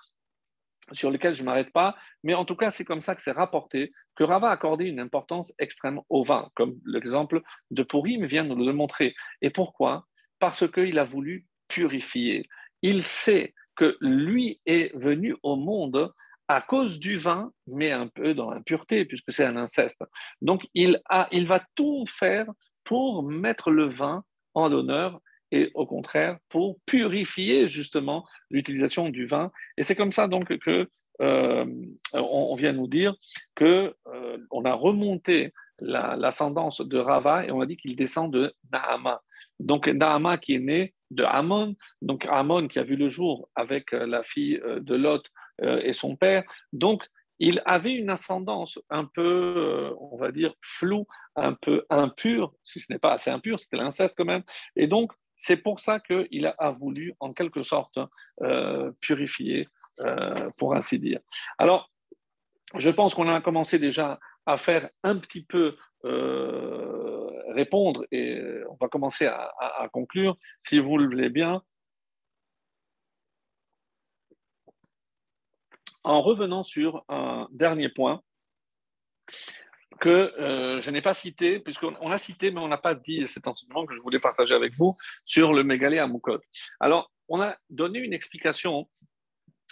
sur 0.91 1.11
lesquels 1.11 1.37
je 1.37 1.43
ne 1.43 1.47
m'arrête 1.47 1.73
pas, 1.73 1.97
mais 2.23 2.35
en 2.35 2.45
tout 2.45 2.57
cas, 2.57 2.71
c'est 2.71 2.85
comme 2.85 3.01
ça 3.01 3.15
que 3.15 3.23
c'est 3.23 3.33
rapporté 3.33 3.93
que 4.17 4.25
Rava 4.25 4.49
a 4.49 4.53
accordé 4.53 4.87
une 4.87 5.01
importance 5.01 5.53
extrême 5.59 6.01
au 6.09 6.25
vin, 6.25 6.51
comme 6.55 6.75
l'exemple 6.85 7.43
de 7.71 7.83
Purim 7.83 8.27
vient 8.27 8.45
nous 8.45 8.57
le 8.57 8.73
montrer. 8.73 9.15
Et 9.41 9.51
pourquoi? 9.51 10.07
Parce 10.39 10.69
qu'il 10.71 10.99
a 10.99 11.05
voulu 11.05 11.47
purifier. 11.69 12.49
Il 12.83 13.03
sait 13.03 13.55
que 13.77 13.97
lui 14.01 14.61
est 14.67 14.95
venu 14.97 15.37
au 15.43 15.57
monde 15.57 16.13
à 16.49 16.61
cause 16.61 16.99
du 16.99 17.19
vin, 17.19 17.53
mais 17.67 17.93
un 17.93 18.09
peu 18.09 18.35
dans 18.35 18.51
l'impureté, 18.51 19.05
puisque 19.05 19.33
c'est 19.33 19.45
un 19.45 19.57
inceste. 19.57 20.03
Donc, 20.43 20.69
il, 20.75 21.01
a, 21.09 21.29
il 21.33 21.47
va 21.47 21.65
tout 21.75 22.05
faire 22.07 22.47
pour 22.85 23.23
mettre 23.23 23.71
le 23.71 23.89
vin 23.89 24.25
en 24.55 24.69
l'honneur 24.69 25.21
et 25.53 25.71
au 25.75 25.87
contraire 25.87 26.39
pour 26.49 26.81
purifier 26.87 27.69
justement 27.69 28.27
l'utilisation 28.51 29.11
du 29.11 29.27
vin. 29.27 29.53
Et 29.77 29.85
c'est 29.85 29.95
comme 29.95 30.11
ça 30.11 30.27
donc 30.27 30.59
que 30.59 30.89
euh, 31.21 31.67
on, 32.15 32.55
vient 32.57 32.73
nous 32.73 32.89
dire 32.89 33.15
que 33.55 33.95
euh, 34.07 34.39
on 34.51 34.65
a 34.65 34.73
remonté 34.73 35.53
l'ascendance 35.79 36.81
de 36.81 36.99
Rava 36.99 37.45
et 37.45 37.53
on 37.53 37.61
a 37.61 37.67
dit 37.67 37.77
qu'il 37.77 37.97
descend 37.97 38.33
de 38.33 38.55
Nahama. 38.73 39.21
Donc 39.61 39.87
Nahama 39.89 40.39
qui 40.39 40.55
est 40.55 40.61
né 40.61 40.95
de 41.11 41.25
Amon, 41.25 41.77
donc 42.01 42.27
Amon 42.31 42.67
qui 42.67 42.79
a 42.79 42.83
vu 42.83 42.97
le 42.97 43.09
jour 43.09 43.49
avec 43.55 43.93
euh, 43.93 44.07
la 44.07 44.23
fille 44.23 44.61
de 44.81 44.95
Lot 44.95 45.29
et 45.61 45.93
son 45.93 46.17
père. 46.17 46.43
Donc 46.73 47.05
il 47.39 47.63
avait 47.67 47.93
une 47.93 48.11
ascendance 48.11 48.81
un 48.89 49.05
peu, 49.05 49.95
on 50.01 50.17
va 50.17 50.33
dire, 50.33 50.55
floue, 50.61 51.07
un 51.37 51.53
peu 51.53 51.85
impure, 51.91 52.53
si 52.65 52.81
ce 52.81 52.91
n'est 52.91 52.99
pas 52.99 53.13
assez 53.13 53.31
impure, 53.31 53.61
c'était 53.61 53.77
l'inceste 53.77 54.15
quand 54.17 54.25
même. 54.25 54.43
Et 54.77 54.87
donc, 54.87 55.13
c'est 55.43 55.57
pour 55.57 55.81
ça 55.81 55.99
qu'il 55.99 56.55
a, 56.57 56.71
voulu, 56.71 57.15
en 57.19 57.33
quelque 57.33 57.65
sorte, 57.65 57.99
purifier, 59.01 59.69
pour 60.57 60.77
ainsi 60.77 61.01
dire. 61.01 61.19
Alors, 61.59 61.91
je 62.77 62.89
pense 62.91 63.15
qu'on 63.15 63.29
a 63.29 63.41
commencé 63.41 63.81
déjà 63.81 64.21
à 64.47 64.57
faire 64.57 64.89
un 65.03 65.19
petit 65.19 65.43
peu 65.43 65.77
répondre 67.49 68.07
et 68.13 68.41
on 68.71 68.77
va 68.81 68.87
commencer 68.87 69.27
à, 69.27 69.89
conclure, 69.93 70.37
si 70.63 70.79
vous 70.79 70.97
le 70.97 71.07
voulez 71.07 71.29
bien. 71.29 71.61
En 76.05 76.23
revenant 76.23 76.63
sur 76.63 77.05
un 77.09 77.49
dernier 77.51 77.89
point 77.89 78.23
que 80.01 80.33
euh, 80.39 80.81
je 80.81 80.91
n'ai 80.91 81.03
pas 81.03 81.15
cité, 81.15 81.61
puisqu'on 81.61 82.11
a 82.11 82.19
cité, 82.19 82.51
mais 82.51 82.61
on 82.61 82.69
n'a 82.69 82.79
pas 82.79 82.95
dit 82.95 83.25
cet 83.29 83.47
enseignement 83.47 83.87
que 83.87 83.95
je 83.95 84.01
voulais 84.01 84.19
partager 84.21 84.55
avec 84.55 84.75
vous 84.75 84.97
sur 85.25 85.53
le 85.53 85.65
mégalé 85.65 85.99
à 85.99 86.07
Moukot. 86.07 86.41
Alors, 86.81 87.11
on 87.29 87.41
a 87.41 87.57
donné 87.71 87.99
une 87.99 88.13
explication 88.13 88.89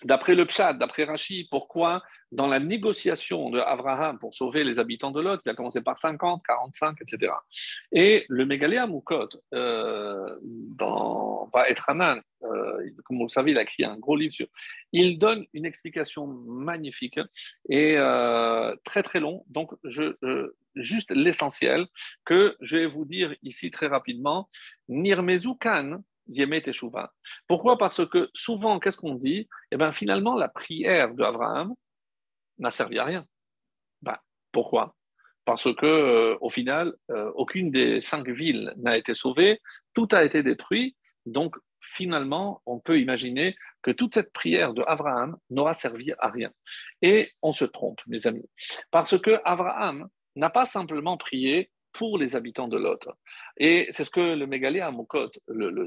D'après 0.05 0.35
le 0.35 0.47
Pshad, 0.47 0.79
d'après 0.79 1.05
Rashi, 1.05 1.47
pourquoi 1.51 2.03
dans 2.33 2.47
la 2.47 2.61
négociation 2.61 3.51
de 3.51 3.59
Abraham 3.59 4.19
pour 4.19 4.35
sauver 4.35 4.63
les 4.63 4.79
habitants 4.79 5.11
de 5.11 5.21
Lot, 5.21 5.41
il 5.45 5.51
a 5.51 5.55
commencé 5.55 5.83
par 5.83 5.99
50, 5.99 6.43
45, 6.47 6.97
etc. 7.03 7.33
Et 7.93 8.25
le 8.29 8.47
Mégaléa 8.47 8.87
Moukot, 8.87 9.29
euh, 9.53 10.39
dans 10.43 11.51
Etranan, 11.69 12.21
euh, 12.45 12.91
comme 13.05 13.19
vous 13.19 13.25
le 13.25 13.29
savez, 13.29 13.51
il 13.51 13.59
a 13.59 13.63
écrit 13.63 13.85
un 13.85 13.97
gros 13.97 14.17
livre 14.17 14.33
sur. 14.33 14.47
Il 14.93 15.19
donne 15.19 15.45
une 15.53 15.67
explication 15.67 16.27
magnifique 16.27 17.21
et 17.69 17.97
euh, 17.97 18.75
très 18.85 19.03
très 19.03 19.21
long. 19.21 19.45
Donc, 19.49 19.73
je, 19.85 20.15
euh, 20.25 20.57
juste 20.77 21.11
l'essentiel 21.11 21.87
que 22.25 22.57
je 22.61 22.79
vais 22.79 22.87
vous 22.87 23.05
dire 23.05 23.35
ici 23.43 23.71
très 23.71 23.89
rapidement. 23.89 24.49
Nirmezu 24.89 25.57
Khan, 25.61 26.03
Pourquoi? 27.47 27.79
Parce 27.79 28.07
que 28.07 28.31
souvent, 28.35 28.79
qu'est-ce 28.79 28.99
qu'on 28.99 29.15
dit? 29.15 29.49
Eh 29.71 29.77
bien, 29.77 29.93
finalement, 29.93 30.35
la 30.37 30.49
prière 30.49 31.15
d'Abraham 31.15 31.75
n'a 32.59 32.71
servi 32.71 32.99
à 32.99 33.05
rien. 33.05 33.27
Ben, 34.03 34.17
pourquoi? 34.53 34.95
Parce 35.45 35.75
que, 35.75 35.87
euh, 35.87 36.37
au 36.41 36.51
final, 36.51 36.95
euh, 37.11 37.31
aucune 37.35 37.71
des 37.71 38.01
cinq 38.01 38.29
villes 38.29 38.73
n'a 38.77 38.97
été 38.97 39.15
sauvée, 39.15 39.61
tout 39.95 40.09
a 40.13 40.25
été 40.25 40.43
détruit. 40.43 40.97
Donc, 41.27 41.57
finalement, 41.81 42.63
on 42.67 42.79
peut 42.79 43.01
imaginer 43.01 43.57
que 43.83 43.91
toute 43.91 44.15
cette 44.15 44.33
prière 44.33 44.75
de 44.75 44.83
Abraham 44.87 45.37
n'aura 45.49 45.75
servi 45.75 46.13
à 46.19 46.29
rien. 46.29 46.51
Et 47.03 47.33
on 47.43 47.53
se 47.53 47.65
trompe, 47.65 48.01
mes 48.07 48.27
amis, 48.27 48.49
parce 48.91 49.19
que 49.19 49.41
Abraham 49.45 50.09
n'a 50.37 50.51
pas 50.51 50.67
simplement 50.67 51.17
prié 51.17 51.71
pour 51.93 52.19
les 52.19 52.37
habitants 52.37 52.69
de 52.69 52.77
l'autre. 52.77 53.17
Et 53.57 53.89
c'est 53.91 54.05
ce 54.05 54.11
que 54.11 54.21
le 54.21 54.47
mégalé 54.47 54.81
à 54.81 54.91
Mokot, 54.91 55.31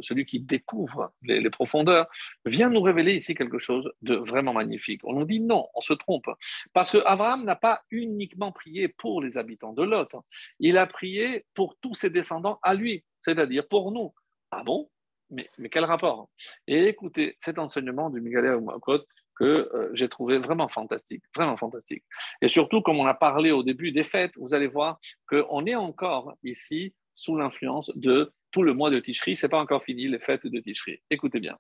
celui 0.02 0.26
qui 0.26 0.40
découvre 0.40 1.14
les, 1.24 1.50
profondeurs, 1.50 2.08
vient 2.46 2.70
nous 2.70 2.82
révéler 2.82 3.16
ici 3.16 3.36
quelque 3.36 3.60
chose 3.60 3.92
de 4.02 4.16
vraiment 4.16 4.54
magnifique. 4.54 5.02
On 5.04 5.14
nous 5.14 5.26
dit 5.26 5.40
non, 5.40 5.68
on 5.76 5.82
se 5.82 5.94
trompe. 5.94 6.28
Parce 6.74 6.92
que 6.92 7.00
Abraham 7.06 7.44
n'a 7.44 7.56
pas 7.56 7.82
uniquement 7.92 8.52
prié 8.52 8.88
pour 8.88 9.22
les 9.22 9.38
habitants 9.38 9.74
de 9.74 9.84
l'autre, 9.84 10.24
il 10.60 10.78
a 10.78 10.88
prié 10.88 11.46
pour 11.54 11.76
tous 11.82 11.94
ses 11.94 12.10
descendants 12.10 12.60
à 12.64 12.74
lui, 12.74 13.04
c'est-à-dire 13.22 13.68
pour 13.68 13.92
nous. 13.92 14.14
Ah 14.52 14.64
bon? 14.64 14.90
Mais, 15.30 15.50
mais, 15.58 15.70
quel 15.70 15.86
rapport? 15.86 16.30
Et 16.68 16.86
écoutez, 16.90 17.36
cet 17.40 17.58
enseignement 17.58 18.12
du 18.12 18.22
Mégalé 18.22 18.50
à 18.50 18.60
Mokot, 18.60 19.00
que 19.36 19.44
euh, 19.44 19.90
j'ai 19.94 20.10
trouvé 20.10 20.38
vraiment 20.38 20.68
fantastique, 20.68 21.24
vraiment 21.36 21.58
fantastique. 21.58 22.04
Et 22.42 22.48
surtout, 22.48 22.82
comme 22.82 23.00
on 23.00 23.06
a 23.06 23.14
parlé 23.14 23.52
au 23.52 23.64
début 23.64 23.92
des 23.92 24.04
fêtes, 24.04 24.34
vous 24.38 24.54
allez 24.54 24.68
voir 24.68 25.00
qu'on 25.28 25.66
est 25.66 25.76
encore 25.76 26.34
ici 26.44 26.94
sous 27.16 27.36
l'influence 27.36 27.92
de 27.96 28.32
tout 28.52 28.64
le 28.64 28.74
mois 28.74 28.90
de 28.90 29.00
Tishri. 29.00 29.36
Ce 29.36 29.46
n'est 29.46 29.50
pas 29.50 29.60
encore 29.60 29.84
fini, 29.84 30.08
les 30.08 30.20
fêtes 30.20 30.48
de 30.48 30.60
Tishri. 30.60 31.02
Écoutez 31.10 31.40
bien. 31.40 31.58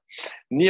Il 0.52 0.62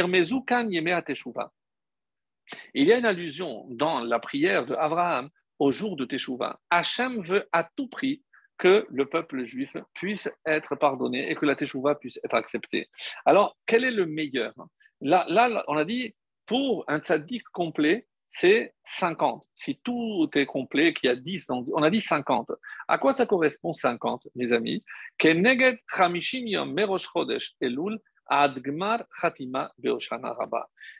y 2.86 2.92
a 2.92 2.98
une 2.98 3.04
allusion 3.04 3.66
dans 3.70 4.00
la 4.00 4.18
prière 4.18 4.66
d'Abraham 4.66 5.28
au 5.58 5.70
jour 5.70 5.96
de 5.96 6.04
Teshuvah. 6.04 6.60
Hachem 6.70 7.22
veut 7.22 7.48
à 7.52 7.64
tout 7.76 7.88
prix 7.88 8.22
que 8.58 8.86
le 8.88 9.06
peuple 9.06 9.44
juif 9.44 9.76
puisse 9.94 10.28
être 10.46 10.76
pardonné 10.76 11.30
et 11.30 11.34
que 11.34 11.46
la 11.46 11.56
Teshuvah 11.56 11.96
puisse 11.96 12.20
être 12.24 12.34
acceptée. 12.34 12.88
Alors, 13.24 13.56
quel 13.66 13.84
est 13.84 13.90
le 13.90 14.06
meilleur? 14.06 14.54
Là, 15.00 15.26
là, 15.28 15.64
on 15.68 15.76
a 15.76 15.84
dit 15.84 16.14
pour 16.46 16.84
un 16.88 16.98
tzaddik 16.98 17.44
complet, 17.52 18.06
c'est 18.28 18.74
50. 18.82 19.46
Si 19.54 19.80
tout 19.84 20.28
est 20.34 20.46
complet, 20.46 20.92
qu'il 20.92 21.08
y 21.08 21.10
a 21.10 21.14
10, 21.14 21.50
on 21.50 21.82
a 21.82 21.90
dit 21.90 22.00
50. 22.00 22.50
À 22.88 22.98
quoi 22.98 23.12
ça 23.12 23.26
correspond 23.26 23.72
50, 23.72 24.26
mes 24.34 24.52
amis? 24.52 24.82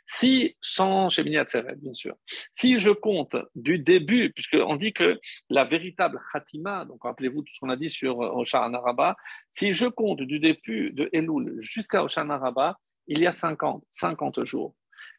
Si, 0.06 0.56
sans 0.60 1.08
Atzeret, 1.18 1.76
bien 1.76 1.94
sûr, 1.94 2.14
si 2.52 2.78
je 2.78 2.90
compte 2.90 3.36
du 3.54 3.78
début, 3.78 4.30
puisqu'on 4.30 4.76
dit 4.76 4.92
que 4.92 5.18
la 5.48 5.64
véritable 5.64 6.20
Khatima, 6.32 6.84
donc 6.84 7.02
rappelez-vous 7.02 7.42
tout 7.42 7.52
ce 7.54 7.60
qu'on 7.60 7.70
a 7.70 7.76
dit 7.76 7.90
sur 7.90 8.18
Oshana 8.18 8.78
Rabba, 8.78 9.16
si 9.50 9.72
je 9.72 9.86
compte 9.86 10.22
du 10.22 10.38
début 10.38 10.92
de 10.92 11.08
Elul 11.12 11.56
jusqu'à 11.58 12.04
Oshana 12.04 12.38
Rabba, 12.38 12.78
il 13.06 13.18
y 13.20 13.26
a 13.26 13.32
50, 13.32 13.84
50 13.90 14.44
jours. 14.44 14.74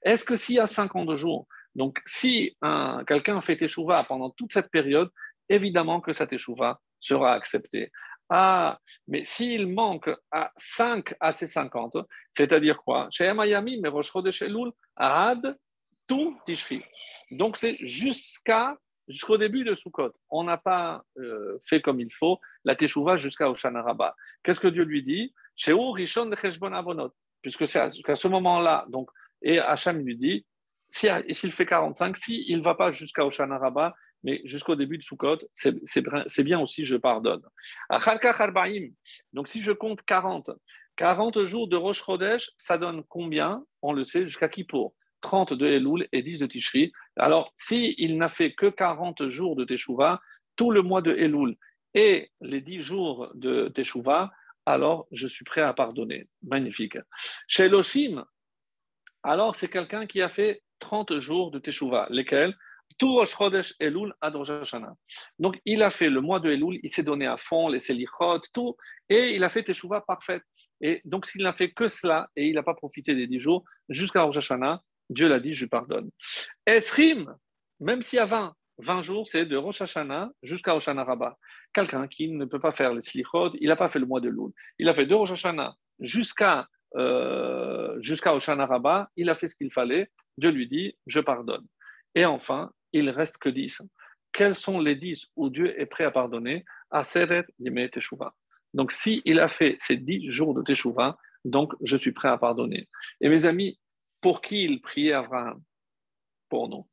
Est-ce 0.05 0.23
que 0.23 0.37
s'il 0.37 0.55
y 0.55 0.59
a 0.59 0.67
50 0.67 1.15
jours, 1.15 1.47
donc 1.75 1.99
si 2.05 2.55
quelqu'un 3.07 3.41
fait 3.41 3.61
échouva 3.61 4.03
pendant 4.03 4.29
toute 4.29 4.53
cette 4.53 4.71
période, 4.71 5.09
évidemment 5.49 5.99
que 5.99 6.13
cette 6.13 6.31
échouva 6.31 6.79
sera 6.99 7.33
acceptée. 7.33 7.91
Ah, 8.29 8.79
mais 9.07 9.23
s'il 9.23 9.67
manque 9.67 10.09
à 10.31 10.51
5 10.57 11.13
à 11.19 11.33
ces 11.33 11.47
50, 11.47 11.97
c'est-à-dire 12.31 12.81
quoi? 12.83 13.07
Chez 13.11 13.31
Miami, 13.33 13.79
mais 13.79 13.89
Ad, 14.95 15.57
tout 16.07 16.37
Tishri. 16.45 16.81
Donc 17.31 17.57
c'est 17.57 17.77
jusqu'à 17.81 18.77
jusqu'au 19.07 19.37
début 19.37 19.63
de 19.63 19.75
Sukkot. 19.75 20.11
On 20.31 20.43
n'a 20.43 20.57
pas 20.57 21.03
euh, 21.17 21.59
fait 21.67 21.81
comme 21.81 21.99
il 21.99 22.11
faut 22.11 22.39
la 22.63 22.75
Teshuvah 22.75 23.17
jusqu'à 23.17 23.49
Oshana 23.49 23.83
Rabbah. 23.83 24.15
Qu'est-ce 24.43 24.59
que 24.59 24.67
Dieu 24.67 24.83
lui 24.83 25.03
dit? 25.03 25.33
Chez 25.55 25.73
Rishon 25.73 26.25
de 26.25 26.73
Abonot. 26.73 27.13
Puisque 27.43 27.67
c'est 27.67 27.79
à 27.79 28.15
ce 28.15 28.27
moment-là, 28.27 28.85
donc 28.89 29.11
et 29.41 29.59
Hacham 29.59 29.99
lui 29.99 30.15
dit, 30.17 30.45
s'il 30.89 31.51
fait 31.51 31.65
45, 31.65 32.17
s'il 32.17 32.49
il 32.49 32.57
ne 32.57 32.63
va 32.63 32.75
pas 32.75 32.91
jusqu'à 32.91 33.25
Oshana 33.25 33.57
Rabba, 33.57 33.93
mais 34.23 34.41
jusqu'au 34.45 34.75
début 34.75 34.97
de 34.97 35.03
Sukkot, 35.03 35.39
c'est 35.53 36.43
bien 36.43 36.59
aussi, 36.59 36.85
je 36.85 36.95
pardonne. 36.95 37.43
Donc 39.33 39.47
si 39.47 39.61
je 39.61 39.71
compte 39.71 40.01
40, 40.03 40.49
40 40.95 41.43
jours 41.43 41.67
de 41.67 41.75
Rosh 41.75 42.03
Chodesh, 42.03 42.49
ça 42.57 42.77
donne 42.77 43.03
combien 43.07 43.63
On 43.81 43.93
le 43.93 44.03
sait, 44.03 44.23
jusqu'à 44.23 44.49
Kippour? 44.49 44.95
30 45.21 45.53
de 45.53 45.65
Elul 45.65 46.07
et 46.11 46.21
10 46.21 46.39
de 46.39 46.45
Tishri. 46.45 46.91
Alors, 47.15 47.51
s'il 47.55 48.17
n'a 48.17 48.29
fait 48.29 48.53
que 48.53 48.67
40 48.67 49.29
jours 49.29 49.55
de 49.55 49.65
Teshuvah, 49.65 50.21
tout 50.55 50.69
le 50.69 50.83
mois 50.83 51.01
de 51.01 51.11
Elul 51.15 51.55
et 51.95 52.29
les 52.41 52.61
10 52.61 52.81
jours 52.81 53.31
de 53.33 53.69
Teshuvah, 53.69 54.31
alors 54.67 55.07
je 55.11 55.27
suis 55.27 55.43
prêt 55.43 55.61
à 55.61 55.73
pardonner. 55.73 56.27
Magnifique. 56.43 56.97
Chez 57.47 57.69
Loshim, 57.69 58.23
alors 59.25 59.55
c'est 59.55 59.69
quelqu'un 59.69 60.05
qui 60.05 60.21
a 60.21 60.29
fait 60.29 60.61
30 60.79 61.17
jours 61.19 61.51
de 61.51 61.59
Teshuvah, 61.59 62.07
lesquels 62.09 62.55
tout 62.97 63.13
Rosh 63.13 63.35
Chodesh 63.35 63.73
Elul 63.79 64.13
ad 64.21 64.35
Donc, 65.39 65.59
il 65.65 65.83
a 65.83 65.89
fait 65.89 66.09
le 66.09 66.21
mois 66.21 66.39
de 66.39 66.49
Elul, 66.49 66.79
il 66.81 66.89
s'est 66.89 67.03
donné 67.03 67.25
à 67.25 67.37
fond, 67.37 67.67
les 67.67 67.79
Selichot, 67.79 68.39
tout, 68.53 68.75
et 69.09 69.35
il 69.35 69.43
a 69.43 69.49
fait 69.49 69.63
Teshuvah 69.63 70.01
parfaite. 70.01 70.43
Et 70.81 71.01
donc, 71.03 71.25
s'il 71.25 71.43
n'a 71.43 71.53
fait 71.53 71.71
que 71.71 71.87
cela, 71.87 72.29
et 72.35 72.47
il 72.47 72.55
n'a 72.55 72.63
pas 72.63 72.73
profité 72.73 73.15
des 73.15 73.27
dix 73.27 73.39
jours, 73.39 73.65
jusqu'à 73.89 74.23
Rosh 74.23 74.37
Hashanah, 74.37 74.81
Dieu 75.09 75.27
l'a 75.27 75.39
dit, 75.39 75.53
je 75.53 75.65
pardonne. 75.65 76.09
Esrim, 76.65 77.35
même 77.79 78.01
s'il 78.01 78.17
y 78.17 78.19
a 78.21 78.25
20, 78.25 78.53
20 78.77 79.01
jours, 79.01 79.27
c'est 79.27 79.45
de 79.45 79.57
Rosh 79.57 79.81
Hashanah 79.81 80.31
jusqu'à 80.41 80.73
Rosh 80.73 80.87
Hashanah 80.87 81.37
Quelqu'un 81.73 82.07
qui 82.07 82.31
ne 82.31 82.45
peut 82.45 82.59
pas 82.59 82.71
faire 82.71 82.93
les 82.93 83.01
Selichot, 83.01 83.51
il 83.59 83.67
n'a 83.67 83.75
pas 83.75 83.89
fait 83.89 83.99
le 83.99 84.05
mois 84.05 84.21
de 84.21 84.29
Elul. 84.29 84.51
Il 84.79 84.87
a 84.87 84.93
fait 84.93 85.05
de 85.05 85.13
Rosh 85.13 85.31
Hashanah 85.31 85.75
jusqu'à 85.99 86.67
euh, 86.95 87.97
jusqu'à 88.01 88.31
Rosh 88.31 88.49
Hashanah 88.49 89.09
il 89.15 89.29
a 89.29 89.35
fait 89.35 89.47
ce 89.47 89.55
qu'il 89.55 89.71
fallait. 89.71 90.09
Dieu 90.37 90.51
lui 90.51 90.67
dit, 90.67 90.97
je 91.07 91.19
pardonne. 91.19 91.65
Et 92.13 92.25
enfin, 92.25 92.71
il 92.93 93.09
reste 93.09 93.37
que 93.37 93.49
10. 93.49 93.81
Quels 94.31 94.55
sont 94.55 94.79
les 94.79 94.95
10 94.95 95.27
où 95.35 95.49
Dieu 95.49 95.79
est 95.79 95.85
prêt 95.85 96.03
à 96.03 96.11
pardonner? 96.11 96.65
À 96.91 97.03
Seret 97.03 97.45
Teshuvah. 97.91 98.33
Donc, 98.73 98.91
s'il 98.91 99.21
il 99.25 99.39
a 99.39 99.49
fait 99.49 99.77
ces 99.79 99.97
10 99.97 100.29
jours 100.29 100.53
de 100.53 100.61
Teshuvah, 100.61 101.17
donc 101.45 101.73
je 101.81 101.95
suis 101.95 102.11
prêt 102.11 102.29
à 102.29 102.37
pardonner. 102.37 102.87
Et 103.21 103.29
mes 103.29 103.45
amis, 103.45 103.79
pour 104.21 104.41
qui 104.41 104.63
il 104.63 104.81
priait 104.81 105.13
Abraham? 105.13 105.61
Pour 106.49 106.69
nous. 106.69 106.87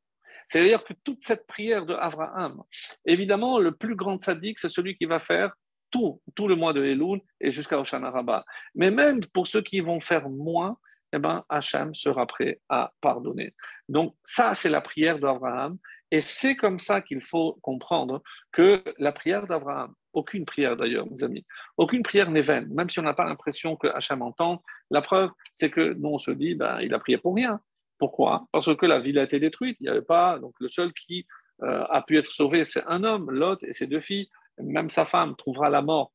C'est-à-dire 0.49 0.83
que 0.83 0.93
toute 1.03 1.23
cette 1.23 1.47
prière 1.47 1.85
de 1.85 1.93
Abraham, 1.93 2.63
évidemment, 3.05 3.59
le 3.59 3.71
plus 3.71 3.95
grand 3.95 4.21
sadique, 4.21 4.59
c'est 4.59 4.69
celui 4.69 4.95
qui 4.97 5.05
va 5.05 5.19
faire 5.19 5.53
tout, 5.93 6.19
tout 6.35 6.47
le 6.47 6.55
mois 6.55 6.73
de 6.73 6.83
Elul 6.83 7.21
et 7.39 7.51
jusqu'à 7.51 7.79
Oshana 7.79 8.09
Rabbah. 8.09 8.43
Mais 8.75 8.91
même 8.91 9.21
pour 9.27 9.47
ceux 9.47 9.61
qui 9.61 9.79
vont 9.79 10.01
faire 10.01 10.27
moins, 10.27 10.77
eh 11.13 11.19
ben, 11.19 11.45
Hachem 11.47 11.93
sera 11.93 12.25
prêt 12.25 12.59
à 12.67 12.91
pardonner. 12.99 13.53
Donc 13.87 14.15
ça, 14.23 14.55
c'est 14.55 14.69
la 14.69 14.81
prière 14.81 15.19
d'Abraham. 15.19 15.77
Et 16.09 16.21
c'est 16.21 16.55
comme 16.55 16.79
ça 16.79 17.01
qu'il 17.01 17.21
faut 17.21 17.57
comprendre 17.61 18.21
que 18.51 18.83
la 18.97 19.11
prière 19.11 19.45
d'Abraham, 19.47 19.93
aucune 20.13 20.45
prière 20.45 20.75
d'ailleurs, 20.75 21.09
mes 21.09 21.23
amis, 21.23 21.45
aucune 21.77 22.03
prière 22.03 22.29
n'est 22.29 22.41
vaine, 22.41 22.67
même 22.73 22.89
si 22.89 22.99
on 22.99 23.03
n'a 23.03 23.13
pas 23.13 23.25
l'impression 23.25 23.75
que 23.75 23.87
Hachem 23.87 24.21
entend. 24.21 24.63
La 24.89 25.01
preuve, 25.01 25.29
c'est 25.53 25.69
que 25.69 25.93
nous, 25.93 26.09
on 26.09 26.17
se 26.17 26.31
dit, 26.31 26.55
ben, 26.55 26.79
il 26.81 26.93
a 26.93 26.99
prié 26.99 27.17
pour 27.17 27.35
rien. 27.35 27.59
Pourquoi? 27.99 28.47
Parce 28.51 28.75
que 28.75 28.85
la 28.85 28.99
ville 28.99 29.19
a 29.19 29.23
été 29.23 29.39
détruite. 29.39 29.77
Il 29.79 29.83
n'y 29.83 29.89
avait 29.89 30.01
pas, 30.01 30.39
donc 30.39 30.53
le 30.59 30.67
seul 30.67 30.91
qui 30.93 31.25
euh, 31.61 31.85
a 31.89 32.01
pu 32.01 32.17
être 32.17 32.31
sauvé, 32.31 32.63
c'est 32.63 32.83
un 32.87 33.03
homme, 33.03 33.29
Lot 33.29 33.63
et 33.63 33.73
ses 33.73 33.87
deux 33.87 34.01
filles. 34.01 34.29
Même 34.59 34.89
sa 34.89 35.05
femme 35.05 35.35
trouvera 35.35 35.69
la 35.69 35.81
mort. 35.81 36.11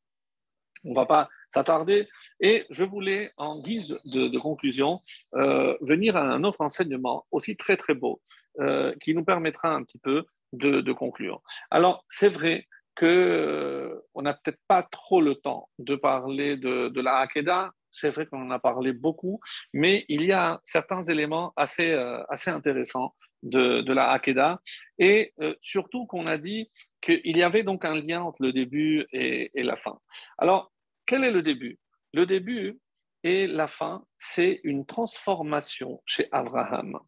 On 0.84 0.90
ne 0.90 0.94
va 0.94 1.06
pas 1.06 1.28
s'attarder. 1.50 2.08
Et 2.40 2.66
je 2.70 2.84
voulais, 2.84 3.32
en 3.36 3.60
guise 3.60 3.98
de, 4.04 4.38
conclusion, 4.38 5.00
euh, 5.34 5.76
venir 5.80 6.16
à 6.16 6.22
un 6.22 6.44
autre 6.44 6.60
enseignement 6.60 7.26
aussi 7.30 7.56
très 7.56 7.76
très 7.76 7.94
beau, 7.94 8.20
euh, 8.60 8.94
qui 9.00 9.14
nous 9.14 9.24
permettra 9.24 9.70
un 9.70 9.82
petit 9.82 9.98
peu 9.98 10.24
de, 10.52 10.92
conclure. 10.92 11.42
Alors, 11.70 12.04
c'est 12.08 12.28
vrai 12.28 12.66
qu'on 12.96 13.06
euh, 13.06 14.00
n'a 14.16 14.34
peut-être 14.34 14.60
pas 14.66 14.82
trop 14.82 15.20
le 15.20 15.34
temps 15.36 15.68
de 15.78 15.94
parler 15.96 16.56
de, 16.56 17.00
la 17.00 17.18
Hakeda. 17.18 17.70
C'est 17.90 18.10
vrai 18.10 18.26
qu'on 18.26 18.42
en 18.42 18.50
a 18.50 18.58
parlé 18.58 18.92
beaucoup, 18.92 19.40
mais 19.72 20.04
il 20.08 20.22
y 20.22 20.32
a 20.32 20.60
certains 20.64 21.02
éléments 21.04 21.52
assez, 21.56 21.92
assez 22.28 22.50
intéressants 22.50 23.14
de, 23.42 23.92
la 23.92 24.10
Hakeda, 24.10 24.60
et 24.98 25.32
surtout 25.60 26.06
qu'on 26.06 26.26
a 26.26 26.36
dit 26.36 26.70
qu'il 27.00 27.36
y 27.36 27.42
avait 27.42 27.62
donc 27.62 27.84
un 27.84 27.94
lien 27.94 28.22
entre 28.22 28.42
le 28.42 28.52
début 28.52 29.06
et, 29.12 29.50
la 29.54 29.76
fin. 29.76 29.98
Alors, 30.36 30.72
quel 31.06 31.24
est 31.24 31.30
le 31.30 31.42
début? 31.42 31.78
Le 32.12 32.26
début 32.26 32.78
et 33.22 33.46
la 33.46 33.66
fin, 33.66 34.04
c'est 34.16 34.60
une 34.64 34.86
transformation 34.86 36.02
chez 36.06 36.28
Abraham. 36.32 36.98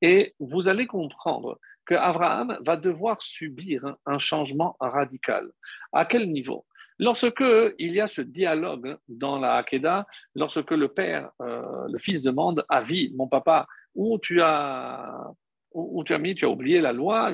Et 0.00 0.34
vous 0.38 0.68
allez 0.68 0.86
comprendre 0.86 1.58
que 1.84 1.94
Abraham 1.94 2.58
va 2.60 2.76
devoir 2.76 3.20
subir 3.22 3.96
un 4.06 4.18
changement 4.18 4.76
radical. 4.80 5.50
À 5.92 6.04
quel 6.04 6.30
niveau? 6.30 6.66
Lorsque 6.98 7.44
il 7.78 7.94
y 7.94 8.00
a 8.00 8.06
ce 8.06 8.20
dialogue 8.20 8.96
dans 9.08 9.38
la 9.38 9.56
Hakeda, 9.56 10.06
lorsque 10.34 10.72
le 10.72 10.88
père, 10.88 11.30
euh, 11.40 11.86
le 11.88 11.98
fils 11.98 12.22
demande 12.22 12.64
à 12.68 12.82
mon 13.14 13.28
papa, 13.28 13.66
où 13.94 14.18
tu 14.18 14.42
as 14.42 15.30
où, 15.78 16.04
tu 16.04 16.14
as 16.14 16.18
mis, 16.18 16.34
tu 16.34 16.44
as 16.44 16.48
oublié 16.48 16.80
la 16.80 16.92
loi. 16.92 17.32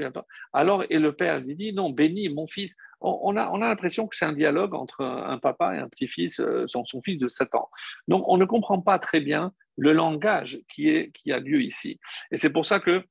Alors, 0.53 0.85
et 0.91 0.99
le 0.99 1.13
père 1.13 1.41
lui 1.41 1.55
dit, 1.57 1.73
non, 1.73 1.91
bénis 1.91 2.29
mon 2.29 2.47
fils. 2.47 2.77
On, 3.01 3.37
a, 3.37 3.51
on 3.51 3.63
a 3.63 3.69
l'impression 3.69 4.07
que 4.07 4.17
c'est 4.17 4.25
un 4.25 4.33
dialogue 4.33 4.75
entre 4.75 5.05
un 5.05 5.39
papa 5.39 5.75
et 5.75 5.79
un 5.79 5.89
petit-fils, 5.89 6.41
euh, 6.41 6.67
son, 6.67 6.85
fils 7.03 7.19
de 7.19 7.29
7 7.29 7.55
ans. 7.55 7.69
Donc, 8.09 8.25
on 8.29 8.37
ne 8.37 8.45
comprend 8.45 8.81
pas 8.81 8.99
très 8.99 9.21
bien 9.21 9.53
le 9.77 9.93
langage 9.93 10.61
qui, 10.69 10.89
est, 10.89 11.11
qui 11.13 11.33
a 11.33 11.41
lieu 11.41 11.63
ici. 11.63 11.99
Et 12.31 12.37
c'est 12.37 12.53
pour 12.53 12.67
ça 12.67 12.81
que 12.81 13.03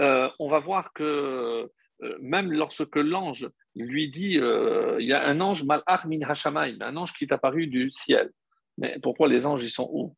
euh, 0.00 0.28
on 0.38 0.48
va 0.48 0.58
voir 0.58 0.92
que 0.92 1.70
euh, 2.02 2.18
même 2.20 2.52
lorsque 2.52 2.96
l'ange 2.96 3.48
lui 3.74 4.10
dit, 4.10 4.38
il 4.40 5.06
y 5.06 5.12
a 5.12 5.26
un 5.26 5.40
ange 5.40 5.64
malach 5.64 6.04
min 6.06 6.20
hashamayim, 6.22 6.78
un 6.80 6.96
ange 6.96 7.12
qui 7.12 7.24
est 7.24 7.32
apparu 7.32 7.66
du 7.66 7.90
ciel. 7.90 8.30
Mais 8.78 8.98
pourquoi 9.02 9.28
les 9.28 9.46
anges, 9.46 9.64
ils 9.64 9.70
sont 9.70 9.88
où? 9.90 10.14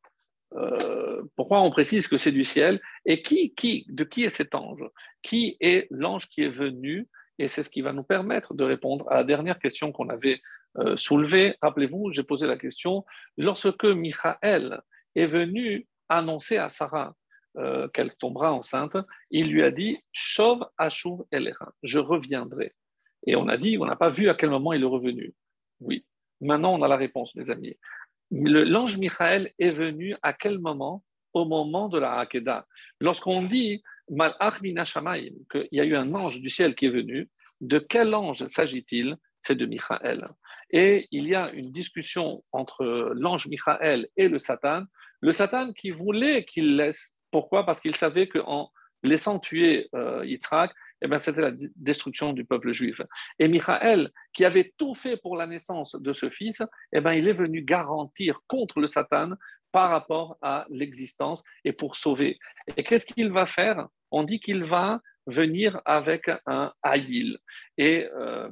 Euh, 0.55 1.23
pourquoi 1.37 1.61
on 1.61 1.71
précise 1.71 2.09
que 2.09 2.17
c'est 2.17 2.33
du 2.33 2.45
ciel 2.45 2.81
et 3.05 3.23
qui, 3.23 3.55
qui, 3.55 3.85
de 3.89 4.05
qui 4.05 4.25
est 4.25 4.31
cet 4.31 4.55
ange? 4.55 4.85
Qui 5.23 5.57
est 5.61 5.87
l'ange 5.91 6.29
qui 6.29 6.43
est 6.43 6.49
venu? 6.49 7.09
Et 7.39 7.49
c'est 7.49 7.63
ce 7.63 7.71
qui 7.71 7.83
va 7.83 7.93
nous 7.93 8.03
permettre 8.03 8.55
de 8.55 8.65
répondre 8.65 9.07
à 9.11 9.17
la 9.17 9.25
dernière 9.25 9.59
question 9.59 9.93
qu'on 9.93 10.09
avait 10.09 10.41
euh, 10.79 10.97
soulevée. 10.97 11.57
Rappelez-vous, 11.63 12.13
j'ai 12.13 12.25
posé 12.25 12.47
la 12.47 12.57
question 12.57 13.05
lorsque 13.37 13.85
Michael 13.85 14.81
est 15.15 15.27
venu 15.27 15.87
annoncer 16.09 16.57
à 16.57 16.69
Sarah 16.69 17.15
euh, 17.59 17.89
qu'elle 17.89 18.15
tombera 18.17 18.53
enceinte, 18.53 18.97
il 19.31 19.49
lui 19.49 19.63
a 19.63 19.71
dit 19.71 19.99
Shov 20.13 20.65
Elecha, 21.31 21.73
je 21.83 21.99
reviendrai. 21.99 22.73
Et 23.27 23.37
on 23.37 23.49
a 23.49 23.57
dit, 23.57 23.79
on 23.79 23.85
n'a 23.85 23.97
pas 23.97 24.11
vu 24.11 24.29
à 24.29 24.35
quel 24.35 24.51
moment 24.51 24.73
il 24.73 24.83
est 24.83 24.87
revenu. 24.87 25.35
Oui, 25.81 26.07
maintenant 26.41 26.73
on 26.73 26.83
a 26.83 26.89
la 26.89 26.97
réponse, 26.97 27.35
mes 27.35 27.51
amis 27.51 27.77
l'ange 28.31 28.99
Michael 28.99 29.53
est 29.59 29.71
venu 29.71 30.15
à 30.23 30.33
quel 30.33 30.59
moment? 30.59 31.03
Au 31.35 31.45
moment 31.45 31.89
de 31.89 31.99
la 31.99 32.19
Hakeda. 32.19 32.67
Lorsqu'on 33.01 33.43
dit 33.43 33.83
Malach 34.11 34.61
qu'il 34.61 35.69
y 35.73 35.81
a 35.81 35.85
eu 35.85 35.95
un 35.95 36.15
ange 36.15 36.41
du 36.41 36.49
ciel 36.49 36.75
qui 36.75 36.87
est 36.87 36.91
venu, 36.91 37.29
de 37.61 37.79
quel 37.79 38.15
ange 38.15 38.47
s'agit-il? 38.47 39.17
C'est 39.43 39.55
de 39.55 39.67
Michael. 39.67 40.29
Et 40.71 41.07
il 41.11 41.29
y 41.29 41.35
a 41.35 41.51
une 41.53 41.71
discussion 41.71 42.43
entre 42.53 43.13
l'ange 43.15 43.47
Michael 43.47 44.09
et 44.17 44.29
le 44.29 44.39
Satan. 44.39 44.85
Le 45.21 45.33
Satan 45.33 45.73
qui 45.73 45.91
voulait 45.91 46.45
qu'il 46.45 46.77
laisse. 46.77 47.15
Pourquoi? 47.31 47.65
Parce 47.65 47.81
qu'il 47.81 47.97
savait 47.97 48.29
qu'en 48.29 48.71
laissant 49.03 49.39
tuer 49.39 49.89
euh, 49.95 50.25
Yitzhak, 50.25 50.73
eh 51.03 51.09
ben, 51.09 51.19
c'était 51.19 51.41
la 51.41 51.53
destruction 51.77 52.33
du 52.33 52.45
peuple 52.45 52.73
juif. 52.73 53.01
Et 53.39 53.49
Michael, 53.49 54.11
qui 54.33 54.45
avait 54.45 54.73
tout 54.77 54.95
fait 54.95 55.17
pour 55.17 55.37
la 55.37 55.47
naissance 55.47 55.95
de 55.95 56.13
ce 56.13 56.31
fils, 56.31 56.63
eh 56.93 57.01
ben, 57.01 57.13
il 57.13 57.29
est 57.29 57.33
venu 57.33 57.63
garantir 57.63 58.41
contre 58.47 58.81
le 58.81 58.87
Satan 58.87 59.31
par 59.73 59.91
rapport 59.91 60.39
à 60.43 60.67
l'existence 60.71 61.43
et 61.65 61.73
pour 61.73 61.97
sauver. 61.97 62.39
Et 62.77 62.85
qu'est-ce 62.85 63.07
qu'il 63.07 63.31
va 63.31 63.47
faire? 63.47 63.89
On 64.11 64.25
dit 64.25 64.41
qu'il 64.41 64.65
va 64.65 65.01
venir 65.27 65.81
avec 65.85 66.31
un 66.47 66.73
Aïl. 66.83 67.39
Et 67.77 68.09
euh, 68.17 68.49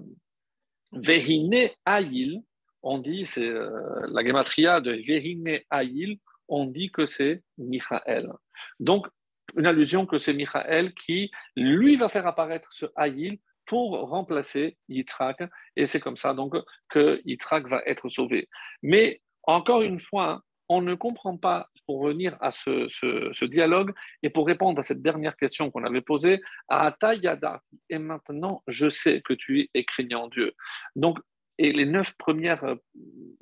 Vehine 0.92 1.70
Aïl, 1.84 2.42
on 2.82 2.99
dit, 2.99 3.26
c'est 3.26 3.49
euh, 3.49 4.07
la 4.09 4.24
gematria 4.24 4.80
de 4.80 4.92
Vehine 4.92 5.59
Aïl, 5.70 6.18
on 6.49 6.66
dit 6.66 6.90
que 6.92 7.07
c'est 7.07 7.42
Michael. 7.59 8.32
Donc, 8.78 9.09
une 9.57 9.66
allusion 9.66 10.07
que 10.07 10.18
c'est 10.18 10.34
Michael 10.34 10.94
qui, 10.94 11.30
lui, 11.57 11.96
va 11.96 12.09
faire 12.09 12.26
apparaître 12.26 12.68
ce 12.70 12.86
Haïl 12.94 13.38
pour 13.66 14.09
remplacer 14.09 14.76
Yitzhak. 14.88 15.42
Et 15.74 15.86
c'est 15.86 16.00
comme 16.00 16.16
ça 16.16 16.34
donc 16.34 16.54
que 16.88 17.20
Yitzhak 17.24 17.66
va 17.68 17.82
être 17.86 18.09
sauvé. 18.09 18.48
Mais 18.82 19.20
encore 19.43 19.82
une 19.82 20.01
fois, 20.01 20.43
on 20.68 20.82
ne 20.82 20.94
comprend 20.94 21.36
pas, 21.36 21.68
pour 21.86 22.01
revenir 22.01 22.36
à 22.40 22.51
ce, 22.51 23.44
dialogue 23.44 23.93
et 24.22 24.31
pour 24.31 24.47
répondre 24.47 24.81
à 24.81 24.82
cette 24.82 25.02
dernière 25.02 25.36
question 25.36 25.70
qu'on 25.70 25.85
avait 25.85 26.01
posée, 26.01 26.40
à 26.68 26.93
Yada, 27.14 27.62
et 27.89 27.98
maintenant 27.98 28.62
je 28.66 28.89
sais 28.89 29.20
que 29.22 29.32
tu 29.32 29.70
es 29.72 29.85
craignant 29.85 30.28
Dieu. 30.28 30.52
Donc, 30.97 31.18
et 31.59 31.72
les 31.72 31.86
neuf 31.86 32.12
premières 32.18 32.64
euh, 32.64 32.74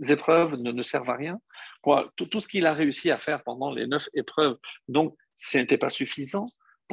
épreuves 0.08 0.54
ne, 0.54 0.82
servent 0.82 1.10
à 1.10 1.16
rien. 1.16 1.40
Tout, 2.16 2.26
tout 2.26 2.40
ce 2.40 2.46
qu'il 2.46 2.64
a 2.66 2.72
réussi 2.72 3.10
à 3.10 3.18
faire 3.18 3.42
pendant 3.42 3.70
les 3.70 3.88
neuf 3.88 4.08
épreuves, 4.14 4.56
donc 4.86 5.16
ce 5.36 5.58
n'était 5.58 5.78
pas 5.78 5.90
suffisant. 5.90 6.46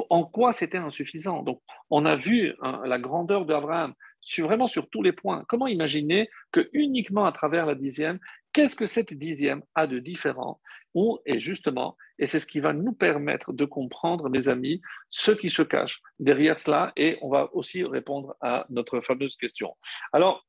En 0.08 0.24
quoi 0.24 0.52
c'était 0.52 0.78
insuffisant? 0.78 1.42
Donc, 1.42 1.60
on 1.90 2.06
a 2.06 2.16
vu 2.16 2.54
hein, 2.62 2.80
la 2.84 2.98
grandeur 2.98 3.44
d'Abraham 3.44 3.94
vraiment 4.38 4.66
sur 4.66 4.88
tous 4.88 5.02
les 5.02 5.12
points. 5.12 5.44
Comment 5.48 5.66
imaginer 5.66 6.30
que 6.52 6.68
uniquement 6.72 7.26
à 7.26 7.32
travers 7.32 7.66
la 7.66 7.74
dixième, 7.74 8.18
qu'est-ce 8.52 8.76
que 8.76 8.86
cette 8.86 9.12
dixième 9.12 9.62
a 9.74 9.86
de 9.86 9.98
différent? 9.98 10.60
Ou, 10.94 11.18
et 11.26 11.38
justement, 11.38 11.96
et 12.18 12.26
c'est 12.26 12.40
ce 12.40 12.46
qui 12.46 12.60
va 12.60 12.72
nous 12.72 12.92
permettre 12.92 13.52
de 13.52 13.64
comprendre, 13.64 14.28
mes 14.28 14.48
amis, 14.48 14.80
ce 15.10 15.32
qui 15.32 15.50
se 15.50 15.62
cache 15.62 16.00
derrière 16.18 16.58
cela, 16.58 16.92
et 16.96 17.18
on 17.22 17.30
va 17.30 17.52
aussi 17.54 17.82
répondre 17.82 18.36
à 18.40 18.66
notre 18.68 19.00
fameuse 19.00 19.36
question. 19.36 19.76
Alors, 20.12 20.46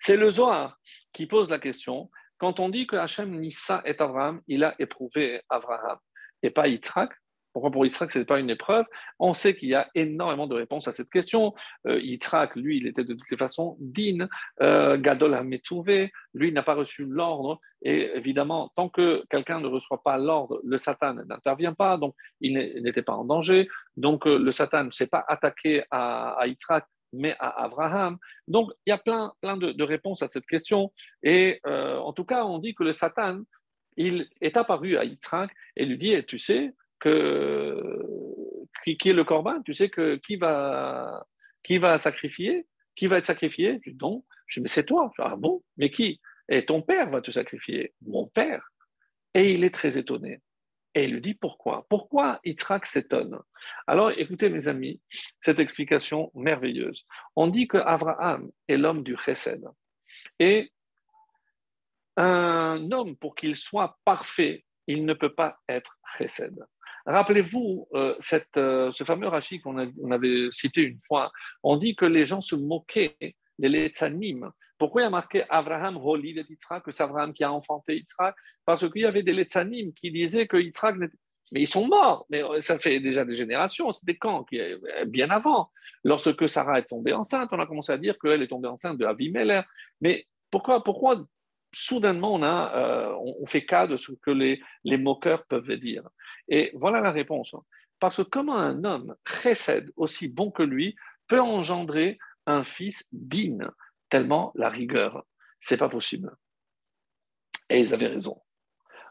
c'est 0.00 0.16
le 0.16 0.30
Zohar 0.30 0.78
qui 1.12 1.26
pose 1.26 1.50
la 1.50 1.58
question. 1.58 2.10
Quand 2.38 2.60
on 2.60 2.68
dit 2.68 2.86
que 2.86 2.96
Hachem 2.96 3.38
Nissa 3.40 3.82
est 3.84 4.00
Abraham, 4.00 4.42
il 4.46 4.64
a 4.64 4.74
éprouvé 4.78 5.40
Abraham 5.48 5.98
et 6.42 6.50
pas 6.50 6.68
Yitzhak, 6.68 7.10
Pourquoi 7.52 7.70
pour 7.70 7.84
Yitzhak, 7.84 8.10
ce 8.10 8.18
n'est 8.18 8.24
pas 8.24 8.40
une 8.40 8.50
épreuve? 8.50 8.86
On 9.18 9.34
sait 9.34 9.54
qu'il 9.54 9.68
y 9.68 9.74
a 9.74 9.88
énormément 9.94 10.46
de 10.46 10.54
réponses 10.54 10.88
à 10.88 10.92
cette 10.92 11.10
question. 11.10 11.54
Euh, 11.86 12.00
Yitzhak, 12.00 12.56
lui, 12.56 12.78
il 12.78 12.86
était 12.86 13.04
de 13.04 13.14
toutes 13.14 13.30
les 13.30 13.36
façons 13.36 13.76
digne. 13.80 14.26
Euh, 14.60 14.96
Gadol 14.98 15.34
Hametouvé, 15.34 16.12
lui, 16.34 16.52
n'a 16.52 16.62
pas 16.62 16.74
reçu 16.74 17.04
l'ordre. 17.04 17.60
Et 17.82 18.10
évidemment, 18.14 18.72
tant 18.76 18.88
que 18.88 19.24
quelqu'un 19.28 19.60
ne 19.60 19.66
reçoit 19.66 20.02
pas 20.02 20.16
l'ordre, 20.16 20.60
le 20.64 20.78
Satan 20.78 21.14
n'intervient 21.14 21.74
pas, 21.74 21.96
donc 21.96 22.14
il 22.40 22.54
n'était 22.54 23.02
pas 23.02 23.14
en 23.14 23.24
danger. 23.24 23.68
Donc 23.96 24.26
euh, 24.26 24.38
le 24.38 24.52
Satan 24.52 24.84
ne 24.84 24.90
s'est 24.92 25.08
pas 25.08 25.24
attaqué 25.28 25.84
à, 25.90 26.34
à 26.38 26.46
Yitzhak, 26.46 26.86
mais 27.12 27.36
à 27.38 27.64
Abraham. 27.64 28.18
Donc 28.48 28.70
il 28.86 28.90
y 28.90 28.92
a 28.92 28.98
plein, 28.98 29.32
plein 29.40 29.56
de, 29.56 29.82
réponses 29.82 30.22
à 30.22 30.28
cette 30.28 30.46
question. 30.46 30.92
Et 31.22 31.60
euh, 31.66 31.98
en 31.98 32.12
tout 32.12 32.24
cas, 32.24 32.44
on 32.44 32.58
dit 32.58 32.74
que 32.74 32.84
le 32.84 32.92
Satan, 32.92 33.42
il 33.96 34.28
est 34.40 34.56
apparu 34.56 34.96
à 34.96 35.04
Yitzhak 35.04 35.50
et 35.76 35.84
lui 35.84 35.98
dit, 35.98 36.14
tu 36.26 36.38
sais, 36.38 36.74
que, 37.00 37.98
qui, 38.84 38.96
est 39.10 39.12
le 39.12 39.24
corban, 39.24 39.60
tu 39.62 39.74
sais 39.74 39.88
que 39.88 40.16
qui 40.16 40.36
va, 40.36 41.26
qui 41.62 41.78
va 41.78 41.98
sacrifier, 41.98 42.66
qui 42.94 43.06
va 43.06 43.18
être 43.18 43.26
sacrifié? 43.26 43.80
Je 43.84 43.90
dis 43.90 43.98
je 44.46 44.60
dis 44.60 44.62
mais 44.62 44.68
c'est 44.68 44.84
toi. 44.84 45.10
Ah 45.18 45.36
bon, 45.36 45.62
mais 45.76 45.90
qui? 45.90 46.20
Et 46.48 46.64
ton 46.64 46.82
père 46.82 47.10
va 47.10 47.20
te 47.20 47.30
sacrifier. 47.30 47.94
Mon 48.02 48.26
père? 48.26 48.70
Et 49.34 49.52
il 49.52 49.64
est 49.64 49.74
très 49.74 49.98
étonné. 49.98 50.40
Et 50.94 51.04
il 51.04 51.14
lui 51.14 51.20
dit 51.20 51.34
pourquoi? 51.34 51.86
Pourquoi 51.88 52.40
Yitzhak 52.44 52.86
s'étonne? 52.86 53.38
Alors 53.86 54.10
écoutez 54.10 54.48
mes 54.50 54.68
amis, 54.68 55.00
cette 55.40 55.58
explication 55.58 56.30
merveilleuse. 56.34 57.04
On 57.34 57.48
dit 57.48 57.66
que 57.66 57.78
Abraham 57.78 58.50
est 58.68 58.76
l'homme 58.76 59.02
du 59.02 59.16
chesed. 59.16 59.64
Et 60.38 60.70
un 62.16 62.90
homme, 62.92 63.16
pour 63.16 63.34
qu'il 63.34 63.56
soit 63.56 63.98
parfait, 64.04 64.64
il 64.86 65.04
ne 65.04 65.14
peut 65.14 65.34
pas 65.34 65.58
être 65.68 65.96
chesed. 66.16 66.58
Rappelez-vous 67.06 67.88
euh, 67.94 68.14
euh, 68.56 68.92
ce 68.92 69.04
fameux 69.04 69.28
rachis 69.28 69.60
qu'on 69.60 69.76
avait 70.10 70.48
cité 70.52 70.82
une 70.82 71.00
fois. 71.06 71.32
On 71.62 71.76
dit 71.76 71.96
que 71.96 72.04
les 72.04 72.26
gens 72.26 72.40
se 72.40 72.54
moquaient 72.54 73.16
des 73.58 73.68
Letzanim. 73.68 74.50
Pourquoi 74.78 75.02
il 75.02 75.04
y 75.04 75.06
a 75.06 75.10
marqué 75.10 75.44
Abraham 75.48 75.96
Roli 75.96 76.34
de 76.34 76.44
Yitzhak, 76.48 76.84
que 76.84 76.90
c'est 76.90 77.02
Abraham 77.02 77.32
qui 77.32 77.44
a 77.44 77.52
enfanté 77.52 77.96
Yitzhak? 77.96 78.34
Parce 78.64 78.88
qu'il 78.90 79.02
y 79.02 79.06
avait 79.06 79.22
des 79.22 79.32
Letzanim 79.32 79.92
qui 79.94 80.10
disaient 80.10 80.46
que 80.46 80.56
Yitzhak 80.56 80.96
n'était 80.96 81.16
mais 81.52 81.60
ils 81.60 81.68
sont 81.68 81.86
morts, 81.86 82.24
mais 82.30 82.42
euh, 82.42 82.60
ça 82.60 82.78
fait 82.78 82.98
déjà 82.98 83.26
des 83.26 83.34
générations, 83.34 83.92
c'était 83.92 84.16
quand? 84.16 84.46
Bien 85.06 85.28
avant. 85.28 85.70
Lorsque 86.02 86.48
Sarah 86.48 86.78
est 86.78 86.84
tombée 86.84 87.12
enceinte, 87.12 87.50
on 87.52 87.60
a 87.60 87.66
commencé 87.66 87.92
à 87.92 87.98
dire 87.98 88.18
qu'elle 88.18 88.40
est 88.40 88.48
tombée 88.48 88.68
enceinte 88.68 88.96
de 88.96 89.04
Avimelech. 89.04 89.66
Mais 90.00 90.24
pourquoi, 90.50 90.82
pourquoi 90.82 91.26
soudainement, 91.72 92.34
on, 92.34 92.42
a, 92.42 92.72
euh, 92.76 93.14
on 93.40 93.46
fait 93.46 93.64
cas 93.64 93.86
de 93.86 93.96
ce 93.96 94.12
que 94.12 94.30
les, 94.30 94.62
les, 94.84 94.98
moqueurs 94.98 95.44
peuvent 95.46 95.72
dire. 95.72 96.08
Et 96.48 96.70
voilà 96.74 97.00
la 97.00 97.10
réponse. 97.10 97.54
Parce 97.98 98.16
que 98.16 98.22
comment 98.22 98.58
un 98.58 98.84
homme 98.84 99.16
précède 99.24 99.90
aussi 99.96 100.28
bon 100.28 100.50
que 100.50 100.62
lui 100.62 100.96
peut 101.28 101.40
engendrer 101.40 102.18
un 102.46 102.64
fils 102.64 103.06
digne, 103.12 103.68
tellement 104.08 104.52
la 104.54 104.68
rigueur, 104.68 105.24
c'est 105.60 105.76
pas 105.76 105.88
possible. 105.88 106.34
Et 107.70 107.80
ils 107.80 107.94
avaient 107.94 108.08
raison. 108.08 108.42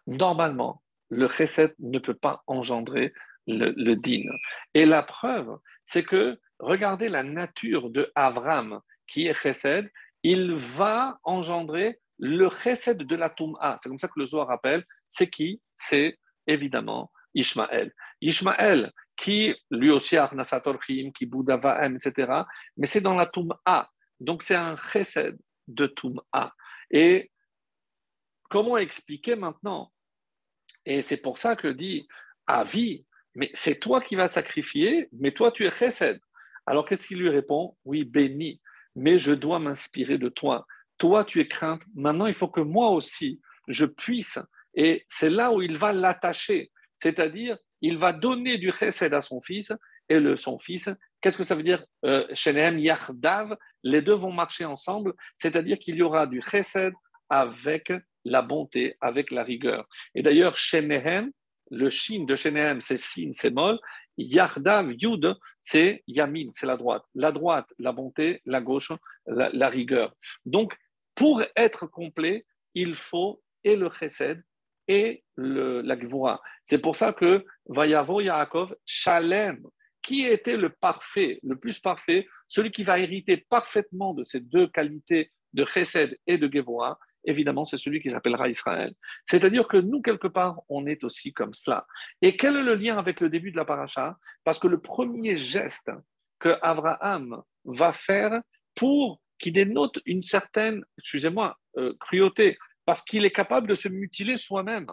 Normalement, 0.06 0.84
le 1.10 1.28
chesed 1.30 1.74
ne 1.80 2.00
peut 2.00 2.14
pas 2.14 2.44
engendrer 2.48 3.14
le, 3.48 3.72
le 3.76 3.96
digne. 3.96 4.32
Et 4.74 4.86
la 4.86 5.04
preuve, 5.04 5.58
c'est 5.86 6.04
que 6.04 6.40
regardez 6.60 7.10
la 7.10 7.24
nature 7.24 7.90
de 7.90 8.12
Avram, 8.16 8.82
qui 9.08 9.28
est 9.28 9.34
chesed, 9.34 9.90
il 10.24 10.54
va 10.54 11.20
engendrer 11.24 12.01
le 12.22 12.50
chesed 12.50 13.00
de 13.00 13.16
la 13.16 13.32
Toum'a, 13.32 13.80
c'est 13.82 13.90
comme 13.90 13.98
ça 13.98 14.08
que 14.08 14.20
le 14.20 14.28
Zohar 14.28 14.48
rappelle, 14.48 14.86
c'est 15.10 15.28
qui? 15.28 15.60
C'est 15.76 16.20
évidemment 16.46 17.12
Ishmaël. 17.34 17.92
Ishmaël, 18.22 18.92
qui 19.18 19.56
lui 19.72 19.90
aussi 19.90 20.18
a 20.18 20.26
Arnasator 20.26 20.80
qui 20.80 21.26
Boudavaem, 21.26 21.96
etc., 21.96 22.44
mais 22.78 22.86
c'est 22.86 23.02
dans 23.02 23.16
la 23.16 23.26
Toum'a. 23.26 23.90
Donc 24.20 24.44
c'est 24.44 24.56
un 24.56 24.76
chesed 24.76 25.38
de 25.68 25.88
Toum'a. 25.88 26.54
Et 26.92 27.32
comment 28.50 28.78
expliquer 28.78 29.36
maintenant? 29.36 29.92
Et 30.86 31.02
c'est 31.02 31.22
pour 31.22 31.40
ça 31.40 31.56
que 31.56 31.70
dit 31.70 32.08
Avi, 32.46 33.04
mais 33.34 33.50
c'est 33.56 33.80
toi 33.80 34.00
qui 34.00 34.16
vas 34.16 34.28
sacrifier, 34.28 35.10
mais 35.12 35.32
toi 35.32 35.52
tu 35.52 35.66
es 35.66 35.72
chesed. 35.72 36.20
Alors 36.68 36.88
qu'est-ce 36.88 37.08
qu'il 37.08 37.18
lui 37.18 37.30
répond? 37.30 37.76
Oui, 37.84 38.04
béni, 38.04 38.62
mais 38.96 39.18
je 39.18 39.32
dois 39.32 39.58
m'inspirer 39.58 40.20
de 40.20 40.30
toi 40.30 40.68
toi 41.02 41.26
tu 41.26 41.42
es 41.42 41.48
crainte, 41.48 41.82
maintenant 41.96 42.28
il 42.28 42.36
faut 42.36 42.48
que 42.48 42.62
moi 42.62 42.92
aussi 42.92 43.42
je 43.68 43.86
puisse. 43.86 44.38
Et 44.76 45.04
c'est 45.10 45.32
là 45.32 45.52
où 45.52 45.64
il 45.64 45.76
va 45.78 45.92
l'attacher, 45.94 46.72
c'est-à-dire 47.00 47.58
il 47.82 47.98
va 47.98 48.14
donner 48.14 48.60
du 48.60 48.72
chesed 48.72 49.12
à 49.16 49.22
son 49.22 49.42
fils, 49.42 49.74
et 50.10 50.20
le, 50.20 50.38
son 50.38 50.60
fils, 50.60 50.90
qu'est-ce 51.20 51.40
que 51.40 51.44
ça 51.44 51.56
veut 51.56 51.64
dire 51.64 51.84
euh, 52.06 52.28
Shenehem 52.36 52.78
Yachdav, 52.78 53.58
les 53.84 54.04
deux 54.04 54.14
vont 54.14 54.32
marcher 54.32 54.66
ensemble, 54.66 55.14
c'est-à-dire 55.38 55.80
qu'il 55.80 55.96
y 55.96 56.04
aura 56.04 56.28
du 56.28 56.40
chesed 56.40 56.94
avec 57.30 57.92
la 58.24 58.44
bonté, 58.44 58.96
avec 59.02 59.32
la 59.32 59.44
rigueur. 59.44 59.88
Et 60.14 60.22
d'ailleurs, 60.22 60.56
Shenehem, 60.58 61.32
le 61.72 61.90
shin 61.90 62.26
de 62.26 62.36
Shenehem, 62.36 62.80
c'est 62.80 63.00
sin, 63.00 63.32
c'est 63.34 63.52
mol, 63.52 63.80
Yardav, 64.18 64.92
Yud, 64.92 65.34
c'est 65.64 66.04
Yamin, 66.06 66.50
c'est 66.54 66.68
la 66.68 66.78
droite. 66.78 67.04
La 67.16 67.32
droite, 67.32 67.68
la 67.80 67.92
bonté, 67.92 68.42
la 68.46 68.62
gauche, 68.62 68.92
la, 69.26 69.50
la 69.52 69.70
rigueur. 69.70 70.14
Donc, 70.46 70.76
pour 71.22 71.44
être 71.56 71.86
complet, 71.86 72.48
il 72.74 72.96
faut 72.96 73.44
et 73.64 73.76
le 73.76 73.92
chesed 73.92 74.44
et 74.88 75.24
le, 75.36 75.82
la 75.82 75.96
gvura. 75.96 76.42
C'est 76.66 76.80
pour 76.80 76.96
ça 76.96 77.14
que 77.14 77.46
Vayavo 77.68 78.22
Yaakov, 78.22 78.76
Shalem, 78.88 79.62
qui 80.02 80.26
était 80.26 80.58
le 80.58 80.70
parfait, 80.70 81.40
le 81.44 81.60
plus 81.60 81.80
parfait, 81.80 82.28
celui 82.48 82.72
qui 82.72 82.84
va 82.84 82.98
hériter 82.98 83.38
parfaitement 83.38 84.16
de 84.16 84.24
ces 84.24 84.40
deux 84.40 84.66
qualités 84.66 85.32
de 85.54 85.64
chesed 85.64 86.18
et 86.26 86.40
de 86.40 86.52
gevura, 86.52 86.98
évidemment, 87.24 87.66
c'est 87.66 87.78
celui 87.78 88.02
qui 88.02 88.10
s'appellera 88.10 88.50
Israël. 88.50 88.96
C'est-à-dire 89.28 89.68
que 89.68 89.78
nous, 89.78 90.02
quelque 90.02 90.28
part, 90.28 90.62
on 90.70 90.88
est 90.88 91.04
aussi 91.04 91.34
comme 91.34 91.54
cela. 91.54 91.86
Et 92.24 92.36
quel 92.36 92.56
est 92.56 92.64
le 92.64 92.74
lien 92.74 92.98
avec 92.98 93.20
le 93.20 93.30
début 93.30 93.52
de 93.52 93.58
la 93.58 93.66
paracha? 93.66 94.18
Parce 94.44 94.58
que 94.58 94.68
le 94.68 94.82
premier 94.82 95.38
geste 95.38 95.92
que 96.40 96.58
Abraham 96.64 97.44
va 97.64 97.94
faire 97.94 98.42
pour 98.74 99.22
qui 99.42 99.52
dénote 99.52 100.00
une 100.06 100.24
certaine, 100.24 100.86
excusez-moi, 101.00 101.58
euh, 101.78 101.94
cruauté, 102.00 102.58
parce 102.86 103.04
qu'il 103.04 103.26
est 103.26 103.32
capable 103.32 103.68
de 103.68 103.76
se 103.76 103.90
mutiler 103.90 104.38
soi-même. 104.38 104.88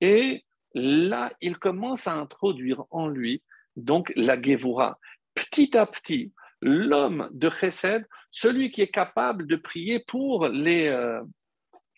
Et 0.00 0.44
là, 0.74 1.32
il 1.40 1.58
commence 1.58 2.06
à 2.06 2.14
introduire 2.14 2.84
en 2.90 3.08
lui 3.08 3.42
donc 3.76 4.12
la 4.16 4.40
Gevura. 4.40 4.98
Petit 5.34 5.76
à 5.76 5.86
petit, 5.86 6.32
l'homme 6.60 7.28
de 7.32 7.50
Chesed, 7.50 8.06
celui 8.30 8.70
qui 8.70 8.82
est 8.82 8.90
capable 8.90 9.46
de 9.46 9.56
prier 9.56 9.98
pour 9.98 10.48
les, 10.48 10.88
euh, 10.88 11.22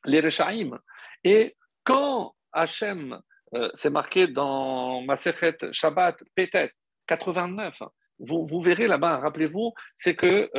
les 0.05 0.20
Rechaim. 0.20 0.78
Et 1.24 1.56
quand 1.85 2.35
Hachem, 2.52 3.20
euh, 3.55 3.70
c'est 3.74 3.90
marqué 3.90 4.27
dans 4.27 5.02
Masechet 5.02 5.59
Shabbat, 5.73 6.23
peut-être 6.35 6.74
89, 7.06 7.82
vous, 8.19 8.47
vous 8.47 8.62
verrez 8.62 8.86
là-bas, 8.86 9.19
rappelez-vous, 9.19 9.73
c'est 9.97 10.14
que 10.14 10.51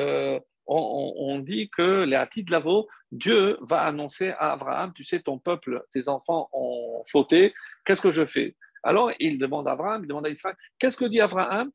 on, 0.65 1.40
dit 1.40 1.69
que 1.69 2.03
les 2.03 2.44
de 2.44 2.52
Lavo, 2.52 2.88
Dieu 3.11 3.57
va 3.61 3.81
annoncer 3.81 4.30
à 4.31 4.53
Abraham, 4.53 4.94
tu 4.94 5.03
sais, 5.03 5.22
ton 5.22 5.38
peuple, 5.38 5.84
tes 5.91 6.07
enfants 6.07 6.49
ont 6.53 7.03
fauté, 7.10 7.53
qu'est-ce 7.85 8.02
que 8.02 8.10
je 8.10 8.26
fais? 8.26 8.56
Alors 8.81 9.11
il 9.19 9.38
demande 9.38 9.68
à 9.68 9.72
Abraham, 9.72 10.03
il 10.03 10.07
demande 10.07 10.27
à 10.27 10.30
Israël, 10.30 10.56
qu'est-ce 10.77 10.98
que 10.98 11.06
dit 11.06 11.22
Abraham? 11.22 11.72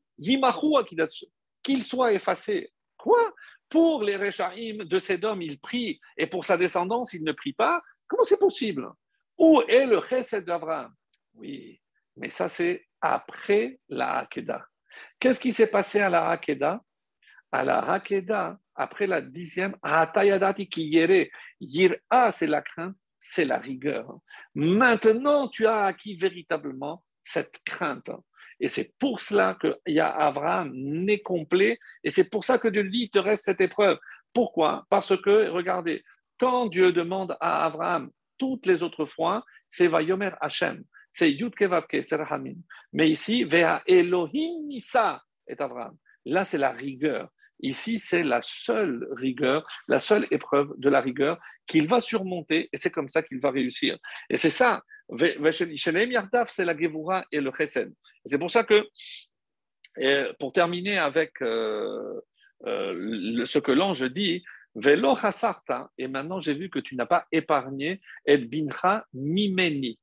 Qu'il 1.63 1.83
soit 1.83 2.13
effacé. 2.13 2.71
Quoi? 2.97 3.33
Pour 3.67 4.03
les 4.03 4.15
Réchaïm 4.15 4.83
de 4.83 5.25
homme, 5.25 5.41
il 5.41 5.59
prie, 5.59 5.99
et 6.17 6.27
pour 6.27 6.45
sa 6.45 6.57
descendance, 6.57 7.13
il 7.13 7.23
ne 7.23 7.31
prie 7.31 7.53
pas. 7.53 7.81
Comment 8.07 8.23
c'est 8.23 8.39
possible? 8.39 8.89
Où 9.37 9.61
est 9.67 9.85
le 9.85 10.01
chesed 10.01 10.45
d'Abraham? 10.45 10.93
Oui, 11.35 11.79
mais 12.17 12.29
ça 12.29 12.49
c'est 12.49 12.87
après 13.01 13.79
la 13.87 14.19
Hakeda. 14.19 14.65
Qu'est-ce 15.19 15.39
qui 15.39 15.53
s'est 15.53 15.67
passé 15.67 15.99
à 15.99 16.09
la 16.09 16.29
Hakeda 16.29 16.81
À 17.51 17.63
la 17.63 17.79
Hakeda, 17.79 18.59
après 18.75 19.07
la 19.07 19.21
dixième, 19.21 19.75
qui 20.69 20.83
yere. 20.83 21.25
C'est 22.31 22.47
la 22.47 22.61
crainte, 22.61 22.95
c'est 23.19 23.45
la 23.45 23.57
rigueur. 23.57 24.19
Maintenant, 24.55 25.47
tu 25.47 25.65
as 25.65 25.85
acquis 25.85 26.15
véritablement 26.15 27.03
cette 27.23 27.59
crainte. 27.65 28.11
Et 28.59 28.67
c'est 28.67 28.93
pour 28.99 29.19
cela 29.19 29.57
a 29.87 30.27
Abraham 30.27 30.71
né 30.73 31.19
complet, 31.19 31.79
et 32.03 32.09
c'est 32.09 32.29
pour 32.29 32.43
ça 32.43 32.57
que 32.57 32.67
Dieu 32.67 32.83
dit, 32.83 33.03
il 33.03 33.09
te 33.09 33.19
reste 33.19 33.45
cette 33.45 33.61
épreuve. 33.61 33.97
Pourquoi? 34.33 34.85
Parce 34.89 35.15
que, 35.21 35.49
regardez, 35.49 36.03
quand 36.37 36.67
Dieu 36.67 36.91
demande 36.91 37.37
à 37.39 37.65
Abraham 37.65 38.11
toutes 38.37 38.65
les 38.65 38.83
autres 38.83 39.05
fois, 39.05 39.43
c'est 39.67 39.87
Vayomer 39.87 40.31
Hashem, 40.39 40.83
c'est 41.11 41.31
Yud 41.31 41.55
Kevavke, 41.55 42.03
c'est. 42.03 42.17
Mais 42.93 43.09
ici, 43.09 43.43
Vea 43.43 43.81
Elohim 43.87 44.67
Nisa 44.67 45.23
est 45.47 45.59
Abraham. 45.61 45.97
Là, 46.25 46.45
c'est 46.45 46.57
la 46.57 46.71
rigueur. 46.71 47.29
Ici, 47.61 47.99
c'est 47.99 48.23
la 48.23 48.39
seule 48.41 49.07
rigueur, 49.11 49.67
la 49.87 49.99
seule 49.99 50.27
épreuve 50.31 50.73
de 50.77 50.89
la 50.89 51.01
rigueur 51.01 51.39
qu'il 51.67 51.87
va 51.87 51.99
surmonter 51.99 52.69
et 52.71 52.77
c'est 52.77 52.91
comme 52.91 53.09
ça 53.09 53.21
qu'il 53.21 53.39
va 53.39 53.51
réussir. 53.51 53.97
Et 54.29 54.37
c'est 54.37 54.49
ça, 54.49 54.83
c'est 55.17 56.65
la 56.65 56.77
Gevura 56.77 57.25
et 57.31 57.41
le 57.41 57.51
Chesed. 57.51 57.93
C'est 58.25 58.39
pour 58.39 58.51
ça 58.51 58.63
que, 58.63 58.87
pour 60.39 60.53
terminer 60.53 60.97
avec 60.97 61.41
euh, 61.41 62.21
euh, 62.65 63.45
ce 63.45 63.59
que 63.59 63.71
l'ange 63.71 64.03
dit, 64.11 64.43
Velo 64.75 65.15
et 65.97 66.07
maintenant 66.07 66.39
j'ai 66.39 66.53
vu 66.53 66.69
que 66.69 66.79
tu 66.79 66.95
n'as 66.95 67.07
pas 67.07 67.25
épargné 67.31 68.01
et 68.25 68.37
bincha 68.37 69.05
mimeni. 69.13 69.99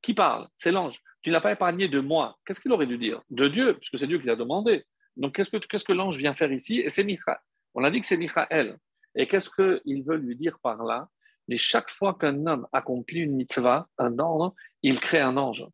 Qui 0.00 0.14
parle? 0.14 0.48
C'est 0.56 0.70
l'ange. 0.70 1.00
Tu 1.22 1.30
n'as 1.30 1.40
pas 1.40 1.52
épargné 1.52 1.88
de 1.88 2.00
moi. 2.00 2.36
Qu'est-ce 2.44 2.60
qu'il 2.60 2.72
aurait 2.72 2.86
dû 2.86 2.98
dire? 2.98 3.22
De 3.30 3.48
Dieu, 3.48 3.74
puisque 3.78 3.98
c'est 3.98 4.06
Dieu 4.06 4.18
qui 4.18 4.26
l'a 4.26 4.36
demandé. 4.36 4.84
Donc, 5.16 5.36
qu'est-ce 5.36 5.84
que, 5.84 5.92
l'ange 5.92 6.16
vient 6.16 6.34
faire 6.34 6.52
ici? 6.52 6.80
Et 6.80 6.90
c'est 6.90 7.04
Michael. 7.04 7.38
On 7.74 7.84
a 7.84 7.90
dit 7.90 8.00
que 8.00 8.06
c'est 8.06 8.16
Michael. 8.16 8.78
Et 9.14 9.26
qu'est-ce 9.26 9.50
qu'il 9.50 10.04
veut 10.04 10.16
lui 10.16 10.36
dire 10.36 10.58
par 10.60 10.82
là? 10.82 11.08
Mais 11.48 11.58
chaque 11.58 11.90
fois 11.90 12.16
qu'un 12.18 12.46
homme 12.46 12.66
accomplit 12.72 13.20
une 13.20 13.36
mitzvah, 13.36 13.88
un 13.98 14.18
ordre, 14.18 14.54
il 14.82 14.98
crée 14.98 15.20
un 15.20 15.36
ange. 15.36 15.66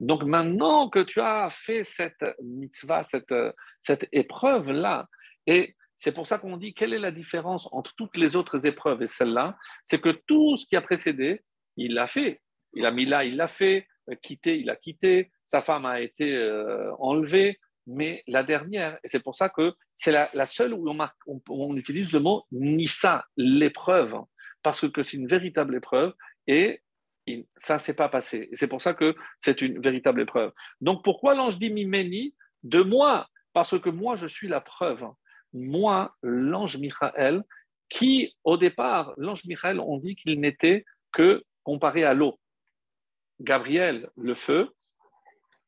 Donc 0.00 0.24
maintenant 0.24 0.88
que 0.88 1.00
tu 1.00 1.20
as 1.20 1.50
fait 1.50 1.84
cette 1.84 2.24
mitzvah, 2.42 3.02
cette, 3.04 4.08
épreuve-là, 4.12 5.08
et 5.46 5.74
c'est 5.96 6.12
pour 6.12 6.26
ça 6.26 6.38
qu'on 6.38 6.56
dit 6.56 6.74
quelle 6.74 6.92
est 6.92 6.98
la 6.98 7.12
différence 7.12 7.68
entre 7.72 7.94
toutes 7.96 8.16
les 8.16 8.36
autres 8.36 8.66
épreuves 8.66 9.02
et 9.02 9.06
celle-là, 9.06 9.56
c'est 9.84 10.00
que 10.00 10.10
tout 10.26 10.56
ce 10.56 10.66
qui 10.66 10.76
a 10.76 10.80
précédé, 10.80 11.42
il 11.76 11.94
l'a 11.94 12.06
fait. 12.06 12.40
Il 12.74 12.86
a 12.86 12.90
mis 12.90 13.06
là, 13.06 13.24
il 13.24 13.36
l'a 13.36 13.48
fait, 13.48 13.86
quitté, 14.22 14.58
il 14.58 14.70
a 14.70 14.76
quitté, 14.76 15.30
sa 15.44 15.60
femme 15.60 15.86
a 15.86 16.00
été 16.00 16.34
euh, 16.34 16.92
enlevée, 16.98 17.60
mais 17.86 18.22
la 18.26 18.42
dernière, 18.42 18.98
et 19.02 19.08
c'est 19.08 19.20
pour 19.20 19.34
ça 19.34 19.48
que 19.48 19.74
c'est 19.94 20.12
la, 20.12 20.46
seule 20.46 20.74
où 20.74 20.88
on, 21.48 21.76
utilise 21.76 22.12
le 22.12 22.20
mot 22.20 22.44
nissa, 22.52 23.24
l'épreuve, 23.36 24.14
parce 24.62 24.88
que 24.88 25.02
c'est 25.02 25.16
une 25.16 25.26
véritable 25.26 25.76
épreuve 25.76 26.14
et 26.46 26.82
ça 27.56 27.74
ne 27.74 27.80
s'est 27.80 27.94
pas 27.94 28.08
passé. 28.08 28.48
C'est 28.54 28.68
pour 28.68 28.82
ça 28.82 28.94
que 28.94 29.14
c'est 29.40 29.62
une 29.62 29.80
véritable 29.80 30.20
épreuve. 30.20 30.52
Donc 30.80 31.04
pourquoi 31.04 31.34
l'ange 31.34 31.58
dit 31.58 31.70
Mimeni 31.70 32.34
De 32.62 32.82
moi, 32.82 33.28
parce 33.52 33.78
que 33.80 33.90
moi 33.90 34.16
je 34.16 34.26
suis 34.26 34.48
la 34.48 34.60
preuve. 34.60 35.04
Moi, 35.52 36.16
l'ange 36.22 36.78
Michael, 36.78 37.42
qui 37.88 38.34
au 38.44 38.56
départ, 38.56 39.12
l'ange 39.16 39.44
Michael, 39.44 39.80
on 39.80 39.98
dit 39.98 40.16
qu'il 40.16 40.40
n'était 40.40 40.84
que 41.12 41.44
comparé 41.62 42.04
à 42.04 42.14
l'eau. 42.14 42.38
Gabriel, 43.40 44.08
le 44.16 44.34
feu, 44.34 44.70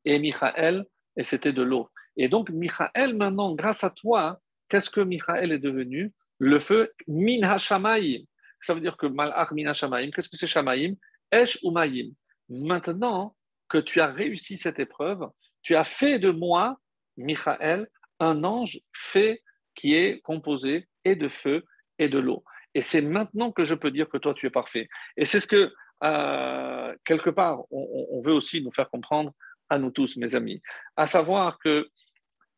et 0.04 0.18
Michael, 0.18 0.86
et 1.16 1.24
c'était 1.24 1.52
de 1.52 1.62
l'eau. 1.62 1.88
Et 2.16 2.28
donc, 2.28 2.50
Michael, 2.50 3.14
maintenant, 3.14 3.54
grâce 3.54 3.84
à 3.84 3.90
toi, 3.90 4.40
qu'est-ce 4.68 4.90
que 4.90 5.00
Michael 5.00 5.52
est 5.52 5.58
devenu? 5.58 6.12
Le 6.38 6.58
feu 6.58 6.92
min 7.06 7.42
hashamayim. 7.42 8.24
Ça 8.60 8.74
veut 8.74 8.80
dire 8.80 8.96
que 8.96 9.06
malach 9.06 9.50
min 9.52 9.66
hashamayim, 9.66 10.10
qu'est-ce 10.10 10.28
que 10.28 10.36
c'est 10.36 10.46
shamayim 10.46 10.94
Esh 11.30 11.58
umayim. 11.62 12.12
Maintenant 12.48 13.34
que 13.68 13.78
tu 13.78 14.00
as 14.00 14.06
réussi 14.06 14.58
cette 14.58 14.78
épreuve, 14.78 15.28
tu 15.62 15.74
as 15.74 15.84
fait 15.84 16.18
de 16.18 16.30
moi, 16.30 16.78
Michael, 17.16 17.88
un 18.20 18.44
ange 18.44 18.80
fait 18.92 19.42
qui 19.74 19.94
est 19.94 20.20
composé 20.20 20.88
et 21.04 21.16
de 21.16 21.28
feu 21.28 21.64
et 21.98 22.08
de 22.08 22.18
l'eau. 22.18 22.44
Et 22.74 22.82
c'est 22.82 23.00
maintenant 23.00 23.52
que 23.52 23.64
je 23.64 23.74
peux 23.74 23.90
dire 23.90 24.08
que 24.08 24.18
toi, 24.18 24.34
tu 24.34 24.46
es 24.46 24.50
parfait. 24.50 24.88
Et 25.16 25.24
c'est 25.24 25.40
ce 25.40 25.46
que, 25.46 25.72
euh, 26.02 26.94
quelque 27.04 27.30
part, 27.30 27.62
on, 27.70 28.20
veut 28.22 28.32
aussi 28.32 28.62
nous 28.62 28.72
faire 28.72 28.90
comprendre 28.90 29.32
à 29.68 29.78
nous 29.78 29.90
tous, 29.90 30.16
mes 30.16 30.34
amis, 30.34 30.60
à 30.96 31.06
savoir 31.06 31.58
que 31.58 31.88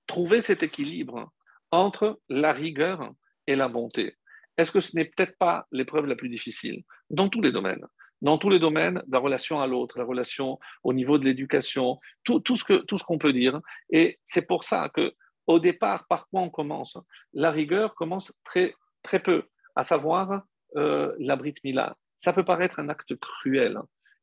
trouver 0.06 0.40
cet 0.40 0.62
équilibre 0.62 1.30
entre 1.70 2.20
la 2.28 2.52
rigueur 2.52 3.12
et 3.46 3.56
la 3.56 3.68
bonté, 3.68 4.16
est-ce 4.56 4.72
que 4.72 4.80
ce 4.80 4.96
n'est 4.96 5.04
peut-être 5.04 5.36
pas 5.38 5.66
l'épreuve 5.70 6.06
la 6.06 6.16
plus 6.16 6.28
difficile 6.28 6.82
dans 7.10 7.28
tous 7.28 7.42
les 7.42 7.52
domaines? 7.52 7.84
Dans 8.22 8.38
tous 8.38 8.48
les 8.48 8.58
domaines, 8.58 9.02
la 9.08 9.18
relation 9.18 9.60
à 9.60 9.66
l'autre, 9.66 9.98
la 9.98 10.04
relation 10.04 10.58
au 10.82 10.94
niveau 10.94 11.18
de 11.18 11.24
l'éducation, 11.24 11.98
tout, 12.24 12.40
tout, 12.40 12.56
ce 12.56 12.64
que, 12.64 12.82
tout 12.84 12.96
ce 12.96 13.04
qu'on 13.04 13.18
peut 13.18 13.34
dire. 13.34 13.60
Et 13.90 14.18
c'est 14.24 14.46
pour 14.46 14.64
ça 14.64 14.88
que 14.88 15.12
au 15.46 15.60
départ, 15.60 16.06
par 16.08 16.26
quoi 16.28 16.40
on 16.40 16.50
commence? 16.50 16.98
La 17.32 17.50
rigueur 17.50 17.94
commence 17.94 18.32
très, 18.44 18.74
très 19.02 19.20
peu, 19.20 19.44
à 19.74 19.82
savoir 19.82 20.42
euh, 20.76 21.14
la 21.18 21.36
Brit 21.36 21.54
Mila. 21.62 21.96
Ça 22.18 22.32
peut 22.32 22.44
paraître 22.44 22.80
un 22.80 22.88
acte 22.88 23.14
cruel, 23.16 23.78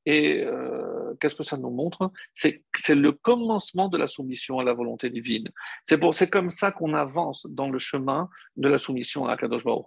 et 0.06 0.44
euh, 0.44 1.14
qu'est-ce 1.20 1.36
que 1.36 1.44
ça 1.44 1.58
nous 1.58 1.70
montre? 1.70 2.12
C'est 2.34 2.62
le 2.90 3.12
commencement 3.12 3.88
de 3.88 3.98
la 3.98 4.08
soumission 4.08 4.60
à 4.60 4.64
la 4.64 4.74
volonté 4.74 5.10
divine. 5.10 5.50
C'est 5.86 6.30
comme 6.30 6.50
ça 6.50 6.72
qu'on 6.72 6.94
avance 6.94 7.48
dans 7.50 7.70
le 7.70 7.78
chemin 7.78 8.30
de 8.58 8.68
la 8.68 8.78
soumission 8.78 9.26
à 9.26 9.38
Kadosh 9.38 9.64
Baruch 9.64 9.86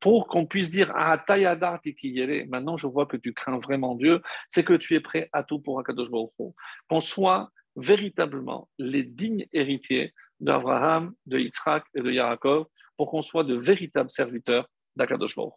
Pour 0.00 0.26
qu'on 0.26 0.46
puisse 0.46 0.70
dire 0.70 0.92
ah 0.94 1.22
maintenant 2.48 2.76
je 2.76 2.86
vois 2.86 3.06
que 3.06 3.16
tu 3.16 3.32
crains 3.32 3.58
vraiment 3.58 3.94
Dieu, 3.94 4.20
c'est 4.50 4.64
que 4.64 4.74
tu 4.74 4.94
es 4.94 5.00
prêt 5.00 5.28
à 5.32 5.42
tout 5.42 5.60
pour 5.60 5.80
Akadosh 5.80 6.10
Baruch 6.10 6.32
Qu'on 6.88 7.00
soit 7.00 7.50
véritablement 7.76 8.68
les 8.78 9.02
dignes 9.02 9.46
héritiers 9.52 10.12
d'Abraham, 10.40 11.14
de 11.26 11.38
Yitzhak 11.38 11.84
et 11.94 12.02
de 12.02 12.10
Yaakov, 12.10 12.66
pour 12.96 13.10
qu'on 13.10 13.22
soit 13.22 13.44
de 13.44 13.54
véritables 13.54 14.10
serviteurs 14.10 14.68
d'Akadosh 14.96 15.34
Baruch 15.36 15.54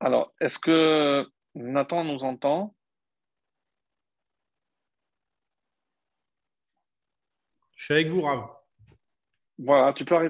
Alors, 0.00 0.32
est-ce 0.40 0.58
que 0.58 1.28
Nathan 1.54 2.04
nous 2.04 2.22
entend? 2.22 2.74
Je 7.74 7.84
suis 7.84 7.94
avec 7.94 8.08
vous, 8.08 8.22
Rav. 8.22 8.48
Voilà, 9.58 9.92
tu 9.92 10.04
peux 10.04 10.14
arrêter. 10.14 10.26